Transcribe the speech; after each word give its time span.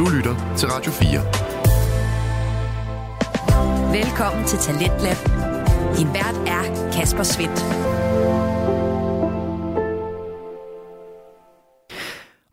Du 0.00 0.08
lytter 0.08 0.54
til 0.56 0.68
Radio 0.68 0.92
4. 0.92 1.20
Velkommen 3.92 4.44
til 4.46 4.58
Talentlab. 4.58 5.16
Din 5.96 6.08
vært 6.14 6.36
er 6.46 6.90
Kasper 6.92 7.22
Svendt. 7.22 7.60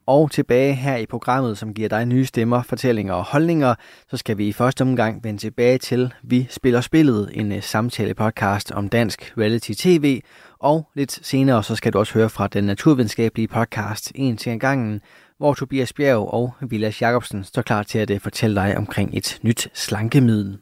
Og 0.08 0.32
tilbage 0.32 0.74
her 0.74 0.96
i 0.96 1.06
programmet, 1.06 1.58
som 1.58 1.74
giver 1.74 1.90
dig 1.90 2.06
nye 2.06 2.26
stemmer, 2.26 2.64
fortællinger 2.64 3.14
og 3.14 3.24
holdninger, 3.24 3.76
så 4.10 4.18
skal 4.18 4.38
vi 4.38 4.48
i 4.48 4.54
første 4.54 4.82
omgang 4.82 5.24
vende 5.24 5.40
tilbage 5.40 5.78
til 5.78 6.14
Vi 6.24 6.48
Spiller 6.50 6.82
Spillet, 6.82 7.30
en 7.34 7.52
uh, 7.52 7.58
samtale-podcast 7.62 8.72
om 8.72 8.90
dansk 8.90 9.34
reality-tv. 9.38 10.22
Og 10.60 10.90
lidt 10.96 11.20
senere, 11.26 11.64
så 11.64 11.76
skal 11.76 11.94
du 11.94 12.00
også 12.00 12.14
høre 12.14 12.30
fra 12.30 12.48
den 12.48 12.64
naturvidenskabelige 12.64 13.48
podcast 13.48 14.12
En 14.16 14.38
til 14.38 14.52
en 14.52 14.60
gangen, 14.60 15.02
hvor 15.38 15.54
Tobias 15.54 15.94
Bjerg 15.94 16.34
og 16.34 16.54
Vilas 16.62 17.02
Jacobsen 17.02 17.44
står 17.44 17.62
klar 17.62 17.84
til 17.84 18.00
at 18.00 18.10
øh, 18.10 18.20
fortælle 18.20 18.62
dig 18.62 18.78
omkring 18.78 19.18
et 19.18 19.40
nyt 19.42 19.70
slankemiddel. 19.74 20.58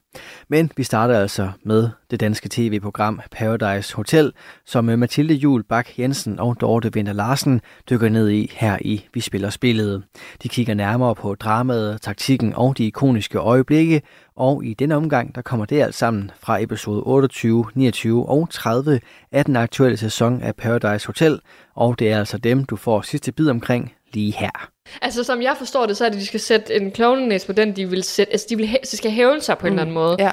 Men 0.50 0.72
vi 0.78 0.84
starter 0.84 1.20
altså 1.20 1.52
med 1.64 1.90
det 2.12 2.20
danske 2.20 2.50
tv-program 2.52 3.22
Paradise 3.32 3.96
Hotel, 3.96 4.32
som 4.66 4.90
øh, 4.90 5.00
Mathilde 5.00 5.34
Jul 5.34 5.64
Bak 5.64 6.00
Jensen 6.00 6.40
og 6.40 6.58
Dorte 6.62 6.94
Vinter 6.94 7.14
Larsen 7.14 7.62
dykker 7.90 8.10
ned 8.10 8.30
i 8.30 8.52
her 8.54 8.78
i 8.82 9.06
Vi 9.14 9.20
Spiller 9.20 9.50
Spillet. 9.50 10.04
De 10.44 10.50
kigger 10.50 10.74
nærmere 10.74 11.16
på 11.16 11.36
dramaet, 11.36 12.02
taktikken 12.02 12.54
og 12.56 12.78
de 12.78 12.86
ikoniske 12.86 13.38
øjeblikke, 13.38 14.02
og 14.36 14.66
i 14.66 14.74
denne 14.74 14.96
omgang 14.96 15.36
der 15.36 15.42
kommer 15.42 15.66
det 15.66 15.82
alt 15.82 15.96
sammen 15.96 16.32
fra 16.40 16.64
episode 16.64 17.02
28, 17.02 17.66
29 17.74 18.30
og 18.30 18.50
30 18.50 19.00
af 19.32 19.46
den 19.46 19.56
aktuelle 19.56 19.98
sæson 19.98 20.42
af 20.42 20.56
Paradise 20.56 21.08
Hotel, 21.08 21.40
og 21.76 22.00
det 22.00 22.12
er 22.12 22.20
altså 22.20 22.38
dem, 22.38 22.66
du 22.66 22.76
får 22.76 23.02
sidste 23.02 23.32
bid 23.32 23.50
omkring 23.50 23.94
lige 24.16 24.32
her. 24.32 24.70
Altså, 25.02 25.24
som 25.24 25.42
jeg 25.42 25.56
forstår 25.58 25.86
det, 25.86 25.98
så 25.98 26.06
er 26.06 26.10
det, 26.10 26.16
at 26.16 26.22
de 26.22 26.28
skal 26.28 26.40
sætte 26.40 26.76
en 26.76 26.92
klovnenæs 26.92 27.46
på 27.46 27.52
den, 27.54 27.76
de 27.76 27.90
vil 27.90 28.04
sætte. 28.04 28.32
Altså, 28.34 28.48
de, 28.50 28.58
vil 28.58 28.66
hæ- 28.68 28.82
de 28.92 28.98
skal 28.98 29.12
hæve 29.12 29.42
sig 29.42 29.58
på 29.58 29.68
en 29.68 29.74
eller 29.74 29.82
anden 29.82 29.94
måde. 29.94 30.16
Ja. 30.20 30.32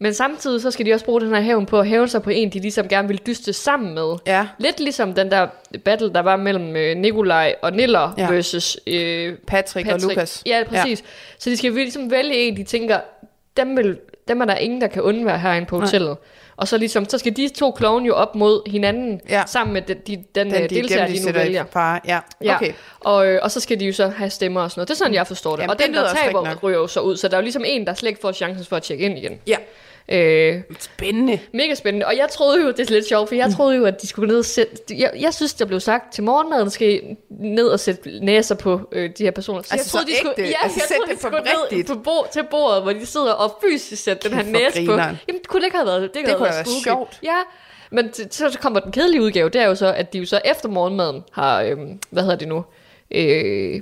Men 0.00 0.14
samtidig 0.14 0.62
så 0.62 0.70
skal 0.70 0.86
de 0.86 0.92
også 0.92 1.04
bruge 1.04 1.20
den 1.20 1.34
her 1.34 1.40
hævn 1.40 1.66
på 1.66 1.80
at 1.80 1.86
hæve 1.86 2.08
sig 2.08 2.22
på 2.22 2.30
en, 2.30 2.50
de 2.50 2.60
ligesom 2.60 2.88
gerne 2.88 3.08
vil 3.08 3.20
dyste 3.26 3.52
sammen 3.52 3.94
med. 3.94 4.16
Ja. 4.26 4.46
Lidt 4.58 4.80
ligesom 4.80 5.14
den 5.14 5.30
der 5.30 5.46
battle, 5.84 6.12
der 6.12 6.20
var 6.20 6.36
mellem 6.36 6.76
øh, 6.76 6.96
Nikolaj 6.96 7.54
og 7.62 7.72
Niller 7.72 8.14
Ja. 8.18 8.30
versus 8.30 8.76
øh, 8.86 9.34
Patrick, 9.46 9.88
og 9.92 10.00
Lukas. 10.00 10.42
Ja, 10.46 10.62
præcis. 10.68 11.00
Ja. 11.00 11.06
Så 11.38 11.50
de 11.50 11.56
skal 11.56 11.72
ligesom 11.72 12.10
vælge 12.10 12.34
en, 12.34 12.56
de 12.56 12.64
tænker, 12.64 12.98
dem, 13.56 13.76
vil, 13.76 13.98
dem 14.28 14.40
er 14.40 14.44
der 14.44 14.54
ingen, 14.56 14.80
der 14.80 14.86
kan 14.86 15.02
undvære 15.02 15.38
herinde 15.38 15.66
på 15.66 15.80
hotellet. 15.80 16.16
Og 16.56 16.68
så, 16.68 16.78
ligesom, 16.78 17.08
så 17.08 17.18
skal 17.18 17.36
de 17.36 17.48
to 17.48 17.70
klovne 17.70 18.06
jo 18.06 18.14
op 18.14 18.34
mod 18.34 18.70
hinanden, 18.70 19.20
Ja. 19.28 19.42
sammen 19.46 19.74
med 19.74 19.82
de, 19.82 19.94
de, 19.94 20.16
den, 20.16 20.24
Den, 20.34 20.50
den 20.54 20.62
de, 20.70 20.74
deltager, 20.74 21.06
dem, 21.06 21.16
de, 21.16 21.26
nu 21.26 21.32
vælger. 21.32 21.64
fare. 21.72 22.00
Ja, 22.08 22.18
Ja, 22.44 22.56
okay. 22.56 22.72
og, 23.00 23.26
øh, 23.26 23.40
og 23.42 23.50
så 23.50 23.60
skal 23.60 23.80
de 23.80 23.86
jo 23.86 23.92
så 23.92 24.08
have 24.08 24.30
stemmer 24.30 24.60
og 24.60 24.70
sådan 24.70 24.80
noget. 24.80 24.88
Det 24.88 24.94
er 24.94 24.98
sådan, 24.98 25.14
jeg 25.14 25.26
forstår 25.26 25.50
det. 25.50 25.58
Jamen, 25.58 25.70
og 25.70 25.78
det 25.78 25.86
den, 25.86 25.94
lyder 25.94 26.06
der 26.06 26.14
taber, 26.14 26.56
ryger 26.62 26.78
jo 26.78 26.86
så 26.86 27.00
ud. 27.00 27.16
Så 27.16 27.28
der 27.28 27.34
er 27.34 27.38
jo 27.40 27.42
ligesom 27.42 27.64
en, 27.66 27.86
der 27.86 27.94
slet 27.94 28.08
ikke 28.08 28.20
får 28.20 28.32
chancen 28.32 28.66
for 28.66 28.76
at 28.76 28.82
tjekke 28.82 29.04
ind 29.04 29.18
igen. 29.18 29.38
Ja. 29.46 29.56
Øh, 30.08 30.60
Spændende. 30.80 31.38
mega 31.52 31.74
spændende. 31.74 32.06
Og 32.06 32.16
jeg 32.16 32.28
troede 32.30 32.62
jo, 32.62 32.68
det 32.70 32.80
er 32.80 32.92
lidt 32.94 33.08
sjovt, 33.08 33.28
for 33.28 33.34
jeg 33.34 33.46
Mm. 33.46 33.54
troede 33.54 33.76
jo, 33.76 33.84
at 33.84 34.02
de 34.02 34.06
skulle 34.06 34.28
ned 34.28 34.38
og 34.38 34.44
sætte... 34.44 34.76
Jeg, 34.98 35.10
jeg 35.20 35.34
synes, 35.34 35.54
der 35.54 35.64
blev 35.64 35.80
sagt 35.80 36.12
til 36.14 36.24
morgenmaden, 36.24 36.70
skal 36.70 37.16
ned 37.30 37.66
og 37.68 37.80
sætte 37.80 38.18
næser 38.24 38.54
på 38.54 38.80
øh, 38.92 39.10
de 39.18 39.24
her 39.24 39.30
personer. 39.30 39.62
Så 39.62 39.68
Altså, 39.74 39.98
jeg 39.98 40.02
troede, 40.02 40.06
de 40.06 40.16
skulle, 40.18 40.34
ægte? 40.38 40.42
ja, 40.50 40.56
Altså, 40.64 40.80
jeg 40.80 40.96
troede, 40.96 41.10
det 41.10 41.16
de 41.16 41.20
skulle 41.22 41.78
ned 41.78 41.84
på 41.84 41.94
bo, 41.94 42.26
til 42.32 42.42
bordet, 42.50 42.82
hvor 42.82 42.92
de 42.92 43.06
sidder 43.06 43.32
og 43.32 43.58
fysisk 43.64 44.02
sætter 44.04 44.28
den 44.28 44.38
her 44.38 44.44
næse 44.44 44.86
på. 44.86 44.92
Jamen, 44.92 45.18
det 45.28 45.46
kunne 45.48 45.60
det 45.60 45.66
ikke 45.66 45.76
have 45.76 45.86
været. 45.86 46.02
Det, 46.02 46.10
kunne 46.14 46.26
have 46.28 46.38
da 46.38 46.44
være 46.54 46.64
spooky. 46.64 46.82
sjovt. 46.84 47.18
Ja, 47.22 47.36
men 47.90 48.12
så 48.30 48.58
kommer 48.60 48.80
den 48.80 48.92
kedelige 48.92 49.22
udgave, 49.22 49.48
det 49.48 49.60
er 49.60 49.66
jo 49.66 49.74
så, 49.74 49.92
at 49.92 50.12
de 50.12 50.18
jo 50.18 50.26
så 50.26 50.40
efter 50.44 50.68
morgenmaden 50.68 51.22
har, 51.32 51.62
øhm, 51.62 51.98
hvad 52.10 52.22
hedder 52.22 52.36
det 52.36 52.48
nu, 52.48 52.64
øh, 53.10 53.80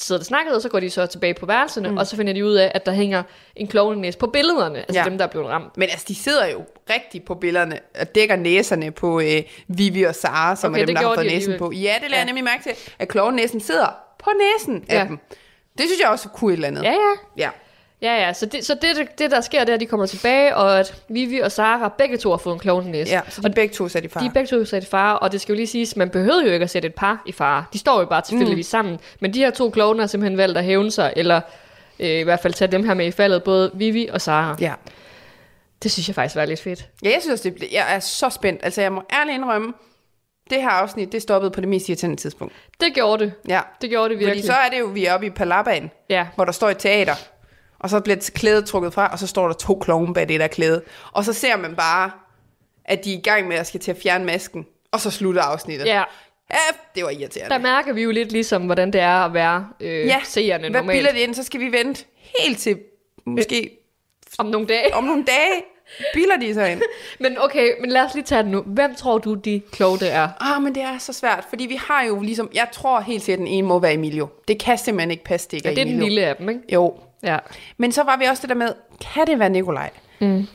sidder 0.00 0.20
og 0.20 0.24
snakket, 0.26 0.54
og 0.54 0.62
så 0.62 0.68
går 0.68 0.80
de 0.80 0.90
så 0.90 1.06
tilbage 1.06 1.34
på 1.34 1.46
værelserne, 1.46 1.90
mm. 1.90 1.96
og 1.96 2.06
så 2.06 2.16
finder 2.16 2.32
de 2.32 2.44
ud 2.44 2.54
af, 2.54 2.72
at 2.74 2.86
der 2.86 2.92
hænger 2.92 3.22
en 3.56 3.66
klovnenæs 3.66 4.16
på 4.16 4.26
billederne, 4.26 4.78
altså 4.78 4.98
Ja. 4.98 5.04
dem, 5.04 5.18
der 5.18 5.24
er 5.24 5.28
blevet 5.30 5.48
ramt. 5.48 5.76
Men 5.76 5.88
altså, 5.90 6.04
de 6.08 6.14
sidder 6.14 6.46
jo 6.46 6.64
rigtig 6.90 7.22
på 7.24 7.34
billederne 7.34 7.78
og 8.00 8.14
dækker 8.14 8.36
næserne 8.36 8.90
på 8.90 9.20
øh, 9.20 9.42
Vivi 9.68 10.02
og 10.02 10.14
Sara, 10.14 10.56
som 10.56 10.72
Okay, 10.72 10.82
er 10.82 10.86
dem, 10.86 10.94
der 10.94 11.02
har 11.02 11.14
fået 11.14 11.26
de 11.26 11.30
næsen 11.34 11.58
på. 11.58 11.72
Ja, 11.72 11.78
det 11.78 11.84
lader 11.84 11.96
jeg 12.08 12.18
Ja. 12.18 12.24
nemlig 12.24 12.44
mærke 12.44 12.62
til, 12.62 12.72
at 12.98 13.08
klovnæsen 13.08 13.60
sidder 13.60 13.86
på 14.18 14.30
næsen 14.40 14.84
af 14.88 14.94
Ja. 14.98 15.04
dem. 15.08 15.18
Det 15.78 15.86
synes 15.86 16.00
jeg 16.00 16.08
også 16.08 16.28
kunne 16.28 16.52
et 16.52 16.56
eller 16.56 16.68
andet. 16.68 16.82
Ja, 16.82 16.92
ja. 16.92 17.14
ja. 17.36 17.50
Ja, 18.02 18.14
ja, 18.26 18.32
så 18.32 18.46
det, 18.46 18.64
så 18.66 18.74
det, 18.74 19.18
det, 19.18 19.30
der 19.30 19.40
sker, 19.40 19.60
det 19.60 19.68
er, 19.68 19.74
at 19.74 19.80
de 19.80 19.86
kommer 19.86 20.06
tilbage, 20.06 20.56
og 20.56 20.78
at 20.80 21.02
Vivi 21.08 21.38
og 21.38 21.52
Sara 21.52 21.88
begge 21.98 22.16
to 22.16 22.30
har 22.30 22.36
fået 22.36 22.54
en 22.54 22.60
klovnenæse. 22.60 23.12
ja 23.12 23.20
så 23.28 23.40
de 23.42 23.46
er 23.48 23.52
begge 23.52 23.74
to 23.74 23.88
sat 23.88 24.04
i 24.04 24.08
far. 24.08 24.20
De 24.20 24.26
er 24.26 24.30
begge 24.30 24.46
to 24.46 24.64
sat 24.64 24.82
i 24.82 24.86
fare, 24.86 25.18
og 25.18 25.32
det 25.32 25.40
skal 25.40 25.52
jo 25.52 25.56
lige 25.56 25.66
siges, 25.66 25.96
man 25.96 26.10
behøvede 26.10 26.46
jo 26.46 26.52
ikke 26.52 26.64
at 26.64 26.70
sætte 26.70 26.86
et 26.88 26.94
par 26.94 27.22
i 27.26 27.32
fare. 27.32 27.64
De 27.72 27.78
står 27.78 28.00
jo 28.00 28.06
bare 28.06 28.20
tilfældigvis 28.22 28.66
mm. 28.66 28.70
sammen. 28.70 28.98
Men 29.20 29.34
de 29.34 29.38
her 29.38 29.50
to 29.50 29.70
klovne 29.70 30.00
har 30.02 30.06
simpelthen 30.06 30.38
valgt 30.38 30.58
at 30.58 30.64
hævne 30.64 30.90
sig, 30.90 31.12
eller 31.16 31.40
øh, 32.00 32.08
i 32.08 32.22
hvert 32.22 32.40
fald 32.40 32.52
tage 32.54 32.72
dem 32.72 32.84
her 32.84 32.94
med 32.94 33.06
i 33.06 33.10
faldet, 33.10 33.42
både 33.42 33.70
Vivi 33.74 34.08
og 34.12 34.20
Sara. 34.20 34.56
Ja. 34.60 34.72
Det 35.82 35.90
synes 35.90 36.08
jeg 36.08 36.14
faktisk 36.14 36.36
var 36.36 36.44
lidt 36.44 36.60
fedt. 36.60 36.88
ja, 37.04 37.10
jeg 37.10 37.18
synes 37.20 37.32
også, 37.32 37.50
det 37.60 37.68
jeg 37.72 37.94
er 37.94 37.98
så 38.00 38.30
spændt. 38.30 38.60
Altså, 38.64 38.80
jeg 38.80 38.92
må 38.92 39.02
ærligt 39.12 39.34
indrømme, 39.34 39.72
det 40.50 40.62
her 40.62 40.68
afsnit, 40.68 41.12
det 41.12 41.22
stoppede 41.22 41.50
på 41.50 41.60
det 41.60 41.68
mest 41.68 41.88
irriterende 41.88 42.16
tidspunkt. 42.16 42.54
Det 42.80 42.94
gjorde 42.94 43.24
det. 43.24 43.32
Ja. 43.48 43.60
Det 43.80 43.90
gjorde 43.90 44.08
det 44.08 44.18
virkelig. 44.18 44.42
Fordi 44.42 44.46
så 44.46 44.52
er 44.52 44.68
det 44.68 44.80
jo, 44.80 44.86
vi 44.86 45.04
er 45.04 45.14
oppe 45.14 45.26
i 45.26 45.30
Palabaen, 45.30 45.90
Ja. 46.10 46.26
hvor 46.34 46.44
der 46.44 46.52
står 46.52 46.70
et 46.70 46.78
teater, 46.78 47.14
og 47.80 47.90
så 47.90 48.00
bliver 48.00 48.30
klædet 48.34 48.64
trukket 48.66 48.94
fra, 48.94 49.08
og 49.12 49.18
så 49.18 49.26
står 49.26 49.46
der 49.46 49.54
to 49.54 49.74
klovne 49.74 50.14
bag 50.14 50.28
det 50.28 50.40
der 50.40 50.46
klæde. 50.46 50.82
Og 51.12 51.24
så 51.24 51.32
ser 51.32 51.56
man 51.56 51.76
bare, 51.76 52.10
at 52.84 53.04
de 53.04 53.12
er 53.14 53.18
i 53.18 53.20
gang 53.20 53.48
med 53.48 53.56
at 53.56 53.66
skal 53.66 53.80
til 53.80 53.90
at 53.90 53.96
fjerne 54.02 54.24
masken, 54.24 54.66
og 54.92 55.00
så 55.00 55.10
slutter 55.10 55.42
afsnittet. 55.42 55.86
Ja, 55.86 56.02
ja 56.50 56.56
det 56.94 57.04
var 57.04 57.10
irriterende. 57.10 57.50
der 57.54 57.58
mærker 57.60 57.92
vi 57.92 58.02
jo 58.02 58.10
lidt 58.10 58.32
ligesom, 58.32 58.62
hvordan 58.62 58.92
det 58.92 59.00
er 59.00 59.24
at 59.24 59.34
være 59.34 59.68
øh, 59.80 60.06
ja, 60.06 60.20
seerne 60.24 60.60
hvad 60.70 60.80
normalt. 60.80 60.96
bilder 60.98 61.12
det 61.12 61.18
ind? 61.20 61.34
Så 61.34 61.42
skal 61.42 61.60
vi 61.60 61.72
vente 61.72 62.04
helt 62.40 62.58
til 62.58 62.78
måske 63.26 63.70
Om 64.38 64.46
nogle 64.46 64.66
dage. 64.66 64.94
om 64.94 65.04
nogle 65.04 65.24
dage. 65.24 65.62
Bilder 66.14 66.36
de 66.36 66.54
så 66.54 66.64
ind? 66.64 66.82
Men 67.20 67.36
okay, 67.40 67.70
men 67.80 67.90
lad 67.90 68.00
os 68.02 68.14
lige 68.14 68.24
tage 68.24 68.42
det 68.42 68.50
nu. 68.50 68.62
Hvem 68.66 68.94
tror 68.94 69.18
du, 69.18 69.34
de 69.34 69.62
kloge 69.72 70.06
er? 70.06 70.28
Ah, 70.40 70.62
men 70.62 70.74
det 70.74 70.82
er 70.82 70.98
så 70.98 71.12
svært, 71.12 71.44
fordi 71.48 71.66
vi 71.66 71.74
har 71.88 72.04
jo 72.04 72.20
ligesom, 72.20 72.50
jeg 72.54 72.68
tror 72.72 73.00
helt 73.00 73.22
sikkert, 73.22 73.38
den 73.38 73.46
ene 73.46 73.66
må 73.68 73.78
være 73.78 73.94
Emilio. 73.94 74.28
Det 74.48 74.58
kan 74.58 74.78
simpelthen 74.78 75.10
ikke 75.10 75.24
passe, 75.24 75.48
det 75.48 75.56
ikke 75.56 75.68
Ja, 75.68 75.70
er 75.70 75.74
det 75.74 75.80
er 75.80 75.84
den 75.84 75.94
Emilio. 75.94 76.08
lille 76.08 76.26
af 76.26 76.36
dem, 76.36 76.48
ikke? 76.48 76.60
Jo, 76.72 76.94
Ja. 77.22 77.38
Men 77.76 77.92
så 77.92 78.02
var 78.02 78.16
vi 78.16 78.24
også 78.24 78.40
det 78.42 78.48
der 78.48 78.54
med, 78.56 78.68
kan 79.14 79.26
det 79.26 79.38
være 79.38 79.48
Nikolaj? 79.50 79.90
Mm. 80.20 80.46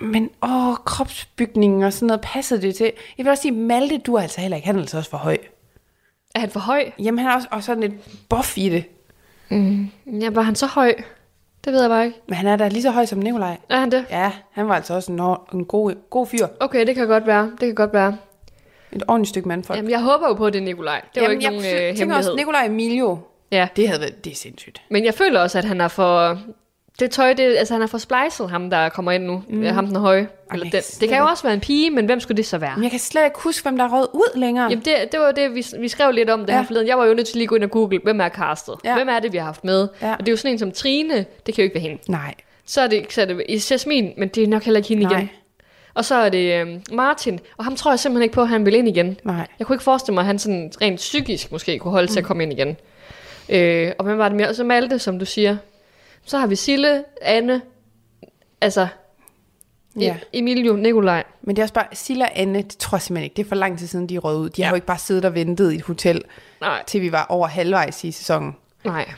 Men 0.00 0.30
åh, 0.42 0.74
kropsbygningen 0.84 1.82
og 1.82 1.92
sådan 1.92 2.06
noget, 2.06 2.20
passede 2.20 2.62
det 2.62 2.74
til? 2.74 2.92
Jeg 3.18 3.24
vil 3.24 3.30
også 3.30 3.42
sige, 3.42 3.52
Malte, 3.52 3.98
du 3.98 4.14
er 4.14 4.20
altså 4.22 4.40
heller 4.40 4.56
ikke, 4.56 4.66
han 4.66 4.76
er 4.76 4.80
altså 4.80 4.98
også 4.98 5.10
for 5.10 5.18
høj. 5.18 5.36
Er 6.34 6.40
han 6.40 6.50
for 6.50 6.60
høj? 6.60 6.90
Jamen, 6.98 7.18
han 7.18 7.28
er 7.30 7.34
også, 7.34 7.48
også 7.50 7.66
sådan 7.66 7.80
lidt 7.82 8.28
buff 8.28 8.58
i 8.58 8.68
det. 8.68 8.84
Ja, 10.20 10.30
var 10.30 10.42
han 10.42 10.54
så 10.54 10.66
høj? 10.66 10.94
Det 11.64 11.72
ved 11.72 11.80
jeg 11.80 11.90
bare 11.90 12.06
ikke. 12.06 12.20
Men 12.26 12.34
han 12.34 12.46
er 12.46 12.56
da 12.56 12.68
lige 12.68 12.82
så 12.82 12.90
høj 12.90 13.04
som 13.04 13.18
Nikolaj. 13.18 13.56
Er 13.68 13.78
han 13.80 13.90
det? 13.90 14.04
Ja, 14.10 14.32
han 14.52 14.68
var 14.68 14.74
altså 14.74 14.94
også 14.94 15.12
en, 15.12 15.58
en 15.58 15.64
god, 15.64 15.94
god 16.10 16.26
fyr. 16.26 16.46
Okay, 16.60 16.86
det 16.86 16.94
kan 16.94 17.06
godt 17.06 17.26
være. 17.26 17.50
Det 17.50 17.58
kan 17.60 17.74
godt 17.74 17.92
være. 17.92 18.16
Et 18.92 19.02
ordentligt 19.08 19.28
stykke 19.28 19.48
mandfolk. 19.48 19.76
Jamen, 19.76 19.90
jeg 19.90 20.00
håber 20.02 20.28
jo 20.28 20.34
på, 20.34 20.46
at 20.46 20.52
det 20.52 20.58
er 20.58 20.64
Nikolaj. 20.64 21.00
Det 21.14 21.22
var 21.22 21.28
Jamen, 21.28 21.38
ikke 21.42 21.50
nogen 21.50 21.64
jeg 21.64 21.72
øh, 21.72 21.78
tænker 21.78 21.98
hemmelighed. 21.98 22.16
også, 22.30 22.36
Nikolaj 22.36 22.66
Emilio, 22.66 23.18
Ja, 23.52 23.68
det 23.76 23.88
havde 23.88 24.00
været, 24.00 24.24
det 24.24 24.30
er 24.30 24.34
sindssygt. 24.36 24.82
men 24.90 25.04
jeg 25.04 25.14
føler 25.14 25.40
også, 25.40 25.58
at 25.58 25.64
han 25.64 25.80
er 25.80 25.88
for... 25.88 26.38
Det 27.00 27.10
tøj, 27.10 27.32
det, 27.32 27.56
altså 27.56 27.74
han 27.74 27.82
er 27.82 27.86
for 27.86 27.98
splicet, 27.98 28.50
ham 28.50 28.70
der 28.70 28.88
kommer 28.88 29.12
ind 29.12 29.24
nu. 29.24 29.42
Mm. 29.48 29.62
Ham 29.64 29.86
den 29.86 29.96
høje. 29.96 30.28
Eller 30.52 30.70
den. 30.70 30.82
Det 31.00 31.08
kan 31.08 31.18
jo 31.18 31.24
også 31.24 31.42
være 31.42 31.54
en 31.54 31.60
pige, 31.60 31.90
men 31.90 32.06
hvem 32.06 32.20
skulle 32.20 32.36
det 32.36 32.46
så 32.46 32.58
være? 32.58 32.72
Men 32.76 32.82
jeg 32.82 32.90
kan 32.90 33.00
slet 33.00 33.24
ikke 33.24 33.38
huske, 33.40 33.62
hvem 33.62 33.76
der 33.76 33.84
er 33.84 33.92
røget 33.92 34.08
ud 34.12 34.38
længere. 34.38 34.64
Jamen 34.70 34.84
det, 34.84 34.94
det 35.12 35.20
var 35.20 35.32
det, 35.32 35.54
vi, 35.54 35.66
vi 35.78 35.88
skrev 35.88 36.12
lidt 36.12 36.30
om 36.30 36.40
det 36.40 36.48
Ja. 36.48 36.56
her 36.58 36.66
forleden. 36.66 36.88
Jeg 36.88 36.98
var 36.98 37.04
jo 37.04 37.14
nødt 37.14 37.26
til 37.26 37.36
lige 37.36 37.44
at 37.44 37.48
gå 37.48 37.54
ind 37.54 37.64
og 37.64 37.70
google, 37.70 38.00
hvem 38.02 38.20
er 38.20 38.28
castet? 38.28 38.74
Ja. 38.84 38.94
Hvem 38.94 39.08
er 39.08 39.18
det, 39.18 39.32
vi 39.32 39.36
har 39.38 39.44
haft 39.44 39.64
med? 39.64 39.88
Ja. 40.02 40.12
Og 40.12 40.18
det 40.20 40.28
er 40.28 40.32
jo 40.32 40.36
sådan 40.36 40.52
en 40.52 40.58
som 40.58 40.72
Trine, 40.72 41.14
det 41.46 41.54
kan 41.54 41.56
jo 41.56 41.62
ikke 41.62 41.74
være 41.74 41.82
hende. 41.82 41.98
Nej. 42.08 42.34
Så 42.66 42.80
er 42.80 42.86
det, 42.86 43.12
så 43.12 43.20
er 43.22 43.24
det 43.26 43.70
Jasmin, 43.70 44.12
men 44.18 44.28
det 44.28 44.42
er 44.42 44.46
nok 44.48 44.62
heller 44.62 44.78
ikke 44.78 44.88
hende 44.88 45.02
Nej. 45.02 45.16
igen. 45.18 45.30
Og 45.94 46.04
så 46.04 46.14
er 46.14 46.28
det 46.28 46.60
øhm, 46.60 46.82
Martin, 46.92 47.40
og 47.56 47.64
ham 47.64 47.76
tror 47.76 47.90
jeg 47.92 47.98
simpelthen 47.98 48.22
ikke 48.22 48.34
på, 48.34 48.42
at 48.42 48.48
han 48.48 48.66
vil 48.66 48.74
ind 48.74 48.88
igen. 48.88 49.16
Nej. 49.24 49.46
Jeg 49.58 49.66
kunne 49.66 49.74
ikke 49.74 49.84
forestille 49.84 50.14
mig, 50.14 50.22
at 50.22 50.26
han 50.26 50.38
sådan 50.38 50.72
rent 50.82 50.96
psykisk 50.96 51.52
måske 51.52 51.78
kunne 51.78 51.90
holde 51.92 52.06
til 52.12 52.18
at 52.18 52.24
komme 52.24 52.42
ind 52.42 52.52
igen. 52.52 52.76
Øh, 53.48 53.92
og 53.98 54.04
hvem 54.04 54.18
var 54.18 54.28
det 54.28 54.36
mere? 54.36 54.48
Og 54.48 54.54
så 54.54 54.64
Malte, 54.64 54.98
som 54.98 55.18
du 55.18 55.24
siger. 55.24 55.56
Så 56.24 56.38
har 56.38 56.46
vi 56.46 56.56
Sille, 56.56 57.04
Anne, 57.22 57.60
altså 58.60 58.86
Ja. 60.00 60.04
ja. 60.04 60.16
Emilio, 60.32 60.72
Nikolaj. 60.76 61.24
Men 61.42 61.56
det 61.56 61.62
er 61.62 61.64
også 61.64 61.74
bare, 61.74 61.86
Silla 61.92 62.24
og 62.24 62.30
Anne, 62.34 62.58
det 62.62 62.76
tror 62.78 62.96
jeg 62.96 63.02
simpelthen 63.02 63.24
ikke. 63.24 63.34
Det 63.36 63.44
er 63.44 63.48
for 63.48 63.54
lang 63.56 63.78
tid 63.78 63.86
siden, 63.86 64.08
de 64.08 64.16
er 64.16 64.20
røget 64.20 64.38
ud. 64.38 64.48
De 64.50 64.62
har 64.62 64.70
jo 64.70 64.74
ikke 64.74 64.86
bare 64.86 64.98
siddet 64.98 65.24
og 65.24 65.34
ventet 65.34 65.72
i 65.72 65.74
et 65.76 65.82
hotel, 65.82 66.22
Nej, 66.60 66.82
til 66.86 67.00
vi 67.00 67.12
var 67.12 67.26
over 67.28 67.46
halvvejs 67.48 68.04
i 68.04 68.10
sæsonen. 68.12 68.56
nej. 68.84 69.08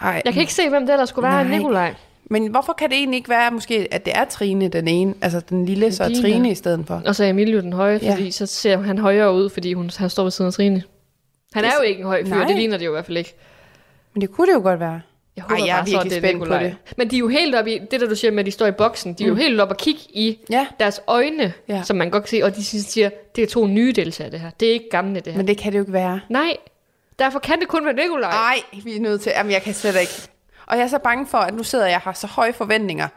Ej. 0.00 0.22
Jeg 0.24 0.32
kan 0.32 0.40
ikke 0.40 0.54
se, 0.54 0.68
hvem 0.68 0.86
det 0.86 0.92
ellers 0.92 1.08
skulle 1.08 1.28
være. 1.28 1.44
Nej. 1.44 1.56
Nikolaj. 1.58 1.94
Men 2.24 2.46
hvorfor 2.50 2.72
kan 2.72 2.88
det 2.90 2.98
egentlig 2.98 3.16
ikke 3.16 3.28
være, 3.28 3.50
måske, 3.50 3.88
at 3.90 4.04
det 4.04 4.12
er 4.16 4.24
Trine, 4.24 4.68
den 4.68 4.88
ene, 4.88 5.14
altså 5.22 5.40
den 5.40 5.66
lille, 5.66 5.92
så 5.92 6.04
er. 6.04 6.08
Trine 6.22 6.50
i 6.50 6.54
stedet 6.54 6.84
for? 6.86 7.02
Og 7.06 7.16
så 7.16 7.24
er 7.24 7.28
Emilio 7.28 7.60
den 7.60 7.72
høje, 7.72 7.98
Ja. 8.02 8.12
fordi 8.12 8.30
så 8.30 8.46
ser 8.46 8.78
han 8.78 8.98
højere 8.98 9.34
ud, 9.34 9.50
fordi 9.50 9.72
hun, 9.72 9.90
han 9.98 10.10
står 10.10 10.22
ved 10.22 10.30
siden 10.30 10.46
af 10.46 10.52
Trine. 10.52 10.82
Han 11.54 11.64
er 11.64 11.68
Det- 11.68 11.76
jo 11.78 11.82
ikke 11.82 12.00
en 12.00 12.06
høj 12.06 12.24
fyr, 12.24 12.34
Nej. 12.34 12.46
det 12.46 12.56
ligner 12.56 12.76
det 12.78 12.84
jo 12.86 12.90
i 12.90 12.94
hvert 12.94 13.06
fald 13.06 13.16
ikke. 13.18 13.34
Men 14.18 14.20
det 14.20 14.30
kunne 14.30 14.46
det 14.46 14.54
jo 14.54 14.60
godt 14.62 14.80
være. 14.80 15.00
Jeg 15.36 15.44
håber 15.44 15.54
Ej, 15.62 15.66
jeg 15.66 15.72
er 15.74 15.76
bare 15.78 15.86
så, 15.86 15.90
virkelig 15.92 16.10
det 16.10 16.16
er 16.16 16.30
spændt 16.30 16.48
på 16.48 16.54
det. 16.54 16.76
Men 16.96 17.10
de 17.10 17.16
er 17.16 17.18
jo 17.20 17.28
helt 17.28 17.54
oppe 17.54 17.74
i, 17.74 17.78
det 17.90 18.00
der 18.00 18.08
du 18.08 18.14
siger 18.14 18.30
med, 18.30 18.38
at 18.40 18.46
de 18.46 18.50
står 18.50 18.66
i 18.66 18.70
boksen, 18.72 19.14
de 19.14 19.24
er 19.24 19.28
jo 19.28 19.34
helt 19.34 19.60
oppe 19.60 19.74
og 19.74 19.78
kigge 19.78 20.00
i 20.10 20.38
Ja. 20.50 20.66
deres 20.80 21.00
øjne, 21.06 21.52
Ja. 21.68 21.82
som 21.82 21.96
man 21.96 22.10
godt 22.10 22.24
kan 22.24 22.28
se, 22.28 22.42
og 22.44 22.56
de 22.56 22.64
siger, 22.64 23.10
det 23.36 23.42
er 23.44 23.46
to 23.46 23.66
nye 23.66 23.92
deltagere 23.92 24.30
det 24.32 24.40
her. 24.40 24.50
Det 24.60 24.68
er 24.68 24.72
ikke 24.72 24.88
gamle 24.90 25.20
det 25.20 25.32
her. 25.32 25.36
Men 25.36 25.48
det 25.48 25.58
kan 25.58 25.72
det 25.72 25.78
jo 25.78 25.82
ikke 25.82 25.92
være. 25.92 26.20
Nej, 26.28 26.56
derfor 27.18 27.38
kan 27.38 27.60
det 27.60 27.68
kun 27.68 27.84
være 27.84 27.94
Nikolaj. 27.94 28.30
Nej, 28.30 28.56
vi 28.84 28.96
er 28.96 29.00
nødt 29.00 29.20
til, 29.20 29.32
jamen 29.36 29.52
jeg 29.52 29.62
kan 29.62 29.74
slet 29.74 30.00
ikke. 30.00 30.12
Og 30.66 30.76
jeg 30.76 30.84
er 30.84 30.88
så 30.88 30.98
bange 30.98 31.26
for, 31.26 31.38
at 31.38 31.54
nu 31.54 31.62
sidder 31.62 31.86
jeg 31.86 31.98
har 31.98 32.12
så 32.12 32.26
høje 32.26 32.52
forventninger, 32.52 33.08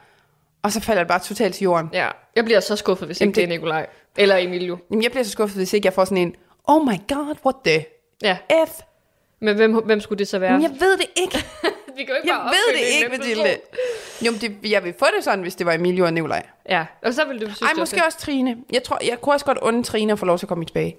og 0.63 0.71
så 0.71 0.80
falder 0.81 1.01
det 1.03 1.07
bare 1.07 1.19
totalt 1.19 1.56
til 1.56 1.63
jorden. 1.63 1.89
Ja, 1.94 2.07
jeg 2.36 2.45
bliver 2.45 2.59
så 2.59 2.75
skuffet, 2.75 3.07
hvis 3.07 3.21
Jamen, 3.21 3.30
ikke 3.30 3.36
det 3.36 3.44
er 3.44 3.48
det- 3.48 3.53
Nikolaj. 3.59 3.86
Eller 4.18 4.36
Emilio. 4.38 4.77
Jamen, 4.92 5.03
jeg 5.03 5.12
bliver 5.12 5.24
så 5.24 5.31
skuffet, 5.31 5.57
hvis 5.57 5.74
ikke 5.74 5.86
jeg 5.86 5.94
får 5.94 6.06
sådan 6.06 6.18
en, 6.18 6.36
oh 6.68 6.86
my 6.88 6.95
god, 7.13 7.36
what 7.45 7.56
the 7.65 7.86
Ja, 8.24 8.38
F? 8.68 8.80
Men 9.41 9.55
hvem, 9.55 9.73
hvem 9.73 9.99
skulle 10.01 10.19
det 10.19 10.27
så 10.27 10.39
være? 10.39 10.51
Men 10.51 10.61
jeg 10.61 10.71
ved 10.79 10.97
det 10.97 11.05
ikke. 11.15 11.38
Vi 11.97 12.03
kan 12.03 12.07
jo 12.09 12.15
ikke 12.15 12.27
Jeg 12.29 12.35
bare 12.35 12.47
ved 12.53 12.73
det 12.79 12.88
ikke, 12.95 13.17
Mathilde. 13.17 13.57
Jo, 14.25 14.31
men 14.31 14.41
det, 14.41 14.71
jeg 14.71 14.83
vil 14.83 14.93
få 14.99 15.05
det 15.17 15.23
sådan, 15.23 15.41
hvis 15.41 15.55
det 15.55 15.65
var 15.65 15.73
Emilio 15.73 16.05
og 16.05 16.13
Nikolaj. 16.13 16.43
Ja, 16.69 16.85
og 17.03 17.13
så 17.13 17.25
ville 17.25 17.39
du 17.41 17.45
synes, 17.45 17.61
Ej, 17.61 17.67
det 17.69 17.77
måske 17.79 17.95
fedt. 17.95 18.05
også 18.05 18.17
Trine. 18.17 18.57
Jeg 18.73 18.83
tror, 18.83 18.99
jeg 19.09 19.21
kunne 19.21 19.35
også 19.35 19.45
godt 19.45 19.57
unde 19.61 19.83
Trine 19.83 20.11
at 20.13 20.19
få 20.19 20.25
lov 20.25 20.38
til 20.38 20.45
at 20.45 20.47
komme 20.47 20.65
tilbage. 20.65 20.97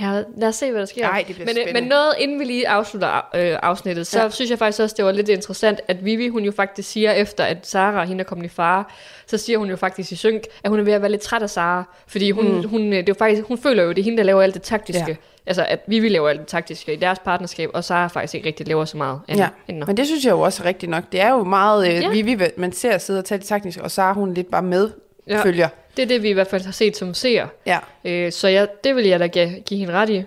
Ja, 0.00 0.22
lad 0.36 0.48
os 0.48 0.56
se, 0.56 0.70
hvad 0.70 0.80
der 0.80 0.86
sker. 0.86 1.08
Ej, 1.08 1.24
det 1.28 1.34
bliver 1.34 1.46
men, 1.46 1.48
øh, 1.48 1.62
spændende. 1.62 1.80
men 1.80 1.88
noget, 1.88 2.14
inden 2.18 2.38
vi 2.40 2.44
lige 2.44 2.68
afslutter 2.68 3.16
øh, 3.16 3.58
afsnittet, 3.62 4.06
så 4.06 4.22
Ja. 4.22 4.30
synes 4.30 4.50
jeg 4.50 4.58
faktisk 4.58 4.82
også, 4.82 4.94
det 4.96 5.04
var 5.04 5.12
lidt 5.12 5.28
interessant, 5.28 5.80
at 5.88 6.04
Vivi, 6.04 6.28
hun 6.28 6.44
jo 6.44 6.52
faktisk 6.52 6.90
siger, 6.90 7.12
efter 7.12 7.44
at 7.44 7.66
Sara 7.66 8.04
hende 8.04 8.20
er 8.22 8.24
kommet 8.24 8.44
i 8.46 8.48
fare, 8.48 8.84
så 9.26 9.38
siger 9.38 9.58
hun 9.58 9.70
jo 9.70 9.76
faktisk 9.76 10.12
i 10.12 10.16
synk, 10.16 10.42
at 10.64 10.70
hun 10.70 10.78
er 10.80 10.84
ved 10.84 10.92
at 10.92 11.02
være 11.02 11.10
lidt 11.10 11.20
træt 11.22 11.42
af 11.42 11.50
Sara. 11.50 11.84
Fordi 12.06 12.30
hun, 12.30 12.56
mm. 12.56 12.68
hun, 12.68 12.82
øh, 12.82 12.90
det 12.90 12.98
er 12.98 13.04
jo 13.08 13.14
faktisk, 13.18 13.42
hun 13.42 13.58
føler 13.58 13.82
jo, 13.82 13.88
det 13.90 13.98
er 13.98 14.04
hende, 14.04 14.18
der 14.18 14.24
laver 14.24 14.42
alt 14.42 14.54
det 14.54 14.62
taktiske. 14.62 15.04
Ja. 15.08 15.16
Altså, 15.48 15.64
at 15.68 15.80
Vivi 15.86 16.08
laver 16.08 16.28
alt 16.28 16.40
det 16.40 16.48
taktiske 16.48 16.92
i 16.92 16.96
deres 16.96 17.18
partnerskab, 17.18 17.70
og 17.74 17.84
Sara 17.84 18.06
faktisk 18.06 18.34
ikke 18.34 18.46
rigtig 18.46 18.68
laver 18.68 18.84
så 18.84 18.96
meget 18.96 19.20
end, 19.28 19.38
Ja, 19.38 19.48
end 19.68 19.84
men 19.86 19.96
det 19.96 20.06
synes 20.06 20.24
jeg 20.24 20.30
jo 20.30 20.40
også 20.40 20.62
er 20.62 20.66
rigtigt 20.66 20.90
nok. 20.90 21.04
Det 21.12 21.20
er 21.20 21.30
jo 21.30 21.44
meget 21.44 21.88
øh, 21.88 21.94
Ja. 21.94 22.00
ja. 22.00 22.08
Vivi, 22.08 22.38
man 22.56 22.72
ser 22.72 22.98
sidde 22.98 23.18
og 23.18 23.24
tage 23.24 23.38
det 23.38 23.46
taktiske, 23.46 23.82
og 23.82 23.90
Sara 23.90 24.12
hun 24.12 24.34
lidt 24.34 24.50
bare 24.50 24.62
med 24.62 24.90
ja. 25.26 25.42
følger. 25.42 25.68
Det 25.96 26.02
er 26.02 26.06
det, 26.06 26.22
vi 26.22 26.28
i 26.28 26.32
hvert 26.32 26.46
fald 26.46 26.64
har 26.64 26.72
set 26.72 26.96
som 26.96 27.14
seer. 27.14 27.46
Ja. 27.66 27.78
Øh, 28.04 28.32
så 28.32 28.48
jeg, 28.48 28.68
det 28.84 28.96
vil 28.96 29.06
jeg 29.06 29.20
da 29.20 29.26
give, 29.26 29.60
give 29.66 29.80
hende 29.80 29.92
ret 29.92 30.10
i. 30.10 30.22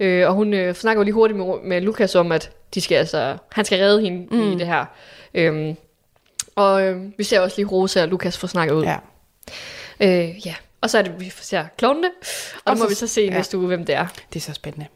Øh, 0.00 0.28
og 0.28 0.34
hun 0.34 0.54
øh, 0.54 0.74
snakker 0.74 1.00
jo 1.00 1.04
lige 1.04 1.14
hurtigt 1.14 1.38
med, 1.38 1.46
med 1.64 1.80
Lukas 1.80 2.14
om, 2.14 2.32
at 2.32 2.50
de 2.74 2.80
skal, 2.80 2.94
altså, 2.96 3.36
han 3.52 3.64
skal 3.64 3.78
redde 3.78 4.00
hende 4.02 4.26
mm. 4.36 4.52
i 4.52 4.54
det 4.54 4.66
her. 4.66 4.84
Øhm, 5.34 5.76
og 6.56 6.82
øh, 6.82 7.02
vi 7.18 7.24
ser 7.24 7.40
også 7.40 7.56
lige 7.56 7.66
Rosa 7.66 8.02
og 8.02 8.08
Lukas 8.08 8.38
få 8.38 8.46
snakket 8.46 8.74
ud. 8.74 8.84
ja. 8.84 8.96
Øh, 10.00 10.46
ja. 10.46 10.54
Og 10.84 10.90
så 10.90 10.98
er 10.98 11.02
det, 11.02 11.20
vi 11.20 11.32
ser 11.40 11.64
klovnene, 11.78 12.06
og, 12.64 12.70
Og 12.72 12.76
så 12.76 12.82
må 12.84 12.88
vi 12.88 12.94
så 12.94 13.06
se 13.06 13.20
ja. 13.20 13.30
næste 13.30 13.58
uge, 13.58 13.66
hvem 13.66 13.84
det 13.84 13.94
er. 13.94 14.06
Det 14.32 14.36
er 14.36 14.40
så 14.40 14.52
spændende. 14.52 14.86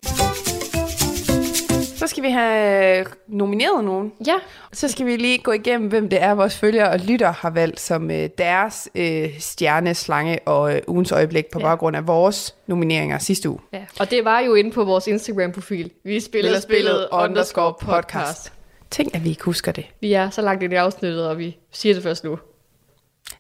Så 1.96 2.06
skal 2.06 2.22
vi 2.22 2.30
have 2.30 3.06
nomineret 3.28 3.84
nogen. 3.84 4.12
Ja, 4.26 4.34
Så 4.72 4.88
skal 4.88 5.06
vi 5.06 5.16
lige 5.16 5.38
gå 5.38 5.52
igennem, 5.52 5.88
hvem 5.88 6.08
det 6.08 6.22
er, 6.22 6.34
vores 6.34 6.56
følgere 6.58 6.90
og 6.90 6.98
lytter 6.98 7.30
har 7.32 7.50
valgt 7.50 7.80
som 7.80 8.10
øh, 8.10 8.28
deres 8.38 8.88
øh, 8.94 9.38
stjerne, 9.40 9.94
slange 9.94 10.38
og 10.46 10.74
øh, 10.74 10.80
ugens 10.86 11.12
øjeblik 11.12 11.46
på 11.52 11.58
Ja. 11.58 11.64
baggrund 11.64 11.96
af 11.96 12.06
vores 12.06 12.54
nomineringer 12.66 13.18
sidste 13.18 13.48
uge. 13.48 13.58
ja. 13.72 13.84
Og 14.00 14.10
det 14.10 14.24
var 14.24 14.40
jo 14.40 14.54
inde 14.54 14.70
på 14.70 14.84
vores 14.84 15.06
Instagram-profil. 15.06 15.90
Vi 16.04 16.20
spiller 16.20 16.60
spillet 16.60 17.08
underscore 17.12 17.74
podcast. 17.80 18.52
Tænk, 18.90 19.14
at 19.14 19.24
vi 19.24 19.28
ikke 19.28 19.42
husker 19.44 19.72
det. 19.72 19.86
Vi 20.00 20.12
er 20.12 20.30
så 20.30 20.42
langt 20.42 20.62
i 20.62 20.74
afsnittet, 20.74 21.28
og 21.28 21.38
vi 21.38 21.56
siger 21.72 21.94
det 21.94 22.02
først 22.02 22.24
nu. 22.24 22.38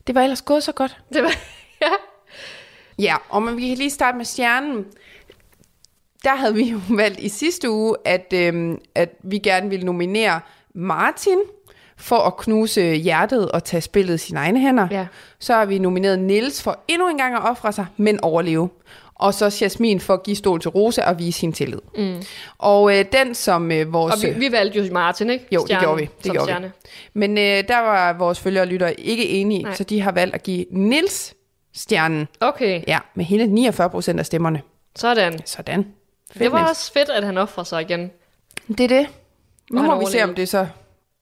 Det 0.06 0.14
var 0.14 0.22
ellers 0.22 0.42
gået 0.42 0.62
så 0.62 0.72
godt. 0.72 0.96
Det 1.12 1.22
var, 1.22 1.32
ja. 1.82 1.90
Ja, 2.98 3.16
og 3.28 3.42
men 3.42 3.56
vi 3.56 3.68
kan 3.68 3.76
lige 3.76 3.90
starte 3.90 4.16
med 4.16 4.24
stjernen. 4.24 4.84
Der 6.24 6.34
havde 6.34 6.54
vi 6.54 6.64
jo 6.64 6.80
valgt 6.96 7.20
i 7.20 7.28
sidste 7.28 7.70
uge, 7.70 7.96
at, 8.04 8.32
øhm, 8.34 8.78
at 8.94 9.14
vi 9.22 9.38
gerne 9.38 9.70
ville 9.70 9.86
nominere 9.86 10.40
Martin 10.74 11.38
for 11.96 12.16
at 12.16 12.36
knuse 12.36 12.94
hjertet 12.94 13.52
og 13.52 13.64
tage 13.64 13.80
spillet 13.80 14.14
i 14.14 14.18
sine 14.18 14.38
egne 14.38 14.60
hænder. 14.60 14.88
Ja. 14.90 15.06
Så 15.38 15.54
har 15.54 15.64
vi 15.64 15.78
nomineret 15.78 16.18
Nils 16.18 16.62
for 16.62 16.78
endnu 16.88 17.08
en 17.08 17.18
gang 17.18 17.34
at 17.34 17.50
ofre 17.50 17.72
sig, 17.72 17.86
men 17.96 18.20
overleve. 18.24 18.68
Og 19.14 19.34
så 19.34 19.58
Jasmin 19.60 20.00
for 20.00 20.14
at 20.14 20.22
give 20.22 20.36
stol 20.36 20.60
til 20.60 20.70
Rosa 20.70 21.02
og 21.02 21.18
vise 21.18 21.38
sin 21.38 21.52
tillid. 21.52 21.78
Mm. 21.96 22.22
Og 22.58 22.98
øh, 22.98 23.04
den 23.12 23.34
som 23.34 23.72
øh, 23.72 23.92
vores... 23.92 24.14
Og 24.14 24.22
vi, 24.22 24.46
vi 24.46 24.52
valgte 24.52 24.78
jo 24.78 24.92
Martin, 24.92 25.30
ikke? 25.30 25.46
Jo, 25.52 25.60
det 25.60 25.66
Stjernen 25.66 25.84
gjorde 25.84 26.00
vi. 26.00 26.08
Det 26.24 26.32
gjorde 26.32 26.46
stjerne. 26.46 26.72
vi. 26.84 26.90
Men 27.14 27.38
øh, 27.38 27.68
der 27.68 27.78
var 27.78 28.12
vores 28.12 28.40
følgere 28.40 28.64
og 28.64 28.68
lyttere 28.68 29.00
ikke 29.00 29.28
enige, 29.28 29.62
Nej. 29.62 29.74
så 29.74 29.84
de 29.84 30.00
har 30.00 30.12
valgt 30.12 30.34
at 30.34 30.42
give 30.42 30.64
Nils 30.70 31.34
stjernen. 31.78 32.28
Okay, 32.40 32.82
Ja, 32.86 32.98
med 33.14 33.24
hele 33.24 33.46
49 33.46 33.90
procent 33.90 34.18
af 34.18 34.26
stemmerne. 34.26 34.62
sådan. 34.96 35.40
Sådan. 35.44 35.86
Det 36.38 36.52
var 36.52 36.58
Niels. 36.58 36.70
også 36.70 36.92
fedt, 36.92 37.08
at 37.08 37.24
han 37.24 37.38
offrer 37.38 37.64
sig 37.64 37.82
igen. 37.82 38.10
Det 38.68 38.80
er 38.80 38.88
det. 38.88 39.06
Nu 39.70 39.82
må 39.82 39.98
vi 39.98 40.06
se, 40.10 40.22
om 40.24 40.34
det 40.34 40.48
så 40.48 40.66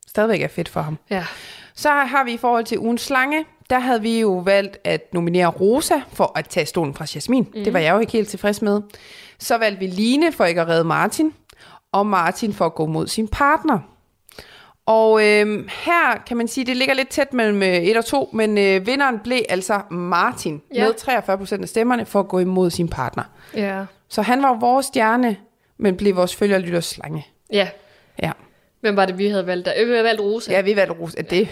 stadigvæk 0.07 0.41
er 0.43 0.49
fedt 0.49 0.69
for 0.69 0.81
ham. 0.81 0.99
Ja. 1.11 1.25
Så 1.75 1.91
har 1.91 2.25
vi 2.25 2.33
i 2.33 2.37
forhold 2.37 2.65
til 2.65 2.79
ugens 2.79 3.01
slange, 3.03 3.45
der 3.71 3.79
havde 3.79 4.03
vi 4.03 4.21
jo 4.21 4.33
valgt 4.37 4.79
at 4.85 5.15
nominere 5.15 5.47
Rosa 5.49 5.95
for 6.13 6.33
at 6.39 6.49
tage 6.49 6.67
stolen 6.67 6.95
fra 6.95 7.07
Jasmin. 7.15 7.49
Mm. 7.55 7.65
Det 7.65 7.73
var 7.73 7.79
jeg 7.79 7.95
jo 7.95 7.99
ikke 7.99 8.13
helt 8.13 8.29
tilfreds 8.29 8.63
med. 8.63 8.83
Så 9.39 9.59
valgte 9.59 9.79
vi 9.81 9.87
Line 9.87 10.33
for 10.33 10.45
ikke 10.45 10.61
at 10.61 10.69
redde 10.69 10.85
Martin, 10.85 11.35
og 11.93 12.07
Martin 12.07 12.53
for 12.53 12.67
at 12.67 12.75
gå 12.75 12.87
mod 12.87 13.07
sin 13.07 13.29
partner. 13.29 13.79
Og 14.87 15.25
øh, 15.27 15.65
her 15.69 16.23
kan 16.27 16.37
man 16.37 16.49
sige, 16.49 16.65
det 16.67 16.77
ligger 16.77 16.95
lidt 16.95 17.09
tæt 17.09 17.33
mellem 17.33 17.63
1 17.63 17.97
og 17.97 18.05
2, 18.05 18.31
men 18.33 18.59
øh, 18.59 18.87
vinderen 18.87 19.19
blev 19.19 19.39
altså 19.49 19.81
Martin 19.91 20.63
Ja. 20.75 20.81
ja. 20.81 20.87
med 20.87 20.95
43 20.95 21.39
procent 21.39 21.63
af 21.63 21.69
stemmerne 21.69 22.07
for 22.07 22.21
at 22.21 22.29
gå 22.29 22.39
imod 22.39 22.71
sin 22.71 22.89
partner. 22.89 23.23
Ja. 23.57 23.85
Så 24.09 24.23
han 24.23 24.43
var 24.43 24.55
vores 24.61 24.87
stjerne, 24.87 25.37
men 25.79 25.97
blev 25.97 26.17
vores 26.17 26.35
følgerlytters 26.37 26.85
slange. 26.87 27.27
Ja. 27.53 27.69
Ja. 28.23 28.33
Hvem 28.81 28.97
var 28.97 29.07
det, 29.07 29.19
vi 29.19 29.27
havde 29.29 29.47
valgt 29.47 29.67
der? 29.67 29.73
Øh, 29.81 29.87
Vi 29.89 29.93
havde 29.93 30.05
valgt 30.05 30.21
Rosa. 30.21 30.53
Ja, 30.53 30.61
vi 30.61 30.77
valgte 30.77 30.95
Rosa. 30.95 31.21
Det 31.31 31.49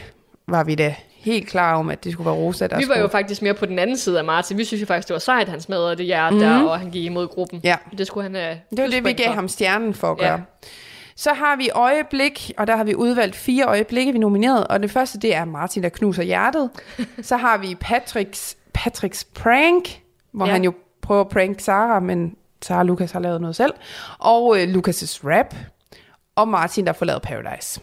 var 0.49 0.65
vi 0.65 0.75
da 0.75 0.95
helt 1.17 1.49
klar 1.49 1.77
om, 1.77 1.91
at 1.91 2.05
det 2.05 2.13
skulle 2.13 2.25
være 2.27 2.35
Rosa, 2.35 2.67
der 2.67 2.77
vi 2.77 2.81
var 2.81 2.83
skulle. 2.85 3.01
jo 3.01 3.09
faktisk 3.09 3.43
mere 3.43 3.55
på 3.55 3.67
den 3.67 3.79
anden 3.79 3.97
side 3.97 4.19
af 4.19 4.25
Martin. 4.25 4.59
Vi 4.59 4.65
synes 4.65 4.81
jo 4.81 4.87
faktisk, 4.87 5.09
det 5.09 5.15
var 5.15 5.19
sejt, 5.21 5.49
han 5.49 5.61
smadrede 5.61 5.97
det 5.97 6.07
hjerte 6.07 6.35
mm. 6.35 6.41
der, 6.41 6.63
og 6.65 6.79
han 6.79 6.91
gik 6.91 7.05
imod 7.05 7.29
gruppen. 7.29 7.61
Ja. 7.65 7.77
Det 7.99 8.07
skulle 8.07 8.23
han 8.25 8.35
have 8.35 8.59
Det 8.71 8.83
var 8.83 8.87
det, 8.89 9.05
vi 9.05 9.13
gav 9.13 9.27
for. 9.27 9.33
ham 9.35 9.49
stjernen 9.49 9.95
for 9.95 10.13
at 10.13 10.19
Ja. 10.21 10.37
Så 11.17 11.33
har 11.33 11.57
vi 11.57 11.71
øjeblik, 11.71 12.53
og 12.59 12.67
der 12.67 12.77
har 12.77 12.85
vi 12.85 12.95
udvalgt 12.95 13.37
fire 13.37 13.65
øjeblikke, 13.65 14.13
vi 14.13 14.19
nomineret. 14.19 14.67
Og 14.67 14.83
det 14.83 14.91
første, 14.91 15.19
det 15.21 15.35
er 15.35 15.45
Martin, 15.45 15.83
der 15.83 15.89
knuser 15.89 16.23
hjertet. 16.23 16.71
Så 17.23 17.37
har 17.37 17.57
vi 17.59 17.75
Patricks, 17.81 18.57
Patricks 18.73 19.25
prank, 19.25 20.01
hvor 20.33 20.47
Ja. 20.47 20.53
han 20.53 20.65
jo 20.65 20.73
prøver 21.03 21.21
at 21.21 21.29
prank 21.29 21.61
Sara, 21.61 22.01
men 22.01 22.37
Sara 22.63 22.79
og 22.79 22.87
Lukas 22.87 23.13
har 23.13 23.21
lavet 23.21 23.41
noget 23.41 23.57
selv. 23.57 23.73
Og 24.19 24.61
øh, 24.63 24.75
Lukas' 24.75 25.21
rap. 25.25 25.55
Og 26.37 26.49
Martin, 26.49 26.87
der 26.87 26.93
får 26.93 27.07
lavet 27.07 27.23
Paradise. 27.23 27.81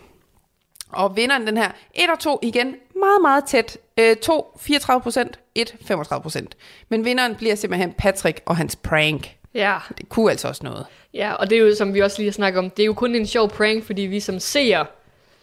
Og 0.90 1.16
vinderen 1.16 1.48
den 1.48 1.58
her, 1.58 1.72
1 1.94 2.10
og 2.10 2.20
2 2.20 2.40
igen, 2.44 2.68
meget, 2.96 3.22
meget 3.22 3.44
tæt. 3.46 3.78
Øh, 4.00 4.16
2, 4.16 4.58
34 4.60 5.02
procent, 5.02 5.40
1, 5.56 5.76
35 5.86 6.22
procent. 6.22 6.58
Men 6.90 7.06
vinderen 7.06 7.36
bliver 7.36 7.56
simpelthen 7.56 7.94
Patrick 7.98 8.42
og 8.46 8.58
hans 8.58 8.76
prank. 8.76 9.36
Ja. 9.54 9.78
Det 9.98 10.10
kunne 10.10 10.32
altså 10.32 10.48
også 10.48 10.62
noget. 10.64 10.86
ja, 11.14 11.34
og 11.34 11.50
det 11.50 11.56
er 11.58 11.60
jo, 11.62 11.76
som 11.76 11.94
vi 11.94 12.00
også 12.00 12.18
lige 12.18 12.28
har 12.28 12.34
snakket 12.34 12.60
om, 12.60 12.70
det 12.70 12.84
er 12.84 12.86
jo 12.86 12.94
kun 12.94 13.16
en 13.16 13.28
sjov 13.28 13.50
prank, 13.50 13.86
fordi 13.86 14.02
vi 14.02 14.20
som 14.20 14.40
ser 14.40 14.86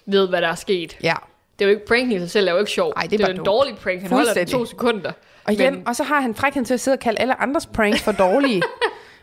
ved, 0.07 0.29
hvad 0.29 0.43
der 0.43 0.49
er 0.49 0.55
sket. 0.55 0.97
Ja. 1.03 1.15
Det 1.59 1.65
er 1.65 1.69
jo 1.69 1.75
ikke, 1.75 1.87
pranken 1.87 2.13
i 2.13 2.19
sig 2.19 2.31
selv 2.31 2.49
er 2.49 2.53
jo 2.53 2.59
ikke 2.59 2.71
sjov. 2.71 2.93
Ej, 2.97 3.03
det 3.03 3.13
er 3.13 3.17
det 3.17 3.25
er 3.29 3.33
jo 3.33 3.39
en 3.39 3.45
dårlig 3.45 3.77
prank. 3.77 4.01
Han 4.01 4.11
holder 4.11 4.25
Fuldstændig. 4.25 4.53
to 4.53 4.65
sekunder. 4.67 5.13
Og, 5.45 5.53
igen, 5.53 5.75
Men- 5.75 5.89
og 5.89 5.97
så 5.97 6.03
har 6.03 6.21
han 6.21 6.35
frækheden 6.35 6.65
til 6.65 6.75
at 6.75 6.81
sidde 6.81 6.95
og 6.95 6.99
kalde 6.99 7.21
alle 7.21 7.41
andres 7.43 7.67
pranks 7.67 8.03
for 8.03 8.13
dårlige. 8.13 8.63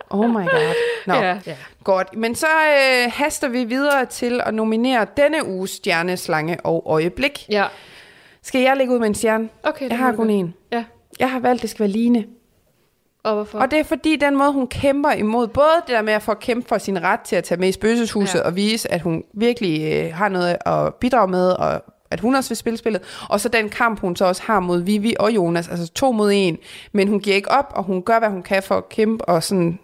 oh 0.10 0.30
my 0.30 0.34
god. 0.34 0.74
Nå, 1.06 1.14
Ja. 1.14 1.22
ja. 1.22 1.40
Ja. 1.46 1.56
godt. 1.84 2.16
Men 2.18 2.36
så 2.36 2.48
øh, 2.48 3.12
haster 3.14 3.48
vi 3.48 3.64
videre 3.64 4.06
til 4.06 4.42
at 4.46 4.54
nominere 4.54 5.08
denne 5.18 5.46
uges 5.48 5.70
stjerne, 5.72 6.18
slange 6.18 6.58
og 6.66 6.84
øjeblik. 6.86 7.46
Ja. 7.50 7.66
Skal 8.44 8.62
jeg 8.62 8.78
lægge 8.78 8.94
ud 8.94 9.00
med 9.00 9.08
en 9.08 9.16
stjerne? 9.16 9.50
Okay, 9.64 9.84
det 9.86 9.90
jeg 9.92 9.98
har 10.00 10.12
kun 10.16 10.30
en. 10.30 10.54
Ja. 10.72 10.84
Jeg 11.20 11.32
har 11.32 11.40
valgt, 11.40 11.60
at 11.60 11.62
det 11.62 11.70
skal 11.70 11.80
være 11.80 11.90
Line. 11.92 12.26
Og 13.26 13.34
hvorfor? 13.36 13.60
Og 13.60 13.72
det 13.72 13.80
er 13.80 13.84
fordi 13.84 14.16
den 14.16 14.36
måde, 14.38 14.52
hun 14.52 14.68
kæmper 14.68 15.12
imod, 15.12 15.48
både 15.48 15.68
det 15.88 15.96
der 15.96 16.02
med 16.02 16.14
at 16.14 16.22
få 16.22 16.34
kæmpe 16.34 16.68
for 16.68 16.78
sin 16.78 17.04
ret 17.04 17.20
til 17.20 17.36
at 17.36 17.44
tage 17.44 17.60
med 17.60 17.68
i 17.70 17.72
spøgelseshuset 17.72 18.40
Ja. 18.40 18.44
og 18.46 18.56
vise, 18.56 18.92
at 18.92 19.02
hun 19.02 19.24
virkelig 19.34 19.94
øh, 19.94 20.14
har 20.14 20.30
noget 20.30 20.58
at 20.66 20.94
bidrage 20.96 21.28
med, 21.28 21.50
og 21.52 21.82
at 22.12 22.20
hun 22.20 22.36
også 22.36 22.50
vil 22.50 22.58
spille 22.58 22.78
spillet. 22.78 23.02
Og 23.30 23.40
så 23.40 23.50
den 23.50 23.70
kamp, 23.70 24.00
hun 24.00 24.16
så 24.16 24.26
også 24.26 24.42
har 24.46 24.60
mod 24.60 24.82
Vivi 24.82 25.16
og 25.20 25.32
Jonas, 25.36 25.68
altså 25.68 25.92
to 25.94 26.12
mod 26.12 26.32
en. 26.34 26.58
Men 26.92 27.08
hun 27.08 27.20
giver 27.20 27.36
ikke 27.36 27.52
op, 27.52 27.74
og 27.76 27.84
hun 27.84 28.02
gør, 28.04 28.20
hvad 28.20 28.30
hun 28.30 28.44
kan 28.44 28.64
for 28.64 28.76
at 28.76 28.90
kæmpe 28.90 29.26
og 29.26 29.44
sådan 29.44 29.80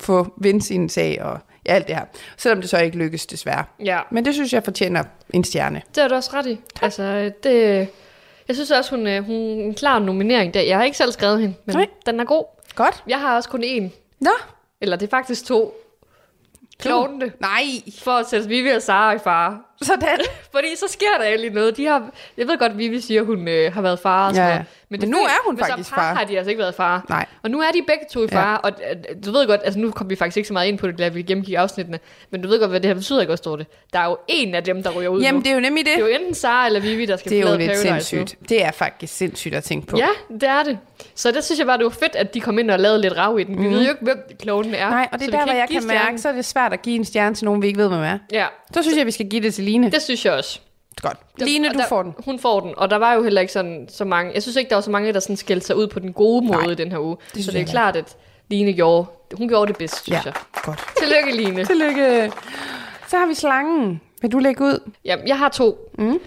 få 0.00 0.26
vinde 0.40 0.62
sin 0.62 0.88
sag 0.88 1.22
og 1.22 1.38
ja, 1.66 1.72
alt 1.72 1.86
det 1.88 1.96
her. 1.96 2.04
Selvom 2.36 2.60
det 2.60 2.70
så 2.70 2.78
ikke 2.78 2.96
lykkes, 2.98 3.26
desværre. 3.26 3.64
Ja. 3.84 3.98
Men 4.10 4.24
det 4.24 4.34
synes 4.34 4.52
jeg 4.52 4.64
fortjener 4.64 5.02
en 5.32 5.44
stjerne. 5.44 5.82
Det 5.94 6.02
har 6.02 6.08
du 6.08 6.14
også 6.14 6.30
ret 6.34 6.46
i. 6.46 6.60
Altså, 6.82 7.32
det... 7.42 7.88
Jeg 8.48 8.56
synes 8.56 8.70
også, 8.70 8.90
hun, 8.96 9.06
øh, 9.06 9.24
hun 9.26 9.36
er 9.36 9.64
en 9.64 9.74
klar 9.74 9.98
nominering 9.98 10.54
der. 10.54 10.60
Jeg 10.60 10.76
har 10.76 10.84
ikke 10.84 10.96
selv 10.96 11.12
skrevet 11.12 11.40
hende, 11.40 11.54
men 11.64 11.76
Nej. 11.76 11.86
den 12.06 12.20
er 12.20 12.24
god. 12.24 12.44
Godt. 12.74 13.04
Jeg 13.06 13.20
har 13.20 13.36
også 13.36 13.48
kun 13.48 13.64
én. 13.64 13.90
Nå. 14.20 14.30
Eller 14.80 14.96
det 14.96 15.06
er 15.06 15.10
faktisk 15.10 15.44
to. 15.44 15.74
Klovnene. 16.78 17.32
Nej. 17.40 17.62
For 17.98 18.10
at 18.10 18.26
sætte 18.28 18.48
Vivi 18.48 18.68
og 18.68 18.82
Sara 18.82 19.12
i 19.12 19.18
fare. 19.18 19.62
Sådan. 19.82 20.18
Fordi 20.54 20.66
så 20.76 20.84
sker 20.88 21.06
der 21.18 21.24
egentlig 21.24 21.50
noget. 21.50 21.76
De 21.76 21.86
har, 21.86 22.10
jeg 22.38 22.48
ved 22.48 22.58
godt, 22.58 22.78
Vivi 22.78 23.00
siger, 23.00 23.20
at 23.20 23.26
hun 23.26 23.48
øh, 23.48 23.72
har 23.74 23.82
været 23.82 23.98
far 23.98 24.28
og 24.28 24.34
sådan 24.34 24.48
Ja, 24.48 24.52
ja. 24.52 24.54
noget. 24.58 24.66
Men 24.88 25.00
det 25.00 25.08
nu 25.08 25.16
er 25.18 25.44
hun 25.46 25.54
men 25.56 25.64
faktisk 25.64 25.90
par 25.94 26.00
far. 26.00 26.14
har 26.14 26.24
de 26.24 26.36
altså 26.36 26.50
ikke 26.50 26.60
været 26.60 26.74
far. 26.74 27.04
Nej. 27.08 27.26
Og 27.42 27.50
nu 27.50 27.60
er 27.60 27.70
de 27.74 27.82
begge 27.86 28.04
to 28.12 28.20
i 28.20 28.26
Ja. 28.32 28.36
far. 28.36 28.56
Og 28.56 28.70
øh, 28.90 28.96
du 29.26 29.32
ved 29.32 29.46
godt, 29.46 29.60
altså 29.64 29.80
nu 29.80 29.90
kom 29.90 30.10
vi 30.10 30.16
faktisk 30.16 30.36
ikke 30.36 30.46
så 30.46 30.52
meget 30.52 30.68
ind 30.68 30.78
på 30.78 30.86
det, 30.86 30.98
da 30.98 31.08
vi 31.08 31.22
gennemgik 31.22 31.54
afsnittene. 31.54 31.98
Men 32.30 32.42
du 32.42 32.48
ved 32.48 32.58
godt, 32.58 32.70
hvad 32.70 32.80
det 32.80 32.88
her 32.88 32.94
betyder, 32.94 33.20
ikke 33.20 33.32
også, 33.32 33.42
står 33.42 33.56
det. 33.56 33.66
Der 33.92 33.98
er 33.98 34.04
jo 34.04 34.16
en 34.28 34.54
af 34.54 34.64
dem, 34.64 34.82
der 34.82 34.90
ryger 34.90 35.08
ud 35.08 35.20
Jamen, 35.22 35.38
nu. 35.38 35.42
det 35.42 35.50
er 35.50 35.54
jo 35.54 35.60
nemlig 35.60 35.84
det. 35.84 35.92
det 35.96 36.02
er 36.04 36.08
jo 36.08 36.14
enten 36.14 36.34
Sara 36.34 36.66
eller 36.66 36.80
Vivi, 36.80 37.06
der 37.06 37.16
skal 37.16 37.30
Det 37.30 37.38
er 37.40 37.50
jo 37.52 37.56
lidt 37.58 37.70
Paradise 37.70 37.88
nu. 37.92 38.00
sindssygt. 38.00 38.48
Det 38.48 38.64
er 38.64 38.70
faktisk 38.70 39.16
sindssygt 39.16 39.54
at 39.54 39.64
tænke 39.64 39.86
på. 39.86 39.96
Ja, 39.96 40.06
det 40.34 40.42
er 40.48 40.62
det. 40.62 40.78
Så 41.14 41.30
det 41.30 41.44
synes 41.44 41.58
jeg 41.58 41.66
bare, 41.66 41.78
det 41.78 41.84
var 41.84 41.90
fedt, 41.90 42.16
at 42.16 42.34
de 42.34 42.40
kom 42.40 42.58
ind 42.58 42.70
og 42.70 42.78
lavede 42.80 43.00
lidt 43.00 43.16
rav 43.16 43.38
i 43.40 43.44
den. 43.44 43.62
Vi 43.64 43.68
ved 43.68 43.82
jo 43.82 43.88
ikke, 43.90 44.04
hvem 44.04 44.18
klonen 44.40 44.74
er. 44.74 44.90
Nej, 44.90 45.08
og 45.12 45.18
det 45.20 45.26
er 45.26 45.38
der, 45.38 45.44
hvor 45.44 45.52
jeg 45.54 45.68
kan 45.70 45.86
mærke, 45.86 46.18
så 46.18 46.28
er 46.28 46.32
det 46.32 46.44
svært 46.44 46.72
at 46.72 46.82
give 46.82 46.96
en 46.96 47.04
stjerne 47.04 47.34
til 47.34 47.44
nogen, 47.44 47.62
vi 47.62 47.66
ikke 47.66 47.78
ved, 47.78 47.88
hvem 47.88 48.00
er. 48.00 48.18
Ja, 48.32 48.46
Så 48.74 48.82
synes 48.82 48.98
jeg, 48.98 49.06
vi 49.06 49.10
skal 49.10 49.26
give 49.28 49.42
det 49.42 49.54
til 49.54 49.63
til 49.64 49.72
Line. 49.72 49.90
Det 49.90 50.02
synes 50.02 50.24
jeg 50.24 50.32
også. 50.32 50.60
Godt. 51.02 51.16
Line, 51.38 51.68
du 51.68 51.78
der, 51.78 51.86
får 51.88 52.02
den. 52.02 52.14
Hun 52.24 52.38
får 52.38 52.60
den, 52.60 52.72
og 52.76 52.90
der 52.90 52.96
var 52.96 53.14
jo 53.14 53.22
heller 53.22 53.40
ikke 53.40 53.52
sådan, 53.52 53.86
så 53.90 54.04
mange. 54.04 54.32
Jeg 54.34 54.42
synes 54.42 54.56
ikke, 54.56 54.68
der 54.68 54.74
var 54.76 54.80
så 54.82 54.90
mange, 54.90 55.12
der 55.12 55.20
sådan 55.20 55.36
skældte 55.36 55.66
sig 55.66 55.76
ud 55.76 55.86
på 55.86 56.00
den 56.00 56.12
gode 56.12 56.46
måde 56.46 56.62
Nej, 56.62 56.70
i 56.70 56.74
den 56.74 56.90
her 56.92 56.98
uge. 56.98 57.16
synes 57.32 57.46
så 57.46 57.52
det 57.52 57.60
er 57.60 57.64
klart, 57.64 57.96
at 57.96 58.16
Line 58.48 58.72
gjorde, 58.72 59.06
hun 59.34 59.48
gjorde 59.48 59.68
det 59.68 59.76
bedst, 59.78 60.04
synes 60.04 60.16
Ja, 60.16 60.22
jeg. 60.24 60.34
godt. 60.62 60.84
Tillykke, 60.98 61.42
Line. 61.42 61.64
Tillykke. 61.64 62.32
Så 63.08 63.16
har 63.18 63.26
vi 63.26 63.34
slangen. 63.34 64.00
Vil 64.22 64.32
du 64.32 64.38
lægge 64.38 64.64
ud? 64.64 64.90
Jamen, 65.04 65.28
jeg 65.28 65.38
har 65.38 65.48
to. 65.48 65.90
Mm. 65.98 66.18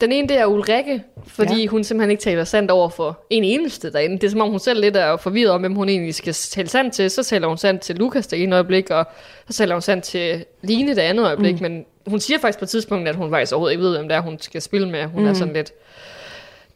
Den 0.00 0.12
ene, 0.12 0.28
det 0.28 0.38
er 0.38 0.46
Ulrikke, 0.46 1.02
fordi 1.26 1.60
ja. 1.62 1.66
hun 1.66 1.84
simpelthen 1.84 2.10
ikke 2.10 2.22
taler 2.22 2.44
sandt 2.44 2.70
over 2.70 2.88
for 2.88 3.18
en 3.30 3.44
eneste 3.44 3.92
derinde. 3.92 4.14
Det 4.18 4.24
er 4.24 4.30
som 4.30 4.40
om, 4.40 4.50
hun 4.50 4.58
selv 4.58 4.80
lidt 4.80 4.96
er 4.96 5.16
forvirret 5.16 5.50
om, 5.50 5.60
hvem 5.60 5.74
hun 5.74 5.88
egentlig 5.88 6.14
skal 6.14 6.32
tale 6.32 6.68
sandt 6.68 6.94
til. 6.94 7.10
Så 7.10 7.22
taler 7.24 7.48
hun 7.48 7.58
sandt 7.58 7.82
til 7.82 7.96
Lukas 7.96 8.26
det 8.26 8.42
ene 8.42 8.54
øjeblik, 8.56 8.90
og 8.90 9.06
så 9.50 9.56
taler 9.56 9.74
hun 9.74 9.82
sandt 9.82 10.04
til 10.04 10.44
Line 10.62 10.90
det 10.94 10.98
andet 11.02 11.26
øjeblik. 11.26 11.54
Mm. 11.54 11.62
Men 11.62 11.84
hun 12.06 12.20
siger 12.20 12.38
faktisk 12.38 12.58
på 12.58 12.64
et 12.64 12.68
tidspunkt, 12.68 13.08
at 13.08 13.16
hun 13.16 13.30
faktisk 13.30 13.52
overhovedet 13.52 13.72
ikke 13.72 13.82
ved, 13.84 13.96
hvem 13.96 14.08
det 14.08 14.16
er, 14.16 14.20
hun 14.20 14.38
skal 14.40 14.62
spille 14.62 14.88
med. 14.90 15.04
Hun 15.06 15.22
mm. 15.22 15.28
er 15.28 15.34
sådan 15.34 15.54
lidt... 15.54 15.72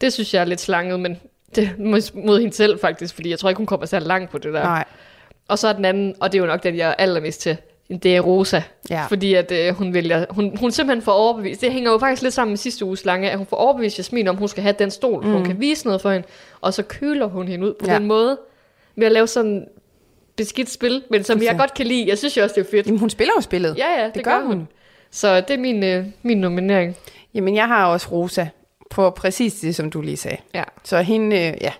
Det 0.00 0.12
synes 0.12 0.34
jeg 0.34 0.40
er 0.40 0.44
lidt 0.44 0.60
slanget, 0.60 1.00
men 1.00 1.20
det 1.56 1.70
mod- 1.78 2.40
hende 2.40 2.54
selv 2.54 2.80
faktisk, 2.80 3.14
fordi 3.14 3.30
jeg 3.30 3.38
tror 3.38 3.48
ikke, 3.48 3.56
hun 3.58 3.66
kommer 3.66 3.86
særlig 3.86 4.08
langt 4.08 4.30
på 4.30 4.38
det 4.38 4.52
der. 4.52 4.62
Nej. 4.62 4.84
Og 5.48 5.58
så 5.58 5.68
er 5.68 5.72
den 5.72 5.84
anden, 5.84 6.14
og 6.20 6.32
det 6.32 6.38
er 6.38 6.42
jo 6.42 6.46
nok 6.46 6.62
den, 6.62 6.76
jeg 6.76 6.88
er 6.88 6.94
allermest 6.94 7.40
til, 7.40 7.56
det 7.88 8.16
er 8.16 8.20
Rosa. 8.20 8.62
Ja. 8.90 9.06
Fordi 9.06 9.34
at 9.34 9.52
øh, 9.52 9.74
hun 9.74 9.94
vælger, 9.94 10.26
hun, 10.30 10.56
hun 10.56 10.70
simpelthen 10.70 11.02
får 11.02 11.12
overbevist, 11.12 11.60
det 11.60 11.72
hænger 11.72 11.92
jo 11.92 11.98
faktisk 11.98 12.22
lidt 12.22 12.34
sammen 12.34 12.50
med 12.52 12.58
sidste 12.58 12.84
uges 12.84 13.04
lange, 13.04 13.30
at 13.30 13.38
hun 13.38 13.46
får 13.46 13.56
overbevist 13.56 13.98
Jasmin 13.98 14.28
om, 14.28 14.36
hun 14.36 14.48
skal 14.48 14.62
have 14.62 14.74
den 14.78 14.90
stol, 14.90 15.24
mm. 15.24 15.32
hun 15.32 15.44
kan 15.44 15.60
vise 15.60 15.86
noget 15.86 16.00
for 16.00 16.10
hende, 16.10 16.26
og 16.60 16.74
så 16.74 16.82
køler 16.82 17.26
hun 17.26 17.48
hende 17.48 17.66
ud 17.66 17.74
på 17.74 17.86
Ja. 17.86 17.94
den 17.94 18.06
måde, 18.06 18.38
ved 18.96 19.06
at 19.06 19.12
lave 19.12 19.26
sådan 19.26 19.66
beskidt 20.36 20.70
spil, 20.70 21.02
men 21.10 21.24
som 21.24 21.42
jeg 21.42 21.56
godt 21.58 21.74
kan 21.74 21.86
lide. 21.86 22.08
Jeg 22.08 22.18
synes 22.18 22.36
jo 22.36 22.42
også, 22.42 22.54
det 22.54 22.66
er 22.66 22.70
fedt. 22.70 22.86
Jamen, 22.86 23.00
hun 23.00 23.10
spiller 23.10 23.32
jo 23.36 23.40
spillet. 23.40 23.78
Ja, 23.78 24.00
ja, 24.00 24.06
det, 24.06 24.14
det 24.14 24.24
gør 24.24 24.40
hun. 24.44 24.68
Så 25.14 25.40
det 25.40 25.50
er 25.50 25.58
min, 25.58 25.84
øh, 25.84 26.06
min 26.22 26.38
nominering. 26.38 26.96
Jamen, 27.34 27.56
jeg 27.56 27.68
har 27.68 27.86
også 27.86 28.08
Rosa 28.12 28.46
på 28.90 29.10
præcis 29.10 29.54
det, 29.54 29.74
som 29.74 29.90
du 29.90 30.00
lige 30.00 30.16
sagde. 30.16 30.36
Ja. 30.54 30.62
Så 30.84 31.02
hende, 31.02 31.36
øh, 31.36 31.54
ja. 31.60 31.72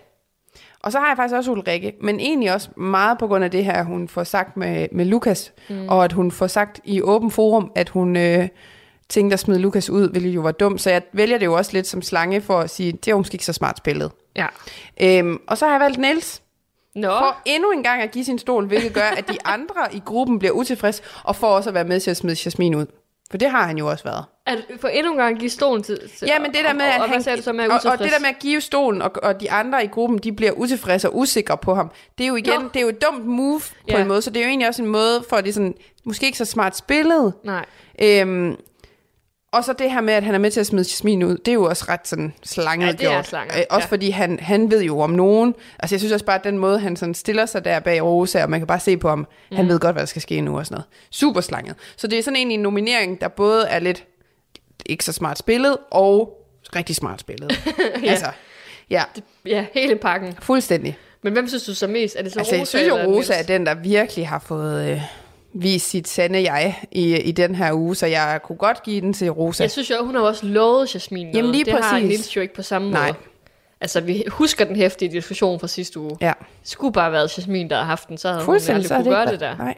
Og 0.79 0.91
så 0.91 0.99
har 0.99 1.07
jeg 1.07 1.17
faktisk 1.17 1.35
også 1.35 1.51
Ulrikke, 1.51 1.93
men 2.01 2.19
egentlig 2.19 2.53
også 2.53 2.69
meget 2.77 3.17
på 3.17 3.27
grund 3.27 3.43
af 3.43 3.51
det 3.51 3.65
her, 3.65 3.83
hun 3.83 4.07
får 4.07 4.23
sagt 4.23 4.57
med, 4.57 4.87
med 4.91 5.05
Lukas, 5.05 5.53
mm. 5.69 5.87
og 5.87 6.03
at 6.03 6.11
hun 6.11 6.31
får 6.31 6.47
sagt 6.47 6.79
i 6.83 7.01
åben 7.01 7.31
forum, 7.31 7.71
at 7.75 7.89
hun 7.89 8.15
øh, 8.15 8.47
tænkte 9.09 9.33
at 9.33 9.39
smide 9.39 9.59
Lukas 9.59 9.89
ud, 9.89 10.09
hvilket 10.09 10.29
jo 10.29 10.41
var 10.41 10.51
dumt. 10.51 10.81
Så 10.81 10.89
jeg 10.89 11.01
vælger 11.13 11.37
det 11.37 11.45
jo 11.45 11.53
også 11.53 11.73
lidt 11.73 11.87
som 11.87 12.01
slange 12.01 12.41
for 12.41 12.59
at 12.59 12.69
sige, 12.69 12.91
det 12.91 13.13
var 13.13 13.17
måske 13.17 13.35
ikke 13.35 13.45
så 13.45 13.53
smart 13.53 13.77
spillet. 13.77 14.11
Ja. 14.35 14.47
Øhm, 15.01 15.41
og 15.47 15.57
så 15.57 15.65
har 15.65 15.73
jeg 15.73 15.81
valgt 15.81 15.97
Niels 15.97 16.41
Nå, 16.95 17.07
for 17.07 17.37
endnu 17.45 17.71
en 17.71 17.83
gang 17.83 18.01
at 18.01 18.11
give 18.11 18.25
sin 18.25 18.39
stol, 18.39 18.65
hvilket 18.65 18.93
gør, 18.93 19.13
at 19.17 19.27
de 19.29 19.37
andre 19.45 19.95
i 19.95 20.01
gruppen 20.05 20.39
bliver 20.39 20.51
utilfredse, 20.51 21.03
og 21.23 21.35
får 21.35 21.47
også 21.47 21.69
at 21.69 21.73
være 21.73 21.83
med 21.83 21.99
til 21.99 22.11
at 22.11 22.17
smide 22.17 22.37
Jasmin 22.45 22.75
ud. 22.75 22.85
For 23.35 23.37
det 23.37 23.49
har 23.49 23.63
han 23.67 23.77
jo 23.77 23.87
også 23.87 24.03
været. 24.03 24.25
at 24.45 24.57
for 24.81 24.87
endnu 24.87 25.11
en 25.11 25.17
gang 25.17 25.39
give 25.39 25.49
stolen 25.49 25.83
til... 25.83 25.99
til 26.17 26.27
Ja, 26.27 26.39
men 26.39 26.51
det 26.51 26.59
der 26.63 26.73
med, 26.73 26.85
og, 26.85 26.93
at 26.95 27.01
og, 27.01 27.09
han, 27.09 27.37
du 27.37 27.41
så 27.41 27.53
med 27.53 27.69
og, 27.69 27.79
og 27.91 27.99
det 27.99 28.11
der 28.11 28.19
med 28.19 28.29
at 28.29 28.39
give 28.39 28.61
stolen, 28.61 29.01
og, 29.01 29.11
og 29.23 29.41
de 29.41 29.51
andre 29.51 29.83
i 29.83 29.87
gruppen, 29.87 30.17
de 30.19 30.31
bliver 30.33 30.51
utilfredse 30.51 31.09
og 31.09 31.17
usikre 31.17 31.57
på 31.57 31.75
ham. 31.75 31.91
Det 32.17 32.23
er 32.23 32.27
jo 32.27 32.35
igen, 32.35 32.61
Nå. 32.61 32.67
det 32.73 32.75
er 32.75 32.81
jo 32.81 32.87
et 32.89 33.01
dumt 33.05 33.25
move 33.25 33.59
på 33.59 33.65
Ja. 33.87 34.01
en 34.01 34.07
måde, 34.07 34.21
så 34.21 34.29
det 34.29 34.39
er 34.39 34.43
jo 34.43 34.49
egentlig 34.49 34.67
også 34.67 34.81
en 34.81 34.87
måde 34.89 35.23
for, 35.29 35.35
at 35.35 35.43
det 35.43 35.49
er 35.49 35.53
sådan, 35.53 35.73
måske 36.05 36.25
ikke 36.25 36.37
så 36.37 36.45
smart 36.45 36.77
spillet. 36.77 37.33
Nej. 37.43 37.65
Øhm, 38.01 38.55
og 39.55 39.63
så 39.63 39.73
det 39.73 39.91
her 39.91 40.01
med, 40.01 40.13
at 40.13 40.23
han 40.23 40.35
er 40.35 40.39
med 40.39 40.51
til 40.51 40.59
at 40.59 40.65
smide 40.67 40.85
Jasmin 40.91 41.23
ud, 41.23 41.37
det 41.37 41.47
er 41.47 41.53
jo 41.53 41.63
også 41.63 41.85
ret 41.89 42.07
sådan 42.07 42.33
slanget 42.43 42.87
Ja, 42.87 42.91
det 42.91 43.05
er 43.05 43.11
gjort. 43.11 43.27
slanget, 43.27 43.55
Øh, 43.57 43.63
Også 43.69 43.85
ja. 43.87 43.91
fordi 43.91 44.09
han, 44.09 44.39
han 44.39 44.71
ved 44.71 44.83
jo 44.83 44.99
om 44.99 45.09
nogen. 45.09 45.55
Altså 45.79 45.95
jeg 45.95 45.99
synes 45.99 46.11
også 46.13 46.25
bare, 46.25 46.35
at 46.37 46.43
den 46.43 46.57
måde, 46.57 46.79
han 46.79 46.95
sådan 46.95 47.13
stiller 47.13 47.45
sig 47.45 47.65
der 47.65 47.79
bag 47.79 48.03
Rosa, 48.03 48.43
og 48.43 48.49
man 48.49 48.59
kan 48.59 48.67
bare 48.67 48.79
se 48.79 48.97
på 48.97 49.09
ham, 49.09 49.19
mm. 49.19 49.55
han 49.57 49.67
ved 49.67 49.79
godt, 49.79 49.93
hvad 49.95 50.01
der 50.01 50.07
skal 50.07 50.21
ske 50.21 50.41
nu 50.41 50.57
og 50.57 50.65
sådan 50.65 50.75
noget. 50.75 50.85
Super 51.11 51.41
slanget. 51.41 51.75
Så 51.97 52.07
det 52.07 52.19
er 52.19 52.23
sådan 52.23 52.35
egentlig 52.35 52.55
en 52.55 52.61
nominering, 52.61 53.21
der 53.21 53.27
både 53.27 53.67
er 53.67 53.79
lidt 53.79 54.03
ikke 54.85 55.05
så 55.05 55.13
smart 55.13 55.37
spillet, 55.37 55.77
og 55.91 56.41
rigtig 56.75 56.95
smart 56.95 57.19
spillet. 57.19 57.51
ja. 58.03 58.09
Altså, 58.09 58.25
ja, 58.89 59.03
Ja, 59.45 59.65
hele 59.73 59.95
pakken. 59.95 60.33
fuldstændig. 60.41 60.97
Men 61.23 61.33
hvem 61.33 61.47
synes 61.47 61.63
du 61.63 61.73
så 61.75 61.87
mest? 61.87 62.15
Er 62.19 62.23
det 62.23 62.31
så 62.33 62.39
Altså, 62.39 62.55
jeg 62.55 62.61
Rosa 62.61 62.77
synes 62.77 62.87
jo, 62.89 62.95
Rosa 62.95 63.33
er 63.33 63.43
den, 63.43 63.65
der 63.65 63.73
virkelig 63.73 64.27
har 64.27 64.39
fået 64.39 64.91
øh, 64.91 65.01
vist 65.55 65.89
sit 65.89 66.07
sande 66.07 66.51
jeg 66.51 66.83
i, 66.91 67.15
i 67.15 67.31
den 67.31 67.55
her 67.55 67.73
uge, 67.73 67.95
så 67.95 68.05
jeg 68.05 68.39
kunne 68.43 68.57
godt 68.57 68.83
give 68.83 69.01
den 69.01 69.13
til 69.13 69.29
Rosa. 69.31 69.63
Jeg 69.63 69.71
synes 69.71 69.89
jo, 69.89 69.95
hun 70.05 70.15
har 70.15 70.21
også 70.21 70.45
lovet 70.45 70.95
Jasmin 70.95 71.25
noget. 71.25 71.35
Jamen, 71.37 71.51
lige 71.51 71.65
det 71.65 71.73
har 71.73 71.91
præcis. 71.91 72.09
Nils 72.09 72.35
jo 72.35 72.41
ikke 72.41 72.53
på 72.53 72.61
samme 72.61 72.91
Nej. 72.91 73.07
måde. 73.07 73.15
Altså, 73.81 74.01
vi 74.01 74.23
husker 74.27 74.65
den 74.65 74.75
hæftige 74.75 75.11
diskussion 75.11 75.59
fra 75.59 75.67
sidste 75.67 75.99
uge. 75.99 76.17
Ja, 76.21 76.33
Det 76.61 76.69
skulle 76.69 76.93
bare 76.93 77.03
have 77.03 77.13
været 77.13 77.37
Jasmin, 77.37 77.69
der 77.69 77.75
har 77.77 77.83
haft 77.83 78.07
den, 78.09 78.17
så 78.17 78.27
havde 78.31 78.43
hun 78.45 78.55
aldrig 78.55 78.89
kunne 78.89 78.97
det 78.97 79.05
gøre 79.05 79.25
det 79.25 79.39
der. 79.39 79.57
Nej, 79.57 79.75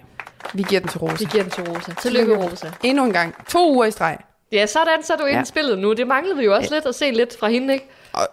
vi 0.53 0.63
giver 0.69 0.81
den 0.81 0.89
til 0.89 0.99
Rosa. 0.99 1.15
Vi 1.19 1.25
giver 1.31 1.43
den 1.43 1.51
til 1.51 1.63
Rosa. 1.69 1.91
Tillykke, 2.01 2.37
Rosa. 2.37 2.67
Endnu 2.83 3.03
en 3.05 3.13
gang. 3.13 3.35
To 3.49 3.73
uger 3.73 3.85
i 3.85 3.91
streg. 3.91 4.17
Ja, 4.51 4.65
sådan, 4.65 5.03
så 5.03 5.13
er 5.13 5.17
du 5.17 5.25
inde 5.25 5.37
Ja. 5.37 5.43
spillet 5.43 5.77
nu. 5.79 5.93
Det 5.93 6.07
manglede 6.07 6.37
vi 6.37 6.43
jo 6.43 6.55
også 6.55 6.73
lidt 6.73 6.85
at 6.85 6.95
se 6.95 7.11
lidt 7.11 7.39
fra 7.39 7.47
hende, 7.49 7.73
ikke? 7.73 7.85
Og, 8.13 8.27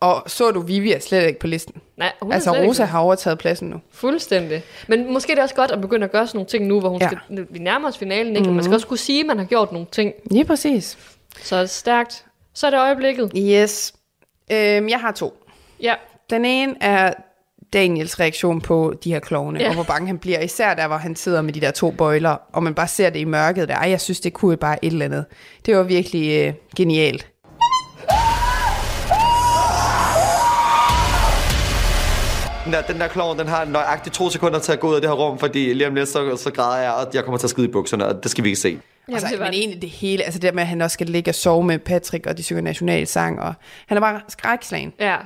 og 0.00 0.22
så 0.26 0.50
du, 0.50 0.60
Vivi 0.60 0.92
er 0.92 0.98
slet 0.98 1.26
ikke 1.26 1.38
på 1.38 1.46
listen. 1.46 1.74
Nej, 1.96 2.12
hun 2.22 2.32
altså, 2.32 2.50
Rosa 2.50 2.82
ikke. 2.82 2.92
har 2.92 2.98
overtaget 2.98 3.38
pladsen 3.38 3.68
nu. 3.68 3.80
Fuldstændig. 3.92 4.62
Men 4.88 5.12
måske 5.12 5.32
er 5.32 5.36
det 5.36 5.42
også 5.42 5.54
godt 5.54 5.70
at 5.70 5.80
begynde 5.80 6.04
at 6.04 6.12
gøre 6.12 6.26
sådan 6.26 6.38
nogle 6.38 6.48
ting 6.48 6.66
nu, 6.66 6.80
hvor 6.80 6.88
hun 6.88 7.00
Ja. 7.00 7.06
skal, 7.08 7.46
vi 7.50 7.58
nærmer 7.58 7.88
os 7.88 7.98
finalen, 7.98 8.28
ikke? 8.32 8.40
Mm-hmm. 8.40 8.54
Man 8.54 8.64
skal 8.64 8.74
også 8.74 8.86
kunne 8.86 8.98
sige, 8.98 9.20
at 9.20 9.26
man 9.26 9.38
har 9.38 9.44
gjort 9.44 9.72
nogle 9.72 9.86
ting. 9.92 10.12
Lige 10.30 10.44
præcis. 10.44 10.98
Så 11.42 11.56
er 11.56 11.66
stærkt. 11.66 12.24
Så 12.54 12.66
er 12.66 12.70
det 12.70 12.78
øjeblikket. 12.78 13.32
Yes. 13.36 13.94
Øhm, 14.52 14.88
jeg 14.88 14.98
har 15.00 15.12
to. 15.12 15.44
Ja, 15.82 15.94
Den 16.30 16.44
ene 16.44 16.74
er 16.80 17.12
Daniels 17.72 18.20
reaktion 18.20 18.60
på 18.60 18.94
de 19.04 19.12
her 19.12 19.20
klovne. 19.20 19.58
Ja. 19.60 19.68
og 19.68 19.74
hvor 19.74 19.82
bange 19.82 20.06
han 20.06 20.18
bliver, 20.18 20.40
især 20.40 20.74
der, 20.74 20.86
hvor 20.86 20.96
han 20.96 21.16
sidder 21.16 21.42
med 21.42 21.52
de 21.52 21.60
der 21.60 21.70
to 21.70 21.90
bøjler, 21.90 22.36
og 22.52 22.62
man 22.62 22.74
bare 22.74 22.88
ser 22.88 23.10
det 23.10 23.20
i 23.20 23.24
mørket 23.24 23.68
der. 23.68 23.74
Ej, 23.76 23.90
jeg 23.90 24.00
synes, 24.00 24.20
det 24.20 24.32
kunne 24.32 24.56
bare 24.56 24.84
et 24.84 24.92
eller 24.92 25.04
andet. 25.04 25.24
Det 25.66 25.76
var 25.76 25.82
virkelig 25.82 26.46
øh, 26.46 26.54
genialt. 26.76 27.26
Den 32.70 32.76
der, 32.76 32.82
den 32.82 33.00
der 33.00 33.08
klovn, 33.08 33.38
den 33.38 33.48
har 33.48 33.64
nøjagtigt 33.64 34.14
to 34.14 34.30
sekunder 34.30 34.58
til 34.58 34.72
at 34.72 34.80
gå 34.80 34.88
ud 34.88 34.94
af 34.94 35.00
det 35.00 35.10
her 35.10 35.14
rum, 35.16 35.38
fordi 35.38 35.72
lige 35.72 35.86
om 35.86 35.94
lidt, 35.94 36.08
så, 36.08 36.36
så 36.36 36.50
græder 36.52 36.82
jeg, 36.82 36.92
og 36.92 37.14
jeg 37.14 37.24
kommer 37.24 37.38
til 37.38 37.46
at 37.46 37.50
skide 37.50 37.66
i 37.66 37.70
bukserne, 37.70 38.06
og 38.06 38.22
det 38.22 38.30
skal 38.30 38.44
vi 38.44 38.48
ikke 38.48 38.60
se. 38.60 38.68
Jamen, 38.68 38.82
altså, 39.14 39.28
det 39.30 39.38
var 39.38 39.44
men 39.44 39.54
egentlig 39.54 39.82
det 39.82 39.90
hele, 39.90 40.22
altså 40.24 40.38
det 40.38 40.48
der 40.48 40.52
med, 40.52 40.62
at 40.62 40.66
han 40.68 40.80
også 40.80 40.94
skal 40.94 41.06
ligge 41.06 41.30
og 41.30 41.34
sove 41.34 41.64
med 41.64 41.78
Patrick, 41.78 42.26
og 42.26 42.36
de 42.38 42.42
synger 42.42 42.62
nationalsang, 42.62 43.40
og 43.40 43.54
han 43.86 43.96
er 43.96 44.00
bare 44.00 44.20
skrækslagen. 44.28 44.92
Ja, 45.00 45.16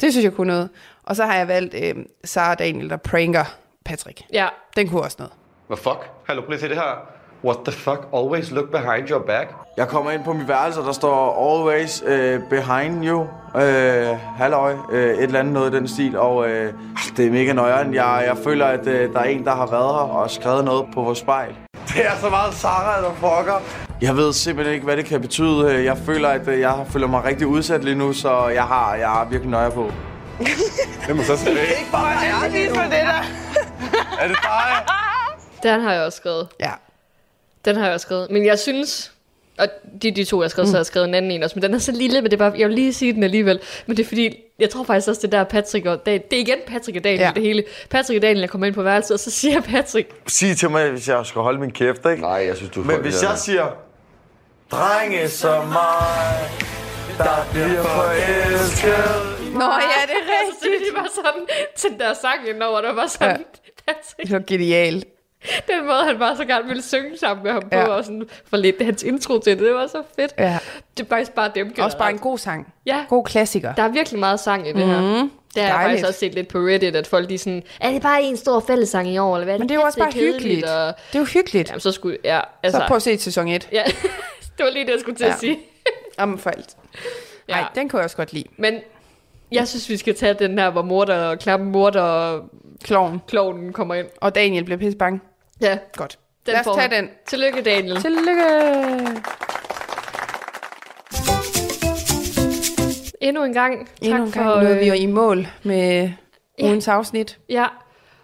Det 0.00 0.12
synes 0.12 0.24
jeg 0.24 0.32
kunne 0.32 0.46
noget. 0.46 0.68
Og 1.02 1.16
så 1.16 1.24
har 1.24 1.36
jeg 1.36 1.48
valgt 1.48 1.74
øh, 1.74 1.94
Sarah 2.24 2.56
Daniel, 2.58 2.90
der 2.90 2.96
pranker 2.96 3.44
Patrick. 3.84 4.22
ja. 4.32 4.48
Den 4.76 4.88
kunne 4.88 5.02
også 5.02 5.16
noget. 5.18 5.32
Hvad 5.66 5.76
fuck? 5.76 6.10
Hallo, 6.26 6.40
prøv 6.42 6.48
lige 6.50 6.54
at 6.54 6.60
se 6.60 6.68
det 6.68 6.76
her. 6.76 7.08
What 7.44 7.56
the 7.64 7.72
fuck? 7.72 8.00
Always 8.16 8.50
look 8.50 8.70
behind 8.70 9.08
your 9.10 9.22
back. 9.26 9.48
Jeg 9.76 9.88
kommer 9.88 10.10
ind 10.10 10.24
på 10.24 10.32
mit 10.32 10.48
værelse, 10.48 10.80
og 10.80 10.86
der 10.86 10.92
står 10.92 11.50
always 11.52 12.02
uh, 12.02 12.48
behind 12.50 13.06
you. 13.06 13.20
Uh, 13.54 13.60
halløj, 14.38 14.72
uh, 14.72 14.94
et 14.98 15.22
eller 15.22 15.38
andet 15.40 15.52
noget 15.54 15.74
i 15.74 15.76
den 15.76 15.88
stil. 15.88 16.18
Og 16.18 16.36
uh, 16.36 16.46
det 17.16 17.26
er 17.26 17.30
mega 17.30 17.52
nøjeren. 17.52 17.94
Jeg, 17.94 18.24
jeg 18.26 18.36
føler, 18.44 18.66
at 18.66 18.80
uh, 18.80 18.86
der 18.86 19.18
er 19.20 19.24
en, 19.24 19.44
der 19.44 19.54
har 19.54 19.66
været 19.66 19.94
her 19.94 20.14
og 20.14 20.30
skrevet 20.30 20.64
noget 20.64 20.84
på 20.94 21.02
vores 21.02 21.18
spejl. 21.18 21.54
Det 21.88 22.06
er 22.06 22.16
så 22.20 22.30
meget 22.30 22.54
Sarah, 22.54 23.02
der 23.02 23.10
fucker. 23.14 23.60
Jeg 24.00 24.16
ved 24.16 24.32
simpelthen 24.32 24.74
ikke, 24.74 24.84
hvad 24.84 24.96
det 24.96 25.04
kan 25.04 25.20
betyde. 25.20 25.72
Øh, 25.74 25.84
Jeg 25.84 25.98
føler, 25.98 26.28
at 26.28 26.48
uh, 26.48 26.60
jeg 26.60 26.74
føler 26.90 27.06
mig 27.06 27.24
rigtig 27.24 27.46
udsat 27.46 27.84
lige 27.84 27.96
nu, 27.96 28.12
så 28.12 28.48
jeg 28.48 28.64
har, 28.64 28.94
jeg 28.94 29.08
har 29.08 29.24
virkelig 29.24 29.50
nøje 29.50 29.70
på. 29.70 29.92
Det 31.06 31.16
må 31.16 31.22
så 31.22 31.36
sige 31.36 31.50
det. 31.50 31.60
Ikke 31.60 31.90
bare 31.92 32.06
jeg 32.08 32.50
lige 32.50 32.68
for 32.74 32.82
det 32.82 32.90
der. 32.90 33.22
Er 34.20 34.28
det 34.28 34.36
dig? 34.42 34.94
Den 35.62 35.80
har 35.80 35.92
jeg 35.92 36.02
også 36.02 36.16
skrevet. 36.16 36.48
Ja. 36.60 36.70
Den 37.64 37.76
har 37.76 37.84
jeg 37.84 37.94
også 37.94 38.04
skrevet. 38.04 38.30
Men 38.30 38.46
jeg 38.46 38.58
synes, 38.58 39.12
og 39.58 39.66
de, 40.02 40.10
de 40.10 40.24
to, 40.24 40.40
jeg 40.40 40.44
har 40.44 40.48
skrevet, 40.48 40.66
mm. 40.66 40.70
så 40.70 40.76
har 40.76 40.78
jeg 40.80 40.86
skrevet 40.86 41.08
en 41.08 41.14
anden 41.14 41.30
en 41.30 41.42
også, 41.42 41.56
men 41.56 41.62
den 41.62 41.74
er 41.74 41.78
så 41.78 41.92
lille, 41.92 42.20
men 42.20 42.30
det 42.30 42.32
er 42.40 42.50
bare, 42.50 42.58
jeg 42.58 42.68
vil 42.68 42.74
lige 42.74 42.92
sige 42.92 43.12
den 43.12 43.22
alligevel. 43.22 43.60
Men 43.86 43.96
det 43.96 44.02
er 44.02 44.08
fordi, 44.08 44.36
jeg 44.58 44.70
tror 44.70 44.84
faktisk 44.84 45.08
også, 45.08 45.20
det 45.22 45.32
der 45.32 45.44
Patrick 45.44 45.86
og 45.86 46.06
Daniel, 46.06 46.22
det 46.30 46.36
er 46.36 46.40
igen 46.40 46.58
Patrick 46.66 46.96
og 46.96 47.04
Daniel, 47.04 47.20
Ja. 47.20 47.32
det 47.34 47.42
hele. 47.42 47.64
Patrick 47.90 48.16
og 48.18 48.22
Daniel, 48.22 48.40
jeg 48.40 48.50
kommer 48.50 48.66
ind 48.66 48.74
på 48.74 48.82
værelset, 48.82 49.10
og 49.14 49.20
så 49.20 49.30
siger 49.30 49.60
Patrick, 49.60 50.10
Sig 50.26 50.56
til 50.56 50.70
mig, 50.70 50.90
hvis 50.90 51.08
jeg 51.08 51.26
skal 51.26 51.42
holde 51.42 51.60
min 51.60 51.70
kæft, 51.70 52.06
ikke? 52.10 52.22
Nej, 52.22 52.30
jeg 52.30 52.56
synes, 52.56 52.72
du 52.72 52.80
er 52.80 52.84
Men 52.84 53.00
hvis 53.00 53.22
jeg 53.22 53.38
siger, 53.38 53.66
drenge 54.70 55.28
som 55.28 55.66
mig, 55.66 56.48
der 57.18 57.46
bliver 57.52 57.82
forelsket. 57.82 59.54
Nå 59.54 59.60
ja, 59.64 60.00
det 60.06 60.16
er 60.20 60.26
rigtigt. 60.34 60.90
de 60.90 60.96
bare 60.96 61.08
sådan, 61.14 61.46
til 61.76 61.90
den 61.90 61.98
der 62.00 62.14
sang 62.14 62.48
indover, 62.48 62.80
der 62.80 62.94
var 62.94 63.06
sådan, 63.06 63.28
ja. 63.30 63.36
Patrick, 63.86 64.22
Det 64.22 64.30
var 64.32 64.42
genialt. 64.46 65.06
den 65.70 65.86
måde, 65.86 66.04
han 66.06 66.18
bare 66.18 66.36
så 66.36 66.44
gerne 66.44 66.66
ville 66.68 66.82
synge 66.82 67.18
sammen 67.18 67.44
med 67.44 67.52
ham 67.52 67.62
på, 67.62 67.68
Ja. 67.72 67.84
og 67.86 68.04
sådan 68.04 68.24
for 68.50 68.56
lidt 68.56 68.82
hans 68.82 69.02
intro 69.02 69.38
til 69.38 69.52
det, 69.58 69.66
det 69.66 69.74
var 69.74 69.86
så 69.86 70.02
fedt. 70.16 70.34
Ja. 70.38 70.58
Det 70.96 71.04
er 71.04 71.08
faktisk 71.08 71.32
bare 71.32 71.50
dem 71.54 71.74
Også 71.78 71.98
bare 71.98 72.08
en 72.08 72.12
generelt. 72.14 72.20
god 72.22 72.38
sang. 72.38 72.72
Ja. 72.86 73.04
God 73.08 73.24
klassiker. 73.24 73.74
Der 73.74 73.82
er 73.82 73.88
virkelig 73.88 74.20
meget 74.20 74.40
sang 74.40 74.68
i 74.68 74.72
det 74.72 74.86
her. 74.86 75.00
Mm, 75.22 75.30
det 75.54 75.62
har 75.62 75.80
jeg 75.80 75.88
faktisk 75.90 76.06
også 76.08 76.20
set 76.20 76.34
lidt 76.34 76.48
på 76.48 76.58
Reddit, 76.58 76.96
at 76.96 77.06
folk 77.06 77.28
de 77.28 77.38
sådan, 77.38 77.62
er 77.80 77.90
det 77.90 78.02
bare 78.02 78.22
en 78.22 78.36
stor 78.36 78.60
fællesang 78.60 79.08
i 79.08 79.18
år, 79.18 79.36
eller 79.36 79.44
hvad? 79.44 79.58
Men 79.58 79.68
det 79.68 79.74
er 79.74 79.78
jo 79.80 79.84
også 79.86 79.98
bare 79.98 80.12
hyggeligt. 80.12 80.64
Og, 80.64 80.86
Det 80.86 81.14
er 81.14 81.18
jo 81.18 81.24
hyggeligt. 81.24 81.68
jamen, 81.68 81.80
så 81.80 81.92
skulle, 81.92 82.18
ja, 82.24 82.40
altså, 82.62 82.78
Så 82.80 82.84
prøv 82.88 82.96
at 82.96 83.02
se 83.02 83.18
sæson 83.18 83.48
1. 83.48 83.68
ja, 83.72 83.82
det 84.58 84.64
var 84.64 84.70
lige 84.70 84.84
det, 84.86 84.92
jeg 84.92 85.00
skulle 85.00 85.16
til 85.16 85.24
Ja. 85.26 85.32
at 85.32 85.38
sige. 85.38 85.58
Om 86.18 86.38
for 86.38 86.50
alt. 86.50 86.76
Ja. 87.48 87.54
Nej, 87.54 87.64
den 87.74 87.88
kunne 87.88 87.98
jeg 87.98 88.04
også 88.04 88.16
godt 88.16 88.32
lide. 88.32 88.44
Men 88.56 88.74
jeg 89.52 89.68
synes, 89.68 89.88
vi 89.88 89.96
skal 89.96 90.14
tage 90.14 90.34
den 90.34 90.58
her, 90.58 90.70
hvor 90.70 90.82
morder 90.82 91.16
og 91.26 91.38
klamme 91.38 91.66
morder 91.70 92.00
og 92.02 92.44
Kloven. 92.84 93.20
klovnen 93.28 93.72
kommer 93.72 93.94
ind. 93.94 94.06
Og 94.20 94.34
Daniel 94.34 94.64
bliver 94.64 94.78
pisse 94.78 94.98
bange. 94.98 95.20
Ja. 95.60 95.78
Godt. 95.96 96.18
Den 96.46 96.52
Lad 96.52 96.66
os 96.66 96.76
tage 96.76 96.96
den. 96.96 97.10
Tillykke, 97.26 97.62
Daniel. 97.62 98.00
Tillykke. 98.00 98.44
Endnu 103.20 103.44
en 103.44 103.52
gang. 103.52 103.86
Tak 103.86 103.96
Endnu 104.02 104.24
en 104.24 104.32
gang 104.32 104.46
for, 104.46 104.56
øh... 104.56 104.80
vi 104.80 104.86
jo 104.86 104.92
øh, 104.92 105.00
i 105.00 105.06
mål 105.06 105.46
med 105.62 106.10
ja. 106.58 106.64
ugens 106.64 106.88
afsnit. 106.88 107.38
Ja, 107.48 107.66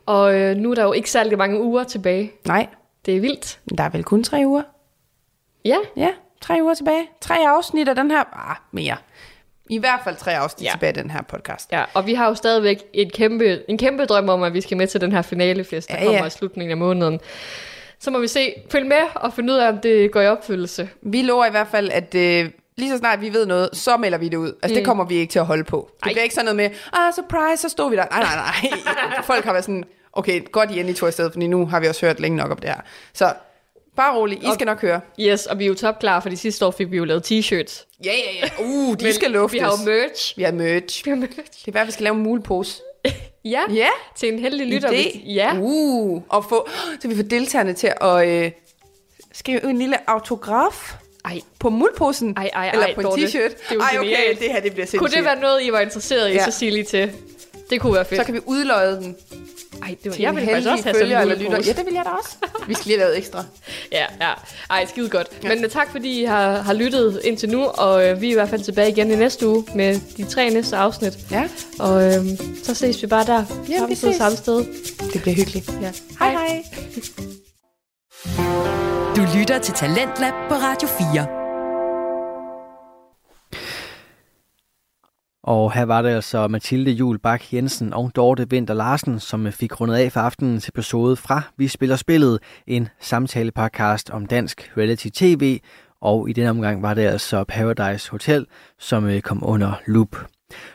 og 0.06 0.34
øh, 0.34 0.56
nu 0.56 0.70
er 0.70 0.74
der 0.74 0.82
jo 0.82 0.92
ikke 0.92 1.10
særlig 1.10 1.38
mange 1.38 1.60
uger 1.60 1.84
tilbage. 1.84 2.32
Nej. 2.46 2.66
Det 3.06 3.16
er 3.16 3.20
vildt. 3.20 3.60
Der 3.78 3.84
er 3.84 3.88
vel 3.88 4.04
kun 4.04 4.24
tre 4.24 4.42
uger? 4.46 4.62
Ja. 5.64 5.76
Ja, 5.96 6.08
tre 6.40 6.58
uger 6.62 6.74
tilbage. 6.74 7.08
Tre 7.20 7.34
afsnit 7.48 7.88
af 7.88 7.94
den 7.94 8.10
her... 8.10 8.50
Ah, 8.50 8.56
mere. 8.72 8.96
I 9.70 9.78
hvert 9.78 10.00
fald 10.04 10.16
tre 10.16 10.36
afsnit 10.38 10.66
Ja. 10.66 10.70
tilbage 10.72 10.88
af 10.88 10.94
den 10.94 11.10
her 11.10 11.22
podcast. 11.22 11.72
ja, 11.72 11.84
og 11.94 12.06
vi 12.06 12.14
har 12.14 12.26
jo 12.28 12.34
stadigvæk 12.34 12.78
et 12.94 13.12
kæmpe, 13.12 13.70
en 13.70 13.78
kæmpe 13.78 14.04
drøm 14.04 14.28
om, 14.28 14.42
at 14.42 14.54
vi 14.54 14.60
skal 14.60 14.76
med 14.76 14.86
til 14.86 15.00
den 15.00 15.12
her 15.12 15.22
finalefest, 15.22 15.88
der 15.88 15.94
Ja, 15.98 16.04
kommer 16.04 16.18
ja. 16.20 16.26
i 16.26 16.30
slutningen 16.30 16.70
af 16.70 16.76
måneden. 16.76 17.20
Så 18.00 18.10
må 18.10 18.18
vi 18.18 18.28
se, 18.28 18.52
følg 18.72 18.86
med 18.86 19.00
og 19.14 19.32
finde 19.32 19.52
ud 19.52 19.58
af, 19.58 19.68
om 19.68 19.78
det 19.78 20.12
går 20.12 20.20
i 20.20 20.26
opfyldelse. 20.28 20.88
Vi 21.02 21.22
lover 21.22 21.46
i 21.46 21.50
hvert 21.50 21.68
fald, 21.70 21.90
at 21.90 22.14
øh, 22.14 22.50
lige 22.76 22.90
så 22.90 22.98
snart 22.98 23.20
vi 23.20 23.32
ved 23.32 23.46
noget, 23.46 23.68
så 23.72 23.96
melder 23.96 24.18
vi 24.18 24.28
det 24.28 24.36
ud. 24.36 24.48
Altså, 24.62 24.68
mm. 24.68 24.74
det 24.74 24.84
kommer 24.84 25.04
vi 25.04 25.14
ikke 25.14 25.30
til 25.32 25.38
at 25.38 25.46
holde 25.46 25.64
på. 25.64 25.90
Det 25.96 26.02
Ej. 26.06 26.12
bliver 26.12 26.22
ikke 26.22 26.34
sådan 26.34 26.44
noget 26.44 26.56
med, 26.56 26.70
ah, 26.92 27.12
surprise, 27.14 27.62
så 27.62 27.68
stod 27.68 27.90
vi 27.90 27.96
der. 27.96 28.04
Nej, 28.10 28.20
nej, 28.22 28.34
nej. 28.36 29.22
Folk 29.32 29.44
har 29.44 29.52
været 29.52 29.64
sådan, 29.64 29.84
okay, 30.12 30.40
godt 30.52 30.70
I 30.70 30.74
endelig 30.74 30.96
tog 30.96 31.06
afsted, 31.06 31.30
fordi 31.32 31.46
nu 31.46 31.66
har 31.66 31.80
vi 31.80 31.86
også 31.88 32.06
hørt 32.06 32.20
længe 32.20 32.36
nok 32.36 32.50
om 32.50 32.56
det 32.56 32.68
her. 32.70 32.80
Så 33.12 33.32
bare 33.96 34.16
rolig, 34.16 34.38
I 34.38 34.46
skal 34.54 34.64
nok 34.66 34.80
høre. 34.80 35.00
Yes, 35.20 35.46
og 35.46 35.58
vi 35.58 35.64
er 35.64 35.68
jo 35.68 35.74
topklar, 35.74 36.20
for 36.20 36.28
de 36.28 36.36
sidste 36.36 36.66
år 36.66 36.70
fik 36.70 36.90
vi 36.90 36.96
jo 36.96 37.04
lavet 37.04 37.30
t-shirts. 37.32 37.86
Ja, 38.04 38.12
ja, 38.12 38.46
ja. 38.58 38.64
Uh, 38.64 38.96
de 38.96 39.04
Men 39.04 39.12
skal 39.12 39.30
luftes. 39.30 39.52
Vi 39.54 39.58
har 39.58 39.70
jo 39.70 39.90
merch. 39.90 40.36
Vi 40.36 40.42
har 40.42 40.52
merch. 40.52 41.04
Vi 41.04 41.10
har 41.10 41.16
merch. 41.16 41.34
Det 41.36 41.44
er 41.46 41.68
i 41.68 41.70
hvert 41.70 41.80
fald, 41.80 41.86
vi 41.88 41.92
skal 41.92 42.04
lave 42.04 42.16
en 42.16 42.22
mulepose. 42.22 42.82
Ja, 43.44 43.60
Ja, 43.74 43.88
til 44.16 44.32
en 44.32 44.38
heldig 44.38 44.66
lytter. 44.66 44.88
idé. 44.90 45.18
Ja, 45.32 45.52
Uh, 45.60 46.22
og 46.28 46.44
få, 46.44 46.68
så 47.02 47.08
vi 47.08 47.16
får 47.16 47.22
deltagerne 47.22 47.72
til 47.72 47.92
at 48.00 48.28
øh, 48.28 48.50
skrive 49.32 49.64
en 49.70 49.78
lille 49.78 50.10
autograf 50.10 50.94
ej, 51.24 51.40
på 51.58 51.70
muleposen. 51.70 52.34
Ej, 52.36 52.50
ej, 52.54 52.70
eller 52.72 52.86
ej, 52.86 52.94
på 52.94 53.00
en 53.00 53.06
t-shirt. 53.06 53.32
Det 53.32 53.56
er 53.70 53.74
jo 53.74 53.80
Ej, 53.80 53.96
okay, 53.98 54.36
det 54.40 54.52
her 54.52 54.60
det 54.60 54.72
bliver 54.72 54.86
sindssygt. 54.86 54.98
kunne 54.98 55.10
det 55.10 55.24
være 55.24 55.40
noget, 55.40 55.62
I 55.62 55.72
var 55.72 55.80
interesseret 55.80 56.30
i, 56.30 56.32
Ja. 56.32 56.44
så 56.44 56.50
sig 56.50 56.72
lige 56.72 56.84
til. 56.84 57.12
Det 57.70 57.80
kunne 57.80 57.94
være 57.94 58.04
fedt. 58.04 58.20
Så 58.20 58.24
kan 58.24 58.34
vi 58.34 58.40
udløje 58.46 58.96
den 58.96 59.16
Ej, 59.82 59.88
det 59.88 59.98
var, 60.04 60.12
til 60.12 60.22
jeg 60.22 60.30
en 60.30 60.36
vil 60.36 60.44
faktisk 60.44 60.68
også 60.70 60.84
have 60.84 60.94
sådan 60.94 61.00
følger 61.00 61.16
en 61.20 61.30
eller 61.30 61.44
lytter. 61.44 61.58
Ja, 61.66 61.72
det 61.72 61.86
vil 61.86 61.94
jeg 61.94 62.04
da 62.04 62.10
også. 62.10 62.36
Vi 62.66 62.74
skal 62.74 62.86
lige 62.86 62.98
have 62.98 63.06
lavet 63.06 63.18
ekstra. 63.18 63.44
Ja, 63.92 64.06
ja. 64.20 64.32
Ej, 64.70 64.86
skide 64.86 65.08
godt. 65.08 65.28
Ja. 65.42 65.48
Men 65.48 65.64
uh, 65.64 65.70
tak, 65.70 65.90
fordi 65.90 66.20
I 66.20 66.24
har, 66.24 66.52
har 66.62 66.72
lyttet 66.72 67.20
indtil 67.24 67.48
nu, 67.48 67.64
og 67.64 67.94
uh, 67.94 68.20
vi 68.20 68.26
er 68.26 68.30
i 68.30 68.34
hvert 68.34 68.48
fald 68.48 68.60
tilbage 68.60 68.90
igen 68.90 69.10
i 69.10 69.16
næste 69.16 69.48
uge 69.48 69.64
med 69.74 70.00
de 70.16 70.24
tre 70.24 70.50
næste 70.50 70.76
afsnit. 70.76 71.18
Ja, 71.30 71.48
Og 71.78 71.94
uh, 71.94 72.26
så 72.64 72.74
ses 72.74 73.02
vi 73.02 73.06
bare 73.06 73.24
der. 73.26 73.44
vi 73.66 73.72
samme 73.78 73.94
tid, 73.94 73.96
ses. 73.96 74.16
samme 74.16 74.36
sted. 74.36 74.64
det 75.12 75.22
bliver 75.22 75.34
hyggeligt. 75.34 75.70
Ja. 75.82 75.92
Hej 76.18 76.30
hej. 76.30 76.62
Du 79.16 79.38
lytter 79.38 79.58
til 79.58 79.74
Talentlab 79.74 80.32
på 80.48 80.54
Radio 80.54 80.88
4. 80.88 81.39
Og 85.42 85.72
her 85.72 85.84
var 85.84 86.02
det 86.02 86.08
altså 86.08 86.48
Mathilde 86.48 86.90
Jul 86.90 87.18
Bak 87.18 87.52
Jensen 87.52 87.92
og 87.92 88.12
Dorte 88.16 88.50
Vinter 88.50 88.74
Larsen, 88.74 89.20
som 89.20 89.52
fik 89.52 89.80
rundet 89.80 89.96
af 89.96 90.12
for 90.12 90.20
aftenens 90.20 90.68
episode 90.68 91.16
fra 91.16 91.42
Vi 91.56 91.68
Spiller 91.68 91.96
Spillet, 91.96 92.38
en 92.66 92.88
samtale-podcast 93.00 94.10
om 94.10 94.26
dansk 94.26 94.72
reality-tv. 94.76 95.60
Og 96.00 96.30
i 96.30 96.32
den 96.32 96.46
omgang 96.46 96.82
var 96.82 96.94
det 96.94 97.02
altså 97.02 97.44
Paradise 97.44 98.10
Hotel, 98.10 98.46
som 98.78 99.04
øh, 99.04 99.20
kom 99.20 99.42
under 99.42 99.72
loop. 99.86 100.16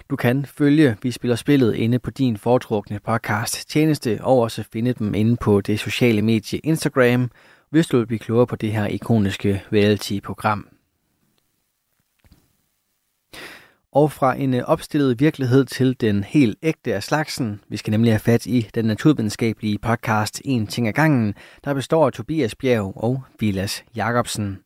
Du 0.10 0.16
kan 0.16 0.46
følge 0.46 0.98
Vi 1.04 1.12
Spiller 1.12 1.36
Spillet 1.36 1.76
inde 1.76 2.00
på 2.00 2.12
din 2.12 2.38
foretrukne 2.38 3.00
podcast 3.00 3.70
tjeneste, 3.70 4.20
og 4.22 4.40
også 4.40 4.64
finde 4.74 4.94
dem 4.94 5.14
inde 5.14 5.38
på 5.38 5.62
det 5.62 5.80
sociale 5.80 6.22
medie 6.22 6.60
Instagram, 6.60 7.32
hvis 7.72 7.88
du 7.88 7.98
vil 7.98 8.08
blive 8.08 8.20
klogere 8.20 8.48
på 8.48 8.56
det 8.56 8.72
her 8.72 8.88
ikoniske 8.88 9.64
reality-program. 9.74 10.75
Og 13.96 14.12
fra 14.12 14.36
en 14.36 14.54
øh, 14.54 14.64
opstillet 14.66 15.20
virkelighed 15.20 15.66
til 15.66 16.02
den 16.02 16.24
helt 16.24 16.58
ægte 16.64 16.96
af 16.96 17.04
slagsen. 17.04 17.60
Vi 17.70 17.78
skal 17.78 17.92
nemlig 17.92 18.12
have 18.12 18.20
fat 18.20 18.46
i 18.46 18.70
den 18.76 18.86
naturvidenskabelige 18.86 19.78
podcast 19.78 20.42
En 20.46 20.68
ting 20.68 20.88
ad 20.88 20.94
gangen, 20.94 21.34
der 21.66 21.74
består 21.74 22.06
af 22.06 22.14
Tobias 22.14 22.56
Bjerg 22.56 22.94
og 22.96 23.24
Vilas 23.40 23.84
Jacobsen. 23.96 24.65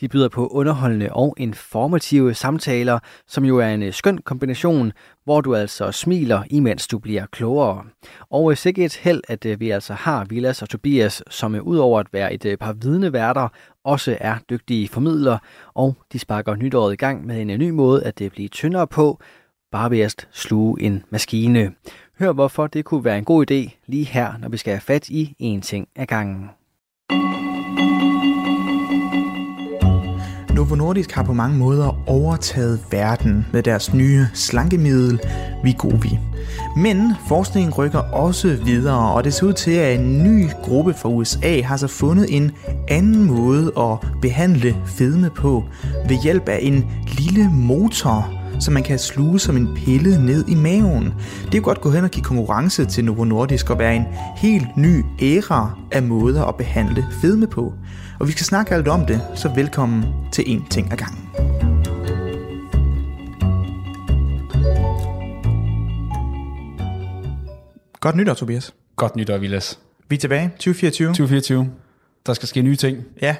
De 0.00 0.08
byder 0.08 0.28
på 0.28 0.46
underholdende 0.46 1.12
og 1.12 1.34
informative 1.38 2.34
samtaler, 2.34 2.98
som 3.26 3.44
jo 3.44 3.58
er 3.58 3.68
en 3.68 3.82
øh, 3.82 3.92
skøn 3.92 4.18
kombination, 4.18 4.92
hvor 5.24 5.40
du 5.40 5.54
altså 5.54 5.92
smiler, 5.92 6.42
imens 6.50 6.86
du 6.86 6.98
bliver 6.98 7.26
klogere. 7.26 7.84
Og 8.30 8.50
øh, 8.50 8.56
sikkert 8.56 8.86
et 8.86 8.96
held, 8.96 9.20
at 9.28 9.46
øh, 9.46 9.60
vi 9.60 9.70
altså 9.70 9.94
har 9.94 10.24
Vilas 10.24 10.62
og 10.62 10.68
Tobias, 10.68 11.22
som 11.30 11.54
øh, 11.54 11.62
udover 11.62 12.00
at 12.00 12.06
være 12.12 12.34
et 12.34 12.58
par 12.58 12.66
par 12.66 12.72
vidneværter, 12.72 13.48
også 13.84 14.16
er 14.20 14.34
dygtige 14.50 14.88
formidlere, 14.88 15.38
og 15.74 15.96
de 16.12 16.18
sparker 16.18 16.54
nytåret 16.54 16.92
i 16.92 16.96
gang 16.96 17.26
med 17.26 17.40
en 17.40 17.58
ny 17.58 17.70
måde 17.70 18.04
at 18.04 18.18
det 18.18 18.32
blive 18.32 18.48
tyndere 18.48 18.86
på, 18.86 19.20
bare 19.72 19.90
ved 19.90 20.00
at 20.00 20.28
sluge 20.30 20.82
en 20.82 21.04
maskine. 21.10 21.72
Hør 22.18 22.32
hvorfor 22.32 22.66
det 22.66 22.84
kunne 22.84 23.04
være 23.04 23.18
en 23.18 23.24
god 23.24 23.50
idé 23.50 23.70
lige 23.86 24.04
her, 24.04 24.38
når 24.38 24.48
vi 24.48 24.56
skal 24.56 24.72
have 24.72 24.80
fat 24.80 25.08
i 25.08 25.36
en 25.38 25.60
ting 25.60 25.88
ad 25.96 26.06
gangen. 26.06 26.50
Novo 30.62 30.74
Nordisk 30.74 31.12
har 31.12 31.22
på 31.22 31.32
mange 31.32 31.58
måder 31.58 32.08
overtaget 32.08 32.80
verden 32.90 33.46
med 33.52 33.62
deres 33.62 33.94
nye 33.94 34.26
slankemiddel 34.34 35.20
Vigovi. 35.64 36.18
Men 36.76 37.12
forskningen 37.28 37.72
rykker 37.72 37.98
også 37.98 38.58
videre, 38.64 39.12
og 39.12 39.24
det 39.24 39.34
ser 39.34 39.46
ud 39.46 39.52
til, 39.52 39.70
at 39.70 40.00
en 40.00 40.22
ny 40.24 40.46
gruppe 40.62 40.94
fra 40.94 41.08
USA 41.08 41.60
har 41.62 41.76
så 41.76 41.86
fundet 41.86 42.36
en 42.36 42.52
anden 42.88 43.24
måde 43.24 43.72
at 43.78 44.08
behandle 44.22 44.76
fedme 44.86 45.30
på 45.30 45.64
ved 46.08 46.22
hjælp 46.22 46.48
af 46.48 46.58
en 46.62 46.84
lille 47.18 47.50
motor, 47.52 48.30
som 48.60 48.74
man 48.74 48.82
kan 48.82 48.98
sluge 48.98 49.38
som 49.38 49.56
en 49.56 49.68
pille 49.76 50.26
ned 50.26 50.48
i 50.48 50.54
maven. 50.54 51.14
Det 51.44 51.52
kan 51.52 51.62
godt 51.62 51.80
gå 51.80 51.90
hen 51.90 52.04
og 52.04 52.10
give 52.10 52.24
konkurrence 52.24 52.84
til 52.84 53.04
Novo 53.04 53.24
Nordisk 53.24 53.70
og 53.70 53.78
være 53.78 53.96
en 53.96 54.04
helt 54.36 54.76
ny 54.76 55.04
æra 55.22 55.78
af 55.92 56.02
måder 56.02 56.44
at 56.44 56.56
behandle 56.56 57.06
fedme 57.20 57.46
på. 57.46 57.72
Og 58.20 58.26
vi 58.26 58.32
skal 58.32 58.44
snakke 58.44 58.74
alt 58.74 58.88
om 58.88 59.06
det, 59.06 59.20
så 59.34 59.48
velkommen 59.48 60.04
til 60.32 60.44
En 60.46 60.66
Ting 60.70 60.92
ad 60.92 60.96
gangen. 60.96 61.28
Godt 68.00 68.16
nytår, 68.16 68.34
Tobias. 68.34 68.74
Godt 68.96 69.16
nytår, 69.16 69.38
Vilas. 69.38 69.78
Vi 70.08 70.16
er 70.16 70.20
tilbage. 70.20 70.48
2024. 70.48 71.08
2024. 71.08 71.70
Der 72.26 72.32
skal 72.32 72.48
ske 72.48 72.62
nye 72.62 72.76
ting. 72.76 72.98
Ja, 73.22 73.36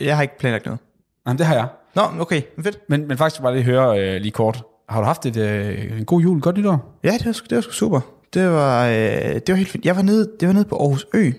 jeg 0.00 0.16
har 0.16 0.22
ikke 0.22 0.38
planlagt 0.38 0.64
noget. 0.66 0.80
Jamen, 1.26 1.38
det 1.38 1.46
har 1.46 1.54
jeg. 1.54 1.68
Nå, 1.94 2.02
okay, 2.20 2.42
fedt. 2.62 2.78
Men, 2.88 3.08
men 3.08 3.18
faktisk 3.18 3.42
bare 3.42 3.54
lige 3.54 3.64
høre 3.64 4.00
øh, 4.00 4.20
lige 4.20 4.32
kort. 4.32 4.62
Har 4.88 5.00
du 5.00 5.06
haft 5.06 5.26
et, 5.26 5.36
øh, 5.36 5.98
en 5.98 6.04
god 6.04 6.20
jul? 6.20 6.40
Godt 6.40 6.56
nytår? 6.56 6.98
Ja, 7.04 7.12
det 7.18 7.26
var, 7.26 7.32
det 7.32 7.56
var 7.56 7.60
sgu 7.60 7.72
super. 7.72 8.00
Det 8.34 8.50
var, 8.50 8.86
øh, 8.86 8.94
det 9.34 9.48
var 9.48 9.54
helt 9.54 9.68
fint. 9.68 9.84
Jeg 9.84 9.96
var 9.96 10.02
nede, 10.02 10.30
det 10.40 10.48
var 10.48 10.54
nede 10.54 10.64
på 10.64 10.76
Aarhus 10.76 11.06
Ø 11.14 11.32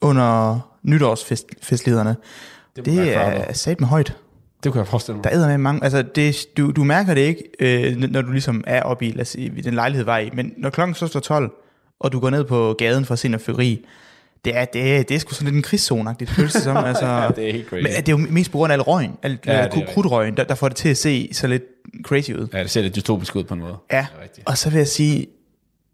under 0.00 0.60
nytårsfestlighederne. 0.86 2.16
Det, 2.76 2.84
Det 2.84 3.14
er 3.16 3.52
sat 3.52 3.80
med 3.80 3.88
højt. 3.88 4.16
det 4.64 4.72
kunne 4.72 4.80
jeg 4.80 4.88
forestille 4.88 5.16
mig. 5.16 5.24
Der 5.24 5.30
er 5.30 5.48
med 5.48 5.58
mange, 5.58 5.84
altså 5.84 6.02
det, 6.02 6.46
du, 6.56 6.70
du 6.70 6.84
mærker 6.84 7.14
det 7.14 7.20
ikke, 7.20 7.42
øh, 7.60 7.96
når 7.96 8.22
du 8.22 8.30
ligesom 8.32 8.64
er 8.66 8.82
oppe 8.82 9.06
i, 9.06 9.10
lad 9.10 9.20
os 9.20 9.28
sige, 9.28 9.62
den 9.62 9.74
lejlighed 9.74 10.04
var 10.04 10.18
i, 10.18 10.30
men 10.32 10.52
når 10.58 10.70
klokken 10.70 10.94
så 10.94 11.06
står 11.06 11.20
12, 11.20 11.50
og 12.00 12.12
du 12.12 12.20
går 12.20 12.30
ned 12.30 12.44
på 12.44 12.74
gaden 12.78 13.04
for 13.04 13.12
at 13.12 13.18
se 13.18 13.28
noget 13.28 13.42
fyreri, 13.42 13.86
det 14.44 14.56
er, 14.56 14.64
det, 14.64 14.96
er, 14.96 15.02
det 15.02 15.14
er 15.14 15.18
sgu 15.18 15.34
sådan 15.34 15.54
lidt 15.54 15.56
en 15.56 15.64
krigszone-agtigt 15.70 16.34
følelse 16.34 16.60
som, 16.60 16.76
altså, 16.84 17.06
Ja, 17.06 17.28
det 17.28 17.48
er 17.48 17.52
helt 17.52 17.68
crazy. 17.68 17.82
men 17.82 17.92
det 17.92 18.08
er 18.08 18.12
jo 18.12 18.26
mest 18.30 18.50
på 18.52 18.58
grund 18.58 18.72
af 18.72 18.76
al 18.76 18.82
røgen, 18.82 19.12
al 19.22 19.38
Ja, 19.46 19.68
krudtrøgen, 19.94 20.36
der, 20.36 20.44
der 20.44 20.54
får 20.54 20.68
det 20.68 20.76
til 20.76 20.88
at 20.88 20.96
se 20.96 21.28
så 21.32 21.46
lidt 21.46 21.62
crazy 22.02 22.30
ud. 22.30 22.48
Ja, 22.52 22.62
det 22.62 22.70
ser 22.70 22.82
lidt 22.82 22.94
dystopisk 22.96 23.36
ud 23.36 23.44
på 23.44 23.54
en 23.54 23.60
måde. 23.60 23.76
Ja, 23.92 24.06
og 24.44 24.58
så 24.58 24.70
vil 24.70 24.76
jeg 24.76 24.86
sige, 24.88 25.26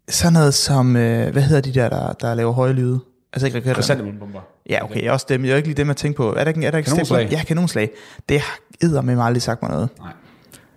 sådan 0.09 0.33
noget 0.33 0.53
som, 0.53 0.95
øh, 0.95 1.31
hvad 1.31 1.41
hedder 1.41 1.61
de 1.61 1.73
der, 1.73 1.89
der, 1.89 2.13
der 2.13 2.35
laver 2.35 2.51
høje 2.51 2.73
lyde? 2.73 2.99
Altså 3.33 3.45
ikke 3.45 3.57
raketter. 3.57 3.73
Krysantemumbomber. 3.73 4.39
Ja, 4.69 4.83
okay, 4.83 5.09
også 5.09 5.25
dem. 5.29 5.45
Jeg 5.45 5.51
er 5.51 5.55
ikke 5.55 5.67
lige 5.67 5.77
dem, 5.77 5.87
jeg 5.87 5.97
tænker 5.97 6.17
på. 6.17 6.33
Er 6.33 6.43
der 6.43 6.47
ikke, 6.47 6.65
er 6.65 6.71
der 6.71 6.77
ikke 6.77 6.89
Kanonslag. 6.89 7.27
Ja, 7.31 7.43
kanonslag. 7.43 7.89
Det 8.29 8.39
har 8.39 8.57
eddermame 8.83 9.23
aldrig 9.23 9.41
sagt 9.41 9.61
mig 9.61 9.71
noget. 9.71 9.89
Nej, 9.99 10.11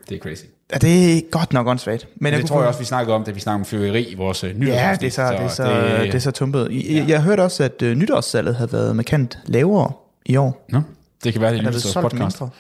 det 0.09 0.15
er 0.17 0.19
crazy. 0.21 0.45
Ja, 0.73 0.79
det 0.79 1.17
er 1.17 1.21
godt 1.31 1.53
nok 1.53 1.67
åndssvagt. 1.67 2.05
Men 2.05 2.13
Men 2.21 2.33
det 2.33 2.41
kunne 2.41 2.49
tror 2.49 2.59
jeg 2.61 2.69
også, 2.69 2.81
vi 2.81 2.85
snakkede 2.85 3.15
om, 3.15 3.25
da 3.25 3.31
vi 3.31 3.41
snakkede 3.41 3.61
om 3.61 3.65
fyrværkeri 3.65 4.03
i 4.03 4.15
vores 4.15 4.43
Ja, 4.45 4.53
nytårsafsnit. 4.53 5.01
det 5.01 5.19
er 5.19 5.29
så, 5.29 5.33
det 5.33 5.41
er 5.41 5.49
så, 5.49 5.65
det, 5.99 6.01
det 6.07 6.15
er 6.15 6.19
så 6.19 6.31
tumpet. 6.31 6.69
Jeg, 6.71 6.83
ja. 6.85 7.05
jeg 7.09 7.23
hørte 7.23 7.41
også, 7.41 7.65
at 7.65 7.83
øh, 7.83 7.97
nytårssalget 7.97 8.57
havde 8.57 8.73
været 8.73 8.97
markant 8.97 9.39
lavere 9.47 9.93
i 10.27 10.37
år. 10.37 10.67
Nå, 10.69 10.81
det 11.25 11.33
kan 11.33 11.43
være, 11.43 11.53
det 11.53 11.61
er 11.67 11.99
er 11.99 12.03
podcast. 12.03 12.41
mindre. 12.41 12.51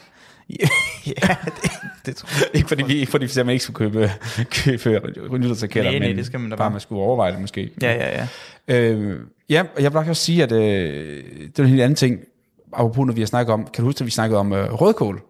ja, 1.06 1.36
det, 1.44 1.70
det 2.06 2.16
tror 2.16 2.28
jeg. 2.40 2.48
Ikke 2.54 2.68
fordi 2.68 2.82
vi, 2.86 2.94
ikke 2.94 3.10
fordi 3.10 3.26
simpelthen 3.28 3.52
ikke 3.52 3.64
skulle 3.64 3.90
købe, 3.90 4.10
købe 4.50 5.38
nytårsraketter, 5.38 5.90
Nej, 5.90 5.98
nej, 5.98 6.08
men 6.08 6.16
det 6.16 6.26
skal 6.26 6.40
man 6.40 6.50
da 6.50 6.56
bare 6.56 6.64
bare. 6.64 6.70
man 6.70 6.80
skulle 6.80 7.02
overveje 7.02 7.32
det 7.32 7.40
måske. 7.40 7.70
Ja, 7.82 7.92
ja, 7.92 8.26
ja. 8.68 8.74
Øh, 8.76 9.20
ja, 9.50 9.62
og 9.76 9.82
jeg 9.82 9.92
vil 9.92 9.98
også 9.98 10.24
sige, 10.24 10.42
at 10.42 10.52
øh, 10.52 11.24
det 11.46 11.58
er 11.58 11.62
en 11.62 11.68
helt 11.68 11.82
anden 11.82 11.96
ting, 11.96 12.20
apropos 12.72 13.06
når 13.06 13.14
vi 13.14 13.20
har 13.20 13.26
snakket 13.26 13.52
om, 13.52 13.64
kan 13.74 13.82
du 13.82 13.88
huske, 13.88 14.02
at 14.02 14.06
vi 14.06 14.10
snakkede 14.10 14.40
om 14.40 14.52
øh, 14.52 14.72
rødkål 14.72 15.22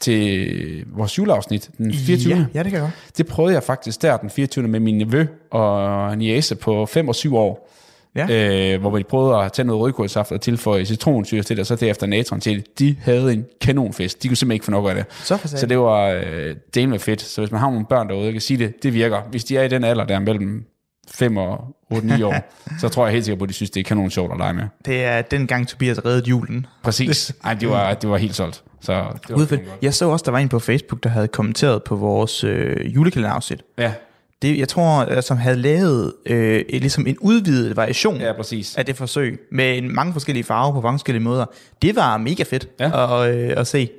til 0.00 0.84
vores 0.86 1.18
juleafsnit 1.18 1.70
den 1.78 1.94
24. 1.94 2.34
Ja, 2.34 2.44
ja, 2.54 2.62
det 2.62 2.72
kan 2.72 2.80
jeg 2.80 2.80
godt. 2.80 3.16
Det 3.18 3.26
prøvede 3.26 3.54
jeg 3.54 3.62
faktisk 3.62 4.02
der 4.02 4.16
den 4.16 4.30
24. 4.30 4.68
med 4.68 4.80
min 4.80 4.98
nevø 4.98 5.26
og 5.50 6.18
niece 6.18 6.54
på 6.56 6.86
5 6.86 7.08
og 7.08 7.14
7 7.14 7.36
år. 7.36 7.70
Øh, 8.16 8.80
hvor 8.80 8.98
de 8.98 9.04
prøvede 9.04 9.38
at 9.38 9.52
tage 9.52 9.66
noget 9.66 9.82
rødkålsaft 9.82 10.32
og 10.32 10.40
tilføje 10.40 10.84
citronsyre 10.84 11.42
til 11.42 11.56
det, 11.56 11.60
og 11.60 11.66
så 11.66 11.76
derefter 11.76 12.06
natron 12.06 12.40
til 12.40 12.56
det. 12.56 12.78
De 12.78 12.96
havde 13.00 13.32
en 13.32 13.44
kanonfest. 13.60 14.22
De 14.22 14.28
kunne 14.28 14.36
simpelthen 14.36 14.54
ikke 14.54 14.64
få 14.64 14.70
nok 14.70 14.88
af 14.88 14.94
det. 14.94 15.04
Så 15.10 15.38
så 15.44 15.66
det 15.66 15.78
var 15.78 16.08
øh, 16.08 16.56
del 16.74 16.88
med 16.88 16.98
fedt. 16.98 17.22
Så 17.22 17.40
hvis 17.40 17.50
man 17.50 17.60
har 17.60 17.70
nogle 17.70 17.86
børn 17.86 18.08
derude, 18.08 18.24
jeg 18.24 18.32
kan 18.32 18.40
sige 18.40 18.58
det, 18.58 18.82
det 18.82 18.94
virker. 18.94 19.20
Hvis 19.30 19.44
de 19.44 19.56
er 19.56 19.62
i 19.62 19.68
den 19.68 19.84
alder, 19.84 20.04
der 20.04 20.14
er 20.14 20.18
mellem 20.18 20.64
5 21.10 21.36
og 21.36 21.76
8-9 21.92 22.24
år, 22.24 22.34
så 22.80 22.88
tror 22.88 23.06
jeg 23.06 23.12
helt 23.12 23.24
sikkert 23.24 23.38
på, 23.38 23.44
at 23.44 23.48
de 23.48 23.54
synes, 23.54 23.70
det 23.70 23.80
er 23.80 23.84
kanon 23.84 24.10
sjovt 24.10 24.32
at 24.32 24.38
lege 24.38 24.54
med. 24.54 24.64
Det 24.84 25.04
er 25.04 25.22
den 25.22 25.46
gang, 25.46 25.68
Tobias 25.68 26.04
reddede 26.04 26.28
julen. 26.28 26.66
Præcis. 26.82 27.34
Ej, 27.44 27.54
det 27.54 27.68
var, 27.68 27.94
det 27.94 28.10
var 28.10 28.16
helt 28.16 28.34
solgt. 28.34 28.62
Så 28.80 29.04
det 29.28 29.50
var. 29.50 29.58
Jeg 29.82 29.94
så 29.94 30.08
også, 30.08 30.22
der 30.24 30.30
var 30.30 30.38
en 30.38 30.48
på 30.48 30.58
Facebook, 30.58 31.02
der 31.02 31.10
havde 31.10 31.28
kommenteret 31.28 31.82
på 31.82 31.96
vores 31.96 32.44
øh, 32.44 32.94
julekalenderafsnit. 32.94 33.62
Ja, 33.78 33.92
Det, 34.44 34.58
jeg 34.58 34.68
tror, 34.68 35.06
øh, 35.10 35.22
som 35.22 35.36
havde 35.36 35.56
lavet 35.56 36.12
øh, 36.26 36.64
ligesom 36.68 37.06
en 37.06 37.16
udvidet 37.20 37.76
variation 37.76 38.16
ja, 38.20 38.32
præcis. 38.32 38.76
af 38.76 38.86
det 38.86 38.96
forsøg, 38.96 39.40
med 39.52 39.78
en, 39.78 39.94
mange 39.94 40.12
forskellige 40.12 40.44
farver 40.44 40.72
på 40.72 40.80
mange 40.80 40.98
forskellige 40.98 41.22
måder. 41.22 41.44
Det 41.82 41.96
var 41.96 42.16
mega 42.18 42.42
fedt 42.42 42.68
Ja. 42.80 43.22
at, 43.24 43.34
øh, 43.34 43.52
at 43.56 43.66
se. 43.66 43.90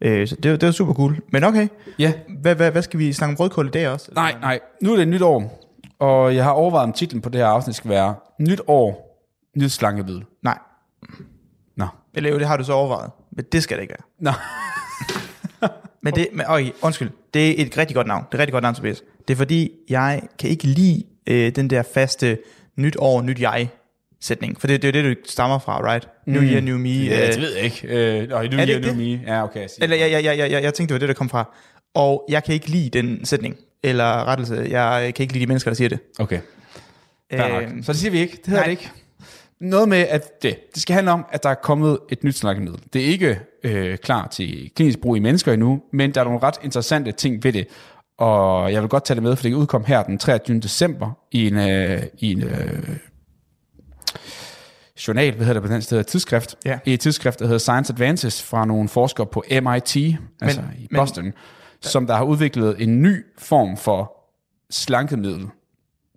Øh, 0.00 0.28
så 0.28 0.36
det, 0.36 0.50
var- 0.50 0.56
det 0.56 0.66
var 0.66 0.72
super 0.72 0.94
cool. 0.94 1.16
Men 1.32 1.44
okay, 1.44 1.68
Ja, 1.98 2.12
hvad, 2.40 2.54
hvad, 2.54 2.70
hvad 2.70 2.82
skal 2.82 2.98
vi 2.98 3.12
snakke 3.12 3.32
om 3.32 3.36
rødkål 3.36 3.66
i 3.66 3.70
dag 3.70 3.88
også? 3.88 4.08
Nej, 4.14 4.34
nej. 4.40 4.60
Nu 4.82 4.92
er 4.92 4.96
det 4.96 5.02
et 5.02 5.08
nyt 5.08 5.22
år, 5.22 5.64
og 5.98 6.34
jeg 6.34 6.44
har 6.44 6.50
overvejet, 6.50 6.84
om 6.84 6.92
titlen 6.92 7.22
på 7.22 7.28
det 7.28 7.40
her 7.40 7.46
afsnit 7.48 7.76
skal 7.76 7.90
være 7.90 8.14
Nyt 8.40 8.60
år, 8.66 9.18
nyt 9.56 9.72
slankevidel. 9.72 10.24
Nej. 10.42 10.58
Nå. 11.76 11.86
Eller 12.14 12.30
jo, 12.30 12.38
det 12.38 12.46
har 12.46 12.56
du 12.56 12.64
så 12.64 12.72
overvejet. 12.72 13.10
Men 13.32 13.44
det 13.52 13.62
skal 13.62 13.76
det 13.76 13.82
ikke 13.82 13.94
være. 13.98 14.32
Nå. 14.32 14.32
Men 16.02 16.14
det, 16.14 16.28
men, 16.32 16.46
okay, 16.48 16.70
undskyld. 16.82 17.10
Det 17.34 17.60
er 17.60 17.66
et 17.66 17.78
rigtig 17.78 17.94
godt 17.96 18.06
navn. 18.06 18.24
Det 18.24 18.34
er 18.34 18.36
et 18.36 18.40
rigtig 18.40 18.52
godt 18.52 18.62
navn, 18.62 18.74
Tobias. 18.74 19.02
Det 19.28 19.34
er 19.34 19.36
fordi, 19.36 19.70
jeg 19.88 20.22
kan 20.38 20.50
ikke 20.50 20.64
lide 20.64 21.04
øh, 21.26 21.56
den 21.56 21.70
der 21.70 21.82
faste 21.82 22.38
nyt 22.76 22.96
år, 22.98 23.22
nyt 23.22 23.40
jeg 23.40 23.68
sætning. 24.20 24.60
For 24.60 24.66
det, 24.66 24.82
det 24.82 24.96
er 24.96 25.02
jo 25.02 25.08
det, 25.08 25.16
du 25.16 25.30
stammer 25.30 25.58
fra, 25.58 25.92
right? 25.92 26.08
New 26.26 26.42
year, 26.42 26.60
new 26.60 26.78
me. 26.78 26.88
Ja, 26.88 27.26
øh, 27.26 27.32
det 27.32 27.40
ved 27.40 27.54
jeg 27.54 27.64
ikke. 27.64 27.88
Øh, 27.88 27.94
det 27.94 28.32
er 28.32 28.60
ikke 28.60 28.88
det 28.88 28.96
me. 28.96 29.20
Ja, 29.26 29.44
okay. 29.44 29.60
Jeg. 29.60 29.68
Eller 29.82 29.96
jeg, 29.96 30.10
jeg, 30.10 30.24
jeg, 30.24 30.38
jeg, 30.38 30.50
jeg, 30.50 30.62
jeg 30.62 30.74
tænkte, 30.74 30.94
det 30.94 31.00
var 31.00 31.06
det, 31.06 31.08
der 31.08 31.18
kom 31.18 31.28
fra. 31.28 31.56
Og 31.94 32.24
jeg 32.28 32.44
kan 32.44 32.54
ikke 32.54 32.68
lide 32.68 32.90
den 32.98 33.24
sætning. 33.24 33.56
Eller 33.82 34.04
rettelse. 34.28 34.66
Jeg 34.70 35.12
kan 35.14 35.22
ikke 35.22 35.32
lide 35.32 35.42
de 35.42 35.46
mennesker, 35.46 35.70
der 35.70 35.74
siger 35.76 35.88
det. 35.88 35.98
Okay. 36.18 36.40
Øh, 37.32 37.40
Så 37.82 37.92
det 37.92 37.96
siger 37.96 38.10
vi 38.10 38.18
ikke. 38.18 38.36
Det 38.36 38.46
hedder 38.46 38.60
nej. 38.60 38.64
det 38.64 38.70
ikke. 38.70 38.90
Noget 39.60 39.88
med, 39.88 39.98
at 39.98 40.42
det, 40.42 40.56
det 40.74 40.82
skal 40.82 40.94
handle 40.94 41.12
om, 41.12 41.26
at 41.32 41.42
der 41.42 41.48
er 41.48 41.54
kommet 41.54 41.98
et 42.10 42.24
nyt 42.24 42.36
slankemiddel. 42.36 42.80
Det 42.92 43.02
er 43.02 43.06
ikke 43.06 43.38
øh, 43.64 43.98
klar 43.98 44.28
til 44.28 44.70
klinisk 44.76 44.98
brug 45.00 45.16
i 45.16 45.20
mennesker 45.20 45.52
endnu, 45.52 45.82
men 45.92 46.14
der 46.14 46.20
er 46.20 46.24
nogle 46.24 46.38
ret 46.42 46.54
interessante 46.64 47.12
ting 47.12 47.44
ved 47.44 47.52
det. 47.52 47.66
Og 48.18 48.72
jeg 48.72 48.82
vil 48.82 48.88
godt 48.88 49.04
tage 49.04 49.14
det 49.14 49.22
med, 49.22 49.36
for 49.36 49.42
det 49.42 49.54
udkom 49.54 49.84
her 49.84 50.02
den 50.02 50.18
23. 50.18 50.60
december 50.60 51.10
i 51.32 51.46
en, 51.46 51.56
øh, 51.56 52.02
i 52.18 52.32
en 52.32 52.42
øh, 52.42 52.96
journal, 55.08 55.34
hvad 55.34 55.46
hedder 55.46 55.60
det 55.60 55.68
på 55.68 55.74
den 55.74 55.82
sted, 55.82 56.04
tidsskrift. 56.04 56.56
Ja. 56.64 56.78
I 56.84 56.92
et 56.92 57.00
tidsskrift, 57.00 57.38
der 57.38 57.44
hedder 57.44 57.58
Science 57.58 57.92
Advances 57.92 58.42
fra 58.42 58.64
nogle 58.64 58.88
forskere 58.88 59.26
på 59.26 59.44
MIT, 59.50 59.96
altså 60.40 60.60
i 60.78 60.86
men- 60.90 60.98
Boston, 60.98 61.32
som 61.80 62.06
der 62.06 62.14
har 62.16 62.24
udviklet 62.24 62.82
en 62.82 63.02
ny 63.02 63.24
form 63.38 63.76
for 63.76 64.12
slankemiddel, 64.70 65.46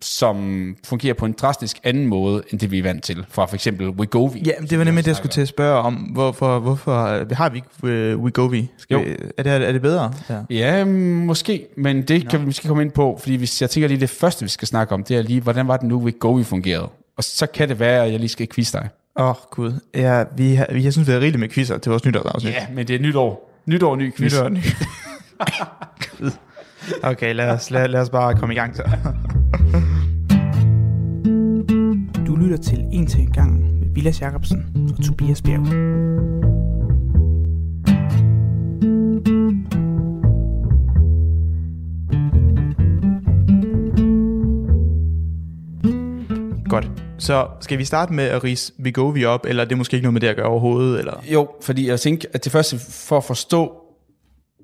som 0.02 0.76
fungerer 0.86 1.14
på 1.14 1.26
en 1.26 1.32
drastisk 1.32 1.80
anden 1.84 2.08
måde, 2.08 2.44
end 2.50 2.60
det 2.60 2.72
vi 2.72 2.80
er 2.80 2.84
vant 2.84 3.04
til, 3.04 3.26
fra 3.30 3.46
for 3.46 3.56
eksempel 3.56 3.90
Wegovy. 3.90 4.46
Ja, 4.46 4.52
men 4.60 4.70
det 4.70 4.78
var 4.78 4.84
nemlig 4.84 5.04
det, 5.06 5.08
jeg 5.08 5.16
skulle 5.16 5.32
til 5.32 5.42
at 5.42 5.48
spørge 5.48 5.82
om. 5.82 5.94
Hvorfor, 5.94 6.60
hvorfor 6.60 7.06
øh, 7.06 7.30
har 7.32 7.50
vi 7.50 7.58
ikke 7.58 8.16
uh, 8.16 8.24
Wegovy? 8.24 8.64
Skal 8.78 8.96
Jo. 8.96 9.02
vi, 9.02 9.16
er, 9.38 9.44
det, 9.44 9.68
er 9.68 9.72
det 9.72 9.82
bedre? 9.82 10.14
Ja. 10.30 10.40
Ja, 10.50 10.84
mm, 10.84 10.92
måske, 10.92 11.68
men 11.78 12.02
det 12.02 12.30
kan 12.30 12.40
vi 12.40 12.46
måske 12.46 12.68
komme 12.68 12.84
ind 12.84 12.92
på, 12.92 13.18
fordi 13.20 13.36
hvis 13.36 13.62
jeg 13.62 13.70
tænker 13.70 13.88
lige 13.88 14.00
det 14.00 14.10
første, 14.10 14.44
vi 14.46 14.50
skal 14.50 14.68
snakke 14.68 14.94
om, 14.94 15.04
det 15.04 15.18
er 15.18 15.22
lige, 15.22 15.42
hvordan 15.42 15.68
var 15.68 15.78
det 15.78 15.88
nu, 15.88 16.00
Wegovy 16.00 16.44
fungerede? 16.44 16.90
Og 17.18 17.24
så 17.24 17.48
kan 17.48 17.70
det 17.70 17.80
være, 17.80 18.06
at 18.06 18.12
jeg 18.12 18.20
lige 18.20 18.30
skal 18.30 18.48
quizze 18.56 18.78
dig. 18.78 18.90
Åh, 19.20 19.30
oh, 19.30 19.36
gud. 19.52 19.74
Ja, 19.96 20.24
vi, 20.38 20.56
har, 20.56 20.68
vi, 20.74 20.84
jeg 20.84 20.94
synes, 20.94 21.08
vi 21.08 21.14
har 21.14 21.20
rigeligt 21.20 21.40
med 21.40 21.50
quizzer 21.50 21.78
til 21.78 21.90
vores 21.90 22.06
nytårsafsnit. 22.06 22.54
Ja, 22.54 22.68
men 22.74 22.88
det 22.88 22.96
er 22.96 23.00
nytår. 23.00 23.52
Nytår, 23.66 23.96
ny 23.96 24.14
quiz. 24.16 24.34
Nytår, 24.34 24.50
ny. 24.50 24.60
Gud. 26.20 26.32
Okay, 27.04 27.34
lad 27.34 27.50
os, 27.50 27.72
lad, 27.72 27.88
lad 27.88 28.02
os 28.02 28.10
bare 28.10 28.36
komme 28.36 28.54
i 28.54 28.58
gang 28.58 28.76
så. 28.76 28.84
Du 32.28 32.36
lytter 32.36 32.58
til 32.58 32.84
En 32.92 33.08
til 33.08 33.22
en 33.22 33.32
gang 33.32 33.80
med 33.80 33.88
Vilas 33.94 34.22
Jacobsen 34.22 34.66
og 34.98 35.04
Tobias 35.06 35.42
Bjerg. 35.42 35.66
Godt. 46.70 46.92
Så 47.18 47.48
skal 47.62 47.78
vi 47.78 47.86
starte 47.86 48.14
med 48.14 48.24
at 48.24 48.44
rise 48.44 48.74
Vigovi 48.78 49.26
op, 49.26 49.46
eller 49.48 49.64
er 49.64 49.68
det 49.68 49.78
måske 49.78 49.96
ikke 49.96 50.06
noget 50.06 50.14
med 50.14 50.22
det 50.22 50.28
at 50.28 50.36
gøre 50.36 50.46
overhovedet? 50.46 51.00
Eller? 51.00 51.24
Jo, 51.32 51.50
fordi 51.62 51.88
jeg 51.88 52.00
tænker, 52.00 52.28
at 52.34 52.44
det 52.44 52.52
første, 52.52 52.80
for 52.80 53.18
at 53.18 53.24
forstå, 53.24 53.81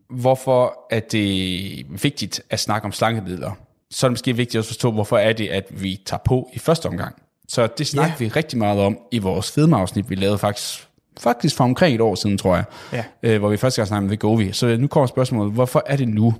hvorfor 0.10 0.80
er 0.91 1.00
det 1.00 1.86
vigtigt 2.04 2.41
at 2.50 2.60
snakke 2.60 2.86
om 2.86 2.91
slankemidler, 2.91 3.52
så 3.91 4.06
er 4.06 4.10
det 4.10 4.13
måske 4.13 4.36
vigtigt 4.36 4.60
at 4.60 4.65
forstå, 4.65 4.91
hvorfor 4.91 5.17
er 5.17 5.34
det, 5.34 5.48
at 5.48 5.65
vi 5.82 6.00
tager 6.06 6.22
på 6.26 6.50
i 6.54 6.60
første 6.60 6.86
omgang. 6.86 7.15
Så 7.48 7.67
det 7.78 7.88
snakker 7.88 8.15
Ja. 8.20 8.26
vi 8.26 8.28
rigtig 8.30 8.58
meget 8.58 8.80
om 8.80 8.98
i 9.12 9.17
vores 9.20 9.52
fedmeafsnit, 9.52 10.10
vi 10.10 10.15
lavede 10.15 10.38
faktisk, 10.38 10.88
faktisk 11.20 11.56
for 11.56 11.63
omkring 11.63 11.96
et 11.96 12.02
år 12.02 12.15
siden, 12.15 12.38
tror 12.38 12.56
jeg, 12.56 12.63
Ja. 12.93 13.04
øh, 13.24 13.39
hvor 13.39 13.50
vi 13.50 13.58
første 13.58 13.82
gang 13.82 13.88
snakkede 13.88 14.06
om 14.08 14.12
Vegovi. 14.12 14.52
Så 14.52 14.78
nu 14.80 14.88
kommer 14.88 15.08
spørgsmålet, 15.08 15.54
hvorfor 15.54 15.84
er 15.86 15.96
det 15.96 16.08
nu, 16.08 16.36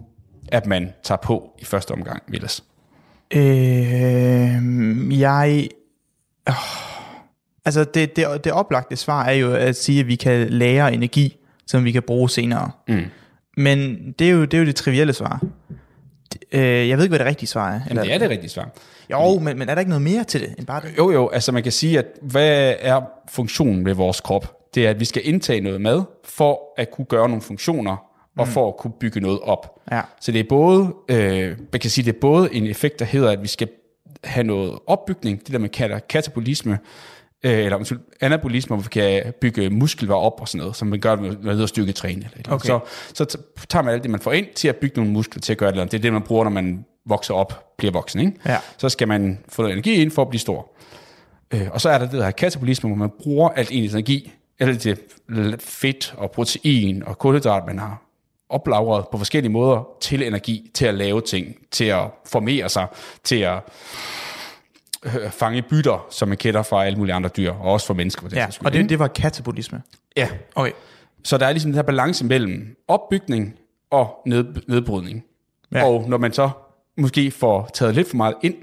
at 0.47 0.65
man 0.65 0.93
tager 1.03 1.19
på 1.19 1.49
i 1.60 1.65
første 1.65 1.91
omgang, 1.91 2.23
Vilas? 2.27 2.63
Øh, 3.32 5.19
jeg... 5.19 5.67
Oh, 6.47 6.53
altså, 7.65 7.84
det, 7.84 8.15
det, 8.15 8.43
det 8.43 8.51
oplagte 8.51 8.95
svar 8.95 9.23
er 9.25 9.32
jo 9.34 9.53
at 9.53 9.75
sige, 9.75 9.99
at 9.99 10.08
vi 10.08 10.15
kan 10.15 10.49
lære 10.49 10.93
energi, 10.93 11.38
som 11.67 11.86
vi 11.86 11.91
kan 11.91 12.03
bruge 12.03 12.30
senere. 12.30 12.71
Mm. 12.88 13.03
Men 13.58 14.12
det 14.20 14.28
er, 14.28 14.32
jo, 14.32 14.41
det 14.41 14.54
er 14.54 14.58
jo 14.58 14.65
det 14.65 14.76
trivielle 14.76 15.13
svar. 15.13 15.41
Øh, 16.52 16.89
jeg 16.89 16.98
ved 16.98 17.06
ikke, 17.06 17.12
hvad 17.12 17.20
det 17.20 17.28
rigtige 17.28 17.48
svar 17.48 17.72
er. 17.72 17.80
Jamen, 17.89 18.04
det 18.04 18.13
er 18.13 18.17
det 18.17 18.30
rigtige 18.30 18.50
svar. 18.50 18.70
Jo, 19.12 19.39
men, 19.39 19.60
men 19.60 19.70
er 19.70 19.76
der 19.76 19.80
ikke 19.80 19.89
noget 19.89 20.02
mere 20.02 20.24
til 20.24 20.41
det 20.41 20.56
end 20.58 20.65
bare 20.65 20.82
det? 20.82 20.98
Jo, 20.98 21.12
jo, 21.12 21.30
altså 21.30 21.52
man 21.52 21.63
kan 21.63 21.72
sige, 21.72 22.00
at 22.00 22.06
hvad 22.22 22.76
er 22.80 23.02
funktionen 23.30 23.86
ved 23.86 23.93
vores 23.93 24.22
krop? 24.22 24.58
Det 24.76 24.86
er, 24.86 24.89
at 24.89 25.00
vi 25.00 25.06
skal 25.06 25.22
indtage 25.26 25.62
noget 25.62 25.82
mad, 25.82 26.04
for 26.24 26.74
at 26.78 26.91
kunne 26.91 27.06
gøre 27.06 27.30
nogle 27.30 27.41
funktioner, 27.41 27.98
og 28.38 28.48
for 28.48 28.67
at 28.67 28.78
kunne 28.78 28.93
bygge 29.00 29.20
noget 29.20 29.39
op. 29.39 29.80
Ja. 29.91 30.02
Så 30.22 30.32
det 30.32 30.39
er 30.39 30.43
både, 30.50 30.93
øh, 31.10 31.58
man 31.72 31.80
kan 31.80 31.89
sige, 31.89 32.06
det 32.06 32.15
er 32.15 32.20
både 32.20 32.54
en 32.54 32.67
effekt, 32.67 33.00
der 33.00 33.06
hedder, 33.06 33.32
at 33.32 33.41
vi 33.41 33.48
skal 33.48 33.67
have 34.24 34.43
noget 34.43 34.80
opbygning, 34.88 35.39
det 35.39 35.54
der 35.54 35.60
man 35.60 35.70
kalder 35.70 36.00
katabolisme, 36.00 36.80
øh, 37.43 37.52
eller 37.52 37.78
undskyld, 37.78 38.00
anabolisme, 38.21 38.76
hvor 38.76 38.84
vi 38.84 38.89
kan 38.89 39.34
bygge 39.41 39.69
muskelvarer 39.69 40.19
op 40.19 40.41
og 40.41 40.47
sådan 40.47 40.60
noget, 40.60 40.76
som 40.76 40.88
man 40.88 41.00
gør 41.00 41.15
med 41.15 41.30
noget 41.30 41.52
hedder 41.52 41.65
styrketræne. 41.65 42.30
Eller. 42.36 42.54
Okay. 42.54 42.67
Så, 42.67 42.80
så 43.13 43.38
tager 43.69 43.84
man 43.84 43.93
alt 43.93 44.04
det, 44.04 44.12
man 44.12 44.19
får 44.19 44.32
ind, 44.32 44.47
til 44.56 44.67
at 44.67 44.76
bygge 44.76 44.95
nogle 44.95 45.12
muskler, 45.12 45.41
til 45.41 45.52
at 45.52 45.58
gøre 45.58 45.71
det. 45.71 45.91
Det 45.91 45.97
er 45.97 46.02
det, 46.02 46.13
man 46.13 46.21
bruger, 46.21 46.43
når 46.43 46.52
man 46.52 46.86
vokser 47.06 47.34
op, 47.34 47.78
bliver 47.78 47.91
voksen. 47.91 48.19
Ikke? 48.19 48.34
Ja. 48.45 48.58
Så 48.78 48.89
skal 48.89 49.08
man 49.08 49.39
få 49.50 49.62
noget 49.62 49.73
energi 49.73 49.93
ind 49.93 50.12
for 50.12 50.21
at 50.21 50.30
blive 50.30 50.39
stor. 50.39 50.71
Øh, 51.54 51.67
og 51.71 51.82
så 51.82 51.89
er 51.89 51.97
der 51.97 52.06
det 52.06 52.19
der 52.19 52.32
katabolisme, 52.32 52.89
hvor 52.89 52.97
man 52.97 53.10
bruger 53.23 53.50
alt 53.50 53.69
ens 53.71 53.93
energi, 53.93 54.34
eller 54.60 54.78
det 54.78 55.00
fedt 55.60 56.13
og 56.17 56.32
protein 56.32 57.04
og 57.04 57.17
kulhydrat, 57.17 57.63
man 57.67 57.80
har 57.80 58.04
oplagret 58.50 59.06
på 59.12 59.17
forskellige 59.17 59.52
måder 59.52 59.88
til 60.02 60.23
energi, 60.23 60.71
til 60.73 60.86
at 60.86 60.93
lave 60.93 61.21
ting, 61.21 61.56
til 61.71 61.86
at 61.86 62.04
formere 62.26 62.69
sig, 62.69 62.88
til 63.23 63.36
at 63.36 63.60
øh, 65.22 65.32
fange 65.32 65.62
bytter, 65.62 66.06
som 66.10 66.28
man 66.28 66.38
kender 66.38 66.63
fra 66.63 66.86
alle 66.86 66.98
mulige 66.98 67.13
andre 67.15 67.30
dyr, 67.38 67.52
og 67.54 67.72
også 67.74 67.88
fra 67.88 67.93
mennesker. 67.93 68.28
Ja, 68.34 68.48
og 68.65 68.74
det, 68.74 68.89
det 68.89 69.00
var 69.00 69.08
katabolisme. 69.08 69.82
ja. 70.17 70.30
Okay. 70.56 70.72
Så 71.24 71.38
der 71.38 71.46
er 71.46 71.52
ligesom 71.52 71.72
den 71.72 71.76
her 71.76 71.82
balance 71.82 72.26
mellem 72.26 72.76
opbygning 72.88 73.56
og 73.91 74.20
ned, 74.26 74.46
nedbrydning. 74.67 75.24
Ja. 75.72 75.86
Og 75.86 76.06
når 76.10 76.17
man 76.17 76.34
så 76.34 76.50
måske 76.98 77.32
får 77.32 77.70
taget 77.74 77.96
lidt 77.96 78.10
for 78.10 78.15
meget 78.17 78.36
ind, 78.41 78.56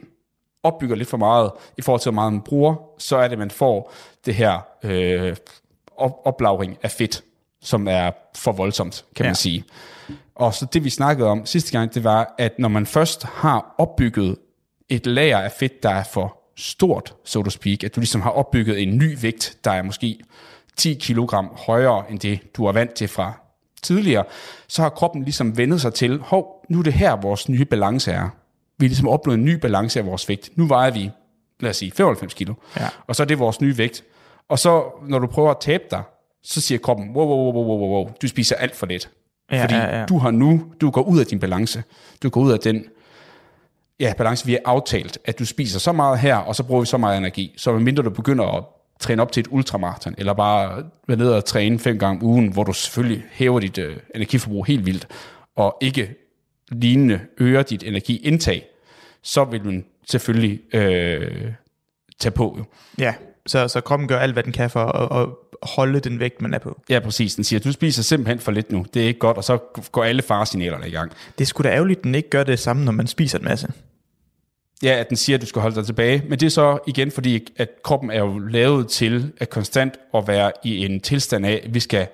opbygger 0.62 0.96
lidt 0.96 1.08
for 1.08 1.16
meget 1.16 1.50
i 1.78 1.82
forhold 1.82 2.00
til, 2.00 2.10
hvor 2.10 2.14
meget 2.14 2.32
man 2.32 2.42
bruger, 2.42 2.74
så 2.98 3.16
er 3.16 3.22
det, 3.22 3.32
at 3.32 3.38
man 3.38 3.50
får 3.50 3.92
det 4.26 4.34
her 4.34 4.58
øh, 4.82 5.36
op- 5.96 6.20
oplagring 6.24 6.78
af 6.82 6.90
fedt, 6.90 7.22
som 7.62 7.88
er 7.88 8.10
for 8.36 8.52
voldsomt, 8.52 9.04
kan 9.16 9.24
Ja. 9.24 9.28
man 9.28 9.34
sige. 9.36 9.64
Og 10.34 10.54
så 10.54 10.66
det, 10.72 10.84
vi 10.84 10.90
snakkede 10.90 11.28
om 11.28 11.46
sidste 11.46 11.72
gang, 11.72 11.94
det 11.94 12.04
var, 12.04 12.34
at 12.38 12.58
når 12.58 12.68
man 12.68 12.86
først 12.86 13.22
har 13.24 13.74
opbygget 13.78 14.36
et 14.88 15.06
lager 15.06 15.38
af 15.38 15.52
fedt, 15.52 15.82
der 15.82 15.90
er 15.90 16.04
for 16.04 16.38
stort, 16.56 17.14
so 17.24 17.42
to 17.42 17.50
speak, 17.50 17.84
at 17.84 17.94
du 17.94 18.00
ligesom 18.00 18.20
har 18.20 18.30
opbygget 18.30 18.82
en 18.82 18.98
ny 18.98 19.16
vægt, 19.22 19.58
der 19.64 19.70
er 19.70 19.82
måske 19.82 20.18
10 20.76 20.94
kilogram 20.94 21.50
højere 21.66 22.10
end 22.10 22.20
det, 22.20 22.40
du 22.56 22.64
er 22.64 22.72
vant 22.72 22.94
til 22.94 23.08
fra 23.08 23.32
tidligere, 23.82 24.24
så 24.68 24.82
har 24.82 24.88
kroppen 24.88 25.22
ligesom 25.24 25.56
vendet 25.56 25.80
sig 25.80 25.94
til, 25.94 26.18
hov, 26.18 26.64
nu 26.68 26.78
er 26.78 26.82
det 26.82 26.92
her, 26.92 27.16
vores 27.16 27.48
nye 27.48 27.64
balance 27.64 28.12
er. 28.12 28.28
Vi 28.78 28.86
har 28.86 28.88
ligesom 28.88 29.08
opnået 29.08 29.38
en 29.38 29.44
ny 29.44 29.54
balance 29.54 29.98
af 29.98 30.06
vores 30.06 30.28
vægt. 30.28 30.50
Nu 30.56 30.66
vejer 30.66 30.90
vi, 30.90 31.10
lad 31.60 31.70
os 31.70 31.76
sige, 31.76 31.90
95 31.90 32.34
kilo. 32.34 32.54
Ja. 32.76 32.88
Og 33.06 33.16
så 33.16 33.22
er 33.22 33.26
det 33.26 33.38
vores 33.38 33.60
nye 33.60 33.78
vægt. 33.78 34.04
Og 34.48 34.58
så, 34.58 34.84
når 35.08 35.18
du 35.18 35.26
prøver 35.26 35.50
at 35.50 35.56
tabe 35.60 35.84
dig, 35.90 36.02
så 36.42 36.60
siger 36.60 36.78
kroppen, 36.78 37.10
wow, 37.16 37.26
wow, 37.26 37.52
wow, 37.52 37.64
wow, 37.64 37.78
wow, 37.78 37.88
wow, 37.88 38.12
du 38.22 38.28
spiser 38.28 38.56
alt 38.56 38.76
for 38.76 38.86
lidt. 38.86 39.10
Ja, 39.50 39.62
Fordi 39.62 39.74
ja, 39.74 39.98
ja. 39.98 40.06
du 40.06 40.18
har 40.18 40.30
nu, 40.30 40.64
du 40.80 40.90
går 40.90 41.02
ud 41.02 41.20
af 41.20 41.26
din 41.26 41.40
balance. 41.40 41.82
Du 42.22 42.28
går 42.28 42.40
ud 42.40 42.52
af 42.52 42.58
den 42.58 42.84
ja, 44.00 44.12
balance, 44.18 44.46
vi 44.46 44.52
har 44.52 44.60
aftalt, 44.64 45.18
at 45.24 45.38
du 45.38 45.44
spiser 45.44 45.78
så 45.78 45.92
meget 45.92 46.18
her, 46.18 46.36
og 46.36 46.56
så 46.56 46.62
bruger 46.62 46.80
vi 46.80 46.86
så 46.86 46.96
meget 46.96 47.18
energi. 47.18 47.54
Så 47.56 47.72
medmindre 47.72 48.02
du 48.02 48.10
begynder 48.10 48.44
at 48.44 48.64
træne 49.00 49.22
op 49.22 49.32
til 49.32 49.40
et 49.40 49.48
ultramarathon, 49.50 50.14
eller 50.18 50.32
bare 50.32 50.84
være 51.08 51.18
nede 51.18 51.36
og 51.36 51.44
træne 51.44 51.78
fem 51.78 51.98
gange 51.98 52.20
om 52.20 52.26
ugen, 52.26 52.52
hvor 52.52 52.64
du 52.64 52.72
selvfølgelig 52.72 53.24
hæver 53.30 53.60
dit 53.60 53.78
øh, 53.78 53.96
energiforbrug 54.14 54.64
helt 54.64 54.86
vildt, 54.86 55.06
og 55.56 55.76
ikke 55.80 56.14
lignende 56.68 57.20
øger 57.38 57.62
dit 57.62 57.82
energiindtag, 57.82 58.66
så 59.22 59.44
vil 59.44 59.64
man 59.64 59.84
selvfølgelig 60.10 60.74
øh, 60.74 61.52
tage 62.18 62.32
på. 62.32 62.54
Jo. 62.58 62.64
Ja, 62.98 63.14
så, 63.46 63.68
så 63.68 63.80
kroppen 63.80 64.08
gør 64.08 64.18
alt, 64.18 64.32
hvad 64.32 64.42
den 64.42 64.52
kan 64.52 64.70
for 64.70 64.84
at, 64.84 65.22
at 65.22 65.28
holde 65.64 66.00
den 66.00 66.20
vægt, 66.20 66.42
man 66.42 66.54
er 66.54 66.58
på. 66.58 66.80
Ja, 66.90 66.98
præcis. 67.00 67.34
Den 67.34 67.44
siger, 67.44 67.60
du 67.60 67.72
spiser 67.72 68.02
simpelthen 68.02 68.38
for 68.38 68.52
lidt 68.52 68.72
nu. 68.72 68.86
Det 68.94 69.02
er 69.02 69.06
ikke 69.06 69.18
godt, 69.20 69.36
og 69.36 69.44
så 69.44 69.58
går 69.92 70.04
alle 70.04 70.22
faresignalerne 70.22 70.88
i 70.88 70.90
gang. 70.90 71.12
Det 71.38 71.46
skulle 71.48 71.70
da 71.70 71.74
ærgerligt, 71.74 71.98
at 71.98 72.04
den 72.04 72.14
ikke 72.14 72.30
gør 72.30 72.44
det 72.44 72.58
samme, 72.58 72.84
når 72.84 72.92
man 72.92 73.06
spiser 73.06 73.38
en 73.38 73.44
masse. 73.44 73.68
Ja, 74.82 74.92
at 75.00 75.08
den 75.08 75.16
siger, 75.16 75.36
at 75.36 75.40
du 75.40 75.46
skal 75.46 75.62
holde 75.62 75.76
dig 75.76 75.86
tilbage. 75.86 76.22
Men 76.28 76.38
det 76.40 76.46
er 76.46 76.50
så 76.50 76.78
igen 76.86 77.10
fordi, 77.10 77.46
at 77.56 77.68
kroppen 77.84 78.10
er 78.10 78.18
jo 78.18 78.38
lavet 78.38 78.88
til 78.88 79.32
at 79.38 79.50
konstant 79.50 79.94
at 80.14 80.24
være 80.28 80.52
i 80.64 80.84
en 80.84 81.00
tilstand 81.00 81.46
af, 81.46 81.60
at 81.64 81.74
vi 81.74 81.80
skal 81.80 82.06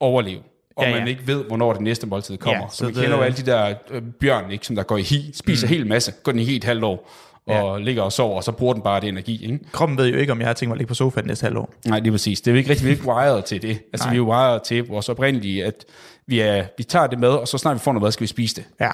overleve. 0.00 0.40
Og 0.76 0.84
Ja, 0.84 0.90
ja, 0.90 0.98
man 0.98 1.08
ikke 1.08 1.26
ved, 1.26 1.44
hvornår 1.44 1.72
det 1.72 1.82
næste 1.82 2.06
måltid 2.06 2.36
kommer. 2.36 2.62
Ja, 2.62 2.68
så, 2.70 2.76
så 2.76 2.86
vi 2.86 2.92
det- 2.92 3.02
kender 3.02 3.16
jo 3.16 3.22
alle 3.22 3.36
de 3.36 3.42
der 3.46 3.74
øh, 3.90 4.02
bjørn, 4.20 4.50
ikke, 4.50 4.66
som 4.66 4.76
der 4.76 4.82
går 4.82 4.96
i 4.96 5.02
hi, 5.02 5.30
spiser 5.34 5.66
mm. 5.66 5.68
helt 5.68 5.86
masse, 5.86 6.12
går 6.22 6.32
den 6.32 6.40
i 6.40 6.44
helt 6.44 6.64
halvt 6.64 6.84
år, 6.84 7.10
og 7.46 7.78
ja. 7.78 7.84
ligger 7.84 8.02
og 8.02 8.12
sover, 8.12 8.36
og 8.36 8.44
så 8.44 8.52
bruger 8.52 8.72
den 8.74 8.82
bare 8.82 9.00
det 9.00 9.08
energi. 9.08 9.44
Ikke? 9.44 9.58
Kroppen 9.72 9.98
ved 9.98 10.06
jo 10.08 10.18
ikke, 10.18 10.32
om 10.32 10.38
jeg 10.40 10.46
har 10.48 10.54
tænkt 10.54 10.68
mig 10.68 10.74
at 10.74 10.78
ligge 10.78 10.88
på 10.88 10.94
sofaen 10.94 11.26
næste 11.26 11.44
halvår. 11.44 11.74
Nej, 11.86 11.98
lige 12.00 12.12
præcis. 12.12 12.40
Det 12.40 12.50
er 12.50 12.52
vi 12.52 12.58
ikke 12.58 12.70
rigtig, 12.70 12.86
vi 12.86 12.90
er 12.92 12.96
ikke 12.96 13.08
wired 13.08 13.42
til 13.42 13.62
det. 13.62 13.78
Altså, 13.92 14.06
Nej. 14.06 14.14
vi 14.14 14.18
er 14.18 14.22
wired 14.22 14.60
til 14.64 14.86
vores 14.88 15.08
oprindelige, 15.08 15.64
at 15.64 15.84
vi, 16.26 16.40
er, 16.40 16.64
vi 16.78 16.84
tager 16.84 17.06
det 17.06 17.18
med, 17.18 17.28
og 17.28 17.48
så 17.48 17.58
snart 17.58 17.74
vi 17.74 17.78
får 17.78 17.92
noget 17.92 18.02
mad, 18.02 18.12
skal 18.12 18.22
vi 18.22 18.26
spise 18.28 18.54
det. 18.56 18.64
Ja, 18.80 18.90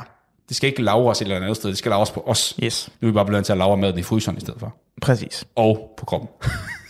Det 0.48 0.56
skal 0.56 0.68
ikke 0.70 0.82
lavres 0.82 1.18
et 1.18 1.22
eller 1.24 1.36
andet 1.36 1.56
sted, 1.56 1.70
det 1.70 1.78
skal 1.78 1.90
lavres 1.90 2.10
på 2.10 2.24
os. 2.26 2.54
yes, 2.62 2.90
Nu 3.00 3.08
er 3.08 3.12
vi 3.12 3.14
bare 3.14 3.26
blevet 3.26 3.44
til 3.44 3.52
at 3.52 3.58
lavre 3.58 3.76
maden 3.76 3.98
i 3.98 4.02
fryseren 4.02 4.36
i 4.36 4.40
stedet 4.40 4.60
for. 4.60 4.74
præcis. 5.02 5.44
Og 5.56 5.90
på 5.98 6.04
kroppen. 6.04 6.28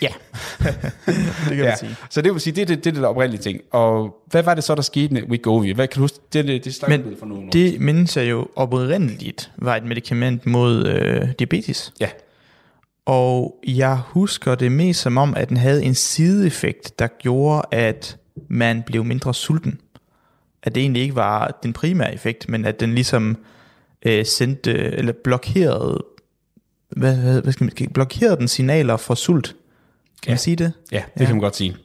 Ja, 0.02 0.08
det 1.48 1.48
kan 1.48 1.56
ja. 1.56 1.64
man 1.64 1.78
sige. 1.78 1.96
Så 2.10 2.22
det 2.22 2.32
vil 2.32 2.40
sige, 2.40 2.54
det 2.54 2.62
er 2.62 2.66
det, 2.66 2.84
det, 2.84 2.94
det 2.94 3.04
oprindelige 3.04 3.42
ting. 3.42 3.60
Og 3.70 4.16
hvad 4.26 4.42
var 4.42 4.54
det 4.54 4.64
så, 4.64 4.74
der 4.74 4.82
skete 4.82 5.14
med 5.14 5.22
Wegovy? 5.22 5.74
Hvad 5.74 5.88
kan 5.88 5.94
du 5.94 6.00
huske? 6.00 6.18
Det, 6.32 6.46
det, 6.46 6.64
det 6.64 6.84
Men 6.88 7.16
for 7.18 7.26
nogle 7.26 7.46
år. 7.46 7.50
det 7.50 7.80
mindes 7.80 8.16
jeg 8.16 8.30
jo 8.30 8.46
oprindeligt 8.56 9.50
var 9.56 9.76
et 9.76 9.84
medicament 9.84 10.46
mod 10.46 10.86
øh, 10.86 11.28
diabetes. 11.38 11.92
Ja, 12.00 12.08
Og 13.06 13.54
jeg 13.66 13.98
husker 14.06 14.54
det 14.54 14.72
mest 14.72 15.00
som 15.00 15.18
om, 15.18 15.34
at 15.36 15.48
den 15.48 15.56
havde 15.56 15.84
en 15.84 15.94
sideeffekt, 15.94 16.98
der 16.98 17.06
gjorde, 17.06 17.62
at 17.70 18.16
man 18.48 18.82
blev 18.82 19.04
mindre 19.04 19.34
sulten. 19.34 19.80
At 20.62 20.74
det 20.74 20.80
egentlig 20.80 21.02
ikke 21.02 21.14
var 21.14 21.58
den 21.62 21.72
primære 21.72 22.14
effekt, 22.14 22.48
men 22.48 22.64
at 22.64 22.80
den 22.80 22.94
ligesom 22.94 23.36
øh, 24.06 24.26
sendte, 24.26 24.72
eller 24.72 25.12
blokerede, 25.24 26.04
hvad, 26.90 27.16
hvad, 27.16 27.42
hvad 27.42 27.52
skal 27.52 27.64
man, 27.64 27.88
blokerede 27.94 28.36
den 28.36 28.48
signaler 28.48 28.96
for 28.96 29.14
sult. 29.14 29.56
Kan 30.22 30.28
Ja. 30.28 30.32
man 30.32 30.38
sige 30.38 30.56
det? 30.56 30.72
ja 30.92 31.02
det 31.14 31.20
ja. 31.20 31.24
kan 31.26 31.34
man 31.34 31.40
godt 31.42 31.56
sige. 31.56 31.76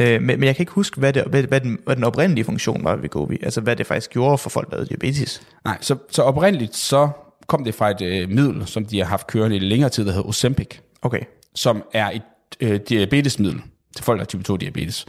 Øh, 0.00 0.22
men, 0.22 0.40
men 0.40 0.44
jeg 0.44 0.56
kan 0.56 0.62
ikke 0.62 0.72
huske, 0.72 0.98
hvad, 1.00 1.12
det, 1.12 1.24
hvad, 1.26 1.42
hvad, 1.42 1.60
den, 1.60 1.78
hvad 1.84 1.96
den 1.96 2.04
oprindelige 2.04 2.44
funktion 2.44 2.84
var 2.84 2.94
ved 2.96 3.02
Wegovy. 3.02 3.44
Altså 3.44 3.60
hvad 3.60 3.76
det 3.76 3.86
faktisk 3.86 4.10
gjorde 4.10 4.38
for 4.38 4.50
folk, 4.50 4.70
der 4.70 4.76
havde 4.76 4.88
diabetes. 4.88 5.42
Nej, 5.64 5.78
så, 5.80 5.96
så 6.10 6.22
oprindeligt 6.22 6.76
så 6.76 7.08
kom 7.46 7.64
det 7.64 7.74
fra 7.74 7.90
et 7.90 8.00
øh, 8.02 8.28
middel, 8.28 8.66
som 8.66 8.86
de 8.86 8.98
har 8.98 9.06
haft 9.06 9.26
kørende 9.26 9.56
i 9.56 9.58
længere 9.58 9.90
tid, 9.90 10.04
der 10.04 10.12
hedder 10.12 10.28
Ozempic, 10.28 10.68
Okay. 11.02 11.20
som 11.54 11.82
er 11.92 12.10
et 12.10 12.22
øh, 12.60 12.80
diabetesmiddel 12.88 13.60
til 13.96 14.04
folk, 14.04 14.18
der 14.18 14.22
har 14.22 14.26
type 14.26 14.42
2 14.42 14.56
diabetes, 14.56 15.06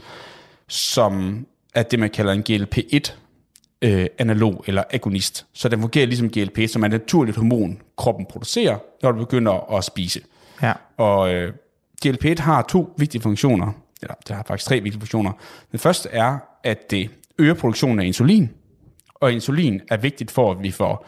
som 0.68 1.46
er 1.74 1.82
det, 1.82 1.98
man 1.98 2.10
kalder 2.10 2.32
en 2.32 2.44
GLP-1 2.50 3.12
øh, 3.82 4.06
analog 4.18 4.64
eller 4.66 4.82
agonist. 4.90 5.46
Så 5.54 5.68
den 5.68 5.80
fungerer 5.80 6.06
ligesom 6.06 6.30
GLP, 6.30 6.58
som 6.68 6.82
er 6.82 6.86
et 6.86 6.92
naturligt 6.92 7.36
hormon, 7.36 7.80
kroppen 7.96 8.26
producerer, 8.30 8.78
når 9.02 9.12
du 9.12 9.18
begynder 9.18 9.74
at 9.76 9.84
spise. 9.84 10.20
Ja. 10.62 10.72
Og 10.96 11.34
øh, 11.34 11.52
GLP-1 12.04 12.42
har 12.42 12.62
to 12.62 12.94
vigtige 12.98 13.22
funktioner, 13.22 13.72
eller 14.02 14.14
det 14.28 14.36
har 14.36 14.44
faktisk 14.46 14.68
tre 14.68 14.80
vigtige 14.80 15.00
funktioner. 15.00 15.32
Den 15.72 15.78
første 15.78 16.08
er, 16.08 16.38
at 16.64 16.90
det 16.90 17.10
øger 17.38 17.54
produktionen 17.54 18.00
af 18.00 18.04
insulin, 18.04 18.50
og 19.14 19.32
insulin 19.32 19.80
er 19.90 19.96
vigtigt 19.96 20.30
for, 20.30 20.52
at 20.52 20.62
vi 20.62 20.70
får 20.70 21.06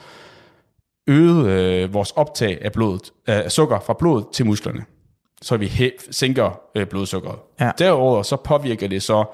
øget 1.06 1.46
øh, 1.46 1.94
vores 1.94 2.10
optag 2.10 2.58
af 2.64 2.72
blodet, 2.72 3.12
af 3.26 3.52
sukker 3.52 3.80
fra 3.80 3.92
blodet 3.98 4.26
til 4.32 4.46
musklerne, 4.46 4.84
så 5.42 5.56
vi 5.56 5.66
hæ- 5.66 6.08
sænker 6.10 6.60
øh, 6.74 6.86
blodsukkeret. 6.86 7.38
Ja. 7.60 7.70
Derudover 7.78 8.22
så 8.22 8.36
påvirker 8.36 8.88
det 8.88 9.02
så, 9.02 9.24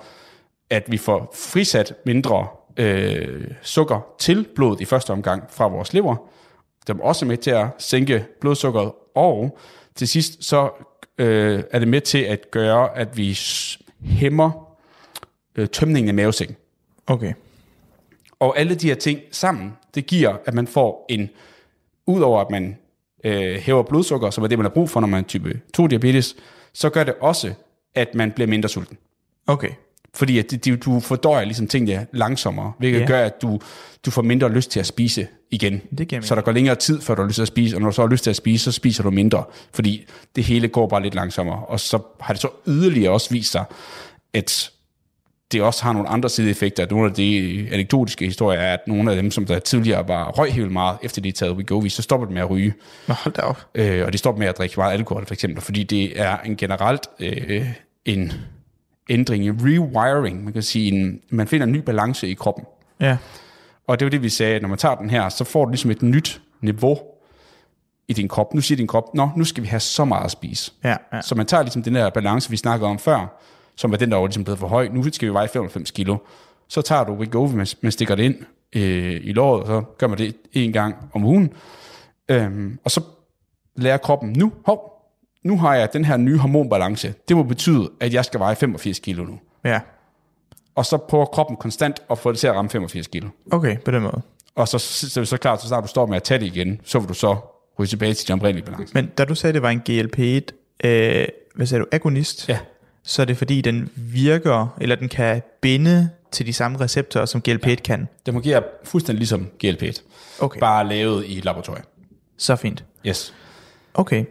at 0.71 0.85
vi 0.89 0.97
får 0.97 1.33
frisat 1.35 1.95
mindre 2.07 2.47
øh, 2.77 3.51
sukker 3.63 4.01
til 4.19 4.47
blodet 4.55 4.81
i 4.81 4.85
første 4.85 5.11
omgang 5.11 5.43
fra 5.51 5.69
vores 5.69 5.93
lever. 5.93 6.17
Det 6.87 6.97
er 6.99 7.03
også 7.03 7.27
med 7.27 7.37
til 7.37 7.51
at 7.51 7.67
sænke 7.79 8.27
blodsukkeret, 8.41 8.93
og 9.15 9.59
til 9.95 10.09
sidst 10.09 10.45
så 10.45 10.71
øh, 11.19 11.63
er 11.71 11.79
det 11.79 11.89
med 11.89 12.01
til 12.01 12.19
at 12.19 12.51
gøre, 12.51 12.97
at 12.97 13.17
vi 13.17 13.39
hæmmer 14.05 14.77
øh, 15.57 15.69
tømningen 15.69 16.09
af 16.09 16.15
mavesækken. 16.15 16.57
Okay. 17.07 17.33
Og 18.39 18.59
alle 18.59 18.75
de 18.75 18.87
her 18.87 18.95
ting 18.95 19.21
sammen, 19.31 19.73
det 19.95 20.07
giver, 20.07 20.37
at 20.45 20.55
man 20.55 20.67
får 20.67 21.07
en, 21.09 21.31
udover 22.07 22.41
at 22.41 22.51
man 22.51 22.79
øh, 23.25 23.57
hæver 23.57 23.83
blodsukker, 23.83 24.31
som 24.31 24.45
er 24.45 24.49
det, 24.49 24.59
man 24.59 24.65
har 24.65 24.71
brug 24.71 24.91
for, 24.91 25.01
når 25.01 25.09
man 25.09 25.25
er 25.25 25.29
type 25.29 25.61
2 25.75 25.87
diabetes, 25.87 26.37
så 26.73 26.91
gør 26.91 27.05
det 27.05 27.15
også, 27.21 27.55
at 27.95 28.15
man 28.15 28.33
bliver 28.33 28.49
mindre 28.49 28.69
sulten. 28.69 28.99
Okay. 29.47 29.71
Fordi 30.15 30.39
at 30.39 30.51
det, 30.51 30.85
du 30.85 31.01
fordøjer 31.01 31.45
ligesom 31.45 31.67
tingene 31.67 32.07
langsommere, 32.13 32.73
hvilket 32.79 32.99
yeah. 32.99 33.09
gør, 33.09 33.25
at 33.25 33.43
du, 33.43 33.61
du 34.07 34.11
får 34.11 34.23
mindre 34.23 34.53
lyst 34.53 34.71
til 34.71 34.81
at 34.81 34.87
spise 34.87 35.27
igen. 35.51 35.81
Det 35.99 36.09
giver 36.09 36.23
så 36.23 36.35
der 36.35 36.41
går 36.41 36.53
længere 36.53 36.75
tid, 36.75 37.01
før 37.01 37.15
du 37.15 37.23
har 37.23 37.27
lyst 37.27 37.35
til 37.35 37.43
at 37.43 37.49
spise, 37.49 37.77
og 37.77 37.81
når 37.81 37.89
du 37.89 37.95
så 37.95 38.03
har 38.03 38.09
lyst 38.09 38.25
til 38.25 38.31
at 38.31 38.37
spise, 38.37 38.65
så 38.65 38.73
spiser 38.73 39.03
du 39.03 39.11
mindre, 39.11 39.45
fordi 39.75 40.07
det 40.37 40.45
hele 40.45 40.69
går 40.69 40.87
bare 40.87 41.03
lidt 41.03 41.15
langsommere. 41.15 41.65
Og 41.67 41.81
så 41.81 41.99
har 42.21 42.35
det 42.35 42.41
så 42.43 42.49
yderligere 42.67 43.13
også 43.13 43.31
vist 43.31 43.53
sig, 43.53 43.65
at 44.35 44.71
det 45.53 45.63
også 45.63 45.83
har 45.83 45.93
nogle 45.93 46.09
andre 46.09 46.29
sideeffekter. 46.29 46.87
Nogle 46.91 47.07
af 47.09 47.15
de 47.15 47.69
anekdotiske 47.73 48.25
historier 48.25 48.61
er, 48.61 48.75
at 48.75 48.81
nogle 48.87 49.11
af 49.11 49.17
dem, 49.17 49.31
som 49.31 49.47
der 49.47 49.59
tidligere 49.59 50.09
var 50.09 50.31
røg 50.31 50.53
helt 50.53 50.73
meget, 50.73 50.99
efter 51.03 51.23
de 51.23 51.29
er 51.29 51.33
taget 51.33 51.57
Wegovy, 51.57 51.89
så 51.89 52.03
stopper 52.03 52.27
de 52.27 52.33
med 52.35 52.43
at 52.43 52.51
ryge. 52.51 52.75
Nå, 53.09 53.15
hold 53.15 53.35
da 53.35 53.43
op. 53.43 53.67
Øh, 53.75 54.07
og 54.07 54.13
de 54.13 54.19
stopper 54.19 54.39
med 54.39 54.49
at 54.49 54.59
drikke 54.59 54.75
meget 54.77 54.93
alkohol, 54.93 55.27
for 55.27 55.35
eksempel, 55.35 55.63
fordi 55.63 55.83
det 55.83 56.21
er 56.21 56.39
en 56.39 56.57
generelt 56.57 57.07
øh, 57.21 57.67
en 58.05 58.33
ændring, 59.09 59.45
en 59.45 59.61
rewiring, 59.63 60.45
man 60.45 60.53
kan 60.53 60.63
sige, 60.63 60.93
en, 60.93 61.21
man 61.31 61.49
finder 61.49 61.67
en 61.67 61.73
ny 61.73 61.79
balance 61.79 62.29
i 62.29 62.35
kroppen. 62.35 62.65
Ja. 63.01 63.17
Og 63.87 64.01
det 64.01 64.07
jo 64.07 64.11
det, 64.11 64.23
vi 64.23 64.29
sagde, 64.29 64.55
at 64.55 64.63
når 64.63 64.69
man 64.69 64.79
tager 64.79 64.95
den 64.95 65.11
her, 65.11 65.29
så 65.29 65.45
får 65.45 65.65
du 65.65 65.71
ligesom 65.71 65.91
et 65.91 66.03
nyt 66.03 66.43
niveau 66.61 66.99
i 68.09 68.13
din 68.13 68.29
krop. 68.29 68.55
Nu 68.55 68.61
siger 68.61 68.77
din 68.77 68.87
krop, 68.87 69.15
nå, 69.15 69.29
nu 69.37 69.45
skal 69.45 69.63
vi 69.63 69.69
have 69.69 69.81
så 69.81 70.05
meget 70.05 70.25
at 70.25 70.31
spise. 70.31 70.73
Ja, 70.85 70.97
ja. 71.13 71.21
Så 71.23 71.35
man 71.35 71.47
tager 71.47 71.63
ligesom 71.63 71.83
den 71.83 71.95
der 71.95 72.11
balance, 72.11 72.51
vi 72.51 72.57
snakkede 72.57 72.91
om 72.91 72.99
før, 72.99 73.41
som 73.77 73.91
var 73.91 73.97
den, 73.97 74.11
der 74.11 74.17
var 74.17 74.27
ligesom 74.27 74.45
blevet 74.45 74.59
for 74.59 74.69
høj. 74.69 74.89
Nu 74.89 75.13
skal 75.13 75.29
vi 75.29 75.33
veje 75.33 75.49
95 75.49 75.91
kilo. 75.91 76.17
Så 76.69 76.83
tager 76.83 77.05
du 77.05 77.15
Wegovy, 77.15 77.55
man, 77.55 77.67
man 77.83 77.93
stikker 77.93 78.15
det 78.15 78.23
ind 78.23 78.37
øh, 78.77 79.21
i 79.23 79.33
låret, 79.33 79.61
og 79.61 79.67
så 79.67 79.83
gør 79.99 80.07
man 80.07 80.19
det 80.19 80.37
en 80.53 80.73
gang 80.73 80.95
om 81.13 81.25
ugen. 81.25 81.53
Øhm, 82.29 82.79
og 82.85 82.91
så 82.91 83.01
lærer 83.77 83.97
kroppen, 83.97 84.33
nu, 84.37 84.53
hov, 84.67 84.94
nu 85.45 85.59
har 85.59 85.75
jeg 85.75 85.93
den 85.93 86.05
her 86.05 86.17
nye 86.17 86.39
hormonbalance. 86.39 87.15
Det 87.29 87.37
må 87.37 87.43
betyde, 87.43 87.91
at 88.01 88.15
jeg 88.15 88.25
skal 88.25 88.41
veje 88.41 88.57
85 88.57 88.99
kilo 88.99 89.25
nu. 89.25 89.39
Ja. 89.65 89.81
Og 90.75 90.87
så 90.87 90.97
prøver 90.97 91.25
kroppen 91.25 91.57
konstant 91.57 92.03
at 92.11 92.19
få 92.19 92.33
det 92.33 92.39
til 92.39 92.47
at 92.47 92.55
ramme 92.55 92.71
85 92.71 93.07
kilo. 93.07 93.29
Okay, 93.53 93.79
på 93.79 93.91
den 93.91 94.03
måde. 94.03 94.23
Og 94.55 94.69
så, 94.69 94.79
så 94.79 95.21
det 95.21 95.29
så 95.29 95.37
klart, 95.37 95.63
så 95.63 95.69
snart 95.69 95.83
du 95.83 95.89
står 95.89 96.07
med 96.07 96.17
at 96.17 96.23
tage 96.23 96.41
det 96.41 96.47
igen, 96.47 96.81
så 96.85 96.99
vil 96.99 97.09
du 97.09 97.15
så 97.15 97.37
ryge 97.79 97.87
tilbage 97.87 98.15
til 98.15 98.29
din 98.29 98.35
oprindelige 98.35 98.67
balance. 98.67 98.95
Men 98.95 99.07
da 99.07 99.25
du 99.25 99.35
sagde, 99.35 99.53
det 99.55 99.63
var 99.63 99.71
en 99.71 99.83
GLP-1, 99.91 100.87
øh, 100.89 101.27
hvad 101.55 101.67
sagde 101.67 101.81
du, 101.83 101.87
agonist? 101.93 102.49
Ja. 102.49 102.59
Så 103.03 103.23
er 103.23 103.27
det 103.27 103.37
fordi, 103.37 103.61
den 103.61 103.91
virker, 103.97 104.77
eller 104.81 104.97
den 104.97 105.09
kan 105.09 105.43
binde 105.61 106.11
til 106.33 106.47
de 106.47 106.53
samme 106.53 106.81
receptorer, 106.81 107.27
som 107.27 107.43
GLP-1 107.49 107.69
ja. 107.69 107.75
kan. 107.75 108.09
Det 108.27 108.35
fungerer 108.35 108.63
fuldstændig 108.85 109.19
ligesom 109.19 109.51
GLP-1. 109.65 110.03
Okay. 110.41 110.61
Bare 110.61 110.89
lavet 110.89 111.25
i 111.25 111.39
et 111.39 111.45
laboratorium. 111.45 111.85
Så 112.39 112.57
fint. 112.57 112.85
Yes. 113.07 113.35
Okay. 113.95 114.25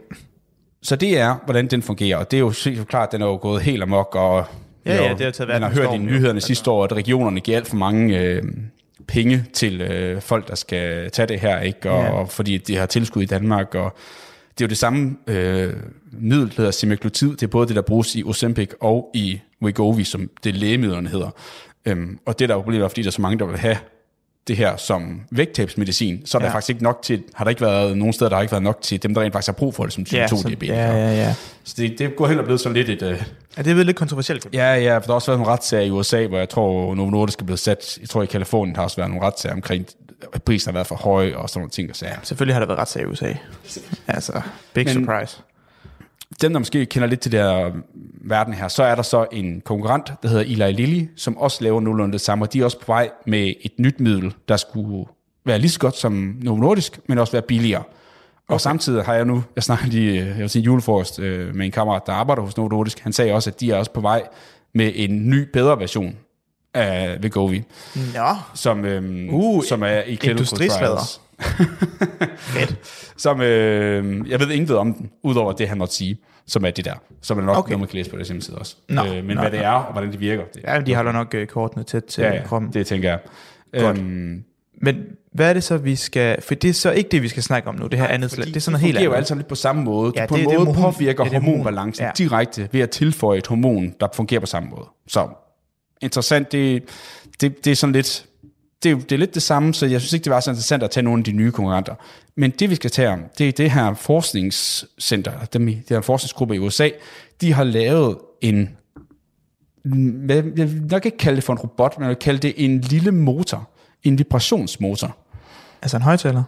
Så 0.84 0.96
det 0.96 1.18
er, 1.20 1.36
hvordan 1.46 1.68
den 1.68 1.82
fungerer, 1.82 2.18
og 2.18 2.32
det 2.32 2.38
er 2.38 2.42
jo 2.42 2.54
helt 2.66 2.88
klart, 2.88 3.12
den 3.12 3.22
er 3.22 3.26
jo 3.26 3.38
gået 3.42 3.62
helt 3.62 3.84
amok, 3.84 4.16
og 4.16 4.46
Ja, 4.86 4.96
ja, 4.96 5.10
jo- 5.10 5.16
det 5.18 5.26
har 5.26 5.32
taget 5.32 5.48
man 5.50 5.62
har 5.62 5.70
hørt 5.70 5.94
i 5.94 5.98
jo. 5.98 6.04
nyhederne 6.04 6.34
Altså. 6.38 6.48
sidste 6.48 6.72
år, 6.72 6.84
at 6.84 6.94
regionerne 6.94 7.40
giver 7.40 7.58
alt 7.58 7.68
for 7.68 7.76
mange 7.76 8.20
øh, 8.20 8.44
penge 9.08 9.46
til 9.54 9.82
øh, 9.82 10.22
folk, 10.22 10.48
der 10.48 10.56
skal 10.56 11.12
tage 11.12 11.28
det 11.28 11.40
her, 11.40 11.60
ikke? 11.60 11.92
Og, 11.92 12.04
Ja. 12.04 12.12
og 12.12 12.30
fordi 12.30 12.58
de 12.58 12.76
har 12.78 12.86
tilskud 12.86 13.22
i 13.22 13.26
Danmark, 13.26 13.76
og 13.76 13.96
det 14.58 14.64
er 14.64 14.66
jo 14.66 14.70
det 14.70 14.78
samme 14.78 15.16
øh, 15.28 15.74
middel, 16.12 16.48
der 16.48 16.54
hedder 16.58 16.72
semaglutid, 16.72 17.32
det 17.32 17.44
er 17.44 17.48
både 17.48 17.68
det, 17.68 17.76
der 17.76 17.82
bruges 17.82 18.16
i 18.16 18.24
Ozempic 18.24 18.70
og 18.82 19.10
i 19.14 19.40
Wegovy, 19.62 20.02
som 20.04 20.30
det 20.44 20.56
lægemidlerne 20.56 21.10
hedder. 21.10 21.30
Øhm, 21.86 22.20
og 22.26 22.40
det 22.40 22.50
der 22.50 22.56
er 22.56 22.60
problemet, 22.60 22.84
er, 22.84 22.88
fordi 22.88 23.02
der 23.02 23.08
er 23.08 23.12
så 23.12 23.22
mange, 23.22 23.40
der 23.40 23.46
vil 23.46 23.58
have 23.58 23.78
det 24.48 24.58
her 24.58 24.78
som 24.78 25.22
vægttabsmedicin, 25.32 26.26
så 26.26 26.38
er 26.38 26.40
der 26.40 26.48
Ja. 26.48 26.54
faktisk 26.54 26.70
ikke 26.70 26.84
nok 26.84 27.00
til, 27.04 27.24
har 27.34 27.44
der 27.46 27.50
ikke 27.50 27.62
været 27.62 27.98
nogen 27.98 28.14
steder, 28.14 28.30
der 28.30 28.36
har 28.36 28.42
ikke 28.42 28.52
været 28.52 28.64
nok 28.64 28.82
til 28.82 29.04
dem, 29.04 29.14
der 29.14 29.22
rent 29.22 29.34
faktisk 29.34 29.48
har 29.48 29.54
brug 29.54 29.76
for 29.76 29.84
det 29.84 29.94
som 29.94 30.06
type 30.06 30.18
Ja, 30.18 30.28
2 30.28 30.38
så, 30.38 30.48
diabetes. 30.48 30.76
ja, 30.76 30.92
ja, 30.92 31.14
ja. 31.16 31.36
Så 31.64 31.74
det, 31.78 32.00
det 32.00 32.16
går 32.16 32.28
heller 32.28 32.44
blevet 32.44 32.62
sådan 32.62 32.74
lidt 32.74 32.90
et... 32.90 33.02
Øh, 33.02 33.24
ja. 33.58 33.62
det 33.62 33.72
er 33.72 33.76
vel 33.76 33.86
lidt 33.86 33.98
kontroversielt. 33.98 34.48
ja, 34.54 34.76
ja, 34.76 34.96
for 34.98 35.02
der 35.02 35.08
har 35.08 35.14
også 35.14 35.32
været 35.32 35.40
nogle 35.40 35.54
retssager 35.54 35.84
i 35.84 35.90
USA, 35.92 36.28
hvor 36.28 36.38
jeg 36.38 36.50
tror, 36.50 36.96
Novo 36.96 37.10
Nordisk 37.10 37.42
er 37.42 37.46
blevet 37.46 37.60
sat, 37.60 37.98
jeg 38.02 38.10
tror 38.10 38.24
i 38.24 38.26
Kalifornien 38.26 38.76
har 38.76 38.84
også 38.84 38.98
været 38.98 39.10
nogle 39.10 39.26
retssager 39.28 39.54
omkring 39.56 39.86
prisen 40.46 40.70
har 40.70 40.74
været 40.74 40.88
for 40.88 40.96
høj 40.96 41.34
og 41.36 41.50
sådan 41.50 41.60
nogle 41.60 41.70
ting 41.72 41.90
og 41.90 41.96
sager. 41.96 42.16
Selvfølgelig 42.24 42.56
har 42.56 42.60
der 42.60 42.68
været 42.68 42.80
retssag 42.80 43.02
i 43.02 43.06
USA. 43.06 43.34
Altså, 44.08 44.42
big 44.74 44.86
Men- 44.86 44.94
surprise. 45.06 45.38
Dem, 46.42 46.54
der 46.54 46.60
måske 46.60 46.86
kender 46.86 47.08
lidt 47.08 47.20
til 47.20 47.32
der 47.32 47.66
øh, 47.66 47.74
verden 48.22 48.54
her, 48.54 48.68
så 48.68 48.84
er 48.84 48.96
der 48.96 49.02
så 49.02 49.26
en 49.32 49.62
konkurrent, 49.62 50.12
der 50.24 50.30
hedder 50.30 50.44
Eli 50.44 50.72
Lilly, 50.72 51.08
som 51.16 51.38
også 51.38 51.64
laver 51.64 51.82
nogenlunde 51.82 52.14
det 52.14 52.22
samme, 52.22 52.46
og 52.46 52.54
de 52.54 52.62
er 52.62 52.66
også 52.66 52.80
på 52.80 52.86
vej 52.88 53.10
med 53.26 53.54
et 53.62 53.72
nyt 53.78 54.00
middel, 54.00 54.34
der 54.48 54.58
skulle 54.58 55.06
være 55.46 55.60
lige 55.60 55.72
så 55.72 55.80
godt 55.80 55.98
som 55.98 56.38
Novo 56.42 56.58
Nordisk, 56.58 57.00
men 57.08 57.18
også 57.18 57.32
være 57.32 57.42
billigere. 57.42 57.84
Og 58.50 58.62
samtidig 58.62 59.04
har 59.04 59.14
jeg 59.14 59.26
nu, 59.26 59.44
jeg 59.56 59.64
snakkede 59.64 59.90
lige, 59.90 60.22
øh, 60.22 60.28
jeg 60.28 60.38
vil 60.38 60.50
sige 60.50 60.64
julefrokost 60.64 61.20
øh, 61.20 61.56
med 61.56 61.66
en 61.66 61.72
kammerat, 61.72 62.02
der 62.06 62.14
arbejder 62.14 62.42
hos 62.42 62.58
Novo 62.58 62.70
Nordisk, 62.70 63.00
han 63.00 63.14
sagde 63.14 63.34
også, 63.34 63.50
at 63.50 63.60
de 63.60 63.72
er 63.72 63.76
også 63.76 63.92
på 63.92 64.02
vej 64.02 64.24
med 64.74 64.92
en 64.96 65.30
ny, 65.30 65.50
bedre 65.54 65.80
version 65.80 66.16
af 66.74 67.18
Wegovy, 67.22 67.62
Nå, 67.96 68.36
som, 68.54 68.86
øhm, 68.86 69.30
Uh, 69.30 69.64
som 69.64 69.84
er 69.84 70.00
i 70.00 70.04
clinical 70.04 70.30
industrislader. 70.30 71.20
Trials. 72.54 72.76
som, 73.18 73.42
øh, 73.42 74.30
jeg 74.30 74.40
ved 74.40 74.50
intet 74.52 74.78
om 74.78 74.94
den, 74.94 75.10
udover 75.24 75.54
det, 75.54 75.68
han 75.70 75.78
måtte 75.78 75.94
sige, 75.96 76.18
som 76.48 76.66
er 76.66 76.72
det 76.72 76.86
der. 76.86 76.94
Som 77.22 77.40
er 77.40 77.44
nok 77.44 77.58
Okay. 77.58 77.70
noget, 77.70 77.80
man 77.80 77.88
kan 77.88 77.98
læse 77.98 78.10
på 78.10 78.16
deres 78.16 78.28
hjemmeside 78.28 78.58
også. 78.58 78.76
Nå, 78.90 79.06
øh, 79.06 79.26
men 79.26 79.36
nå, 79.36 79.42
hvad 79.42 79.52
det 79.52 79.60
er, 79.64 79.70
og 79.72 79.92
hvordan 79.94 80.12
det 80.12 80.20
virker, 80.20 80.44
det, 80.54 80.62
ja, 80.68 80.82
de 80.82 80.96
holder 80.96 81.12
nok 81.12 81.34
øh, 81.34 81.48
kortene 81.48 81.84
tæt 81.84 82.04
til 82.04 82.22
ja, 82.22 82.34
ja, 82.34 82.44
kroppen. 82.46 82.74
det 82.74 82.88
tænker 82.88 83.10
jeg. 83.10 83.20
Godt. 83.82 83.98
Øhm, 83.98 84.44
Men 84.82 84.96
hvad 85.34 85.50
er 85.50 85.54
det 85.54 85.64
så, 85.64 85.78
vi 85.78 85.96
skal... 85.96 86.42
For 86.42 86.56
det 86.56 86.70
er 86.70 86.74
så 86.74 86.92
ikke 86.92 87.10
det, 87.10 87.22
vi 87.22 87.28
skal 87.28 87.44
snakke 87.44 87.70
om 87.70 87.76
nu, 87.76 87.88
det 87.88 88.00
her 88.00 88.08
andet 88.08 88.32
slag. 88.32 88.48
Det 88.48 88.56
er 88.56 88.60
sådan 88.60 88.72
noget 88.72 88.82
helt 88.82 88.96
fungerer 88.96 89.04
jo 89.06 89.10
andet. 89.12 89.18
alle 89.18 89.28
sammen 89.28 89.40
lidt 89.40 89.48
på 89.48 89.56
samme 89.56 89.84
måde. 89.84 90.12
Ja, 90.16 90.22
Ja, 90.22 90.28
på 90.28 90.36
det- 90.36 90.44
en 90.44 90.50
det 90.50 90.58
måde 90.60 90.70
hormon- 90.70 90.82
påvirker 90.82 91.24
det 91.24 91.34
er 91.34 91.40
det 91.40 91.44
hormonbalancen 91.50 92.06
hormon- 92.06 92.14
ja. 92.20 92.24
ja. 92.24 92.30
direkte 92.30 92.70
ved 92.72 92.82
at 92.82 92.90
tilføje 92.90 93.38
et 93.38 93.48
hormon, 93.48 93.94
der 94.00 94.08
fungerer 94.14 94.40
på 94.40 94.46
samme 94.46 94.70
måde. 94.70 94.86
Så 95.08 95.28
interessant, 96.02 96.52
det, 96.52 96.84
det, 97.42 97.66
det 97.66 97.72
er 97.72 97.76
sådan 97.76 97.94
lidt... 97.94 98.26
Det 98.84 98.92
er, 98.92 98.96
det 98.96 99.12
er 99.12 99.18
lidt 99.18 99.34
det 99.34 99.42
samme, 99.44 99.74
så 99.74 99.86
jeg 99.86 100.02
synes 100.02 100.14
ikke, 100.14 100.24
det 100.24 100.32
var 100.32 100.40
så 100.40 100.52
interessant 100.52 100.84
at 100.84 100.92
tage 100.92 101.04
nogle 101.04 101.20
af 101.20 101.24
de 101.24 101.32
nye 101.32 101.52
konkurrenter. 101.52 101.96
Men 102.36 102.52
det, 102.52 102.70
vi 102.70 102.76
skal 102.76 102.92
tage 102.92 103.10
om, 103.10 103.24
det 103.38 103.48
er 103.48 103.52
det 103.52 103.72
her 103.72 103.94
forskningscenter, 103.94 105.46
dem, 105.46 105.66
det 105.66 105.84
her 105.90 106.02
forskningsgruppe 106.02 106.56
i 106.56 106.60
USA, 106.60 106.90
de 107.42 107.54
har 107.54 107.64
lavet 107.64 108.18
en 108.42 108.70
hvad- 110.26 110.44
jeg 110.58 110.74
vil 110.74 110.84
nok 110.92 111.06
ikke 111.06 111.18
kalde 111.18 111.36
det 111.36 111.44
for 111.44 111.54
en 111.54 111.60
robot, 111.60 111.98
men 111.98 112.04
jeg 112.04 112.10
vil 112.10 112.16
kalde 112.18 112.40
det 112.40 112.54
en 112.58 112.82
lille 112.82 113.12
motor. 113.12 113.70
En 114.04 114.18
vibrationsmotor. 114.18 115.18
Altså 115.82 115.98
en 115.98 116.04
højtaler. 116.04 116.44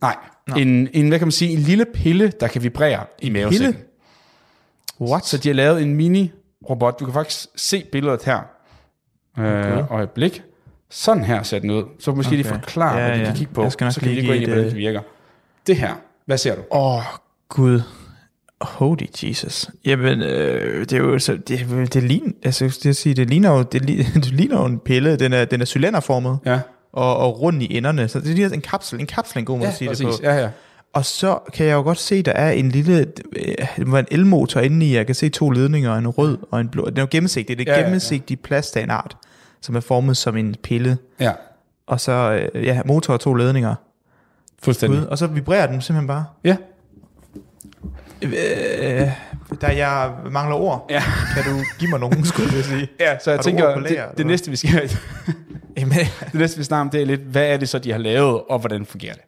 Nej, 0.00 0.16
en, 0.56 0.88
en, 0.92 1.08
hvad 1.08 1.18
kan 1.18 1.26
man 1.26 1.32
sige, 1.32 1.52
en 1.52 1.58
lille 1.58 1.84
pille, 1.94 2.32
der 2.40 2.48
kan 2.48 2.62
vibrere 2.62 3.04
i 3.22 3.30
mavesækken. 3.30 3.82
What? 5.00 5.26
Så 5.26 5.38
de 5.38 5.48
har 5.48 5.54
lavet 5.54 5.82
en 5.82 5.94
mini-robot. 5.94 7.00
Du 7.00 7.04
kan 7.04 7.14
faktisk 7.14 7.46
se 7.56 7.84
billedet 7.92 8.22
her. 8.24 8.38
Okay. 9.38 9.78
Øh, 9.78 9.92
øjeblik. 9.92 10.42
Sådan 10.90 11.24
her 11.24 11.42
ser 11.42 11.58
den 11.58 11.70
ud. 11.70 11.84
Så 11.98 12.12
måske 12.12 12.28
okay. 12.28 12.36
lige 12.36 12.48
forklare, 12.48 12.98
Ja, 12.98 13.06
hvad 13.06 13.14
de 13.14 13.20
ja. 13.20 13.26
kan 13.26 13.36
kigge 13.36 13.52
på. 13.54 13.62
Jeg 13.62 13.72
skal 13.72 13.84
nok 13.84 13.92
så 13.92 14.00
kan 14.00 14.08
vi 14.10 14.14
lige 14.14 14.26
gå 14.26 14.32
ind 14.32 14.42
i, 14.42 14.46
hvordan 14.46 14.64
et, 14.64 14.70
det 14.70 14.78
virker. 14.78 15.00
Det 15.66 15.76
her. 15.76 15.94
Hvad 16.26 16.38
ser 16.38 16.54
du? 16.54 16.60
Åh, 16.70 16.96
oh, 16.96 17.02
Gud. 17.48 17.80
Holy 18.60 19.06
Jesus. 19.22 19.70
Jamen, 19.84 20.22
øh, 20.22 20.80
det 20.80 20.92
er 20.92 20.96
jo 20.96 21.18
så, 21.18 21.38
det, 21.48 21.92
det, 21.92 22.02
ligner, 22.02 22.32
altså, 22.44 22.78
det, 22.82 22.96
sige, 22.96 23.14
det 23.14 23.30
ligner 23.30 23.50
jo, 23.52 23.62
det, 23.62 23.82
det 24.14 24.26
ligner 24.32 24.60
jo 24.60 24.64
en 24.66 24.78
pille. 24.78 25.16
Den 25.16 25.32
er, 25.32 25.44
den 25.44 25.60
er 25.60 25.64
cylinderformet. 25.64 26.38
Ja, 26.46 26.60
Og, 26.92 27.16
og 27.16 27.40
rund 27.40 27.62
i 27.62 27.76
enderne. 27.76 28.08
Så 28.08 28.20
det 28.20 28.28
ligner 28.28 28.50
en 28.50 28.60
kapsel. 28.60 29.00
En 29.00 29.06
kapsel 29.06 29.36
er 29.36 29.38
en 29.38 29.44
god 29.44 29.58
måde 29.58 29.66
ja 29.66 29.72
at 29.72 29.78
sige 29.78 29.88
præcis. 29.88 30.06
det 30.06 30.14
på. 30.16 30.22
Ja, 30.22 30.34
ja. 30.36 30.48
Og 30.92 31.04
så 31.04 31.38
kan 31.52 31.66
jeg 31.66 31.74
jo 31.74 31.82
godt 31.82 31.98
se, 31.98 32.22
der 32.22 32.32
er 32.32 32.50
en 32.50 32.68
lille, 32.68 33.06
øh, 33.36 33.98
en 33.98 34.06
elmotor 34.10 34.60
inde 34.60 34.86
i, 34.86 34.94
jeg 34.94 35.06
kan 35.06 35.14
se 35.14 35.28
to 35.28 35.50
ledninger, 35.50 35.94
en 35.94 36.08
rød 36.08 36.38
og 36.50 36.60
en 36.60 36.68
blå. 36.68 36.90
Den 36.90 36.96
er 36.96 37.02
jo 37.02 37.08
gennemsigtig, 37.10 37.58
det 37.58 37.68
er 37.68 37.72
Ja, 37.72 37.74
ja, 37.74 37.78
ja, 37.78 37.80
ja. 37.80 37.86
gennemsigtig 37.86 38.40
plast 38.40 38.76
af 38.76 38.82
en 38.82 38.90
art, 38.90 39.16
som 39.60 39.76
er 39.76 39.80
formet 39.80 40.16
som 40.16 40.36
en 40.36 40.54
pille. 40.62 40.98
ja. 41.20 41.32
Og 41.86 42.00
så, 42.00 42.48
øh, 42.54 42.64
ja, 42.64 42.82
motor 42.84 43.14
og 43.14 43.20
to 43.20 43.34
ledninger. 43.34 43.74
Fuldstændig. 44.62 45.00
Ud, 45.00 45.04
og 45.06 45.18
så 45.18 45.26
vibrerer 45.26 45.66
den 45.66 45.80
simpelthen 45.80 46.06
bare. 46.06 46.24
Ja. 46.44 46.56
Øh, 48.22 49.10
da 49.60 49.66
jeg 49.66 50.12
mangler 50.30 50.56
ord, 50.56 50.86
Ja. 50.90 51.02
kan 51.34 51.52
du 51.52 51.60
give 51.78 51.90
mig 51.90 52.00
nogen, 52.00 52.24
skulle 52.24 52.48
jeg 52.56 52.64
sige. 52.64 52.88
ja, 53.00 53.18
så 53.18 53.30
jeg 53.30 53.38
Har 53.38 53.42
tænker, 53.42 53.74
det, 53.74 53.82
lager, 53.82 54.06
det, 54.06 54.14
hvad? 54.16 54.24
næste, 54.24 54.50
vi 54.50 54.56
skal, 54.56 54.90
Jamen, 55.76 55.92
det 56.32 56.34
næste, 56.34 56.58
vi 56.58 56.64
snakker 56.64 56.80
om, 56.80 56.90
det 56.90 57.02
er 57.02 57.06
lidt, 57.06 57.20
hvad 57.20 57.46
er 57.46 57.56
det 57.56 57.68
så, 57.68 57.78
de 57.78 57.92
har 57.92 57.98
lavet, 57.98 58.40
og 58.50 58.58
hvordan 58.58 58.86
fungerer 58.86 59.14
det? 59.14 59.22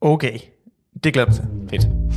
okay, 0.00 0.38
det 1.04 1.12
glæder 1.12 1.28
mig 1.28 1.36
til. 1.36 1.44
Fedt. 1.70 2.07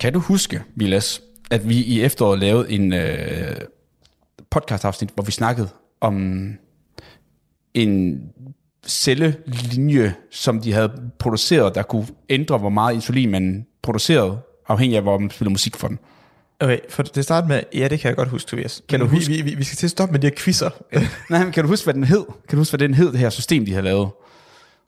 Kan 0.00 0.12
du 0.12 0.18
huske, 0.18 0.62
Vilas, 0.76 1.20
at 1.50 1.68
vi 1.68 1.74
i 1.84 2.02
efteråret 2.02 2.38
lavede 2.38 2.70
en 2.70 2.92
øh, 2.92 3.56
podcast-afsnit, 4.50 5.10
hvor 5.14 5.24
vi 5.24 5.32
snakkede 5.32 5.68
om 6.00 6.48
en 7.74 8.20
cellelinje, 8.86 10.14
som 10.30 10.60
de 10.60 10.72
havde 10.72 10.92
produceret, 11.18 11.74
der 11.74 11.82
kunne 11.82 12.06
ændre, 12.28 12.58
hvor 12.58 12.68
meget 12.68 12.94
insulin 12.94 13.30
man 13.30 13.66
producerede, 13.82 14.38
afhængig 14.68 14.96
af, 14.96 15.02
hvor 15.02 15.18
man 15.18 15.30
spiller 15.30 15.50
musik 15.50 15.76
for 15.76 15.88
den. 15.88 15.98
Okay, 16.60 16.78
for 16.88 17.02
det 17.02 17.24
starter 17.24 17.48
med, 17.48 17.60
ja, 17.74 17.88
det 17.88 18.00
kan 18.00 18.08
jeg 18.08 18.16
godt 18.16 18.28
huske, 18.28 18.48
Tobias. 18.50 18.82
Kan 18.88 19.00
Men 19.00 19.06
du 19.08 19.10
vi, 19.10 19.16
huske- 19.16 19.32
Vi, 19.32 19.42
vi, 19.42 19.54
vi 19.54 19.64
skal 19.64 19.76
til 19.76 19.86
at 19.86 19.90
stoppe 19.90 20.12
med 20.12 20.20
de 20.20 20.26
her 20.26 20.34
quizzer. 20.36 20.70
Nej, 21.30 21.44
men 21.44 21.52
kan 21.52 21.62
du 21.64 21.68
huske, 21.68 21.84
hvad 21.86 21.94
den 21.94 22.04
hed? 22.04 22.24
Kan 22.48 22.56
du 22.56 22.56
huske, 22.56 22.70
hvad 22.76 22.88
den 22.88 22.94
hed, 22.94 23.12
det 23.12 23.18
her 23.18 23.30
system, 23.30 23.64
de 23.64 23.72
havde 23.72 23.84
lavet? 23.84 24.08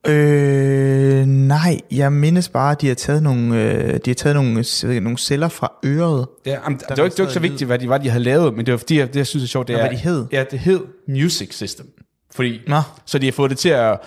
Øh, 0.07 1.27
nej, 1.27 1.81
jeg 1.91 2.13
mindes 2.13 2.49
bare, 2.49 2.73
at 2.73 2.81
de 2.81 2.89
har 2.89 2.95
taget 2.95 3.23
nogle, 3.23 3.63
øh, 3.63 3.95
de 4.05 4.11
har 4.11 4.15
taget 4.15 4.35
nogle, 4.37 4.65
ikke, 4.89 5.01
nogle 5.01 5.19
celler 5.19 5.49
fra 5.49 5.73
øret. 5.85 6.27
Ja, 6.47 6.51
jamen, 6.65 6.79
det, 6.79 6.99
var 6.99 7.05
ikke, 7.05 7.17
det 7.17 7.19
var 7.19 7.25
ikke 7.25 7.33
så 7.35 7.41
vigtigt, 7.41 7.67
hvad 7.69 7.79
de 7.79 7.89
var, 7.89 7.99
de 7.99 8.09
havde 8.11 8.25
lavet, 8.25 8.55
men 8.55 8.67
det 8.67 8.73
var 8.73 8.79
fordi, 8.79 8.99
jeg- 8.99 9.09
det 9.09 9.17
jeg 9.17 9.27
synes 9.27 9.45
er 9.45 9.49
sjovt, 9.49 9.69
det 9.69 9.75
Nå, 9.75 9.79
er... 9.79 9.83
hvad 9.83 9.91
de 9.97 10.03
hed? 10.03 10.27
Ja, 10.33 10.45
det 10.51 10.59
hed 10.59 10.81
Music 11.09 11.55
System. 11.55 11.87
Fordi, 12.35 12.61
Nå. 12.67 12.81
så 13.07 13.19
de 13.19 13.27
har 13.27 13.33
fået 13.33 13.51
det 13.51 13.59
til 13.59 13.69
at, 13.69 13.99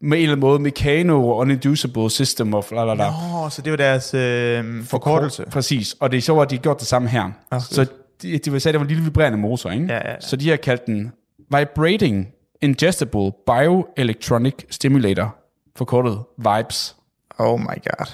med 0.00 0.18
en 0.18 0.22
eller 0.22 0.32
anden 0.32 0.40
måde, 0.40 0.58
Mecano 0.58 1.28
og 1.28 1.36
Uninducible 1.36 2.10
System 2.10 2.54
og 2.54 2.64
la 2.72 2.84
la 2.84 2.94
la. 2.94 3.10
Nå, 3.10 3.48
så 3.50 3.62
det 3.62 3.70
var 3.70 3.76
deres 3.76 4.14
øh, 4.14 4.84
forkortelse. 4.84 5.44
Præcis, 5.50 5.96
og 6.00 6.10
det 6.10 6.16
er 6.18 6.22
sjovt, 6.22 6.42
at 6.42 6.50
de 6.50 6.56
har 6.56 6.62
gjort 6.62 6.78
det 6.80 6.86
samme 6.86 7.08
her. 7.08 7.30
Ah, 7.50 7.60
så 7.70 7.86
de, 8.22 8.38
de 8.38 8.44
sige, 8.44 8.54
at 8.56 8.64
det 8.64 8.74
var 8.74 8.80
en 8.80 8.86
lille 8.88 9.02
vibrerende 9.04 9.38
motor, 9.38 9.70
ikke? 9.70 9.84
Ja, 9.86 9.94
ja, 9.94 10.10
ja. 10.10 10.14
Så 10.20 10.36
de 10.36 10.48
har 10.48 10.56
kaldt 10.56 10.86
den 10.86 11.12
Vibrating 11.50 12.26
Ingestible 12.62 13.32
Bioelectronic 13.46 14.54
Stimulator, 14.70 15.36
forkortet 15.76 16.18
VIBES. 16.38 16.96
Oh 17.38 17.60
my 17.60 17.64
god. 17.66 18.06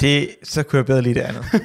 Det, 0.00 0.28
så 0.42 0.62
kunne 0.62 0.76
jeg 0.76 0.86
bedre 0.86 1.02
lide 1.02 1.14
det 1.14 1.20
andet. 1.20 1.44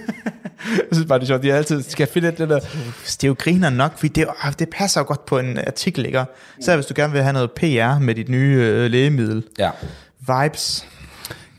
Jeg 0.67 0.85
synes 0.91 1.07
bare, 1.07 1.19
det 1.19 1.23
er 1.23 1.27
sjovt, 1.27 1.43
de 1.43 1.53
altid 1.53 1.83
skal 1.83 2.07
finde 2.07 2.31
det 2.31 2.49
der... 2.49 2.59
det 3.05 3.23
er 3.23 3.27
jo 3.27 3.35
griner 3.39 3.69
nok, 3.69 3.97
fordi 3.97 4.07
det, 4.07 4.27
ah, 4.41 4.53
det 4.59 4.69
passer 4.69 5.01
jo 5.01 5.07
godt 5.07 5.25
på 5.25 5.39
en 5.39 5.57
artikel, 5.57 6.05
ikke? 6.05 6.25
Så 6.61 6.75
hvis 6.75 6.85
du 6.85 6.93
gerne 6.95 7.13
vil 7.13 7.21
have 7.21 7.33
noget 7.33 7.51
PR 7.51 7.99
med 7.99 8.15
dit 8.15 8.29
nye 8.29 8.57
øh, 8.61 8.91
lægemiddel. 8.91 9.43
Ja, 9.59 9.71
Vibes. 10.19 10.87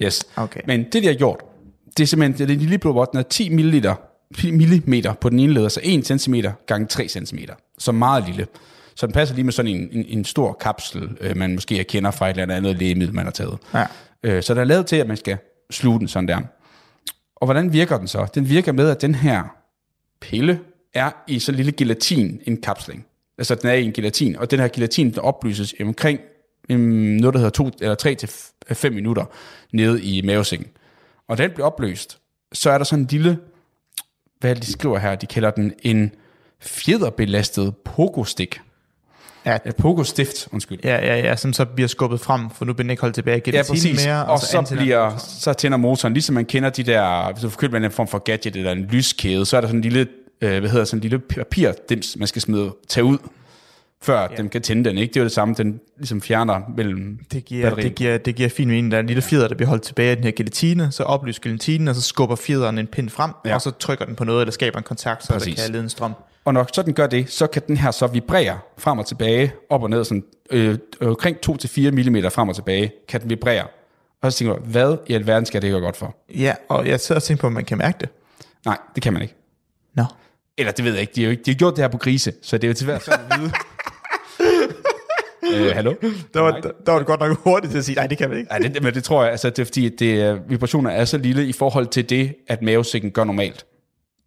yes. 0.02 0.24
Okay. 0.36 0.60
Men 0.66 0.84
det, 0.92 1.02
de 1.02 1.06
har 1.06 1.14
gjort, 1.14 1.40
det 1.96 2.02
er 2.02 2.06
simpelthen, 2.06 2.48
det 2.48 2.54
er 2.54 2.58
lille 2.58 2.78
blå 2.78 3.06
den 3.12 3.18
er 3.18 3.22
10 3.22 3.48
milliliter, 3.48 3.94
10 4.36 4.50
millimeter 4.50 5.12
på 5.12 5.28
den 5.28 5.40
ene 5.40 5.52
led, 5.52 5.70
så 5.70 5.80
1 5.82 6.20
cm 6.20 6.34
gange 6.66 6.86
3 6.86 7.08
cm. 7.08 7.38
Så 7.78 7.92
meget 7.92 8.24
lille. 8.26 8.46
Så 8.96 9.06
den 9.06 9.12
passer 9.12 9.34
lige 9.34 9.44
med 9.44 9.52
sådan 9.52 9.70
en, 9.70 9.88
en, 9.92 10.04
en 10.08 10.24
stor 10.24 10.52
kapsel, 10.52 11.16
øh, 11.20 11.36
man 11.36 11.54
måske 11.54 11.84
kender 11.84 12.10
fra 12.10 12.30
et 12.30 12.38
eller 12.38 12.54
andet 12.54 12.78
lægemiddel, 12.78 13.14
man 13.14 13.24
har 13.24 13.32
taget. 13.32 13.58
Ja. 13.74 13.86
Øh, 14.22 14.42
så 14.42 14.54
der 14.54 14.60
er 14.60 14.64
lavet 14.64 14.86
til, 14.86 14.96
at 14.96 15.06
man 15.06 15.16
skal 15.16 15.36
sluge 15.70 15.98
den 15.98 16.08
sådan 16.08 16.28
der. 16.28 16.40
Og 17.36 17.46
hvordan 17.46 17.72
virker 17.72 17.98
den 17.98 18.08
så? 18.08 18.26
Den 18.34 18.48
virker 18.48 18.72
med, 18.72 18.90
at 18.90 19.02
den 19.02 19.14
her 19.14 19.56
pille 20.20 20.60
er 20.94 21.10
i 21.26 21.38
så 21.38 21.52
lille 21.52 21.72
gelatin, 21.72 22.40
en 22.46 22.62
kapsling. 22.62 23.06
Altså 23.38 23.54
den 23.54 23.70
er 23.70 23.74
i 23.74 23.84
en 23.84 23.92
gelatin, 23.92 24.36
og 24.36 24.50
den 24.50 24.60
her 24.60 24.68
gelatin 24.68 25.10
den 25.10 25.18
oplyses 25.18 25.74
omkring 25.80 26.20
um, 26.70 26.78
noget, 26.78 27.34
der 27.34 27.38
hedder 27.38 27.50
to, 27.50 27.70
eller 27.80 27.94
3 27.94 28.14
til 28.14 28.28
5 28.72 28.92
minutter 28.92 29.24
nede 29.72 30.02
i 30.02 30.22
mavesækken. 30.22 30.68
Og 31.28 31.38
den 31.38 31.50
bliver 31.50 31.66
opløst, 31.66 32.18
så 32.52 32.70
er 32.70 32.78
der 32.78 32.84
sådan 32.84 33.02
en 33.02 33.08
lille, 33.10 33.38
hvad 34.40 34.56
de 34.56 34.72
skriver 34.72 34.98
her, 34.98 35.14
de 35.14 35.26
kalder 35.26 35.50
den 35.50 35.72
en 35.82 36.12
fjederbelastet 36.60 37.76
pogostik. 37.76 38.60
Ja, 39.46 39.58
pogostift, 39.78 40.48
undskyld. 40.52 40.78
ja, 40.84 40.96
ja, 41.06 41.16
ja, 41.20 41.36
som 41.36 41.52
så 41.52 41.64
bliver 41.64 41.88
skubbet 41.88 42.20
frem, 42.20 42.50
for 42.50 42.64
nu 42.64 42.72
bliver 42.72 42.84
den 42.84 42.90
ikke 42.90 43.00
holdt 43.00 43.14
tilbage 43.14 43.42
i 43.46 43.50
Ja, 43.50 43.62
præcis. 43.68 44.04
mere. 44.06 44.24
Og, 44.24 44.32
og 44.32 44.38
så, 44.40 44.58
antænder- 44.58 44.82
bliver, 44.84 45.16
så 45.18 45.52
tænder 45.52 45.78
motoren, 45.78 46.14
ligesom 46.14 46.34
man 46.34 46.44
kender 46.44 46.70
de 46.70 46.82
der, 46.82 47.32
hvis 47.32 47.42
du 47.42 47.48
får 47.50 47.58
købt 47.58 47.72
med 47.72 47.84
en 47.84 47.90
form 47.90 48.08
for 48.08 48.18
gadget 48.18 48.56
eller 48.56 48.72
en 48.72 48.82
lyskæde, 48.82 49.46
så 49.46 49.56
er 49.56 49.60
der 49.60 49.68
sådan 49.68 49.78
en 49.78 49.82
lille, 49.82 50.06
øh, 50.40 50.60
hvad 50.60 50.70
hedder 50.70 50.84
sådan 50.84 50.98
en 50.98 51.02
lille 51.02 51.18
papirdims, 51.18 52.16
man 52.18 52.28
skal 52.28 52.42
smide, 52.42 52.72
tage 52.88 53.04
ud, 53.04 53.18
før 54.02 54.20
ja. 54.20 54.26
den 54.36 54.48
kan 54.48 54.62
tænde 54.62 54.88
den, 54.88 54.98
ikke? 54.98 55.10
Det 55.14 55.16
er 55.16 55.20
jo 55.20 55.24
det 55.24 55.32
samme, 55.32 55.54
den 55.58 55.80
ligesom 55.98 56.20
fjerner 56.22 56.60
mellem 56.76 57.18
Det 57.32 57.44
giver, 57.44 57.62
batteriet. 57.70 57.84
det, 57.84 57.94
giver, 57.94 58.18
det 58.18 58.34
giver 58.34 58.48
fin 58.48 58.68
mening. 58.68 58.90
Der 58.90 58.96
er 58.96 59.00
en 59.00 59.06
lille 59.06 59.22
fjeder, 59.22 59.48
der 59.48 59.54
bliver 59.54 59.68
holdt 59.68 59.82
tilbage 59.82 60.10
af 60.10 60.16
den 60.16 60.24
her 60.24 60.32
gelatine, 60.32 60.92
så 60.92 61.02
oplyser 61.02 61.40
gelatinen, 61.42 61.88
og 61.88 61.94
så 61.94 62.00
skubber 62.00 62.36
fjederen 62.36 62.78
en 62.78 62.86
pind 62.86 63.10
frem, 63.10 63.30
ja. 63.44 63.54
og 63.54 63.60
så 63.60 63.70
trykker 63.70 64.04
den 64.04 64.14
på 64.14 64.24
noget, 64.24 64.40
eller 64.40 64.52
skaber 64.52 64.78
en 64.78 64.84
kontakt, 64.84 65.24
så 65.26 65.32
Præcis. 65.32 65.54
der 65.54 65.62
kan 65.62 65.72
lede 65.72 65.82
en 65.82 65.88
strøm. 65.90 66.12
Og 66.44 66.54
når 66.54 66.68
så 66.72 66.82
den 66.82 66.94
gør 66.94 67.06
det, 67.06 67.30
så 67.30 67.46
kan 67.46 67.62
den 67.66 67.76
her 67.76 67.90
så 67.90 68.06
vibrere 68.06 68.58
frem 68.78 68.98
og 68.98 69.06
tilbage, 69.06 69.52
op 69.70 69.82
og 69.82 69.90
ned, 69.90 70.04
sådan, 70.04 70.24
øh, 70.50 70.78
omkring 71.00 71.36
2-4 71.46 71.90
mm 71.90 72.30
frem 72.30 72.48
og 72.48 72.54
tilbage, 72.54 72.92
kan 73.08 73.20
den 73.20 73.30
vibrere. 73.30 73.66
Og 74.22 74.32
så 74.32 74.38
tænker 74.38 74.54
du, 74.54 74.60
hvad 74.64 74.96
i 75.06 75.14
alverden 75.14 75.46
skal 75.46 75.62
det 75.62 75.70
gøre 75.70 75.80
godt 75.80 75.96
for? 75.96 76.16
Ja, 76.34 76.54
og 76.68 76.88
jeg 76.88 77.00
sidder 77.00 77.18
og 77.18 77.22
tænker 77.22 77.40
på, 77.40 77.46
om 77.46 77.52
man 77.52 77.64
kan 77.64 77.78
mærke 77.78 77.96
det. 78.00 78.08
Nej, 78.66 78.78
det 78.94 79.02
kan 79.02 79.12
man 79.12 79.22
ikke. 79.22 79.34
Nå. 79.94 80.04
Eller 80.58 80.72
det 80.72 80.84
ved 80.84 80.92
jeg 80.92 81.00
ikke. 81.00 81.12
De 81.16 81.20
har, 81.20 81.24
jo 81.26 81.30
ikke, 81.30 81.42
de 81.42 81.50
har 81.50 81.56
gjort 81.56 81.76
det 81.76 81.84
her 81.84 81.88
på 81.88 81.98
grise, 81.98 82.32
så 82.42 82.58
det 82.58 82.64
er 82.64 82.68
jo 82.68 82.74
til 82.74 82.84
hver 82.84 82.98
sådan 82.98 83.20
at 83.32 83.40
vide. 83.40 83.52
øh, 85.54 85.74
hallo? 85.74 85.94
Der 86.34 86.40
var, 86.40 86.50
der, 86.60 86.70
der 86.86 86.92
var 86.92 86.98
det 86.98 87.06
godt 87.06 87.20
nok 87.20 87.38
hurtigt 87.44 87.70
til 87.70 87.78
at 87.78 87.84
sige, 87.84 87.96
nej, 87.96 88.06
det 88.06 88.18
kan 88.18 88.28
man 88.28 88.38
ikke. 88.38 88.48
Nej, 88.50 88.58
det, 88.58 88.82
men 88.82 88.94
det 88.94 89.04
tror 89.04 89.22
jeg, 89.22 89.30
altså, 89.32 89.50
det 89.50 89.58
er 89.58 89.64
fordi, 89.64 89.86
at 89.86 89.92
det, 89.98 90.20
er- 90.22 90.38
vibrationer 90.48 90.90
er 90.90 91.04
så 91.04 91.18
lille 91.18 91.46
i 91.46 91.52
forhold 91.52 91.86
til 91.86 92.10
det, 92.10 92.34
at 92.48 92.62
mavesækken 92.62 93.10
gør 93.10 93.24
normalt. 93.24 93.66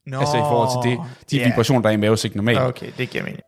Nå, 0.08 0.20
Altså 0.20 0.38
i 0.38 0.40
forhold 0.40 0.84
til 0.84 0.92
det, 0.92 1.00
de 1.32 1.38
ja. 1.38 1.50
vibrationer, 1.50 1.82
der 1.82 1.90
er 1.90 1.94
i 1.94 1.98
mavesækken 1.98 2.38
normalt. 2.38 2.60
Okay, 2.60 2.92
det 2.98 3.10
giver 3.10 3.24
mening. 3.24 3.42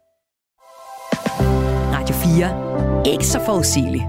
Radio 1.93 2.15
4. 2.15 3.13
Ikke 3.13 3.25
så 3.25 3.39
forudsigeligt. 3.45 4.03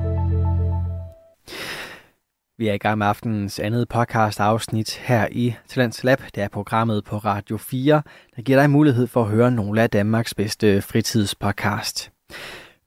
Vi 2.59 2.68
er 2.68 2.72
i 2.72 2.78
gang 2.78 2.98
med 2.98 3.07
aftenens 3.07 3.59
andet 3.59 3.88
podcast 3.88 4.40
afsnit 4.40 4.96
her 4.96 5.28
i 5.32 5.55
Talents 5.68 6.05
Lab. 6.05 6.22
Det 6.34 6.42
er 6.42 6.48
programmet 6.48 7.05
på 7.05 7.16
Radio 7.16 7.57
4, 7.57 8.03
der 8.36 8.42
giver 8.42 8.61
dig 8.61 8.70
mulighed 8.70 9.07
for 9.07 9.22
at 9.22 9.28
høre 9.28 9.51
nogle 9.51 9.82
af 9.82 9.90
Danmarks 9.90 10.34
bedste 10.34 10.82
fritidspodcast. 10.82 12.11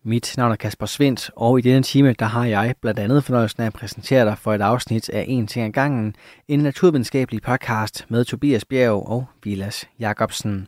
Mit 0.06 0.34
navn 0.38 0.52
er 0.52 0.56
Kasper 0.56 0.86
Svendt, 0.86 1.32
og 1.36 1.60
i 1.60 1.62
denne 1.62 1.84
time 1.84 2.14
der 2.20 2.26
har 2.26 2.46
jeg 2.46 2.76
blandt 2.82 3.00
andet 3.00 3.24
fornøjelsen 3.24 3.62
af 3.64 3.68
at 3.68 3.74
præsentere 3.74 4.26
dig 4.26 4.38
for 4.38 4.54
et 4.54 4.62
afsnit 4.62 5.10
af 5.10 5.26
En 5.28 5.48
ting 5.48 5.66
ad 5.66 5.72
gangen, 5.72 6.16
en 6.48 6.60
naturvidenskabelig 6.60 7.42
podcast 7.42 8.06
med 8.10 8.26
Tobias 8.26 8.66
Bjerg 8.66 9.08
og 9.08 9.26
Vilas 9.44 9.90
Jacobsen. 10.00 10.68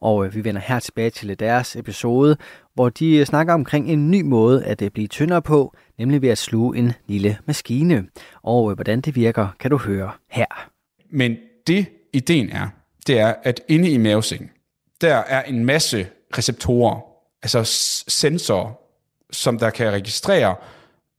Og 0.00 0.26
øh, 0.26 0.34
vi 0.34 0.44
vender 0.44 0.60
her 0.60 0.78
tilbage 0.78 1.10
til 1.10 1.38
deres 1.38 1.76
episode, 1.76 2.36
hvor 2.74 2.88
de 2.88 3.16
øh, 3.16 3.26
snakker 3.26 3.54
omkring 3.54 3.90
en 3.90 4.10
ny 4.10 4.22
måde 4.22 4.64
at 4.64 4.82
øh, 4.82 4.90
blive 4.90 5.06
tyndere 5.06 5.42
på, 5.42 5.74
nemlig 5.98 6.22
ved 6.22 6.28
at 6.28 6.38
sluge 6.38 6.78
en 6.78 6.92
lille 7.06 7.38
maskine. 7.46 8.06
Og 8.42 8.74
hvordan 8.74 9.00
det 9.00 9.16
virker, 9.16 9.48
kan 9.60 9.70
du 9.70 9.76
høre 9.76 10.10
her. 10.30 10.70
Men 11.10 11.36
det, 11.66 11.86
ideen 12.12 12.50
er, 12.50 12.68
det 13.06 13.18
er, 13.18 13.34
at 13.42 13.60
inde 13.68 13.90
i 13.90 13.98
mavesækken, 13.98 14.50
der 15.00 15.14
er 15.16 15.42
en 15.42 15.64
masse 15.64 16.06
receptorer, 16.38 17.05
altså 17.42 17.64
s- 17.64 18.04
sensorer, 18.08 18.72
som 19.32 19.58
der 19.58 19.70
kan 19.70 19.92
registrere, 19.92 20.54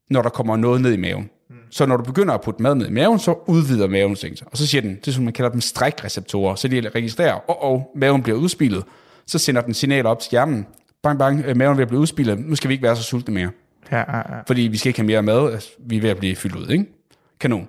når 0.10 0.22
der 0.22 0.30
kommer 0.30 0.58
noget 0.58 0.82
ned 0.82 0.94
i 0.94 0.98
maven. 0.98 1.30
Så 1.70 1.86
når 1.86 1.98
du 1.98 2.04
begynder 2.04 2.34
at 2.34 2.42
putte 2.42 2.64
mad 2.64 2.76
ned 2.76 2.88
i 2.88 2.92
maven, 2.92 3.20
så 3.20 3.36
udvider 3.48 3.88
maven 3.88 4.16
sig. 4.16 4.32
Og 4.52 4.58
så 4.58 4.68
siger 4.68 4.82
den, 4.82 4.96
det 4.96 5.08
er 5.08 5.12
som 5.12 5.24
man 5.24 5.34
kalder 5.34 5.52
dem 5.52 5.62
strikreceptorer, 5.62 6.56
så 6.56 6.68
de 6.68 6.90
registrerer, 6.96 7.50
åh, 7.50 7.56
oh, 7.72 7.72
oh, 7.72 7.82
maven 7.96 8.24
bliver 8.24 8.38
udspillet. 8.38 8.84
Så 9.28 9.40
sender 9.40 9.62
den 9.62 9.74
signaler 9.74 10.10
op 10.10 10.20
til 10.20 10.32
hjernen, 10.32 10.68
bang, 11.04 11.20
bang, 11.20 11.44
øh, 11.46 11.58
maven 11.58 11.80
at 11.80 11.88
blive 11.88 12.02
udspillet, 12.02 12.40
nu 12.40 12.56
skal 12.56 12.68
vi 12.70 12.74
ikke 12.74 12.84
være 12.84 12.96
så 12.96 13.04
sultne 13.04 13.34
mere. 13.34 13.50
Ja, 13.92 13.98
ja, 13.98 14.18
ja. 14.18 14.24
Fordi 14.48 14.62
vi 14.62 14.78
skal 14.78 14.90
ikke 14.90 15.00
have 15.00 15.06
mere 15.08 15.24
mad, 15.24 15.54
altså, 15.54 15.70
vi 15.80 15.98
er 15.98 16.02
ved 16.02 16.10
at 16.10 16.18
blive 16.18 16.36
fyldt 16.36 16.56
ud, 16.56 16.68
ikke? 16.70 16.86
Kanon. 17.40 17.68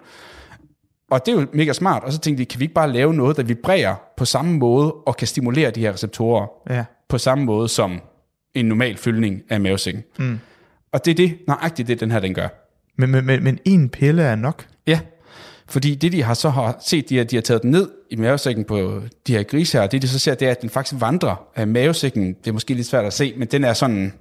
Og 1.11 1.27
det 1.27 1.35
er 1.35 1.41
jo 1.41 1.47
mega 1.53 1.73
smart, 1.73 2.05
og 2.05 2.13
så 2.13 2.19
tænkte 2.19 2.41
de, 2.41 2.47
kan 2.47 2.61
vi 2.61 2.65
ikke 2.65 2.75
bare 2.75 2.93
lave 2.93 3.15
noget, 3.15 3.37
der 3.37 3.43
vibrerer 3.43 3.95
på 4.17 4.25
samme 4.25 4.57
måde, 4.59 4.93
og 4.93 5.17
kan 5.17 5.27
stimulere 5.27 5.71
de 5.71 5.81
her 5.81 5.93
receptorer 5.93 6.47
ja. 6.71 6.85
på 7.09 7.19
samme 7.19 7.45
måde 7.45 7.69
som 7.69 8.01
en 8.61 8.67
normal 8.67 8.97
fyldning 8.97 9.43
af 9.49 9.61
mavesækken. 9.61 10.05
Mm. 10.19 10.39
Og 10.93 11.05
det 11.05 11.11
er 11.11 11.15
det, 11.15 11.39
nøjagtigt 11.47 11.89
det, 11.89 12.01
den 12.01 12.11
her 12.11 12.21
den 12.21 12.35
gør. 12.35 12.49
Men, 12.97 13.11
men, 13.11 13.27
men, 13.27 13.45
men 13.45 13.59
en 13.65 13.89
pille 13.89 14.23
er 14.23 14.35
nok. 14.35 14.67
Ja, 14.87 15.01
fordi 15.69 15.95
det 15.95 16.13
de 16.13 16.23
har 16.23 16.35
så 16.35 16.51
har 16.51 16.77
set, 16.87 17.09
de 17.09 17.17
har, 17.17 17.25
de 17.25 17.37
har 17.37 17.41
taget 17.41 17.63
den 17.63 17.71
ned 17.71 17.89
i 18.11 18.17
mavesækken 18.17 18.65
på 18.65 19.03
de 19.27 19.33
her 19.33 19.43
grise 19.43 19.79
her, 19.79 19.87
det 19.87 20.03
de 20.03 20.09
så 20.09 20.19
ser, 20.19 20.35
det 20.35 20.49
er, 20.49 20.51
at 20.51 20.63
den 20.63 20.71
faktisk 20.71 21.01
vandrer 21.01 21.47
af 21.57 21.67
mavesækken. 21.67 22.33
Det 22.33 22.49
er 22.49 22.53
måske 22.53 22.75
lidt 22.75 22.87
svært 22.87 23.05
at 23.05 23.13
se, 23.13 23.35
men 23.37 23.49
den 23.49 23.65
er 23.65 23.73
sådan, 23.73 24.13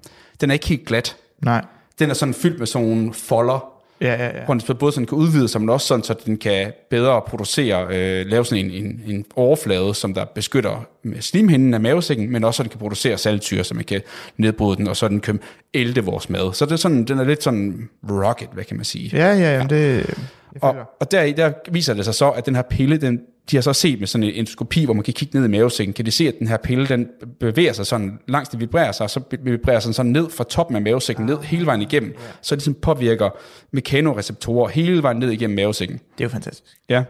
den 0.42 0.50
er 0.50 0.54
ikke 0.54 0.68
helt 0.68 0.86
glat. 0.88 1.16
Nej. 1.44 1.66
Den 2.00 2.10
er 2.10 2.14
sådan 2.14 2.34
fyldt 2.34 2.60
med 2.60 2.68
sådan 2.68 2.88
nogle 2.88 3.14
folder, 3.14 3.77
Ja, 4.02 4.14
ja, 4.14 4.26
ja. 4.26 4.46
hvor 4.46 4.54
den 4.54 4.78
både 4.78 4.92
sådan 4.92 5.08
kan 5.08 5.18
udvide 5.18 5.48
sig, 5.48 5.62
men 5.62 5.70
også 5.70 5.88
sådan, 5.88 6.04
så 6.04 6.16
den 6.26 6.38
kan 6.38 6.74
bedre 6.90 7.22
producere, 7.22 7.88
øh, 7.90 8.26
lave 8.26 8.46
sådan 8.46 8.66
en, 8.66 8.72
en, 8.72 9.02
en 9.08 9.26
overflade, 9.36 9.94
som 9.94 10.14
der 10.14 10.26
beskytter 10.26 10.88
slimhinden 11.20 11.74
af 11.74 11.80
mavesækken, 11.80 12.32
men 12.32 12.44
også 12.44 12.58
så 12.58 12.64
den 12.64 12.70
kan 12.70 12.80
producere 12.80 13.18
saltsyre, 13.18 13.64
så 13.64 13.74
man 13.74 13.84
kan 13.84 14.02
nedbryde 14.38 14.78
den, 14.78 14.88
og 14.88 14.98
så 14.98 15.08
den 15.08 15.20
kan 15.20 15.40
ælte 15.74 16.04
vores 16.04 16.30
mad. 16.30 16.54
Så 16.54 16.66
det 16.66 16.72
er 16.72 16.76
sådan, 16.76 17.04
den 17.04 17.20
er 17.20 17.24
lidt 17.24 17.44
sådan 17.44 17.90
rocket, 18.10 18.50
hvad 18.54 18.64
kan 18.64 18.76
man 18.76 18.86
sige. 18.86 19.10
Ja, 19.14 19.34
ja, 19.34 19.54
jamen 19.54 19.70
det... 19.70 20.16
Og, 20.62 20.76
og 21.00 21.12
der, 21.12 21.34
der 21.34 21.52
viser 21.72 21.94
det 21.94 22.06
sig 22.06 22.16
så, 22.16 22.30
at 22.30 22.46
den 22.46 22.56
her 22.56 22.62
pille, 22.62 22.98
den, 22.98 23.20
de 23.52 23.58
har 23.58 23.62
så 23.62 23.74
set 23.74 24.00
med 24.00 24.08
sådan 24.08 24.24
en 24.24 24.34
endoskopi, 24.34 24.86
hvor 24.86 24.94
man 24.94 25.04
kan 25.04 25.14
kigge 25.14 25.40
ned 25.40 25.48
i 25.48 25.52
mavesækken, 25.52 25.94
kan 25.94 26.06
de 26.06 26.12
se, 26.12 26.28
at 26.28 26.36
den 26.40 26.48
her 26.48 26.58
pille, 26.58 26.88
den 26.88 27.10
bevæger 27.40 27.74
sig 27.74 27.86
sådan, 27.86 28.20
langs 28.28 28.50
det 28.50 28.60
vibrerer 28.60 28.92
sig, 28.92 29.04
og 29.04 29.10
så 29.10 29.22
vibrerer 29.42 29.80
den 29.80 29.94
sådan 29.94 30.12
ned 30.12 30.30
fra 30.30 30.44
toppen 30.44 30.76
af 30.76 30.82
mavesækken, 30.82 31.26
ned 31.26 31.38
hele 31.38 31.66
vejen 31.66 31.82
igennem, 31.82 32.16
så 32.42 32.56
det 32.56 32.60
ligesom 32.60 32.74
påvirker 32.74 33.30
mekanoreceptorer 33.72 34.70
hele 34.70 35.04
vejen 35.04 35.18
ned 35.18 35.32
igennem 35.32 35.56
mavesækken. 35.56 35.98
Det 35.98 36.24
er 36.24 36.26
jo 36.26 36.30
fantastisk. 36.30 36.64
Ja, 36.90 37.04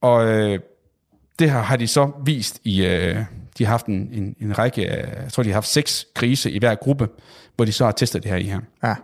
og 0.00 0.26
øh, 0.26 0.58
det 1.38 1.50
her 1.50 1.58
har 1.58 1.76
de 1.76 1.86
så 1.86 2.10
vist 2.24 2.60
i, 2.64 2.86
øh, 2.86 3.16
de 3.58 3.64
har 3.64 3.70
haft 3.70 3.86
en, 3.86 4.08
en, 4.12 4.36
en 4.40 4.58
række, 4.58 4.90
af, 4.90 5.22
jeg 5.22 5.32
tror 5.32 5.42
de 5.42 5.48
har 5.48 5.54
haft 5.54 5.68
seks 5.68 6.06
krise 6.14 6.50
i 6.50 6.58
hver 6.58 6.74
gruppe, 6.74 7.08
hvor 7.56 7.64
de 7.64 7.72
så 7.72 7.84
har 7.84 7.92
testet 7.92 8.22
det 8.22 8.30
her 8.30 8.38
i 8.38 8.42
her. 8.42 8.60
Ja. 8.82 8.94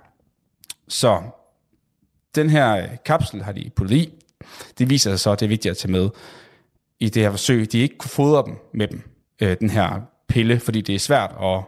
Så 0.89 1.23
den 2.35 2.51
her 2.51 2.77
øh, 2.77 2.89
kapsel 3.05 3.43
har 3.43 3.53
de 3.53 3.71
puttet 3.77 3.97
i. 3.97 4.13
Det 4.79 4.91
viser 4.91 5.11
sig 5.11 5.21
så, 5.21 5.31
at 5.31 5.41
det 5.41 5.47
er 5.47 5.49
vigtigt 5.49 5.71
at 5.71 5.77
tage 5.77 5.93
med 5.93 6.09
i 7.01 7.09
det 7.09 7.23
her 7.23 7.31
forsøg. 7.31 7.73
De 7.73 7.79
ikke 7.79 7.99
kunne 7.99 8.11
fodre 8.11 8.43
dem 8.47 8.57
med 8.75 8.89
dem, 8.89 9.03
øh, 9.43 9.57
den 9.61 9.71
her 9.71 10.01
pille, 10.29 10.61
fordi 10.61 10.81
det 10.81 10.95
er 10.95 10.99
svært 10.99 11.31
at... 11.43 11.61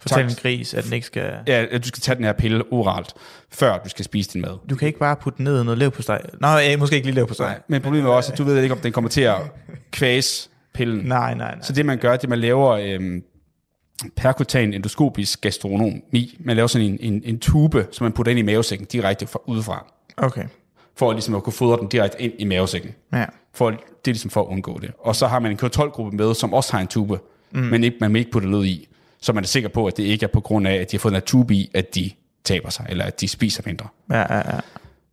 Fortæl 0.00 0.24
en 0.24 0.34
gris, 0.42 0.74
at 0.74 0.84
den 0.84 0.92
ikke 0.92 1.06
skal... 1.06 1.34
Ja, 1.46 1.66
at 1.70 1.82
du 1.84 1.88
skal 1.88 2.00
tage 2.00 2.16
den 2.16 2.24
her 2.24 2.32
pille 2.32 2.64
oralt, 2.72 3.14
før 3.50 3.78
du 3.78 3.88
skal 3.88 4.04
spise 4.04 4.30
din 4.32 4.40
mad. 4.40 4.58
Du 4.70 4.76
kan 4.76 4.86
ikke 4.86 4.98
bare 4.98 5.16
putte 5.16 5.36
den 5.36 5.44
ned 5.44 5.60
i 5.60 5.64
noget 5.64 5.78
lev 5.78 5.90
på 5.90 6.02
steg. 6.02 6.20
Nå, 6.40 6.48
ja, 6.48 6.76
måske 6.76 6.96
ikke 6.96 7.06
lige 7.06 7.14
lev 7.14 7.26
på 7.26 7.34
steg. 7.34 7.46
Nej, 7.46 7.60
men 7.68 7.82
problemet 7.82 8.08
er 8.08 8.12
også, 8.12 8.32
at 8.32 8.38
du 8.38 8.44
ved 8.44 8.62
ikke, 8.62 8.74
om 8.74 8.80
den 8.80 8.92
kommer 8.92 9.10
til 9.10 9.20
at 9.20 9.36
kvæse 9.90 10.48
pillen. 10.74 11.04
Nej, 11.04 11.34
nej, 11.34 11.54
nej. 11.54 11.62
Så 11.62 11.72
det 11.72 11.86
man 11.86 11.98
gør, 11.98 12.16
det 12.16 12.28
man 12.28 12.38
laver 12.38 12.70
øhm, 12.70 13.22
perkutan 14.16 14.74
endoskopisk 14.74 15.40
gastronomi. 15.40 16.36
Man 16.40 16.56
laver 16.56 16.66
sådan 16.66 16.86
en, 16.86 16.98
en, 17.00 17.22
en 17.24 17.38
tube, 17.38 17.86
som 17.92 18.04
man 18.04 18.12
putter 18.12 18.30
ind 18.30 18.38
i 18.38 18.42
mavesækken 18.42 18.86
direkte 18.86 19.26
fra, 19.26 19.40
udefra. 19.46 19.92
Okay. 20.16 20.44
For 20.96 21.12
ligesom 21.12 21.34
at 21.34 21.42
kunne 21.42 21.52
fodre 21.52 21.76
den 21.80 21.88
direkte 21.88 22.22
ind 22.22 22.32
i 22.38 22.44
mavesækken. 22.44 22.94
Ja. 23.12 23.24
For, 23.52 23.70
det 23.70 23.78
er 23.78 24.12
ligesom 24.12 24.30
for 24.30 24.42
at 24.42 24.46
undgå 24.46 24.78
det. 24.78 24.92
Og 24.98 25.16
så 25.16 25.26
har 25.26 25.38
man 25.38 25.50
en 25.50 25.56
kontrolgruppe 25.56 26.16
med, 26.16 26.34
som 26.34 26.54
også 26.54 26.72
har 26.72 26.80
en 26.80 26.86
tube, 26.86 27.18
mm. 27.50 27.60
men 27.60 27.84
ikke, 27.84 27.96
man 28.00 28.10
må 28.10 28.18
ikke 28.18 28.30
putte 28.30 28.50
noget 28.50 28.66
i. 28.66 28.88
Så 29.20 29.32
man 29.32 29.44
er 29.44 29.48
sikker 29.48 29.68
på, 29.68 29.86
at 29.86 29.96
det 29.96 30.02
ikke 30.02 30.24
er 30.24 30.28
på 30.28 30.40
grund 30.40 30.68
af, 30.68 30.74
at 30.74 30.90
de 30.90 30.96
har 30.96 31.00
fået 31.00 31.14
en 31.14 31.22
tube 31.22 31.54
i, 31.54 31.70
at 31.74 31.94
de 31.94 32.10
taber 32.44 32.70
sig, 32.70 32.86
eller 32.88 33.04
at 33.04 33.20
de 33.20 33.28
spiser 33.28 33.62
mindre. 33.66 33.88
Ja, 34.10 34.34
ja, 34.34 34.36
ja. 34.36 34.60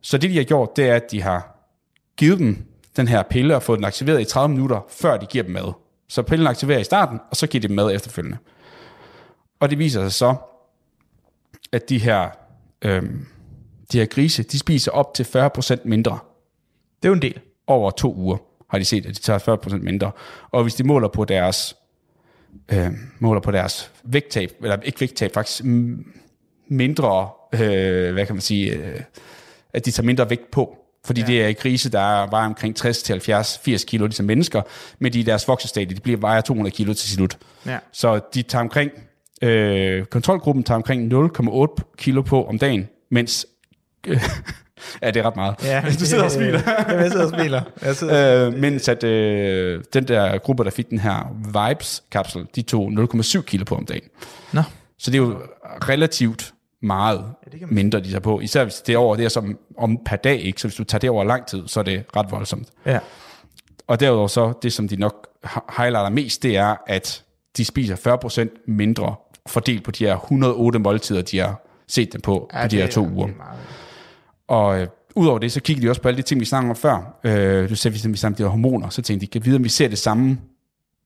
Så 0.00 0.18
det, 0.18 0.30
de 0.30 0.36
har 0.36 0.44
gjort, 0.44 0.76
det 0.76 0.88
er, 0.88 0.94
at 0.94 1.10
de 1.10 1.22
har 1.22 1.70
givet 2.16 2.38
dem 2.38 2.64
den 2.96 3.08
her 3.08 3.22
pille 3.22 3.56
og 3.56 3.62
fået 3.62 3.76
den 3.76 3.84
aktiveret 3.84 4.20
i 4.20 4.24
30 4.24 4.48
minutter, 4.48 4.80
før 4.88 5.16
de 5.16 5.26
giver 5.26 5.44
dem 5.44 5.52
mad. 5.52 5.72
Så 6.08 6.22
pillen 6.22 6.46
aktiverer 6.46 6.78
i 6.78 6.84
starten, 6.84 7.20
og 7.30 7.36
så 7.36 7.46
giver 7.46 7.62
de 7.62 7.68
dem 7.68 7.76
mad 7.76 7.94
efterfølgende. 7.94 8.36
Og 9.60 9.70
det 9.70 9.78
viser 9.78 10.02
sig 10.02 10.12
så, 10.12 10.34
at 11.72 11.88
de 11.88 11.98
her, 11.98 12.28
øhm, 12.82 13.26
de 13.92 13.98
her 13.98 14.06
grise, 14.06 14.42
de 14.42 14.58
spiser 14.58 14.92
op 14.92 15.14
til 15.14 15.24
40% 15.24 15.76
mindre 15.84 16.18
Det 17.02 17.08
er 17.08 17.08
jo 17.08 17.14
en 17.14 17.22
del. 17.22 17.40
Over 17.68 17.90
to 17.90 18.14
uger, 18.14 18.36
har 18.70 18.78
de 18.78 18.84
set, 18.84 19.06
at 19.06 19.14
de 19.16 19.20
tager 19.20 19.38
40% 19.38 19.76
mindre. 19.76 20.10
Og 20.50 20.62
hvis 20.62 20.74
de 20.74 20.84
måler 20.84 21.08
på 21.08 21.24
deres, 21.24 21.76
øh, 22.72 22.90
måler 23.18 23.40
på 23.40 23.50
deres 23.50 23.90
vægttab, 24.04 24.52
eller 24.62 24.76
ikke 24.82 25.00
vægttab, 25.00 25.34
faktisk 25.34 25.64
mindre, 26.68 27.28
øh, 27.54 28.12
hvad 28.12 28.26
kan 28.26 28.34
man 28.34 28.40
sige, 28.40 28.72
øh, 28.72 29.00
at 29.72 29.86
de 29.86 29.90
tager 29.90 30.06
mindre 30.06 30.30
vægt 30.30 30.50
på. 30.50 30.78
Fordi 31.04 31.20
ja. 31.20 31.26
det 31.26 31.44
er 31.44 31.52
grise, 31.52 31.90
der 31.90 32.30
vejer 32.30 32.46
omkring 32.46 32.76
60 32.76 33.02
til 33.02 33.12
70, 33.12 33.60
80 33.64 33.84
kilo, 33.84 34.06
ligesom 34.06 34.26
mennesker, 34.26 34.62
men 34.98 35.12
de 35.12 35.20
i 35.20 35.22
deres 35.22 35.48
voksestadie, 35.48 35.96
de 35.96 36.00
bliver 36.00 36.18
vejer 36.18 36.40
200 36.40 36.74
kilo 36.76 36.94
til 36.94 37.10
slut. 37.10 37.38
Ja. 37.66 37.78
Så 37.92 38.20
de 38.34 38.42
tager 38.42 38.62
omkring, 38.62 38.90
øh, 39.42 40.04
kontrolgruppen 40.04 40.64
tager 40.64 40.76
omkring 40.76 41.12
0,8 41.12 41.94
kilo 41.96 42.22
på 42.22 42.46
om 42.46 42.58
dagen, 42.58 42.88
mens, 43.10 43.46
øh, 44.06 44.22
ja, 45.02 45.10
det 45.10 45.20
er 45.20 45.26
ret 45.26 45.36
meget. 45.36 45.54
Ja, 45.64 45.82
du 46.00 46.04
sidder 46.06 46.24
og 46.24 46.30
smiler. 46.30 46.60
Jamen, 46.88 47.02
jeg 47.02 47.10
sidder 47.10 47.24
og 47.26 47.30
smiler. 47.40 47.62
Jeg 47.82 47.96
sidder 47.96 48.46
Øh, 48.46 48.54
mens 48.54 48.88
at 48.88 49.04
øh, 49.04 49.84
den 49.94 50.08
der 50.08 50.38
gruppe, 50.38 50.64
der 50.64 50.70
fik 50.70 50.90
den 50.90 50.98
her 50.98 51.36
Vibes-kapsel, 51.68 52.46
de 52.56 52.62
tog 52.62 52.92
0,7 52.92 53.40
kilo 53.42 53.64
på 53.64 53.74
om 53.74 53.86
dagen. 53.86 54.08
Nå. 54.52 54.62
Så 54.98 55.10
det 55.10 55.18
er 55.18 55.22
jo 55.22 55.36
relativt 55.88 56.54
meget 56.82 57.24
ja, 57.60 57.66
mindre, 57.66 58.00
de 58.00 58.08
tager 58.10 58.20
på. 58.20 58.40
Især 58.40 58.64
hvis 58.64 58.74
det 58.74 58.92
er 58.94 58.98
over 58.98 59.16
det 59.16 59.24
er 59.24 59.28
som 59.28 59.58
om 59.78 59.98
per 60.06 60.16
dag, 60.16 60.40
ikke? 60.40 60.60
Så 60.60 60.68
hvis 60.68 60.74
du 60.76 60.84
tager 60.84 61.00
det 61.00 61.10
over 61.10 61.24
lang 61.24 61.46
tid, 61.46 61.62
så 61.68 61.80
er 61.80 61.84
det 61.84 62.04
ret 62.16 62.30
voldsomt. 62.30 62.68
Ja. 62.86 62.98
Og 63.86 64.00
derudover 64.00 64.28
så, 64.28 64.52
det 64.62 64.72
som 64.72 64.88
de 64.88 64.96
nok 64.96 65.26
hi- 65.46 65.82
highlighter 65.82 66.08
mest, 66.10 66.42
det 66.42 66.56
er, 66.56 66.76
at 66.86 67.22
de 67.56 67.64
spiser 67.64 67.96
40% 68.56 68.64
mindre 68.66 69.14
fordelt 69.46 69.84
på 69.84 69.90
de 69.90 70.04
her 70.06 70.16
108 70.16 70.78
måltider, 70.78 71.22
de 71.22 71.38
har 71.38 71.64
set 71.88 72.12
dem 72.12 72.20
på, 72.20 72.50
ja, 72.54 72.62
på 72.62 72.68
de 72.68 72.76
her 72.76 72.86
to 72.90 73.06
uger. 73.08 73.28
Og 74.48 74.80
øh, 74.80 74.86
udover 75.14 75.38
det, 75.38 75.52
så 75.52 75.60
kiggede 75.60 75.86
de 75.86 75.90
også 75.90 76.02
på 76.02 76.08
alle 76.08 76.16
de 76.16 76.22
ting, 76.22 76.40
vi 76.40 76.44
snakkede 76.44 76.70
om 76.70 76.76
før. 76.76 77.18
Øh, 77.24 77.70
du 77.70 77.76
sagde, 77.76 77.98
vi, 78.02 78.10
vi 78.10 78.16
snakkede 78.16 78.44
om 78.44 78.50
hormoner, 78.50 78.88
så 78.88 79.02
tænkte 79.02 79.26
de, 79.26 79.30
kan 79.30 79.40
vi 79.40 79.44
vide, 79.44 79.56
om 79.56 79.64
vi 79.64 79.68
ser 79.68 79.88
det 79.88 79.98
samme 79.98 80.38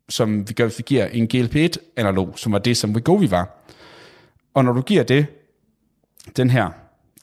som 0.09 0.49
vi 0.49 0.55
gør, 0.55 0.65
hvis 0.65 0.79
vi 0.79 0.85
giver 0.87 1.07
en 1.07 1.29
GLP-1-analog, 1.35 2.39
som 2.39 2.53
var 2.53 2.59
det, 2.59 2.77
som 2.77 2.93
Wegovy 2.93 3.29
var. 3.29 3.49
Og 4.55 4.65
når 4.65 4.73
du 4.73 4.83
giver 4.83 5.03
det, 5.03 5.27
den 6.37 6.51
her 6.51 6.71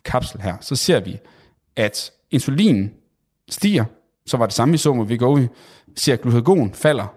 kapsel 0.06 0.42
her, 0.42 0.58
så 0.62 0.76
ser 0.76 1.00
vi, 1.00 1.18
at 1.76 2.12
insulin 2.32 2.92
stiger, 3.50 3.86
så 4.26 4.38
var 4.38 4.46
det 4.46 4.56
samme, 4.56 4.72
vi 4.72 4.78
så 4.78 4.94
med 4.94 5.06
Wegovy. 5.06 5.48
Ser, 5.96 6.14
at 6.14 6.22
glukagon 6.22 6.74
falder. 6.74 7.14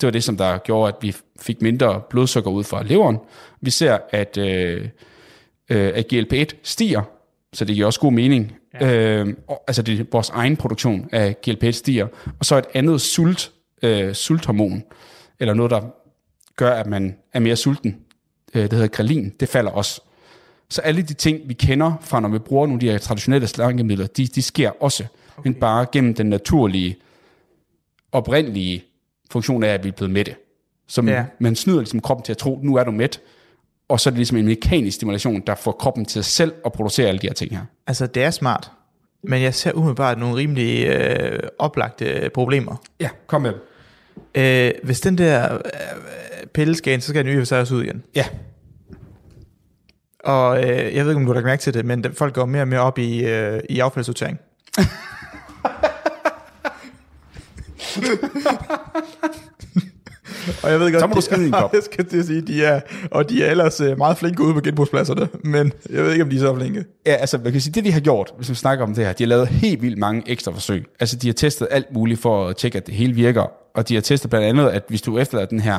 Det 0.00 0.06
var 0.06 0.10
det, 0.10 0.24
som 0.24 0.36
der 0.36 0.58
gjorde, 0.58 0.88
at 0.88 1.02
vi 1.02 1.16
fik 1.40 1.62
mindre 1.62 2.02
blodsukker 2.10 2.50
ud 2.50 2.64
fra 2.64 2.82
leveren. 2.82 3.18
Vi 3.60 3.70
ser, 3.70 3.98
at, 4.10 4.36
øh, 4.36 4.88
øh, 5.68 5.92
at 5.94 6.12
GLP-1 6.12 6.56
stiger, 6.62 7.02
så 7.52 7.64
det 7.64 7.74
giver 7.74 7.86
også 7.86 8.00
god 8.00 8.12
mening. 8.12 8.52
Ja. 8.80 8.94
Øh, 8.94 9.34
og, 9.48 9.64
altså 9.66 9.82
det, 9.82 10.06
vores 10.12 10.30
egen 10.30 10.56
produktion 10.56 11.08
af 11.12 11.36
GLP-1 11.48 11.70
stiger. 11.70 12.06
Og 12.38 12.44
så 12.44 12.56
et 12.56 12.64
andet 12.74 13.00
sult, 13.00 13.52
øh, 13.82 14.14
sulthormon, 14.14 14.82
eller 15.40 15.54
noget, 15.54 15.70
der 15.70 15.80
gør, 16.56 16.70
at 16.70 16.86
man 16.86 17.16
er 17.32 17.40
mere 17.40 17.56
sulten, 17.56 17.96
øh, 18.54 18.62
det 18.62 18.72
hedder 18.72 18.86
grelin, 18.86 19.32
det 19.40 19.48
falder 19.48 19.70
også. 19.70 20.00
Så 20.68 20.80
alle 20.80 21.02
de 21.02 21.14
ting, 21.14 21.40
vi 21.48 21.54
kender 21.54 21.92
fra, 22.00 22.20
når 22.20 22.28
vi 22.28 22.38
bruger 22.38 22.66
nogle 22.66 22.76
af 22.76 22.80
de 22.80 22.90
her 22.90 22.98
traditionelle 22.98 23.46
slankemidler, 23.46 24.06
de, 24.06 24.26
de 24.26 24.42
sker 24.42 24.82
også, 24.82 25.04
okay. 25.36 25.48
men 25.48 25.54
bare 25.54 25.86
gennem 25.92 26.14
den 26.14 26.26
naturlige, 26.26 26.96
oprindelige 28.12 28.84
funktion 29.30 29.62
af, 29.62 29.68
at 29.68 29.84
vi 29.84 29.88
er 29.88 29.92
blevet 29.92 30.10
mætte. 30.10 30.34
Så 30.86 31.02
Ja. 31.02 31.12
ja. 31.12 31.24
man 31.38 31.56
snyder 31.56 31.78
ligesom 31.78 32.00
kroppen 32.00 32.24
til 32.24 32.32
at 32.32 32.38
tro, 32.38 32.60
nu 32.62 32.74
er 32.74 32.84
du 32.84 32.90
mæt, 32.90 33.20
og 33.90 34.00
så 34.00 34.08
er 34.08 34.10
det 34.10 34.18
ligesom 34.18 34.36
en 34.36 34.46
mekanisk 34.46 34.94
stimulation, 34.94 35.42
der 35.46 35.54
får 35.54 35.72
kroppen 35.72 36.04
til 36.04 36.24
selv 36.24 36.52
at 36.66 36.72
producere 36.72 37.08
alle 37.08 37.18
de 37.18 37.26
her 37.26 37.34
ting 37.34 37.56
her. 37.56 37.64
Altså, 37.86 38.06
det 38.06 38.22
er 38.22 38.30
smart. 38.30 38.70
Men 39.22 39.42
jeg 39.42 39.54
ser 39.54 39.72
umiddelbart 39.72 40.18
nogle 40.18 40.36
rimelig 40.36 40.86
øh, 40.86 41.38
oplagte 41.58 42.30
problemer. 42.34 42.76
Ja, 43.00 43.08
kom 43.26 43.42
med. 43.42 43.54
Øh, 44.34 44.72
hvis 44.82 45.00
den 45.00 45.18
der 45.18 45.54
øh, 45.54 45.60
pille 46.54 46.74
skal 46.74 46.92
ind, 46.92 47.00
så 47.00 47.08
skal 47.08 47.24
den 47.24 47.38
jo 47.38 47.44
så 47.44 47.56
også 47.56 47.74
ud 47.74 47.82
igen. 47.82 48.02
Ja, 48.14 48.24
Og 50.24 50.62
øh, 50.62 50.68
jeg 50.68 51.04
ved 51.04 51.12
ikke, 51.12 51.20
om 51.20 51.26
du 51.26 51.32
har 51.32 51.34
lagt 51.34 51.46
mærke 51.46 51.60
til 51.60 51.74
det, 51.74 51.84
men 51.84 52.04
folk 52.14 52.34
går 52.34 52.46
mere 52.46 52.62
og 52.62 52.68
mere 52.68 52.80
op 52.80 52.98
i, 52.98 53.24
øh, 53.24 53.60
i 53.68 53.80
affaldssortering. 53.80 54.38
og 60.62 60.70
jeg 60.70 60.80
ved 60.80 60.92
godt, 60.92 61.00
Så 61.02 61.06
må 61.06 61.12
du 61.14 61.18
de- 61.18 61.24
skide 61.24 61.42
i 61.42 61.46
en 61.46 61.52
kop. 61.62 61.74
jeg 61.74 61.82
skal 61.82 62.06
til 62.06 62.18
at 62.18 62.24
sige, 62.26 62.40
de 62.40 62.64
er, 62.64 62.80
og 63.10 63.30
de 63.30 63.44
er 63.44 63.50
ellers 63.50 63.80
øh, 63.80 63.98
meget 63.98 64.18
flinke 64.18 64.42
ude 64.42 64.54
på 64.54 64.60
genbrugspladserne, 64.60 65.28
men 65.44 65.72
jeg 65.90 66.04
ved 66.04 66.12
ikke, 66.12 66.24
om 66.24 66.30
de 66.30 66.36
er 66.36 66.40
så 66.40 66.54
flinke. 66.56 66.84
Ja, 67.06 67.12
altså 67.14 67.38
man 67.44 67.52
kan 67.52 67.60
sige, 67.60 67.72
det 67.72 67.84
de 67.84 67.92
har 67.92 68.00
gjort, 68.00 68.32
hvis 68.36 68.50
vi 68.50 68.54
snakker 68.54 68.84
om 68.84 68.94
det 68.94 69.04
her, 69.06 69.12
de 69.12 69.22
har 69.24 69.28
lavet 69.28 69.48
helt 69.48 69.82
vildt 69.82 69.98
mange 69.98 70.22
ekstra 70.26 70.52
forsøg. 70.52 70.84
Altså 71.00 71.16
de 71.16 71.28
har 71.28 71.34
testet 71.34 71.68
alt 71.70 71.86
muligt 71.94 72.20
for 72.20 72.46
at 72.48 72.56
tjekke, 72.56 72.78
at 72.78 72.86
det 72.86 72.94
hele 72.94 73.14
virker. 73.14 73.44
Og 73.74 73.88
de 73.88 73.94
har 73.94 74.00
testet 74.00 74.30
blandt 74.30 74.46
andet, 74.46 74.68
at 74.68 74.82
hvis 74.88 75.02
du 75.02 75.18
efterlader 75.18 75.48
den 75.48 75.60
her 75.60 75.78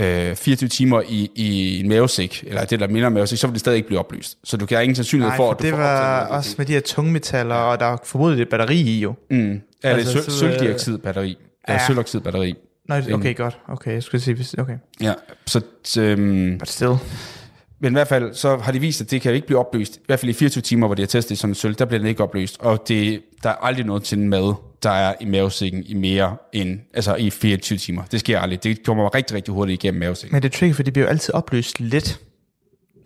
øh, 0.00 0.34
24 0.36 0.68
timer 0.68 1.02
i, 1.08 1.30
i 1.34 1.80
en 1.80 1.88
mavesæk, 1.88 2.44
eller 2.46 2.64
det 2.64 2.80
der 2.80 2.88
minder 2.88 3.06
om 3.06 3.12
mavesæk, 3.12 3.38
så 3.38 3.46
vil 3.46 3.52
det 3.52 3.60
stadig 3.60 3.76
ikke 3.76 3.86
blive 3.86 3.98
oplyst. 4.00 4.38
Så 4.44 4.56
du 4.56 4.66
kan 4.66 4.76
have 4.76 4.84
ingen 4.84 4.96
sandsynlighed 4.96 5.30
Nej, 5.30 5.36
for, 5.36 5.44
for 5.46 5.52
at 5.52 5.58
du 5.58 5.62
det 5.64 5.70
får 5.70 5.78
var 5.78 6.20
optaget 6.20 6.36
også 6.38 6.54
med 6.58 6.66
de 6.66 6.72
her 6.72 6.80
tungmetaller, 6.80 7.54
og 7.54 7.80
der 7.80 7.86
er 7.86 7.96
formodet 8.04 8.40
et 8.40 8.48
batteri 8.48 8.76
i 8.80 9.00
jo. 9.00 9.14
Mm. 9.30 9.60
Ja, 9.84 9.88
Altså, 9.88 10.12
det 10.12 10.18
er 10.18 10.22
sø- 10.24 10.30
så, 10.30 10.38
sølvdioxidbatteri. 10.38 11.38
Ja. 11.68 11.86
Sølvoxidbatteri. 11.86 12.54
Nej, 12.88 13.12
okay, 13.12 13.36
godt. 13.36 13.58
Okay, 13.68 13.92
jeg 13.92 14.02
skulle 14.02 14.20
sige, 14.20 14.60
okay. 14.60 14.78
Ja, 15.00 15.14
så... 15.46 15.60
Øhm, 16.00 16.58
But 16.58 16.68
still. 16.68 16.94
Men 17.78 17.92
i 17.92 17.94
hvert 17.94 18.08
fald, 18.08 18.34
så 18.34 18.56
har 18.56 18.72
de 18.72 18.80
vist, 18.80 19.00
at 19.00 19.10
det 19.10 19.22
kan 19.22 19.34
ikke 19.34 19.46
blive 19.46 19.58
opløst. 19.58 19.96
I 19.96 20.00
hvert 20.06 20.20
fald 20.20 20.30
i 20.30 20.32
24 20.32 20.62
timer, 20.62 20.86
hvor 20.86 20.94
de 20.94 21.02
har 21.02 21.06
testet 21.06 21.38
som 21.38 21.50
en 21.50 21.54
sølv, 21.54 21.74
der 21.74 21.84
bliver 21.84 21.98
den 21.98 22.08
ikke 22.08 22.22
opløst. 22.22 22.56
Og 22.60 22.88
det, 22.88 23.22
der 23.42 23.50
er 23.50 23.54
aldrig 23.54 23.86
noget 23.86 24.02
til 24.02 24.18
en 24.18 24.28
mad, 24.28 24.54
der 24.82 24.90
er 24.90 25.14
i 25.20 25.24
mavesækken 25.24 25.84
i 25.86 25.94
mere 25.94 26.36
end, 26.52 26.80
altså 26.94 27.14
i 27.14 27.30
24 27.30 27.78
timer. 27.78 28.02
Det 28.04 28.20
sker 28.20 28.40
aldrig. 28.40 28.64
Det 28.64 28.84
kommer 28.84 29.14
rigtig, 29.14 29.36
rigtig 29.36 29.54
hurtigt 29.54 29.84
igennem 29.84 30.00
mavesækken. 30.00 30.34
Men 30.34 30.42
det 30.42 30.54
er 30.54 30.58
tricky, 30.58 30.74
for 30.74 30.82
det 30.82 30.92
bliver 30.92 31.06
jo 31.06 31.10
altid 31.10 31.34
oplyst 31.34 31.80
lidt. 31.80 32.20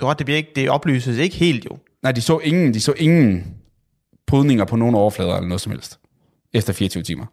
Du 0.00 0.04
har 0.04 0.10
ret, 0.10 0.18
det, 0.18 0.26
bliver 0.26 0.36
ikke, 0.36 0.52
det 0.56 0.70
oplyses 0.70 1.18
ikke 1.18 1.36
helt 1.36 1.64
jo. 1.64 1.78
Nej, 2.02 2.12
de 2.12 2.20
så 2.20 2.38
ingen, 2.38 2.74
de 2.74 2.80
så 2.80 2.92
ingen 2.96 3.54
brydninger 4.26 4.64
på 4.64 4.76
nogen 4.76 4.94
overflader 4.94 5.34
eller 5.34 5.48
noget 5.48 5.60
som 5.60 5.72
helst. 5.72 5.98
Efter 6.52 6.72
24 6.72 7.02
timer. 7.02 7.26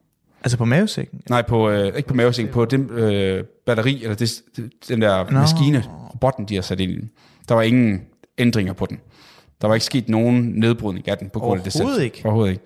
Altså 0.48 0.58
på 0.58 0.66
mavesækken. 0.66 1.22
Nej, 1.30 1.42
på, 1.42 1.70
øh, 1.70 1.98
ikke 1.98 2.08
på 2.08 2.14
mavesækken, 2.14 2.54
på 2.54 2.66
den 2.66 2.90
øh, 2.90 3.44
batteri, 3.66 4.04
eller 4.04 4.16
det, 4.16 4.42
den 4.88 5.02
der 5.02 5.24
Nå. 5.24 5.40
maskine, 5.40 5.84
robotten, 6.14 6.46
de 6.46 6.56
har 6.56 6.62
sat 6.62 6.80
ind 6.80 6.92
i 6.92 6.96
den. 6.96 7.10
Der 7.50 7.56
var 7.56 7.62
ingen 7.62 8.02
ændringer 8.38 8.74
på 8.74 8.86
den. 8.86 9.00
Der 9.62 9.68
var 9.68 9.76
ikke 9.76 9.86
sket 9.86 10.10
nogen 10.10 10.44
nedbrydning 10.56 11.08
af 11.08 11.18
den 11.18 11.30
på 11.30 11.40
grund 11.40 11.60
af 11.60 11.64
det 11.64 11.74
selv. 11.74 11.84
Overhovedet 11.84 12.04
ikke? 12.04 12.22
Overhovedet 12.26 12.52
ikke. 12.52 12.64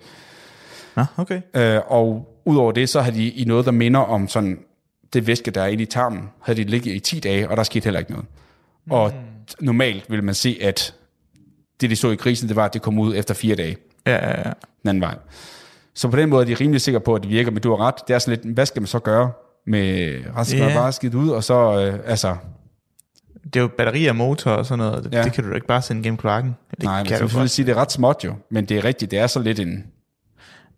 Nå, 0.96 1.04
okay. 1.16 1.40
Øh, 1.56 1.80
og 1.86 2.28
udover 2.44 2.72
det, 2.72 2.88
så 2.88 3.00
har 3.00 3.10
de 3.10 3.28
i 3.28 3.44
noget, 3.44 3.66
der 3.66 3.72
minder 3.72 4.00
om 4.00 4.28
sådan 4.28 4.58
det 5.12 5.26
væske, 5.26 5.50
der 5.50 5.62
er 5.62 5.66
inde 5.66 5.82
i 5.82 5.86
tarmen, 5.86 6.22
havde 6.42 6.64
de 6.64 6.70
ligget 6.70 6.94
i 6.94 6.98
10 6.98 7.20
dage, 7.20 7.48
og 7.50 7.56
der 7.56 7.62
skete 7.62 7.84
heller 7.84 8.00
ikke 8.00 8.12
noget. 8.12 8.26
Mm. 8.84 8.92
Og 8.92 9.12
normalt 9.60 10.10
vil 10.10 10.24
man 10.24 10.34
se, 10.34 10.58
at 10.60 10.94
det, 11.80 11.90
de 11.90 11.96
så 11.96 12.10
i 12.10 12.16
grisen, 12.16 12.48
det 12.48 12.56
var, 12.56 12.64
at 12.64 12.74
det 12.74 12.82
kom 12.82 12.98
ud 12.98 13.16
efter 13.16 13.34
fire 13.34 13.54
dage 13.54 13.76
Ja, 14.06 14.12
ja, 14.14 14.48
ja. 14.48 14.52
den 14.82 14.88
anden 14.88 15.00
vej. 15.00 15.14
Så 15.94 16.08
på 16.08 16.16
den 16.16 16.28
måde 16.28 16.42
er 16.42 16.46
de 16.56 16.62
rimelig 16.64 16.80
sikre 16.80 17.00
på, 17.00 17.14
at 17.14 17.22
det 17.22 17.30
virker, 17.30 17.50
men 17.50 17.62
du 17.62 17.70
har 17.76 17.86
ret. 17.86 17.94
Det 18.08 18.14
er 18.14 18.18
sådan 18.18 18.38
lidt, 18.44 18.54
hvad 18.54 18.66
skal 18.66 18.82
man 18.82 18.86
så 18.86 18.98
gøre 18.98 19.32
med 19.66 20.14
resten? 20.36 20.58
Ja. 20.58 20.64
Yeah. 20.64 20.74
bare 20.76 20.92
skidt 20.92 21.14
ud, 21.14 21.28
og 21.28 21.44
så, 21.44 21.80
øh, 21.80 21.98
altså, 22.06 22.36
Det 23.44 23.56
er 23.56 23.60
jo 23.60 23.68
batteri 23.78 24.06
og 24.06 24.16
motor 24.16 24.50
og 24.50 24.66
sådan 24.66 24.78
noget. 24.78 25.04
Det, 25.04 25.12
Ja. 25.14 25.22
det 25.22 25.32
kan 25.32 25.44
du 25.44 25.50
da 25.50 25.54
ikke 25.54 25.66
bare 25.66 25.82
sende 25.82 26.02
gennem 26.02 26.16
kloakken. 26.16 26.56
Det 26.70 26.82
nej, 26.82 26.98
men 26.98 27.06
kan 27.06 27.16
så 27.16 27.22
du 27.22 27.28
vil 27.28 27.36
godt. 27.38 27.50
sige, 27.50 27.66
det 27.66 27.72
er 27.72 27.80
ret 27.80 27.92
småt 27.92 28.20
jo, 28.24 28.34
men 28.50 28.64
det 28.64 28.76
er 28.76 28.84
rigtigt, 28.84 29.10
det 29.10 29.18
er 29.18 29.26
så 29.26 29.40
lidt 29.40 29.60
en, 29.60 29.84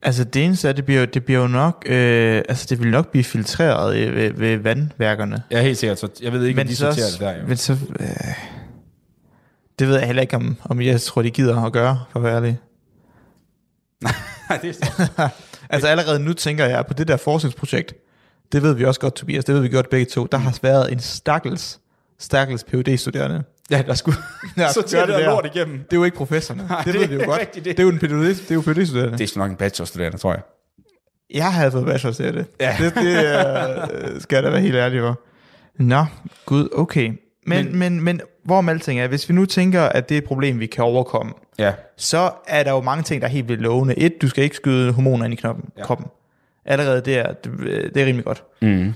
Altså 0.03 0.25
det 0.25 0.45
eneste 0.45 0.69
er, 0.69 0.73
det 0.73 0.85
bliver, 0.85 1.01
jo- 1.01 1.07
det 1.15 1.25
bliver 1.25 1.41
jo 1.41 1.47
nok, 1.47 1.85
øh, 1.89 2.43
altså 2.49 2.67
det 2.71 2.83
vil 2.83 2.91
nok 2.91 3.11
blive 3.11 3.25
filtreret 3.25 3.97
øh, 3.97 4.15
ved, 4.15 4.33
ved 4.33 4.57
vandværkerne. 4.57 5.43
er 5.51 5.61
helt 5.63 5.79
sikkert, 5.79 5.99
så 5.99 6.09
jeg 6.23 6.33
ved 6.33 6.45
ikke, 6.47 6.61
om 6.61 6.67
de 6.67 6.77
så 6.77 6.93
sorterer 6.93 7.07
det 7.11 7.21
der 7.21 7.43
jo. 7.43 7.49
Men 7.49 7.57
så, 7.57 7.73
øh, 8.01 8.09
det 9.79 9.89
ved 9.89 9.97
jeg 9.99 10.07
heller 10.07 10.23
ikke, 10.23 10.37
om, 10.37 10.57
om 10.65 10.81
jeg 10.81 11.01
tror, 11.01 11.23
de 11.23 11.31
gider 11.31 11.63
at 11.63 11.73
gøre, 11.73 12.01
for 12.11 12.19
at 12.19 12.25
være 12.25 12.37
ærlig. 12.37 12.59
Nej, 14.49 14.59
det 14.63 14.79
er 15.19 15.29
Altså 15.71 15.89
allerede 15.89 16.19
nu 16.19 16.33
tænker 16.33 16.67
jeg 16.67 16.87
på 16.87 16.95
det 16.95 17.09
der 17.09 17.17
forskningsprojekt, 17.17 17.95
det 18.53 18.63
ved 18.63 18.75
vi 18.75 18.85
også 18.85 19.01
godt, 19.01 19.15
Tobias, 19.15 19.45
det 19.45 19.55
ved 19.55 19.63
vi 19.63 19.69
godt 19.69 19.91
begge 19.91 20.07
to, 20.07 20.27
der 20.33 20.39
har 20.39 20.59
været 20.63 20.93
en 20.93 20.99
stakkels, 21.01 21.81
stakkels 22.19 22.65
phd 22.65 22.97
studerende 22.97 23.45
Ja, 23.71 23.83
der 23.87 23.95
skulle 23.95 24.19
Ja, 24.57 24.73
sortere 24.73 25.07
gør 25.07 25.17
det 25.17 25.25
lort 25.25 25.47
igennem. 25.55 25.79
Det 25.79 25.93
er 25.93 25.97
jo 25.97 26.05
ikke 26.05 26.17
professorerne, 26.17 26.67
Nej, 26.69 26.83
det, 26.83 26.93
det 26.95 27.01
ved 27.01 27.09
vi 27.09 27.15
jo 27.15 27.25
godt. 27.25 27.55
det. 27.55 27.65
det. 27.65 27.79
er 27.79 27.83
jo 27.83 27.89
en 27.89 27.99
PhD, 27.99 28.29
det 28.29 28.51
er 28.51 28.55
jo 28.55 28.61
PhD 28.61 28.87
studerende. 28.87 29.19
Det 29.19 29.37
er 29.37 29.39
nok 29.39 29.51
en 29.51 29.57
bachelorstuderende, 29.57 30.19
tror 30.19 30.33
jeg. 30.33 30.43
Jeg 31.35 31.53
havde 31.53 31.71
fået 31.71 31.87
bachelor 31.87 32.13
til 32.13 32.35
det. 32.35 32.47
Ja. 32.61 32.77
Det, 32.81 32.95
det 32.95 33.17
øh, 33.17 34.21
skal 34.21 34.37
jeg 34.37 34.43
da 34.43 34.51
være 34.51 34.61
helt 34.61 34.75
ærlig 34.77 35.01
for. 35.01 35.21
Nå, 35.79 36.05
gud, 36.47 36.69
okay. 36.73 37.13
Men, 37.47 37.65
men, 37.67 37.79
men, 37.79 38.01
men 38.01 38.21
hvorom 38.45 38.69
alting 38.69 39.01
er, 39.01 39.07
hvis 39.09 39.29
vi 39.29 39.35
nu 39.35 39.47
tænker, 39.47 39.83
at 39.83 40.09
det 40.09 40.15
er 40.15 40.19
et 40.19 40.25
problem, 40.25 40.61
vi 40.61 40.67
kan 40.67 40.85
overkomme, 40.85 41.33
Ja, 41.59 41.73
så 41.97 42.31
er 42.47 42.63
der 42.63 42.71
jo 42.71 42.81
mange 42.81 43.03
ting, 43.03 43.23
der 43.23 43.29
er 43.29 43.33
helt 43.33 43.49
vildt 43.49 43.63
lovende. 43.63 43.99
Et, 43.99 44.23
du 44.23 44.29
skal 44.29 44.45
ikke 44.45 44.57
skyde 44.57 44.93
hormoner 44.93 45.25
ind 45.25 45.35
i 45.35 45.37
knoppen, 45.37 45.65
ja. 45.79 45.83
Kroppen. 45.83 46.07
Allerede 46.65 47.01
der, 47.01 47.33
det, 47.33 47.51
det 47.95 48.03
er 48.03 48.07
rimelig 48.07 48.25
godt. 48.25 48.45
mm. 48.63 48.95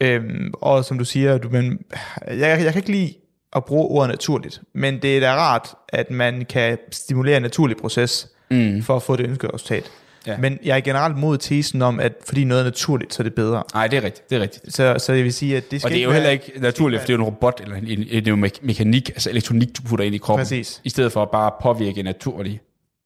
Øhm, 0.00 0.50
og 0.54 0.84
som 0.84 0.98
du 0.98 1.04
siger, 1.04 1.38
du, 1.38 1.48
men, 1.48 1.78
jeg, 2.26 2.38
jeg 2.38 2.72
kan 2.72 2.76
ikke 2.76 2.90
lide 2.90 3.14
at 3.56 3.64
bruge 3.64 3.86
ordet 3.88 4.10
naturligt, 4.10 4.60
men 4.74 5.02
det 5.02 5.16
er 5.16 5.20
da 5.20 5.34
rart, 5.34 5.68
at 5.88 6.10
man 6.10 6.44
kan 6.44 6.78
stimulere 6.92 7.36
en 7.36 7.42
naturlig 7.42 7.76
proces, 7.76 8.28
Mm. 8.50 8.82
for 8.82 8.96
at 8.96 9.02
få 9.02 9.16
det 9.16 9.26
ønskede 9.28 9.52
resultat. 9.54 9.90
Ja. 10.26 10.36
Men 10.38 10.58
jeg 10.64 10.76
er 10.76 10.80
generelt 10.80 11.18
mod 11.18 11.38
tesen 11.38 11.82
om, 11.82 12.00
at 12.00 12.12
fordi 12.26 12.44
noget 12.44 12.60
er 12.60 12.64
naturligt, 12.64 13.14
så 13.14 13.22
er 13.22 13.24
det 13.24 13.34
bedre. 13.34 13.62
Nej, 13.74 13.86
det 13.86 13.96
er 13.96 14.02
rigtigt, 14.02 14.30
det 14.30 14.36
er 14.36 14.40
rigtigt. 14.42 14.74
Så, 14.74 14.94
så 14.98 15.12
jeg 15.12 15.24
vil 15.24 15.32
sige, 15.32 15.56
at 15.56 15.70
det 15.70 15.80
skal 15.80 15.86
Og 15.88 15.90
det 15.90 15.98
er 15.98 16.02
jo 16.02 16.08
være- 16.08 16.14
heller 16.14 16.30
ikke 16.30 16.52
naturligt, 16.56 17.00
for 17.02 17.06
det 17.06 17.12
er 17.12 17.16
jo 17.16 17.22
en 17.22 17.26
robot, 17.26 17.60
eller 17.62 17.76
en, 17.76 17.86
en, 17.86 18.06
en, 18.10 18.28
en 18.38 18.44
me- 18.44 18.58
mekanik, 18.66 19.08
altså 19.10 19.30
elektronik, 19.30 19.68
du 19.76 19.82
putter 19.88 20.04
ind 20.04 20.14
i 20.14 20.18
kroppen. 20.18 20.40
Præcis. 20.44 20.80
I 20.84 20.88
stedet 20.88 21.12
for 21.12 21.22
at 21.22 21.30
bare 21.30 21.50
påvirke 21.62 21.98
en 21.98 22.04
naturlig 22.04 22.60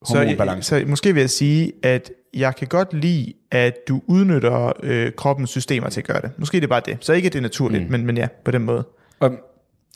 så, 0.06 0.18
jeg, 0.18 0.24
hormonbalance. 0.26 0.68
så 0.68 0.84
måske 0.86 1.12
vil 1.14 1.20
jeg 1.20 1.30
sige, 1.30 1.72
at 1.82 2.10
jeg 2.34 2.56
kan 2.56 2.68
godt 2.68 2.94
lide, 2.94 3.32
at 3.50 3.74
du 3.88 4.02
udnytter 4.06 4.72
øh, 4.82 5.12
kroppens 5.16 5.50
systemer 5.50 5.88
til 5.88 6.00
at 6.00 6.06
gøre 6.06 6.20
det. 6.20 6.30
Måske 6.38 6.56
det 6.56 6.64
er 6.64 6.68
bare 6.68 6.82
det. 6.86 6.96
Så 7.00 7.12
ikke, 7.12 7.26
at 7.26 7.32
det 7.32 7.38
er 7.38 7.42
naturligt, 7.42 7.84
mm. 7.84 7.90
men, 7.90 8.06
men 8.06 8.16
ja, 8.16 8.26
på 8.44 8.50
den 8.50 8.62
måde. 8.62 8.86
Og, 9.20 9.30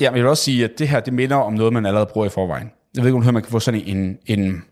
ja, 0.01 0.11
men 0.11 0.17
jeg 0.17 0.25
vil 0.25 0.31
også 0.31 0.45
sige, 0.45 0.65
at 0.65 0.71
det 0.79 0.89
her, 0.89 1.01
det 1.01 1.13
minder 1.13 1.37
om 1.37 1.53
noget, 1.53 1.73
man 1.73 1.87
allerede 1.87 2.07
bruger 2.13 2.27
i 2.27 2.31
forvejen. 2.31 2.71
Jeg 2.97 3.03
ved 3.05 3.11
ikke, 3.11 3.29
om 3.29 3.35
man 3.35 3.43
kan 3.43 3.51
få 3.53 3.61
sådan 3.61 3.83
en, 3.87 4.19
en 4.27 4.63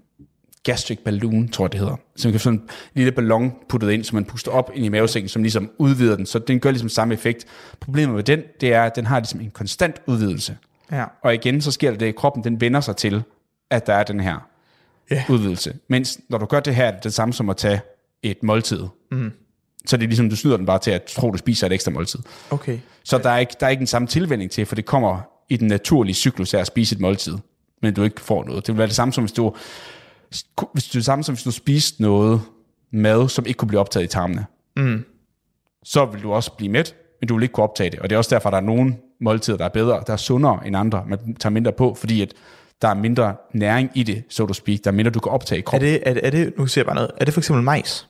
gastric 0.64 0.98
balloon, 1.04 1.48
tror 1.48 1.64
jeg 1.64 1.72
det 1.72 1.80
hedder. 1.80 1.96
Så 2.16 2.28
man 2.28 2.32
kan 2.32 2.40
få 2.40 2.44
sådan 2.44 2.58
en 2.58 2.68
lille 2.94 3.12
ballon 3.12 3.52
puttet 3.68 3.90
ind, 3.90 4.04
som 4.04 4.14
man 4.14 4.24
puster 4.24 4.50
op 4.50 4.70
ind 4.74 4.84
i 4.84 4.88
mavesækken, 4.88 5.28
som 5.28 5.42
ligesom 5.42 5.70
udvider 5.78 6.16
den. 6.16 6.26
Så 6.26 6.38
den 6.38 6.60
gør 6.60 6.70
ligesom 6.70 6.88
samme 6.88 7.14
effekt. 7.14 7.44
Problemet 7.80 8.14
med 8.14 8.22
den, 8.24 8.42
det 8.60 8.72
er, 8.72 8.82
at 8.82 8.96
den 8.96 9.06
har 9.06 9.20
ligesom 9.20 9.40
en 9.40 9.50
konstant 9.50 9.96
udvidelse. 10.06 10.56
Ja. 10.92 11.04
Og 11.22 11.34
igen, 11.34 11.60
så 11.60 11.70
sker 11.72 11.90
der 11.90 11.98
det, 11.98 12.06
at 12.06 12.16
kroppen 12.16 12.44
den 12.44 12.60
vender 12.60 12.80
sig 12.80 12.96
til, 12.96 13.22
at 13.70 13.86
der 13.86 13.94
er 13.94 14.02
den 14.02 14.20
her 14.20 14.46
Ja. 15.10 15.24
udvidelse. 15.28 15.74
Mens 15.88 16.20
når 16.28 16.38
du 16.38 16.46
gør 16.46 16.60
det 16.60 16.74
her, 16.74 16.84
er 16.86 16.90
det 16.90 17.04
det 17.04 17.14
samme 17.14 17.34
som 17.34 17.50
at 17.50 17.56
tage 17.56 17.80
et 18.22 18.42
måltid. 18.42 18.82
Mm. 19.10 19.32
Så 19.86 19.96
det 19.96 20.02
er 20.04 20.08
ligesom, 20.08 20.30
du 20.30 20.36
snyder 20.36 20.56
den 20.56 20.66
bare 20.66 20.78
til 20.78 20.90
at 20.90 21.02
tro, 21.02 21.30
du 21.30 21.38
spiser 21.38 21.66
et 21.66 21.72
ekstra 21.72 21.90
måltid. 21.90 22.20
Okay. 22.50 22.78
Så 23.04 23.18
der 23.18 23.30
er, 23.30 23.38
ikke, 23.38 23.54
der 23.60 23.66
er 23.66 23.70
ikke 23.70 23.78
den 23.78 23.86
samme 23.86 24.08
tilvænning 24.08 24.50
til, 24.50 24.66
for 24.66 24.74
det 24.74 24.84
kommer 24.86 25.20
i 25.48 25.56
den 25.56 25.68
naturlige 25.68 26.14
cyklus 26.14 26.54
af 26.54 26.58
at 26.58 26.66
spise 26.66 26.94
et 26.94 27.00
måltid, 27.00 27.36
men 27.82 27.94
du 27.94 28.02
ikke 28.02 28.20
får 28.20 28.44
noget. 28.44 28.66
Det 28.66 28.72
vil 28.74 28.78
være 28.78 28.86
det 28.86 28.96
samme 28.96 29.12
som, 29.12 29.24
hvis 29.24 29.32
du, 29.32 29.54
hvis 30.72 30.84
du, 30.88 30.98
det 30.98 31.04
samme 31.04 31.24
som 31.24 31.34
hvis 31.34 31.44
du 31.44 31.50
spiste 31.50 32.02
noget 32.02 32.40
mad, 32.92 33.28
som 33.28 33.46
ikke 33.46 33.58
kunne 33.58 33.68
blive 33.68 33.80
optaget 33.80 34.04
i 34.04 34.08
tarmene. 34.08 34.46
Mm. 34.76 35.04
Så 35.84 36.04
vil 36.04 36.22
du 36.22 36.32
også 36.32 36.52
blive 36.52 36.72
mæt, 36.72 36.94
men 37.20 37.28
du 37.28 37.34
vil 37.34 37.42
ikke 37.42 37.52
kunne 37.52 37.64
optage 37.64 37.90
det. 37.90 37.98
Og 37.98 38.10
det 38.10 38.14
er 38.14 38.18
også 38.18 38.34
derfor, 38.34 38.50
der 38.50 38.56
er 38.56 38.60
nogle 38.60 38.96
måltider, 39.20 39.56
der 39.56 39.64
er 39.64 39.68
bedre, 39.68 40.02
der 40.06 40.12
er 40.12 40.16
sundere 40.16 40.60
end 40.66 40.76
andre, 40.76 41.04
man 41.06 41.34
tager 41.34 41.50
mindre 41.50 41.72
på, 41.72 41.94
fordi 41.94 42.22
at 42.22 42.32
der 42.82 42.88
er 42.88 42.94
mindre 42.94 43.34
næring 43.54 43.90
i 43.94 44.02
det, 44.02 44.22
so 44.28 44.46
to 44.46 44.52
speak. 44.54 44.78
Der 44.84 44.90
er 44.90 44.94
mindre, 44.94 45.10
du 45.10 45.20
kan 45.20 45.32
optage 45.32 45.58
i 45.58 45.60
Er 45.60 45.64
kroppen. 45.64 45.88
det, 45.88 46.02
er, 46.06 46.14
det- 46.14 46.26
er 46.26 46.30
det, 46.30 46.52
nu 46.58 46.66
siger 46.66 46.82
jeg 46.82 46.86
bare 46.86 46.94
noget, 46.94 47.10
er 47.16 47.24
det 47.24 47.34
for 47.34 47.40
eksempel 47.40 47.64
majs? 47.64 48.08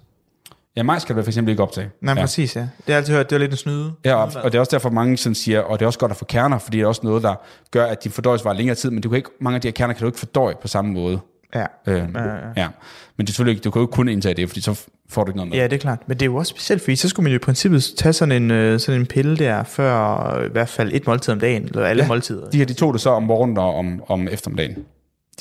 Ja, 0.76 0.82
majs 0.82 1.04
kan 1.04 1.16
du 1.16 1.22
for 1.22 1.28
eksempel 1.28 1.50
ikke 1.50 1.62
optage. 1.62 1.90
Nej, 2.00 2.14
ja. 2.14 2.18
ja. 2.20 2.24
præcis, 2.24 2.56
ja. 2.56 2.60
Det 2.60 2.68
har 2.86 2.92
jeg 2.92 2.96
altid 2.96 3.14
hørt, 3.14 3.30
det 3.30 3.36
er 3.36 3.40
lidt 3.40 3.50
en 3.50 3.56
snyde. 3.56 3.92
Ja, 4.04 4.14
og, 4.14 4.32
og 4.42 4.52
det 4.52 4.58
er 4.58 4.60
også 4.60 4.70
derfor, 4.76 4.90
mange 4.90 5.16
sådan 5.16 5.34
siger, 5.34 5.60
og 5.60 5.78
det 5.78 5.84
er 5.84 5.86
også 5.86 5.98
godt 5.98 6.10
at 6.12 6.16
få 6.16 6.24
kerner, 6.24 6.58
fordi 6.58 6.76
det 6.76 6.82
er 6.82 6.86
også 6.88 7.00
noget, 7.04 7.22
der 7.22 7.34
gør, 7.70 7.86
at 7.86 8.04
din 8.04 8.12
fordøjelse 8.12 8.44
var 8.44 8.52
længere 8.52 8.74
tid, 8.76 8.90
men 8.90 9.00
du 9.00 9.08
kan 9.08 9.16
ikke, 9.16 9.30
mange 9.40 9.54
af 9.54 9.60
de 9.60 9.68
her 9.68 9.72
kerner 9.72 9.94
kan 9.94 10.00
du 10.00 10.06
ikke 10.06 10.18
fordøje 10.18 10.54
på 10.62 10.68
samme 10.68 10.92
måde. 10.92 11.20
Ja. 11.54 11.66
Øh, 11.86 12.08
ja, 12.14 12.24
ja. 12.24 12.36
ja. 12.56 12.68
Men 13.16 13.26
det 13.26 13.32
er 13.32 13.34
selvfølgelig 13.34 13.52
ikke, 13.52 13.64
du 13.64 13.70
kan 13.70 13.80
jo 13.80 13.86
ikke 13.86 13.92
kun 13.92 14.08
indtage 14.08 14.34
det, 14.34 14.48
fordi 14.48 14.60
så 14.60 14.86
får 15.08 15.24
du 15.24 15.30
ikke 15.30 15.36
noget 15.36 15.50
med. 15.50 15.58
Ja, 15.58 15.64
det 15.64 15.72
er 15.72 15.78
klart. 15.78 15.98
Men 16.06 16.16
det 16.16 16.22
er 16.22 16.26
jo 16.26 16.36
også 16.36 16.50
specielt, 16.50 16.82
fordi 16.82 16.96
så 16.96 17.08
skulle 17.08 17.24
man 17.24 17.32
jo 17.32 17.36
i 17.36 17.38
princippet 17.38 17.92
tage 17.96 18.12
sådan 18.12 18.42
en, 18.42 18.50
øh, 18.50 18.80
sådan 18.80 19.00
en 19.00 19.06
pille 19.06 19.36
der, 19.36 19.62
før 19.62 20.44
i 20.44 20.48
hvert 20.48 20.68
fald 20.68 20.92
et 20.92 21.06
måltid 21.06 21.32
om 21.32 21.40
dagen, 21.40 21.64
eller 21.64 21.84
alle 21.84 22.02
ja. 22.02 22.08
måltider. 22.08 22.50
De 22.50 22.58
her, 22.58 22.64
de 22.64 22.74
tog 22.74 22.92
det 22.92 23.00
så 23.00 23.10
om 23.10 23.22
morgenen 23.22 23.58
og 23.58 23.74
om, 23.74 24.02
om 24.08 24.28
eftermiddagen, 24.28 24.76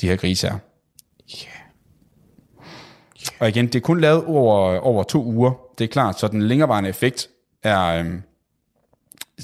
de 0.00 0.08
her 0.08 0.16
grise 0.16 0.48
her. 0.48 0.56
Og 3.40 3.48
igen, 3.48 3.66
det 3.66 3.74
er 3.74 3.80
kun 3.80 4.00
lavet 4.00 4.24
over, 4.24 4.78
over 4.78 5.02
to 5.02 5.24
uger. 5.24 5.52
Det 5.78 5.84
er 5.84 5.88
klart, 5.88 6.20
så 6.20 6.28
den 6.28 6.42
længerevarende 6.42 6.90
effekt 6.90 7.28
er 7.62 7.80
øhm, 7.84 8.22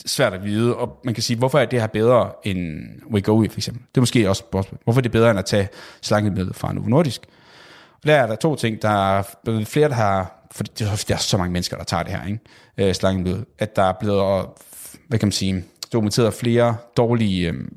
svært 0.06 0.32
at 0.32 0.44
vide. 0.44 0.76
Og 0.76 1.00
man 1.04 1.14
kan 1.14 1.22
sige, 1.22 1.36
hvorfor 1.36 1.58
er 1.58 1.64
det 1.64 1.80
her 1.80 1.86
bedre 1.86 2.30
end 2.44 2.88
Wegovy 3.10 3.50
for 3.50 3.58
eksempel? 3.58 3.82
Det 3.88 3.96
er 3.96 4.02
måske 4.02 4.28
også 4.28 4.44
spørgsmål. 4.48 4.80
Hvorfor 4.84 5.00
er 5.00 5.02
det 5.02 5.12
bedre 5.12 5.30
end 5.30 5.38
at 5.38 5.44
tage 5.44 5.68
slankemiddel 6.02 6.54
fra 6.54 6.72
Novo 6.72 6.88
Nordisk? 6.88 7.22
Og 7.92 8.06
der 8.06 8.14
er 8.14 8.26
der 8.26 8.36
to 8.36 8.56
ting. 8.56 8.82
Der 8.82 9.18
er 9.18 9.22
flere, 9.64 9.88
der 9.88 9.94
har... 9.94 10.32
For 10.52 10.64
det 10.64 10.80
er, 10.80 11.04
der 11.08 11.14
er 11.14 11.18
så 11.18 11.38
mange 11.38 11.52
mennesker, 11.52 11.76
der 11.76 11.84
tager 11.84 12.02
det 12.02 12.12
her, 12.12 12.26
ikke? 12.26 12.40
Øh. 12.78 13.36
At 13.58 13.76
der 13.76 13.82
er 13.82 13.92
blevet, 14.00 14.46
hvad 15.08 15.18
kan 15.18 15.26
man 15.26 15.32
sige, 15.32 15.64
dokumenteret 15.92 16.34
flere 16.34 16.76
dårlige 16.96 17.48
øhm, 17.48 17.76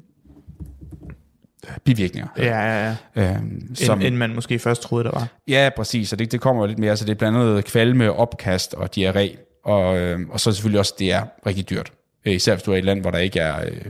bivirkninger. 1.83 2.29
Ja, 2.37 2.43
ja, 2.43 2.95
ja. 3.15 3.35
Øhm, 3.35 3.75
Som, 3.75 3.99
end, 3.99 4.07
end 4.07 4.15
man 4.15 4.35
måske 4.35 4.59
først 4.59 4.81
troede, 4.81 5.03
der 5.03 5.11
var. 5.11 5.27
Ja, 5.47 5.69
præcis, 5.75 6.13
og 6.13 6.19
det, 6.19 6.31
det 6.31 6.41
kommer 6.41 6.63
jo 6.63 6.67
lidt 6.67 6.79
mere, 6.79 6.97
så 6.97 7.05
det 7.05 7.11
er 7.11 7.15
blandt 7.15 7.37
andet 7.37 7.65
kvalme, 7.65 8.13
opkast 8.13 8.73
og 8.73 8.89
diarré, 8.97 9.37
og, 9.63 9.97
øh, 9.97 10.19
og 10.29 10.39
så 10.39 10.51
selvfølgelig 10.51 10.79
også, 10.79 10.93
det 10.99 11.11
er 11.11 11.23
rigtig 11.45 11.69
dyrt, 11.69 11.91
øh, 11.91 11.98
især 12.25 12.53
hvis 12.53 12.63
du 12.63 12.71
er 12.71 12.75
i 12.75 12.79
et 12.79 12.85
land, 12.85 13.01
hvor 13.01 13.11
der 13.11 13.17
ikke 13.17 13.39
er 13.39 13.65
øh, 13.65 13.85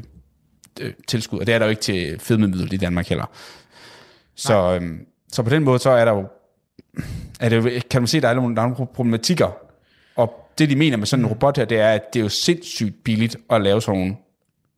øh, 0.82 0.94
tilskud, 1.08 1.40
og 1.40 1.48
det 1.48 1.56
er 1.56 1.60
der 1.60 1.66
jo 1.66 1.70
ikke 1.70 1.82
til 1.82 2.20
fedmemiddel 2.20 2.74
i 2.74 2.78
Danmark 2.78 3.08
heller. 3.08 3.26
Så, 4.36 4.80
øh, 4.82 4.92
så 5.32 5.44
på 5.44 5.50
den 5.50 5.64
måde, 5.64 5.80
så 5.80 5.90
er 5.90 6.06
der 6.06 6.12
jo, 6.12 6.26
er 7.40 7.50
det 7.50 7.56
jo 7.56 7.82
kan 7.90 8.02
man 8.02 8.08
se, 8.08 8.22
der 8.22 8.28
er 8.28 8.34
nogle, 8.34 8.56
der 8.56 8.62
er 8.62 8.68
nogle 8.68 8.88
problematikker, 8.94 9.52
og 10.16 10.50
det 10.58 10.70
de 10.70 10.76
mener 10.76 10.98
med 10.98 11.06
sådan 11.06 11.26
en 11.26 11.30
robot 11.30 11.58
her, 11.58 11.66
det 11.66 11.80
er, 11.80 11.90
at 11.90 12.14
det 12.14 12.20
er 12.20 12.24
jo 12.24 12.30
sindssygt 12.30 13.04
billigt 13.04 13.36
at 13.50 13.62
lave 13.62 13.82
sådan 13.82 14.00
nogle 14.00 14.16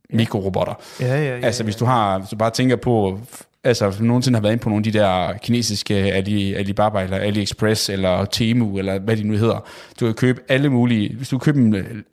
mikrorobotter. 0.10 0.74
Ja, 1.00 1.06
ja, 1.06 1.38
ja, 1.38 1.46
altså 1.46 1.64
hvis 1.64 1.76
du 1.76 1.86
har, 1.86 2.20
hvis 2.20 2.30
du 2.30 2.36
bare 2.36 2.52
tænker 2.52 2.76
på, 2.76 3.20
altså 3.64 3.94
nogensinde 4.00 4.38
har 4.38 4.42
været 4.42 4.52
inde 4.52 4.64
på 4.64 4.70
nogle 4.70 4.80
af 4.88 4.92
de 4.94 5.00
der 5.00 5.38
kinesiske 5.38 5.96
Ali, 5.96 6.54
Alibaba 6.54 7.04
eller 7.04 7.18
AliExpress 7.18 7.90
eller 7.90 8.26
Temu 8.26 8.78
eller 8.78 9.00
hvad 9.00 9.18
de 9.18 9.24
nu 9.24 9.34
hedder, 9.34 9.68
du 10.00 10.06
kan 10.06 10.14
købe 10.14 10.42
alle 10.50 10.70
mulige, 10.70 11.16
hvis 11.16 11.30
du 11.30 11.38
køber 11.38 11.60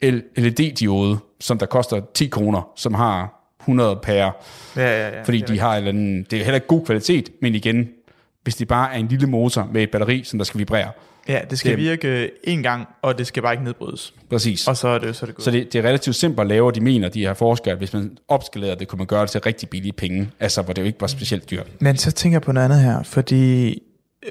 en 0.01 0.23
LED-diode, 0.35 1.17
som 1.39 1.57
der 1.57 1.65
koster 1.65 2.01
10 2.13 2.27
kroner, 2.27 2.69
som 2.75 2.93
har 2.93 3.35
100 3.61 3.99
pærer, 4.03 4.31
Ja, 4.75 4.81
ja, 4.81 5.09
ja. 5.17 5.23
fordi 5.23 5.41
de 5.41 5.59
har 5.59 5.77
en 5.77 5.87
anden, 5.87 6.23
det 6.31 6.39
er 6.39 6.43
heller 6.43 6.55
ikke 6.55 6.67
god 6.67 6.85
kvalitet, 6.85 7.29
men 7.41 7.55
igen, 7.55 7.89
hvis 8.43 8.55
det 8.55 8.67
bare 8.67 8.93
er 8.93 8.97
en 8.97 9.07
lille 9.07 9.27
motor 9.27 9.69
med 9.73 9.83
et 9.83 9.91
batteri, 9.91 10.23
som 10.23 10.39
der 10.39 10.43
skal 10.43 10.59
vibrere, 10.59 10.91
Ja, 11.27 11.39
det 11.49 11.59
skal 11.59 11.71
Det- 11.71 11.79
virke 11.79 12.31
en 12.43 12.63
gang, 12.63 12.87
og 13.01 13.17
det 13.17 13.27
skal 13.27 13.43
bare 13.43 13.53
ikke 13.53 13.63
nedbrydes. 13.63 14.13
præcis. 14.29 14.67
Og 14.67 14.77
så 14.77 14.87
er 14.87 14.97
det, 14.99 15.15
så 15.15 15.25
er 15.25 15.27
det 15.27 15.35
godt. 15.35 15.43
Så 15.45 15.51
det, 15.51 15.73
det 15.73 15.79
er 15.79 15.83
relativt 15.87 16.15
simpelt 16.15 16.39
at 16.41 16.47
lave, 16.47 16.65
og 16.67 16.75
de 16.75 16.81
mener, 16.81 17.09
de 17.09 17.19
her 17.21 17.33
forskere, 17.33 17.71
at 17.71 17.77
hvis 17.77 17.93
man 17.93 18.17
opskalerede 18.27 18.79
det, 18.79 18.87
kunne 18.87 18.97
man 18.97 19.07
gøre 19.07 19.21
det 19.21 19.29
til 19.29 19.41
rigtig 19.41 19.69
billige 19.69 19.93
penge, 19.93 20.29
altså 20.39 20.61
hvor 20.61 20.73
det 20.73 20.81
jo 20.81 20.87
ikke 20.87 21.01
var 21.01 21.07
specielt 21.07 21.49
dyrt. 21.51 21.67
Men 21.79 21.97
så 21.97 22.11
tænker 22.11 22.35
jeg 22.35 22.41
på 22.41 22.51
noget 22.51 22.65
andet 22.65 22.79
her, 22.81 23.03
fordi 23.03 23.79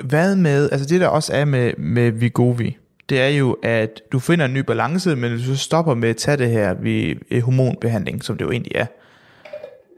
hvad 0.04 0.36
med, 0.36 0.68
altså 0.72 0.86
det 0.88 1.00
der 1.00 1.06
også 1.08 1.32
er 1.32 1.44
med, 1.44 1.72
med 1.78 2.10
Vigovi, 2.10 2.76
det 3.08 3.20
er 3.20 3.28
jo, 3.28 3.52
at 3.62 4.02
du 4.12 4.18
finder 4.18 4.44
en 4.44 4.54
ny 4.54 4.58
balance, 4.58 5.16
men 5.16 5.32
hvis 5.32 5.46
du 5.46 5.56
stopper 5.56 5.94
med 5.94 6.08
at 6.08 6.16
tage 6.16 6.36
det 6.36 6.50
her 6.50 6.74
ved 6.74 7.14
eh, 7.30 7.42
hormonbehandling, 7.42 8.24
som 8.24 8.36
det 8.36 8.44
jo 8.44 8.50
egentlig 8.50 8.72
er, 8.74 8.86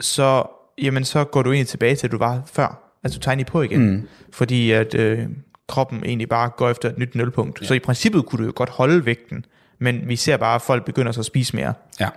så, 0.00 0.44
jamen, 0.78 1.04
så 1.04 1.24
går 1.24 1.42
du 1.42 1.52
egentlig 1.52 1.68
tilbage 1.68 1.96
til, 1.96 2.06
at 2.06 2.12
du 2.12 2.18
var 2.18 2.42
før. 2.46 2.96
Altså 3.04 3.18
du 3.18 3.30
egentlig 3.30 3.46
på 3.46 3.62
igen. 3.62 3.90
Mm. 3.90 4.08
Fordi 4.32 4.70
at 4.70 4.94
øh, 4.94 5.26
kroppen 5.68 6.04
egentlig 6.04 6.28
bare 6.28 6.50
går 6.56 6.70
efter 6.70 6.88
et 6.88 6.98
nyt 6.98 7.14
nulpunkt. 7.14 7.60
Ja. 7.60 7.66
Så 7.66 7.74
i 7.74 7.78
princippet 7.78 8.26
kunne 8.26 8.38
du 8.38 8.46
jo 8.46 8.52
godt 8.56 8.70
holde 8.70 9.06
vægten, 9.06 9.44
men 9.78 10.08
vi 10.08 10.16
ser 10.16 10.36
bare, 10.36 10.54
at 10.54 10.62
folk 10.62 10.84
begynder 10.84 11.12
så 11.12 11.20
at 11.20 11.26
spise 11.26 11.56
mere. 11.56 11.74
Ja. 12.00 12.08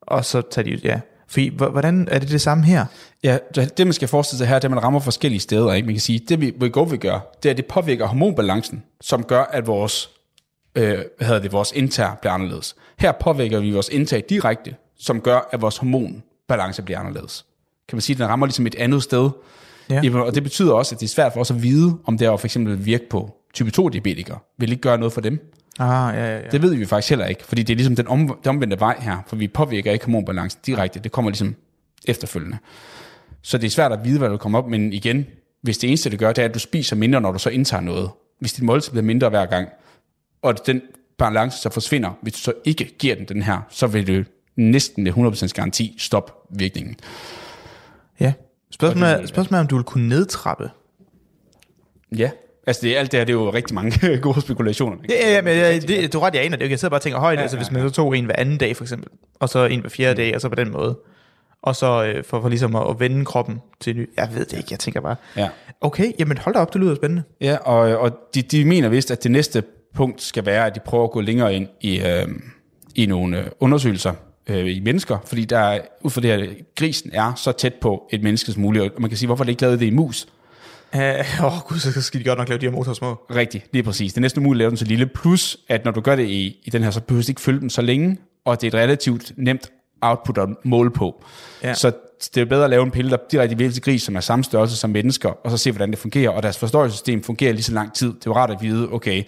Og 0.00 0.24
så 0.24 0.42
tager 0.50 0.76
de, 0.76 0.80
ja. 0.84 1.00
Fordi, 1.28 1.48
hvordan 1.56 2.08
er 2.10 2.18
det 2.18 2.30
det 2.30 2.40
samme 2.40 2.64
her? 2.64 2.86
Ja, 3.22 3.38
det 3.54 3.86
man 3.86 3.92
skal 3.92 4.08
forestille 4.08 4.38
sig 4.38 4.46
her, 4.46 4.54
det 4.54 4.64
er, 4.64 4.68
at 4.68 4.74
man 4.74 4.82
rammer 4.82 5.00
forskellige 5.00 5.40
steder. 5.40 5.72
Ikke? 5.72 5.86
Man 5.86 5.94
kan 5.94 6.00
sige, 6.00 6.18
det 6.18 6.40
vi 6.40 6.54
Wegovy 6.60 6.90
vil 6.90 6.98
gøre, 6.98 7.20
det 7.42 7.48
er, 7.48 7.50
at 7.50 7.56
det 7.56 7.66
påvirker 7.66 8.06
hormonbalancen, 8.06 8.82
som 9.00 9.24
gør, 9.24 9.42
at 9.42 9.66
vores, 9.66 10.10
øh, 10.76 10.98
hvad 11.16 11.26
hedder 11.26 11.40
det, 11.40 11.52
vores 11.52 11.72
indtag 11.72 12.10
bliver 12.20 12.32
anderledes. 12.32 12.76
Her 12.98 13.12
påvirker 13.12 13.60
vi 13.60 13.70
vores 13.70 13.88
indtag 13.88 14.24
direkte, 14.28 14.74
som 14.98 15.20
gør, 15.20 15.48
at 15.52 15.60
vores 15.60 15.76
hormonbalance 15.76 16.82
bliver 16.82 16.98
anderledes. 16.98 17.44
Kan 17.88 17.96
man 17.96 18.00
sige, 18.00 18.14
at 18.14 18.18
den 18.18 18.28
rammer 18.28 18.46
ligesom 18.46 18.66
et 18.66 18.74
andet 18.74 19.02
sted. 19.02 19.30
Ja. 19.90 20.16
Og 20.18 20.34
det 20.34 20.42
betyder 20.42 20.72
også, 20.72 20.94
at 20.94 21.00
det 21.00 21.06
er 21.06 21.10
svært 21.10 21.32
for 21.32 21.40
os 21.40 21.50
at 21.50 21.62
vide, 21.62 21.98
om 22.04 22.18
det 22.18 22.26
er 22.26 22.36
for 22.36 22.46
eksempel 22.46 22.72
at 22.72 22.86
virke 22.86 23.08
på 23.10 23.36
type 23.54 23.70
2-diabetikere. 23.78 24.38
Vil 24.58 24.70
ikke 24.70 24.82
gøre 24.82 24.98
noget 24.98 25.12
for 25.12 25.20
dem? 25.20 25.52
Ah, 25.78 26.14
ja, 26.14 26.24
ja, 26.24 26.36
ja. 26.36 26.48
Det 26.52 26.62
ved 26.62 26.74
vi 26.74 26.86
faktisk 26.86 27.10
heller 27.10 27.26
ikke, 27.26 27.44
fordi 27.44 27.62
det 27.62 27.72
er 27.72 27.76
ligesom 27.76 27.96
den, 27.96 28.08
om, 28.08 28.38
den 28.42 28.48
omvendte 28.48 28.80
vej 28.80 28.96
her, 29.00 29.16
for 29.26 29.36
vi 29.36 29.48
påvirker 29.48 29.92
ikke 29.92 30.04
hormonbalancen 30.04 30.60
direkte, 30.66 31.00
det 31.00 31.12
kommer 31.12 31.30
ligesom 31.30 31.54
efterfølgende. 32.08 32.58
Så 33.42 33.58
det 33.58 33.66
er 33.66 33.70
svært 33.70 33.92
at 33.92 33.98
vide, 34.04 34.18
hvad 34.18 34.30
der 34.30 34.36
kommer 34.36 34.58
op, 34.58 34.68
men 34.68 34.92
igen, 34.92 35.26
hvis 35.62 35.78
det 35.78 35.88
eneste, 35.88 36.10
det 36.10 36.18
gør, 36.18 36.32
det 36.32 36.42
er, 36.42 36.48
at 36.48 36.54
du 36.54 36.58
spiser 36.58 36.96
mindre, 36.96 37.20
når 37.20 37.32
du 37.32 37.38
så 37.38 37.50
indtager 37.50 37.80
noget. 37.80 38.10
Hvis 38.40 38.52
dit 38.52 38.64
måltid 38.64 38.90
bliver 38.90 39.04
mindre 39.04 39.28
hver 39.28 39.46
gang, 39.46 39.68
og 40.46 40.66
den 40.66 40.82
balance 41.18 41.58
så 41.58 41.70
forsvinder, 41.70 42.10
hvis 42.22 42.32
du 42.32 42.38
så 42.38 42.52
ikke 42.64 42.96
giver 42.98 43.14
den 43.14 43.24
den 43.24 43.42
her, 43.42 43.60
så 43.70 43.86
vil 43.86 44.06
det 44.06 44.26
næsten 44.56 45.04
med 45.04 45.12
100% 45.12 45.52
garanti 45.54 45.96
stoppe 45.98 46.32
virkningen. 46.50 46.96
ja. 48.20 48.32
Spørgsmålet 48.70 49.10
er, 49.10 49.26
spørgsmålet 49.26 49.58
er, 49.58 49.60
om 49.60 49.66
du 49.66 49.76
vil 49.76 49.84
kunne 49.84 50.08
nedtrappe. 50.08 50.70
Ja, 52.16 52.30
altså 52.66 52.82
det, 52.82 52.96
alt 52.96 53.12
det 53.12 53.20
her, 53.20 53.24
det 53.24 53.32
er 53.32 53.36
jo 53.36 53.52
rigtig 53.52 53.74
mange 53.74 54.18
gode 54.22 54.40
spekulationer. 54.40 54.96
ikke? 55.02 55.14
Ja, 55.14 55.34
ja, 55.34 55.42
men 55.42 55.56
det, 55.56 55.88
det, 55.88 56.12
du 56.12 56.18
er 56.18 56.26
ret, 56.26 56.34
jeg 56.34 56.44
aner 56.44 56.56
det. 56.56 56.70
Jeg 56.70 56.78
sidder 56.78 56.90
bare 56.90 56.98
og 56.98 57.02
tænker 57.02 57.18
højt, 57.18 57.36
ja, 57.36 57.42
altså 57.42 57.56
hvis 57.56 57.70
man 57.70 57.88
så 57.88 57.94
tog 57.94 58.18
en 58.18 58.24
hver 58.24 58.34
anden 58.38 58.58
dag 58.58 58.76
for 58.76 58.84
eksempel, 58.84 59.08
og 59.40 59.48
så 59.48 59.64
en 59.64 59.80
hver 59.80 59.90
fjerde 59.90 60.22
dag, 60.22 60.34
og 60.34 60.40
så 60.40 60.48
på 60.48 60.54
den 60.54 60.70
måde. 60.70 60.98
Og 61.62 61.76
så 61.76 62.04
øh, 62.04 62.24
for, 62.24 62.40
for 62.40 62.48
ligesom 62.48 62.76
at, 62.76 62.90
at 62.90 63.00
vende 63.00 63.24
kroppen 63.24 63.60
til 63.80 63.96
ny. 63.96 64.10
Jeg 64.16 64.28
ved 64.34 64.44
det 64.44 64.56
ikke, 64.56 64.68
jeg 64.70 64.78
tænker 64.78 65.00
bare. 65.00 65.16
Ja. 65.36 65.48
Okay, 65.80 66.12
jamen 66.18 66.38
hold 66.38 66.54
da 66.54 66.60
op, 66.60 66.72
det 66.72 66.80
lyder 66.80 66.94
spændende. 66.94 67.22
Ja, 67.40 67.56
og, 67.56 67.98
og 67.98 68.12
de, 68.34 68.42
de 68.42 68.64
mener 68.64 68.88
vist, 68.88 69.10
at 69.10 69.22
det 69.22 69.30
næste 69.30 69.62
punkt 69.96 70.22
skal 70.22 70.46
være, 70.46 70.66
at 70.66 70.74
de 70.74 70.80
prøver 70.80 71.04
at 71.04 71.10
gå 71.10 71.20
længere 71.20 71.54
ind 71.54 71.68
i, 71.80 71.98
øh, 72.00 72.28
i 72.94 73.06
nogle 73.06 73.38
øh, 73.38 73.46
undersøgelser 73.60 74.12
øh, 74.46 74.76
i 74.76 74.80
mennesker, 74.80 75.18
fordi 75.26 75.44
der 75.44 75.58
er, 75.58 75.80
ud 76.00 76.10
fra 76.10 76.20
det 76.20 76.30
her, 76.30 76.48
grisen 76.76 77.10
er 77.12 77.34
så 77.34 77.52
tæt 77.52 77.74
på 77.74 78.08
et 78.12 78.22
menneske 78.22 78.52
som 78.52 78.62
muligt, 78.62 78.84
og 78.84 79.00
man 79.00 79.10
kan 79.10 79.18
sige, 79.18 79.26
hvorfor 79.26 79.44
det 79.44 79.50
ikke 79.50 79.62
lavet 79.62 79.80
det 79.80 79.86
i 79.86 79.90
mus? 79.90 80.26
Åh 80.94 81.00
uh, 81.00 81.44
oh, 81.44 81.60
gud, 81.68 81.78
så 81.78 82.02
skal 82.02 82.20
de 82.20 82.24
godt 82.24 82.38
nok 82.38 82.48
lave 82.48 82.60
de 82.60 82.66
her 82.66 82.72
motorer 82.72 82.94
små. 82.94 83.14
Rigtigt, 83.34 83.64
lige 83.72 83.82
præcis. 83.82 84.12
Det 84.12 84.18
er 84.18 84.20
næsten 84.20 84.42
umuligt 84.42 84.58
at 84.58 84.62
lave 84.62 84.70
den 84.70 84.76
så 84.76 84.84
lille, 84.84 85.06
plus 85.06 85.56
at 85.68 85.84
når 85.84 85.92
du 85.92 86.00
gør 86.00 86.16
det 86.16 86.28
i, 86.28 86.60
i 86.64 86.70
den 86.70 86.82
her, 86.82 86.90
så 86.90 87.00
behøver 87.00 87.22
du 87.22 87.30
ikke 87.30 87.40
følge 87.40 87.60
den 87.60 87.70
så 87.70 87.82
længe, 87.82 88.18
og 88.44 88.60
det 88.60 88.74
er 88.74 88.78
et 88.78 88.82
relativt 88.84 89.32
nemt 89.36 89.70
output 90.00 90.38
at 90.38 90.48
måle 90.64 90.90
på. 90.90 91.24
Ja. 91.62 91.74
Så 91.74 91.92
det 92.34 92.40
er 92.40 92.44
bedre 92.44 92.64
at 92.64 92.70
lave 92.70 92.82
en 92.82 92.90
pille, 92.90 93.10
der 93.10 93.16
direkte 93.30 93.58
virker 93.58 93.72
til 93.72 93.82
gris, 93.82 94.02
som 94.02 94.16
er 94.16 94.20
samme 94.20 94.44
størrelse 94.44 94.76
som 94.76 94.90
mennesker, 94.90 95.28
og 95.28 95.50
så 95.50 95.56
se, 95.56 95.70
hvordan 95.70 95.90
det 95.90 95.98
fungerer. 95.98 96.30
Og 96.30 96.42
deres 96.42 96.58
forståelsessystem 96.58 97.22
fungerer 97.22 97.52
lige 97.52 97.62
så 97.62 97.72
lang 97.72 97.94
tid. 97.94 98.06
Det 98.06 98.14
er 98.14 98.20
jo 98.26 98.34
rart 98.34 98.50
at 98.50 98.58
vide, 98.60 98.92
okay, 98.92 99.22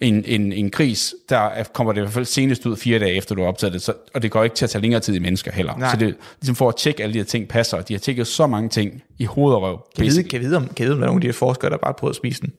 en, 0.00 0.24
en, 0.24 0.52
en 0.52 0.70
gris, 0.70 1.14
der 1.28 1.38
er- 1.38 1.64
kommer 1.64 1.92
det 1.92 2.00
i 2.00 2.02
hvert 2.02 2.12
fald 2.12 2.24
senest 2.24 2.66
ud 2.66 2.76
fire 2.76 2.98
dage 2.98 3.14
efter, 3.14 3.34
du 3.34 3.40
har 3.40 3.48
optaget 3.48 3.72
det, 3.72 3.82
så, 3.82 3.92
og 4.14 4.22
det 4.22 4.30
går 4.30 4.44
ikke 4.44 4.56
til 4.56 4.64
at 4.64 4.70
tage 4.70 4.82
længere 4.82 5.00
tid 5.00 5.14
i 5.14 5.18
mennesker 5.18 5.52
heller. 5.52 5.76
Nej. 5.76 5.90
Så 5.90 5.96
det 5.96 6.14
ligesom 6.40 6.56
for 6.56 6.68
at 6.68 6.76
tjekke 6.76 7.02
alle 7.02 7.12
de 7.12 7.18
her 7.18 7.24
ting 7.24 7.48
passer, 7.48 7.76
og 7.76 7.88
de 7.88 7.94
har 7.94 7.98
tjekket 7.98 8.26
så 8.26 8.46
mange 8.46 8.68
ting 8.68 9.02
i 9.18 9.24
hoved 9.24 9.54
og 9.54 9.62
røv. 9.62 9.78
Kan 9.96 10.04
jeg 10.04 10.12
vide, 10.12 10.22
kan 10.24 10.32
jeg 10.32 10.48
vide, 10.48 10.56
om, 10.56 10.62
kan 10.66 10.72
jeg 10.78 10.84
vide, 10.86 10.92
om 10.94 10.98
der 11.00 11.04
er 11.06 11.08
nogle 11.08 11.18
af 11.18 11.20
de 11.20 11.26
her 11.28 11.32
forskere, 11.32 11.70
der 11.70 11.76
bare 11.76 11.94
prøver 11.94 12.10
at 12.10 12.16
spise 12.16 12.40
den? 12.40 12.52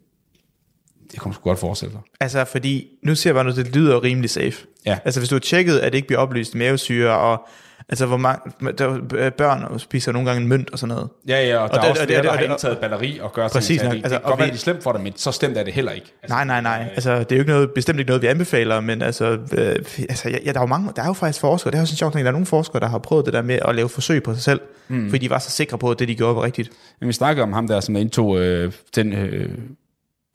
Det 1.11 1.19
kommer 1.19 1.33
sgu 1.33 1.43
godt 1.43 1.59
forestille 1.59 1.91
sig. 1.91 2.01
Altså, 2.19 2.45
fordi 2.45 2.87
nu 3.03 3.15
ser 3.15 3.29
jeg 3.29 3.35
bare 3.35 3.43
noget, 3.43 3.65
det 3.65 3.75
lyder 3.75 4.03
rimelig 4.03 4.29
safe. 4.29 4.65
Ja. 4.85 4.97
Altså, 5.05 5.19
hvis 5.19 5.29
du 5.29 5.35
har 5.35 5.39
tjekket, 5.39 5.77
at 5.79 5.91
det 5.91 5.97
ikke 5.97 6.07
bliver 6.07 6.19
oplyst 6.19 6.55
mavesyre, 6.55 7.17
og 7.17 7.47
altså, 7.89 8.05
hvor 8.05 8.17
mange, 8.17 8.51
der, 8.77 9.29
børn 9.29 9.79
spiser 9.79 10.11
nogle 10.11 10.27
gange 10.29 10.41
en 10.41 10.47
mønt 10.47 10.69
og 10.69 10.79
sådan 10.79 10.95
noget. 10.95 11.09
Ja, 11.27 11.47
ja, 11.47 11.57
og, 11.57 11.63
Og 11.63 11.69
der 11.69 11.75
det- 11.75 11.85
er 11.85 11.89
også 11.89 12.03
flere, 12.05 12.19
og 12.19 12.23
det- 12.23 12.29
der 12.29 12.29
og 12.31 12.37
har 12.37 12.43
indtaget 12.53 12.77
batteri 12.77 13.19
og 13.21 13.33
gør 13.33 13.47
Præcis 13.47 13.81
ting. 13.81 13.91
Det, 13.91 13.97
Altså, 13.97 14.13
det 14.15 14.21
kan 14.23 14.29
godt 14.29 14.39
være, 14.39 14.47
det 14.47 14.53
er 14.53 14.59
slemt 14.59 14.83
for 14.83 14.91
dig, 14.91 15.01
men 15.01 15.13
så 15.15 15.31
slemt 15.31 15.57
er 15.57 15.63
det 15.63 15.73
heller 15.73 15.91
ikke. 15.91 16.13
Altså, 16.23 16.35
Nej, 16.35 16.45
nej, 16.45 16.61
nej. 16.61 16.87
Altså, 16.95 17.19
det 17.19 17.31
er 17.31 17.35
jo 17.35 17.39
ikke 17.41 17.51
noget, 17.51 17.71
bestemt 17.75 17.99
ikke 17.99 18.07
noget, 18.09 18.21
vi 18.21 18.27
anbefaler, 18.27 18.79
men 18.81 19.01
altså, 19.01 19.25
øh, 19.57 19.75
altså 20.09 20.29
ja, 20.45 20.51
der 20.51 20.59
er 20.59 20.63
jo 20.63 20.65
mange, 20.65 20.89
der 20.95 21.01
er 21.03 21.07
jo 21.07 21.13
faktisk 21.13 21.39
forskere, 21.39 21.71
det 21.71 21.77
er 21.77 21.81
jo 21.81 21.85
sådan 21.85 21.93
en 21.93 21.97
sjov 21.97 22.11
ting, 22.11 22.21
der 22.25 22.27
er 22.27 22.31
nogle 22.31 22.45
forskere, 22.45 22.79
der 22.79 22.87
har 22.87 22.97
prøvet 22.97 23.25
det 23.25 23.33
der 23.33 23.41
med 23.41 23.59
at 23.67 23.75
lave 23.75 23.89
forsøg 23.89 24.23
på 24.23 24.33
sig 24.33 24.43
selv, 24.43 24.59
mm. 24.87 25.09
fordi 25.09 25.25
de 25.25 25.29
var 25.29 25.39
så 25.39 25.49
sikre 25.51 25.77
på, 25.77 25.91
at 25.91 25.99
det, 25.99 26.07
de 26.07 26.15
gjorde, 26.15 26.35
var 26.35 26.43
rigtigt. 26.43 26.69
Men 26.99 27.07
vi 27.07 27.13
snakkede 27.13 27.43
om 27.43 27.53
ham 27.53 27.67
der, 27.67 27.79
som 27.79 27.93
der 27.93 28.01
indtog 28.01 28.39
øh, 28.39 28.71
den, 28.95 29.13
øh, 29.13 29.49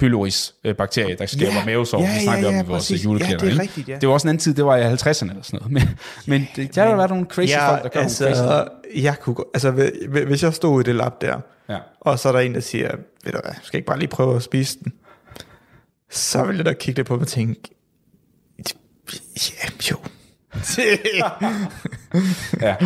pylori-bakterie, 0.01 1.15
der 1.17 1.27
skaber 1.27 1.53
Ja, 1.53 1.65
mavesår. 1.65 2.01
ja, 2.03 2.15
vi 2.19 2.23
snakker 2.25 2.49
ja, 2.49 2.55
ja, 2.55 2.61
om 2.61 2.67
i 2.67 2.69
vores 2.69 3.05
juleklæder. 3.05 3.39
Ja, 3.45 3.51
det 3.51 3.57
er 3.57 3.63
rigtigt, 3.63 3.89
ja. 3.89 3.99
Det 4.01 4.09
var 4.09 4.13
også 4.15 4.27
en 4.27 4.29
anden 4.29 4.41
tid, 4.41 4.55
det 4.55 4.65
var 4.65 4.77
i 4.77 4.81
50'erne 4.95 5.31
eller 5.31 5.43
sådan 5.43 5.59
noget. 5.61 5.71
Men, 5.73 5.83
men 6.27 6.49
det, 6.57 6.75
der 6.75 6.85
har 6.85 6.97
været 6.97 7.11
nogle 7.11 7.27
crazy 7.27 7.51
ja, 7.53 7.71
folk, 7.71 7.83
der 7.83 7.89
gør 7.89 8.01
altså, 8.01 8.25
nogle 8.25 8.37
crazy 8.37 9.03
jeg 9.05 9.19
kunne, 9.21 9.37
altså, 9.55 9.71
hvi- 9.71 10.25
hvis 10.25 10.43
jeg 10.43 10.55
stod 10.55 10.81
i 10.81 10.85
det 10.85 10.95
lab 10.95 11.13
der, 11.21 11.41
Ja. 11.69 11.79
og 12.01 12.19
så 12.19 12.29
er 12.29 12.33
der 12.33 12.41
en, 12.41 12.55
der 12.55 12.61
siger, 12.61 12.91
ved 13.25 13.33
du 13.33 13.39
hvad, 13.45 13.53
skal 13.63 13.77
ikke 13.79 13.87
bare 13.87 13.99
lige 13.99 14.09
prøve 14.09 14.37
at 14.37 14.43
spise 14.43 14.79
den? 14.85 14.93
Så 16.11 16.45
vil 16.45 16.57
jeg 16.57 16.65
da 16.65 16.73
kigge 16.73 16.99
lidt 16.99 17.09
på 17.09 17.17
og 17.17 17.27
tænke, 17.29 17.61
ja, 19.51 19.69
jo. 19.91 19.97
Ja. 22.61 22.77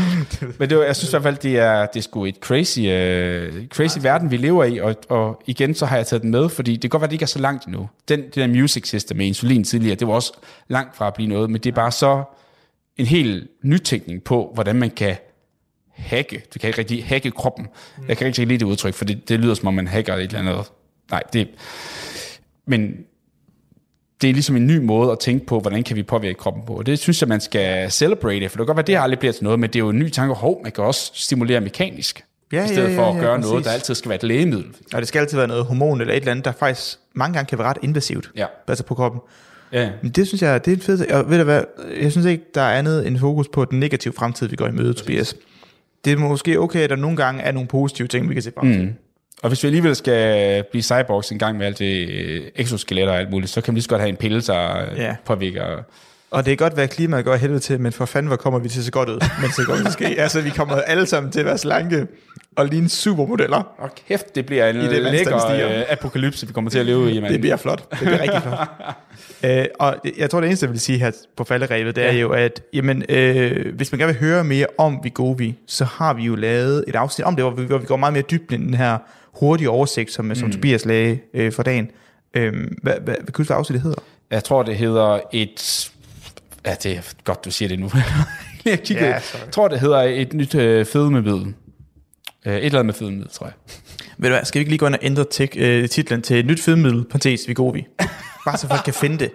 Men 0.58 0.70
det 0.70 0.78
var, 0.78 0.84
jeg 0.84 0.96
synes 0.96 1.10
i 1.10 1.12
hvert 1.12 1.22
fald, 1.22 1.36
det 1.36 1.58
er, 1.58 1.86
det 1.86 1.96
er 1.96 2.02
sgu 2.02 2.24
et 2.24 2.36
crazy, 2.40 2.78
uh, 2.78 3.66
crazy 3.68 3.98
verden, 4.02 4.30
vi 4.30 4.36
lever 4.36 4.64
i, 4.64 4.78
og, 4.78 4.96
og 5.08 5.42
igen, 5.46 5.74
så 5.74 5.86
har 5.86 5.96
jeg 5.96 6.06
taget 6.06 6.22
den 6.22 6.30
med, 6.30 6.48
fordi 6.48 6.72
det 6.72 6.80
kan 6.80 6.90
godt 6.90 7.00
være, 7.00 7.08
det 7.08 7.12
ikke 7.12 7.22
er 7.22 7.26
så 7.26 7.38
langt 7.38 7.64
endnu. 7.64 7.88
Den, 8.08 8.22
det 8.22 8.34
der 8.34 8.46
music 8.46 8.88
system 8.88 9.16
med 9.16 9.26
insulin 9.26 9.64
tidligere, 9.64 9.96
det 9.96 10.08
var 10.08 10.14
også 10.14 10.32
langt 10.68 10.96
fra 10.96 11.06
at 11.06 11.14
blive 11.14 11.28
noget, 11.28 11.50
men 11.50 11.60
det 11.60 11.70
er 11.70 11.74
bare 11.74 11.92
så 11.92 12.24
en 12.96 13.06
helt 13.06 13.48
nytænkning 13.62 14.22
på, 14.22 14.50
hvordan 14.54 14.76
man 14.76 14.90
kan 14.90 15.16
hacke. 15.94 16.42
Du 16.54 16.58
kan 16.58 16.68
ikke 16.68 16.78
rigtig 16.78 17.04
hacke 17.04 17.30
kroppen. 17.30 17.66
Jeg 17.98 18.06
kan 18.06 18.12
ikke 18.12 18.24
rigtig 18.24 18.46
lide 18.46 18.58
det 18.58 18.66
udtryk, 18.66 18.94
for 18.94 19.04
det, 19.04 19.28
det 19.28 19.40
lyder 19.40 19.54
som 19.54 19.68
om, 19.68 19.74
man 19.74 19.86
hacker 19.86 20.14
et 20.14 20.22
eller 20.22 20.38
andet. 20.38 20.66
Nej, 21.10 21.22
det... 21.32 21.48
Men 22.66 22.96
det 24.24 24.30
er 24.30 24.34
ligesom 24.34 24.56
en 24.56 24.66
ny 24.66 24.78
måde 24.78 25.12
at 25.12 25.18
tænke 25.18 25.46
på, 25.46 25.60
hvordan 25.60 25.82
kan 25.82 25.96
vi 25.96 26.02
påvirke 26.02 26.38
kroppen 26.38 26.62
på. 26.66 26.72
Og 26.72 26.86
det 26.86 26.98
synes 26.98 27.22
jeg, 27.22 27.28
man 27.28 27.40
skal 27.40 27.90
celebrate, 27.90 28.48
for 28.48 28.56
det 28.58 28.66
kan 28.66 28.66
godt 28.66 28.76
være, 28.76 28.86
det 28.86 28.96
aldrig 29.02 29.18
bliver 29.18 29.32
til 29.32 29.44
noget, 29.44 29.60
men 29.60 29.70
det 29.70 29.76
er 29.76 29.80
jo 29.80 29.88
en 29.88 29.98
ny 29.98 30.08
tanke, 30.10 30.34
hov, 30.34 30.60
man 30.62 30.72
kan 30.72 30.84
også 30.84 31.10
stimulere 31.14 31.60
mekanisk, 31.60 32.24
Ja, 32.52 32.64
i 32.64 32.68
stedet 32.68 32.90
ja, 32.90 32.98
for 32.98 33.02
ja, 33.02 33.08
at 33.10 33.16
ja, 33.16 33.20
gøre 33.20 33.36
præcis. 33.36 33.50
noget, 33.50 33.64
der 33.64 33.70
altid 33.70 33.94
skal 33.94 34.08
være 34.08 34.16
et 34.16 34.22
lægemiddel. 34.22 34.66
Og 34.94 35.00
det 35.00 35.08
skal 35.08 35.20
altid 35.20 35.36
være 35.38 35.48
noget 35.48 35.64
hormon 35.64 36.00
eller 36.00 36.14
et 36.14 36.16
eller 36.16 36.30
andet, 36.30 36.44
der 36.44 36.52
faktisk 36.52 36.98
mange 37.14 37.34
gange 37.34 37.48
kan 37.48 37.58
være 37.58 37.68
ret 37.68 37.78
invasivt, 37.82 38.30
Ja. 38.36 38.46
altså 38.68 38.84
på 38.84 38.94
kroppen. 38.94 39.20
Ja. 39.72 39.90
Men 40.02 40.10
det 40.10 40.26
synes 40.26 40.42
jeg, 40.42 40.64
det 40.64 40.72
er 40.72 40.76
en 40.76 40.82
fed 40.82 41.10
Og 41.10 41.30
ved 41.30 41.38
du 41.38 41.44
hvad, 41.44 41.62
jeg 42.00 42.12
synes 42.12 42.26
ikke, 42.26 42.44
der 42.54 42.60
er 42.60 42.78
andet 42.78 43.06
end 43.06 43.18
fokus 43.18 43.48
på 43.48 43.64
den 43.64 43.80
negative 43.80 44.14
fremtid, 44.16 44.48
vi 44.48 44.56
går 44.56 44.66
i 44.66 44.72
møde, 44.72 44.92
Tobias. 44.94 45.36
Det 46.04 46.12
er 46.12 46.16
måske 46.16 46.60
okay, 46.60 46.80
at 46.80 46.90
der 46.90 46.96
nogle 46.96 47.16
gange 47.16 47.42
er 47.42 47.52
nogle 47.52 47.68
positive 47.68 48.08
ting, 48.08 48.28
vi 48.28 48.34
kan 48.34 48.42
se 48.42 48.52
frem 48.58 48.72
til. 48.72 48.82
Mm. 48.82 48.94
Og 49.42 49.48
hvis 49.48 49.62
vi 49.62 49.66
alligevel 49.68 49.96
skal 49.96 50.64
blive 50.70 50.82
cyborgs 50.82 51.30
en 51.32 51.38
gang 51.38 51.58
med 51.58 51.66
alt 51.66 51.78
det 51.78 52.08
øh, 52.08 52.42
exoskeletter 52.56 53.12
og 53.12 53.18
alt 53.18 53.30
muligt, 53.30 53.52
så 53.52 53.60
kan 53.60 53.74
vi 53.74 53.76
lige 53.76 53.82
så 53.82 53.88
godt 53.88 54.00
have 54.00 54.08
en 54.08 54.16
pille, 54.16 54.40
der 54.40 54.78
Ja. 54.96 55.02
ja. 55.02 55.16
påvirker... 55.24 55.62
Og 56.30 56.44
det 56.46 56.52
er 56.52 56.56
godt, 56.56 56.74
hvad 56.74 56.88
klimaet 56.88 57.24
går 57.24 57.34
helvede 57.36 57.60
til, 57.60 57.80
men 57.80 57.92
for 57.92 58.04
fanden, 58.04 58.26
hvor 58.28 58.36
kommer 58.36 58.58
vi 58.58 58.68
til 58.68 58.78
at 58.78 58.84
se 58.84 58.90
godt 58.90 59.08
ud, 59.08 59.18
går 59.66 59.76
til 59.76 59.86
at 59.86 59.92
ske. 59.92 60.04
Altså, 60.22 60.40
vi 60.40 60.50
kommer 60.50 60.76
alle 60.76 61.06
sammen 61.06 61.32
til 61.32 61.40
at 61.40 61.46
være 61.46 61.58
slanke 61.58 62.06
og 62.56 62.66
ligne 62.66 62.88
supermodeller. 62.88 63.74
Og 63.78 63.90
kæft, 64.08 64.34
det 64.34 64.46
bliver 64.46 64.68
en 64.70 64.76
I 64.76 64.78
det 64.88 65.02
lækker 65.02 65.50
øh, 65.50 65.82
apokalypse, 65.88 66.46
vi 66.46 66.52
kommer 66.52 66.70
til 66.70 66.78
at 66.78 66.86
leve 66.86 67.12
i, 67.12 67.20
mand. 67.20 67.32
Det 67.32 67.40
bliver 67.40 67.56
flot. 67.56 67.90
Det 67.90 67.98
bliver 67.98 68.22
rigtig 68.22 68.42
flot. 68.42 68.68
Øh, 69.44 69.64
og 69.78 69.96
jeg 70.18 70.30
tror, 70.30 70.40
det 70.40 70.46
eneste, 70.46 70.64
jeg 70.66 70.72
vil 70.72 70.80
sige 70.80 70.98
her 70.98 71.10
på 71.36 71.44
falderevet, 71.44 71.96
det 71.96 72.04
er 72.04 72.12
Ja. 72.12 72.18
jo, 72.18 72.30
at 72.30 72.62
jamen, 72.72 73.04
øh, 73.08 73.74
hvis 73.76 73.92
man 73.92 73.98
gerne 73.98 74.12
vil 74.12 74.20
høre 74.20 74.44
mere 74.44 74.66
om 74.78 75.00
Vigovi, 75.02 75.58
så 75.66 75.84
har 75.84 76.14
vi 76.14 76.22
jo 76.22 76.34
lavet 76.34 76.84
et 76.88 76.94
afsnit 76.96 77.26
om 77.26 77.36
det, 77.36 77.44
hvor 77.44 77.50
vi, 77.52 77.62
hvor 77.64 77.78
vi 77.78 77.86
går 77.86 77.96
meget 77.96 78.12
mere 78.12 78.22
dybt 78.22 78.52
ind 78.52 78.62
i 78.62 78.66
den 78.66 78.74
her 78.74 78.98
hurtige 79.40 79.70
oversigt, 79.70 80.12
som, 80.12 80.34
som 80.34 80.52
Tobias 80.52 80.84
lagde 80.84 81.18
øh, 81.34 81.52
for 81.52 81.62
dagen. 81.62 81.90
Øh, 82.34 82.52
hvad, 82.82 82.92
hvad, 82.92 83.00
hvad 83.02 83.16
kan 83.16 83.26
du 83.26 83.36
huske, 83.36 83.48
hvad 83.48 83.56
afsnittet 83.56 83.82
hedder? 83.82 84.02
Jeg 84.30 84.44
tror, 84.44 84.62
det 84.62 84.76
hedder 84.76 85.20
et... 85.32 85.90
Ja, 86.66 86.74
det 86.82 86.96
er 86.96 87.00
godt, 87.24 87.44
du 87.44 87.50
siger 87.50 87.68
det 87.68 87.78
nu. 87.78 87.90
jeg. 88.64 88.78
Ja, 88.90 89.20
sorry. 89.20 89.40
jeg 89.40 89.52
tror, 89.52 89.68
det 89.68 89.80
hedder 89.80 90.00
et 90.00 90.32
nyt 90.32 90.54
øh, 90.54 90.86
fedmemiddel. 90.86 91.54
Øh, 92.46 92.56
et 92.56 92.64
eller 92.64 92.78
andet 92.78 92.86
med 92.86 92.94
fedmemiddel, 92.94 93.30
tror 93.30 93.46
jeg. 93.46 93.54
Ved 94.18 94.28
du 94.28 94.34
hvad, 94.34 94.44
skal 94.44 94.58
vi 94.58 94.60
ikke 94.60 94.70
lige 94.70 94.78
gå 94.78 94.86
ind 94.86 94.94
og 94.94 95.00
ændre 95.02 95.24
tek, 95.30 95.56
øh, 95.58 95.88
titlen 95.88 96.22
til 96.22 96.38
et 96.38 96.46
nyt 96.46 96.60
fedmiddel, 96.60 97.04
parentes 97.04 97.48
Vigovi? 97.48 97.86
Bare 98.44 98.58
så 98.58 98.68
folk 98.68 98.80
kan 98.84 98.94
finde 98.94 99.18
det. 99.18 99.30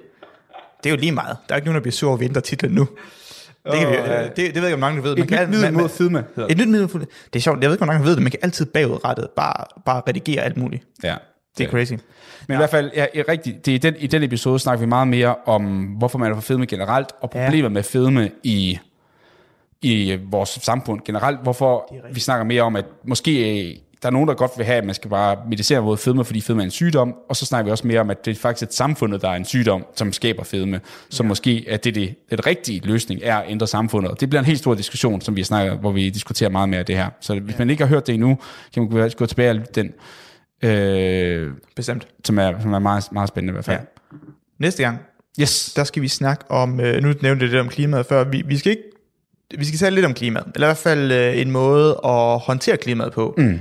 Det 0.84 0.90
er 0.90 0.90
jo 0.90 1.00
lige 1.00 1.12
meget. 1.12 1.38
Der 1.48 1.56
er 1.56 1.58
ikke 1.58 1.66
nogen, 1.66 1.76
der 1.76 1.82
bliver 1.82 1.92
sur 1.94 2.08
over, 2.08 2.18
at 2.18 2.20
vi 2.20 2.26
ændrer 2.26 2.42
titlen 2.42 2.72
nu. 2.72 2.88
Det, 3.66 3.80
kan 3.80 3.90
vi, 3.90 3.94
øh, 3.96 4.02
det, 4.02 4.36
det 4.38 4.38
ved 4.38 4.46
jeg 4.46 4.56
ikke, 4.56 4.74
om 4.74 4.80
mange 4.80 4.98
der 4.98 5.04
ved. 5.04 5.12
Et 5.12 5.20
nyt 5.20 5.28
kan- 5.28 5.50
middel 5.50 5.64
man- 5.66 5.74
mod 5.74 5.82
man- 5.82 5.90
fedme, 5.90 6.24
Et 6.50 6.58
nyt 6.58 6.68
middel. 6.70 6.90
mod- 6.94 7.06
Det 7.34 7.36
er 7.36 7.40
sjovt, 7.40 7.62
jeg 7.62 7.70
ved 7.70 7.76
ikke, 7.76 7.86
hvor 7.86 7.94
mange 7.94 8.00
der 8.00 8.06
ved 8.10 8.16
det. 8.16 8.24
Man 8.24 8.32
kan 8.32 8.40
altid 8.44 8.66
bagudrettet 8.66 9.28
bare, 9.36 9.66
bare 9.86 10.02
redigere 10.08 10.42
alt 10.42 10.58
muligt. 10.58 10.84
Ja. 11.04 11.16
Det 11.58 11.66
er 11.66 11.70
crazy. 11.72 11.94
Men 12.48 12.56
i 12.56 12.58
hvert 12.58 12.70
fald, 12.70 12.92
ja, 12.96 13.06
ja, 13.16 13.24
rigtigt, 13.30 13.66
det 13.66 13.72
er 13.72 13.76
i, 13.76 13.78
den, 13.78 13.96
i 14.00 14.08
den 14.08 14.24
episode 14.24 14.60
snakker 14.60 14.80
vi 14.80 14.86
meget 14.86 15.08
mere 15.08 15.36
om, 15.46 15.84
hvorfor 15.84 16.20
man 16.20 16.32
er 16.32 16.36
for 16.36 16.42
fedme 16.42 16.66
generelt, 16.66 17.12
og 17.22 17.30
Ja. 17.36 17.46
problemer 17.46 17.70
med 17.70 17.84
fedme 17.84 18.32
i, 18.44 18.80
i 19.82 20.18
vores 20.32 20.50
samfund 20.50 21.00
generelt. 21.06 21.40
Hvorfor 21.44 21.96
vi 22.14 22.20
snakker 22.20 22.46
mere 22.46 22.62
om, 22.62 22.76
at 22.76 22.86
måske 23.04 23.82
der 24.02 24.08
er 24.08 24.12
nogen, 24.12 24.28
der 24.30 24.34
godt 24.36 24.52
vil 24.58 24.66
have, 24.66 24.78
at 24.78 24.86
man 24.86 24.96
skal 24.96 25.10
bare 25.10 25.38
medicere 25.50 25.82
mod 25.82 25.98
fedme, 25.98 26.26
fordi 26.26 26.42
fedme 26.42 26.62
er 26.62 26.66
en 26.66 26.72
sygdom, 26.72 27.16
og 27.30 27.36
så 27.36 27.46
snakker 27.46 27.66
vi 27.66 27.72
også 27.72 27.88
mere 27.88 28.00
om, 28.00 28.10
at 28.10 28.26
det 28.26 28.32
er 28.32 28.36
faktisk 28.36 28.70
et 28.70 28.74
samfundet, 28.74 29.22
der 29.22 29.30
er 29.30 29.36
en 29.36 29.46
sygdom, 29.46 29.86
som 29.96 30.14
skaber 30.14 30.44
fedme, 30.44 30.82
så 31.10 31.24
ja. 31.24 31.28
måske 31.28 31.66
at 31.70 31.84
det, 31.84 31.96
det, 31.96 32.16
det 32.32 32.46
rigtige 32.48 32.82
løsning 32.88 33.22
er 33.24 33.38
at 33.38 33.46
ændre 33.50 33.68
samfundet. 33.68 34.20
Det 34.22 34.30
bliver 34.30 34.40
en 34.40 34.46
helt 34.46 34.60
stor 34.60 34.76
diskussion, 34.76 35.22
som 35.22 35.36
vi 35.36 35.44
snakker, 35.44 35.76
hvor 35.78 35.92
vi 35.92 36.10
diskuterer 36.10 36.50
meget 36.50 36.70
mere 36.70 36.80
af 36.80 36.86
det 36.86 36.96
her. 36.98 37.10
Så 37.22 37.40
hvis 37.40 37.58
man 37.60 37.70
ikke 37.70 37.84
har 37.84 37.90
hørt 37.90 38.08
det 38.08 38.14
endnu, 38.14 38.38
kan 38.74 38.84
man 38.84 38.90
gå- 38.92 39.10
gå 39.18 39.26
tilbage 39.26 39.50
og 39.50 39.56
lytte 39.56 39.72
den. 39.76 39.94
Øh, 40.64 41.52
Bestemt. 41.76 42.08
som 42.26 42.38
er, 42.40 42.54
som 42.62 42.74
er 42.74 42.80
meget, 42.80 43.04
meget 43.12 43.28
spændende 43.30 43.52
i 43.52 43.54
hvert 43.54 43.66
fald. 43.66 43.78
Ja. 43.80 44.18
Næste 44.60 44.84
gang, 44.84 44.98
Yes. 45.42 45.74
der 45.76 45.84
skal 45.84 46.02
vi 46.02 46.08
snakke 46.08 46.52
om, 46.52 46.80
øh, 46.80 47.02
nu 47.04 47.08
nævnte 47.22 47.28
jeg 47.46 47.52
lidt 47.52 47.56
om 47.62 47.70
klimaet 47.70 48.06
før, 48.06 48.24
vi, 48.24 48.44
vi 48.46 48.58
skal 48.58 48.70
ikke, 48.72 48.84
vi 49.58 49.66
skal 49.66 49.80
tale 49.80 49.96
lidt 49.96 50.06
om 50.06 50.14
klimaet, 50.14 50.46
eller 50.56 50.68
i 50.68 50.70
hvert 50.70 50.78
fald 50.78 51.12
øh, 51.12 51.42
en 51.42 51.52
måde 51.52 52.00
at 52.06 52.40
håndtere 52.40 52.78
klimaet 52.78 53.14
på. 53.14 53.34
Mm. 53.38 53.60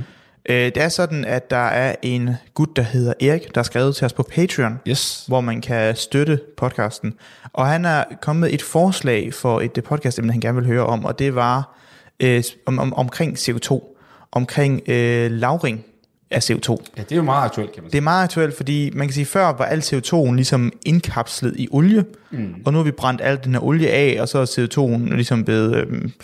Øh, 0.49 0.57
det 0.65 0.77
er 0.77 0.89
sådan, 0.89 1.25
at 1.25 1.51
der 1.51 1.57
er 1.57 1.95
en 2.03 2.31
gut, 2.55 2.77
der 2.77 2.83
hedder 2.83 3.13
Erik, 3.21 3.43
der 3.55 3.61
har 3.61 3.63
skrevet 3.63 3.97
til 3.97 4.05
os 4.05 4.13
på 4.13 4.23
Patreon, 4.23 4.79
Yes. 4.89 5.25
hvor 5.29 5.41
man 5.41 5.61
kan 5.61 5.97
støtte 5.97 6.41
podcasten. 6.57 7.15
Og 7.53 7.67
han 7.67 7.85
er 7.85 8.05
kommet 8.23 8.41
med 8.41 8.53
et 8.55 8.63
forslag 8.63 9.35
for 9.35 9.61
et 9.61 9.85
podcast, 9.85 10.21
han 10.31 10.41
gerne 10.41 10.59
vil 10.59 10.67
høre 10.67 10.87
om, 10.87 11.05
og 11.05 11.19
det 11.19 11.35
var 11.35 11.79
øh, 12.21 12.43
om, 12.67 12.79
om, 12.79 12.95
omkring 12.95 13.37
CO2, 13.39 13.95
omkring 14.33 14.83
øh, 14.89 15.31
lavring 15.31 15.85
af 16.31 16.51
CO2. 16.51 16.77
Ja, 16.97 17.03
det 17.03 17.13
er 17.13 17.17
jo 17.17 17.23
meget 17.23 17.45
aktuelt, 17.45 17.73
kan 17.73 17.83
man 17.83 17.85
Det 17.87 17.93
sige. 17.93 17.99
er 17.99 18.03
meget 18.03 18.25
aktuelt, 18.25 18.57
fordi 18.57 18.91
man 18.95 19.07
kan 19.07 19.15
sige, 19.15 19.27
før 19.27 19.47
var 19.53 19.65
al 19.65 19.79
CO2'en 19.81 20.35
ligesom 20.35 20.73
indkapslet 20.87 21.55
i 21.57 21.69
olie, 21.71 22.05
mm. 22.31 22.55
og 22.67 22.73
nu 22.73 22.79
har 22.79 22.85
vi 22.85 22.91
brændt 22.91 23.21
al 23.25 23.39
den 23.45 23.53
her 23.53 23.61
olie 23.65 23.91
af, 23.91 24.17
og 24.21 24.29
så 24.29 24.39
er 24.39 24.45
CO2'en 24.47 25.15
ligesom 25.15 25.45
blevet 25.45 25.77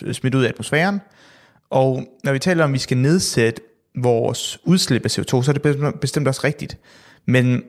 øh, 0.02 0.14
smidt 0.14 0.34
ud 0.34 0.44
af 0.44 0.48
atmosfæren. 0.48 1.00
Og 1.70 2.04
når 2.24 2.32
vi 2.32 2.38
taler 2.38 2.64
om, 2.64 2.70
at 2.70 2.74
vi 2.74 2.78
skal 2.78 2.96
nedsætte 2.96 3.60
vores 3.94 4.58
udslip 4.64 5.04
af 5.04 5.18
CO2, 5.18 5.42
så 5.42 5.44
er 5.48 5.52
det 5.52 5.94
bestemt- 6.00 6.28
også 6.28 6.40
rigtigt. 6.44 6.78
Men 7.26 7.62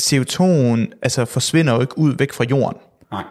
CO2'en 0.00 0.98
altså, 1.02 1.24
forsvinder 1.24 1.74
jo 1.74 1.80
ikke 1.80 1.98
ud 1.98 2.14
væk 2.18 2.32
fra 2.32 2.44
jorden. 2.44 2.78
Nej. 3.10 3.24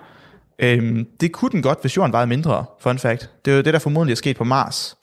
Øhm, 0.59 1.07
det 1.19 1.31
kunne 1.31 1.51
den 1.51 1.61
godt, 1.61 1.81
hvis 1.81 1.97
jorden 1.97 2.13
vejede 2.13 2.27
mindre, 2.27 2.65
fun 2.79 2.99
fact. 2.99 3.29
Det 3.45 3.51
er 3.51 3.55
jo 3.55 3.61
det, 3.61 3.73
der 3.73 3.79
formodentlig 3.79 4.11
er 4.11 4.15
sket 4.15 4.37
på 4.37 4.43
Mars. 4.43 4.97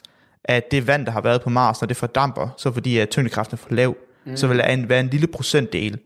At 0.44 0.70
det 0.70 0.86
vand, 0.86 1.06
der 1.06 1.12
har 1.12 1.20
været 1.20 1.42
på 1.42 1.50
Mars, 1.50 1.80
når 1.80 1.86
det 1.86 1.96
fordamper, 1.96 2.48
så 2.58 2.72
fordi 2.72 2.98
at 2.98 3.08
tyngdekraften 3.08 3.54
er 3.54 3.58
for 3.58 3.74
lav, 3.74 3.96
mm. 4.26 4.36
så 4.36 4.46
vil 4.46 4.58
der 4.58 4.86
være 4.86 5.00
en 5.00 5.08
lille 5.08 5.26
procentdel 5.26 5.98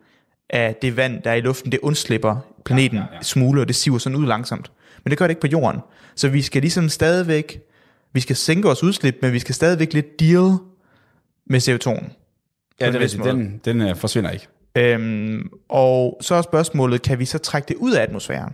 af 0.50 0.76
det 0.82 0.96
vand, 0.96 1.22
der 1.22 1.30
er 1.30 1.34
i 1.34 1.40
luften, 1.40 1.72
det 1.72 1.80
undslipper 1.80 2.36
planeten 2.64 2.98
ja, 2.98 3.04
ja, 3.10 3.16
ja. 3.16 3.22
smule, 3.22 3.60
og 3.60 3.68
det 3.68 3.76
siver 3.76 3.98
sådan 3.98 4.16
ud 4.16 4.26
langsomt. 4.26 4.70
Men 5.04 5.10
det 5.10 5.18
gør 5.18 5.26
det 5.26 5.30
ikke 5.30 5.40
på 5.40 5.46
jorden. 5.46 5.80
Så 6.14 6.28
vi 6.28 6.42
skal 6.42 6.62
ligesom 6.62 6.88
stadigvæk, 6.88 7.60
vi 8.12 8.20
skal 8.20 8.36
sænke 8.36 8.66
vores 8.66 8.82
udslip, 8.82 9.16
men 9.22 9.32
vi 9.32 9.38
skal 9.38 9.54
stadigvæk 9.54 9.92
lidt 9.92 10.20
deal 10.20 10.58
med 11.48 11.60
CO2'en. 11.60 12.10
Ja, 12.80 12.92
det 12.92 13.14
er. 13.14 13.22
Den, 13.22 13.60
den 13.64 13.80
uh, 13.80 13.96
forsvinder 13.96 14.30
ikke. 14.30 14.48
Øhm, 14.76 15.50
og 15.68 16.18
så 16.20 16.34
er 16.34 16.42
spørgsmålet, 16.42 17.02
kan 17.02 17.18
vi 17.18 17.24
så 17.24 17.38
trække 17.38 17.68
det 17.68 17.76
ud 17.76 17.92
af 17.92 18.02
atmosfæren? 18.02 18.52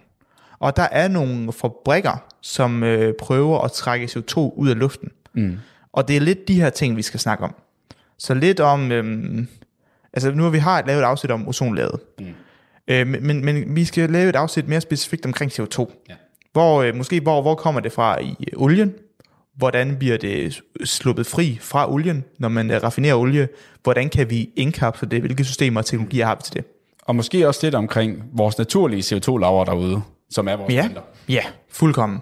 Og 0.58 0.76
der 0.76 0.88
er 0.92 1.08
nogle 1.08 1.52
fabrikker, 1.52 2.24
som 2.40 2.82
øh, 2.82 3.14
prøver 3.20 3.60
at 3.60 3.72
trække 3.72 4.06
CO2 4.06 4.38
ud 4.38 4.68
af 4.68 4.78
luften. 4.78 5.10
Mm. 5.32 5.58
Og 5.92 6.08
det 6.08 6.16
er 6.16 6.20
lidt 6.20 6.48
de 6.48 6.60
her 6.60 6.70
ting, 6.70 6.96
vi 6.96 7.02
skal 7.02 7.20
snakke 7.20 7.44
om. 7.44 7.54
Så 8.18 8.34
lidt 8.34 8.60
om, 8.60 8.92
øhm, 8.92 9.48
altså 10.12 10.30
nu 10.30 10.42
har 10.42 10.50
vi 10.50 10.58
har 10.58 10.82
lavet 10.86 11.00
et 11.00 11.04
afsnit 11.04 11.30
om 11.30 11.48
ozonlaget. 11.48 12.00
Mm. 12.18 12.26
Øh, 12.88 13.06
men, 13.06 13.26
men, 13.26 13.44
men 13.44 13.76
vi 13.76 13.84
skal 13.84 14.10
lave 14.10 14.28
et 14.28 14.36
afsnit 14.36 14.68
mere 14.68 14.80
specifikt 14.80 15.26
omkring 15.26 15.52
CO2. 15.52 16.04
Ja. 16.08 16.14
Hvor, 16.52 16.82
øh, 16.82 16.94
måske 16.94 17.20
hvor, 17.20 17.42
hvor 17.42 17.54
kommer 17.54 17.80
det 17.80 17.92
fra 17.92 18.20
i 18.20 18.36
øh, 18.52 18.62
olien? 18.62 18.94
Hvordan 19.56 19.96
bliver 19.96 20.16
det 20.16 20.60
sluppet 20.84 21.26
fri 21.26 21.58
fra 21.60 21.92
olien, 21.92 22.24
når 22.38 22.48
man 22.48 22.70
øh, 22.70 22.82
raffinerer 22.82 23.14
olie? 23.14 23.48
Hvordan 23.82 24.08
kan 24.08 24.30
vi 24.30 24.50
indkapsle 24.56 25.08
det? 25.08 25.20
Hvilke 25.20 25.44
systemer 25.44 25.80
og 25.80 25.86
teknologier 25.86 26.26
har 26.26 26.34
vi 26.34 26.40
til 26.44 26.54
det? 26.54 26.64
Og 27.02 27.16
måske 27.16 27.48
også 27.48 27.60
lidt 27.62 27.74
omkring 27.74 28.22
vores 28.36 28.58
naturlige 28.58 29.00
CO2-lager 29.00 29.64
derude, 29.64 30.00
som 30.30 30.48
er 30.48 30.56
vores 30.56 30.72
Ja, 30.74 30.82
planter. 30.82 31.00
ja 31.28 31.42
fuldkommen. 31.72 32.18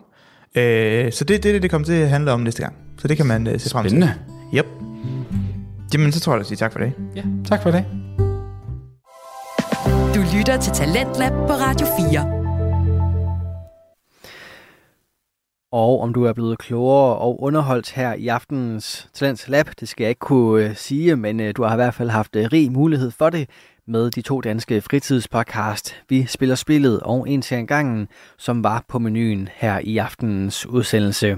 Øh, 0.55 1.13
så 1.13 1.25
det 1.25 1.35
er 1.35 1.39
det, 1.41 1.55
det, 1.55 1.63
det 1.63 1.71
kommer 1.71 1.87
til 1.87 1.93
at 1.93 2.09
handle 2.09 2.33
om 2.33 2.41
næste 2.41 2.63
gang. 2.63 2.75
Så 2.99 3.09
det 3.09 3.17
kan 3.17 3.27
man 3.27 3.47
øh, 3.47 3.61
se 3.61 3.71
frem 3.71 3.85
til. 3.85 3.91
Spændende. 3.91 4.15
Yep. 4.55 4.67
Jamen, 5.95 6.13
så 6.13 6.21
tror 6.21 6.33
jeg, 6.33 6.41
at 6.41 6.47
sige 6.47 6.57
tak 6.57 6.73
for 6.73 6.79
det. 6.79 6.93
Ja, 7.17 7.23
tak 7.49 7.63
for 7.63 7.71
det. 7.71 7.85
Du 10.15 10.21
lytter 10.39 10.59
til 10.61 10.73
Talentlab 10.73 11.33
på 11.33 11.53
Radio 11.53 11.87
4. 12.11 12.42
Og 15.73 16.01
om 16.01 16.15
du 16.15 16.25
er 16.25 16.33
blevet 16.33 16.59
klogere 16.59 17.17
og 17.17 17.43
underholdt 17.43 17.93
her 17.93 18.15
i 18.15 18.29
aftenens 18.29 19.09
Talents 19.15 19.49
Lab, 19.49 19.67
det 19.81 19.89
skal 19.89 20.05
jeg 20.05 20.09
ikke 20.09 20.19
kunne 20.19 20.65
øh, 20.65 20.77
sige, 20.77 21.17
men 21.17 21.41
øh, 21.41 21.55
du 21.57 21.63
har 21.63 21.73
i 21.73 21.77
hvert 21.77 21.95
fald 21.95 22.11
haft 22.11 22.37
øh, 22.37 22.49
rig 22.53 22.73
mulighed 22.73 23.11
for 23.11 23.31
det. 23.31 23.49
med 23.87 24.11
de 24.11 24.23
to 24.23 24.41
danske 24.41 24.81
fritidspodcast 24.81 25.95
Vi 26.09 26.27
Spiller 26.27 26.55
Spillet 26.55 27.01
og 27.01 27.29
En 27.29 27.43
til 27.43 27.57
en 27.57 27.67
gangen, 27.67 28.09
som 28.39 28.65
var 28.65 28.85
på 28.89 28.99
menuen 28.99 29.49
her 29.55 29.79
i 29.85 29.99
aftenens 29.99 30.67
udsendelse. 30.67 31.37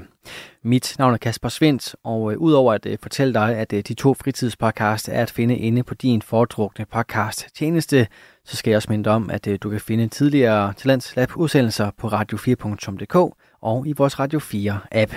Mit 0.63 0.97
navn 0.99 1.15
er 1.15 1.19
Kasper 1.19 1.49
Svendt, 1.49 1.97
og 2.05 2.23
udover 2.39 2.73
at 2.73 2.87
fortælle 3.03 3.35
dig, 3.35 3.57
at 3.57 3.71
de 3.71 3.95
to 3.95 4.15
fritidspodcast 4.15 5.09
er 5.09 5.23
at 5.23 5.31
finde 5.31 5.57
inde 5.57 5.83
på 5.83 5.95
din 5.95 6.23
foretrukne 6.23 6.85
podcast 6.85 7.47
tjeneste, 7.55 8.07
så 8.45 8.57
skal 8.57 8.71
jeg 8.71 8.77
også 8.77 8.93
minde 8.93 9.11
om, 9.11 9.31
at 9.31 9.49
du 9.63 9.71
kan 9.71 9.81
finde 9.81 10.09
tidligere 10.09 10.73
Talents 10.73 11.17
Lab 11.17 11.37
udsendelser 11.37 11.91
på 11.99 12.09
radio4.dk 12.09 13.35
og 13.65 13.87
i 13.87 13.93
vores 13.93 14.19
Radio 14.19 14.39
4 14.39 14.81
app. 14.93 15.13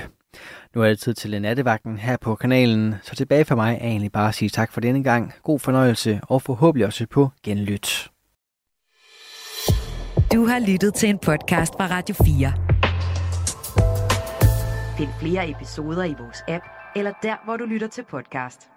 Nu 0.76 0.82
er 0.82 0.88
det 0.88 1.00
tid 1.00 1.14
til 1.14 1.42
nattevagten 1.42 1.98
her 1.98 2.18
på 2.18 2.36
kanalen, 2.36 2.96
så 3.04 3.16
tilbage 3.16 3.46
for 3.46 3.56
mig 3.56 3.78
er 3.82 3.88
egentlig 3.88 4.12
bare 4.12 4.28
at 4.28 4.36
sige 4.36 4.50
tak 4.50 4.72
for 4.72 4.82
denne 4.82 5.04
gang. 5.04 5.34
God 5.44 5.60
fornøjelse 5.60 6.20
og 6.24 6.42
forhåbentlig 6.42 6.86
også 6.86 7.08
på 7.08 7.30
genlyt. 7.44 8.12
Du 10.34 10.46
har 10.46 10.60
lyttet 10.72 10.94
til 10.94 11.10
en 11.10 11.20
podcast 11.20 11.74
fra 11.74 11.88
Radio 11.88 12.16
4. 12.16 12.54
Find 14.98 15.10
flere 15.20 15.50
episoder 15.50 16.04
i 16.04 16.16
vores 16.20 16.44
app, 16.48 16.66
eller 16.96 17.12
der, 17.24 17.36
hvor 17.46 17.58
du 17.58 17.66
lytter 17.66 17.88
til 17.88 18.04
podcast. 18.10 18.70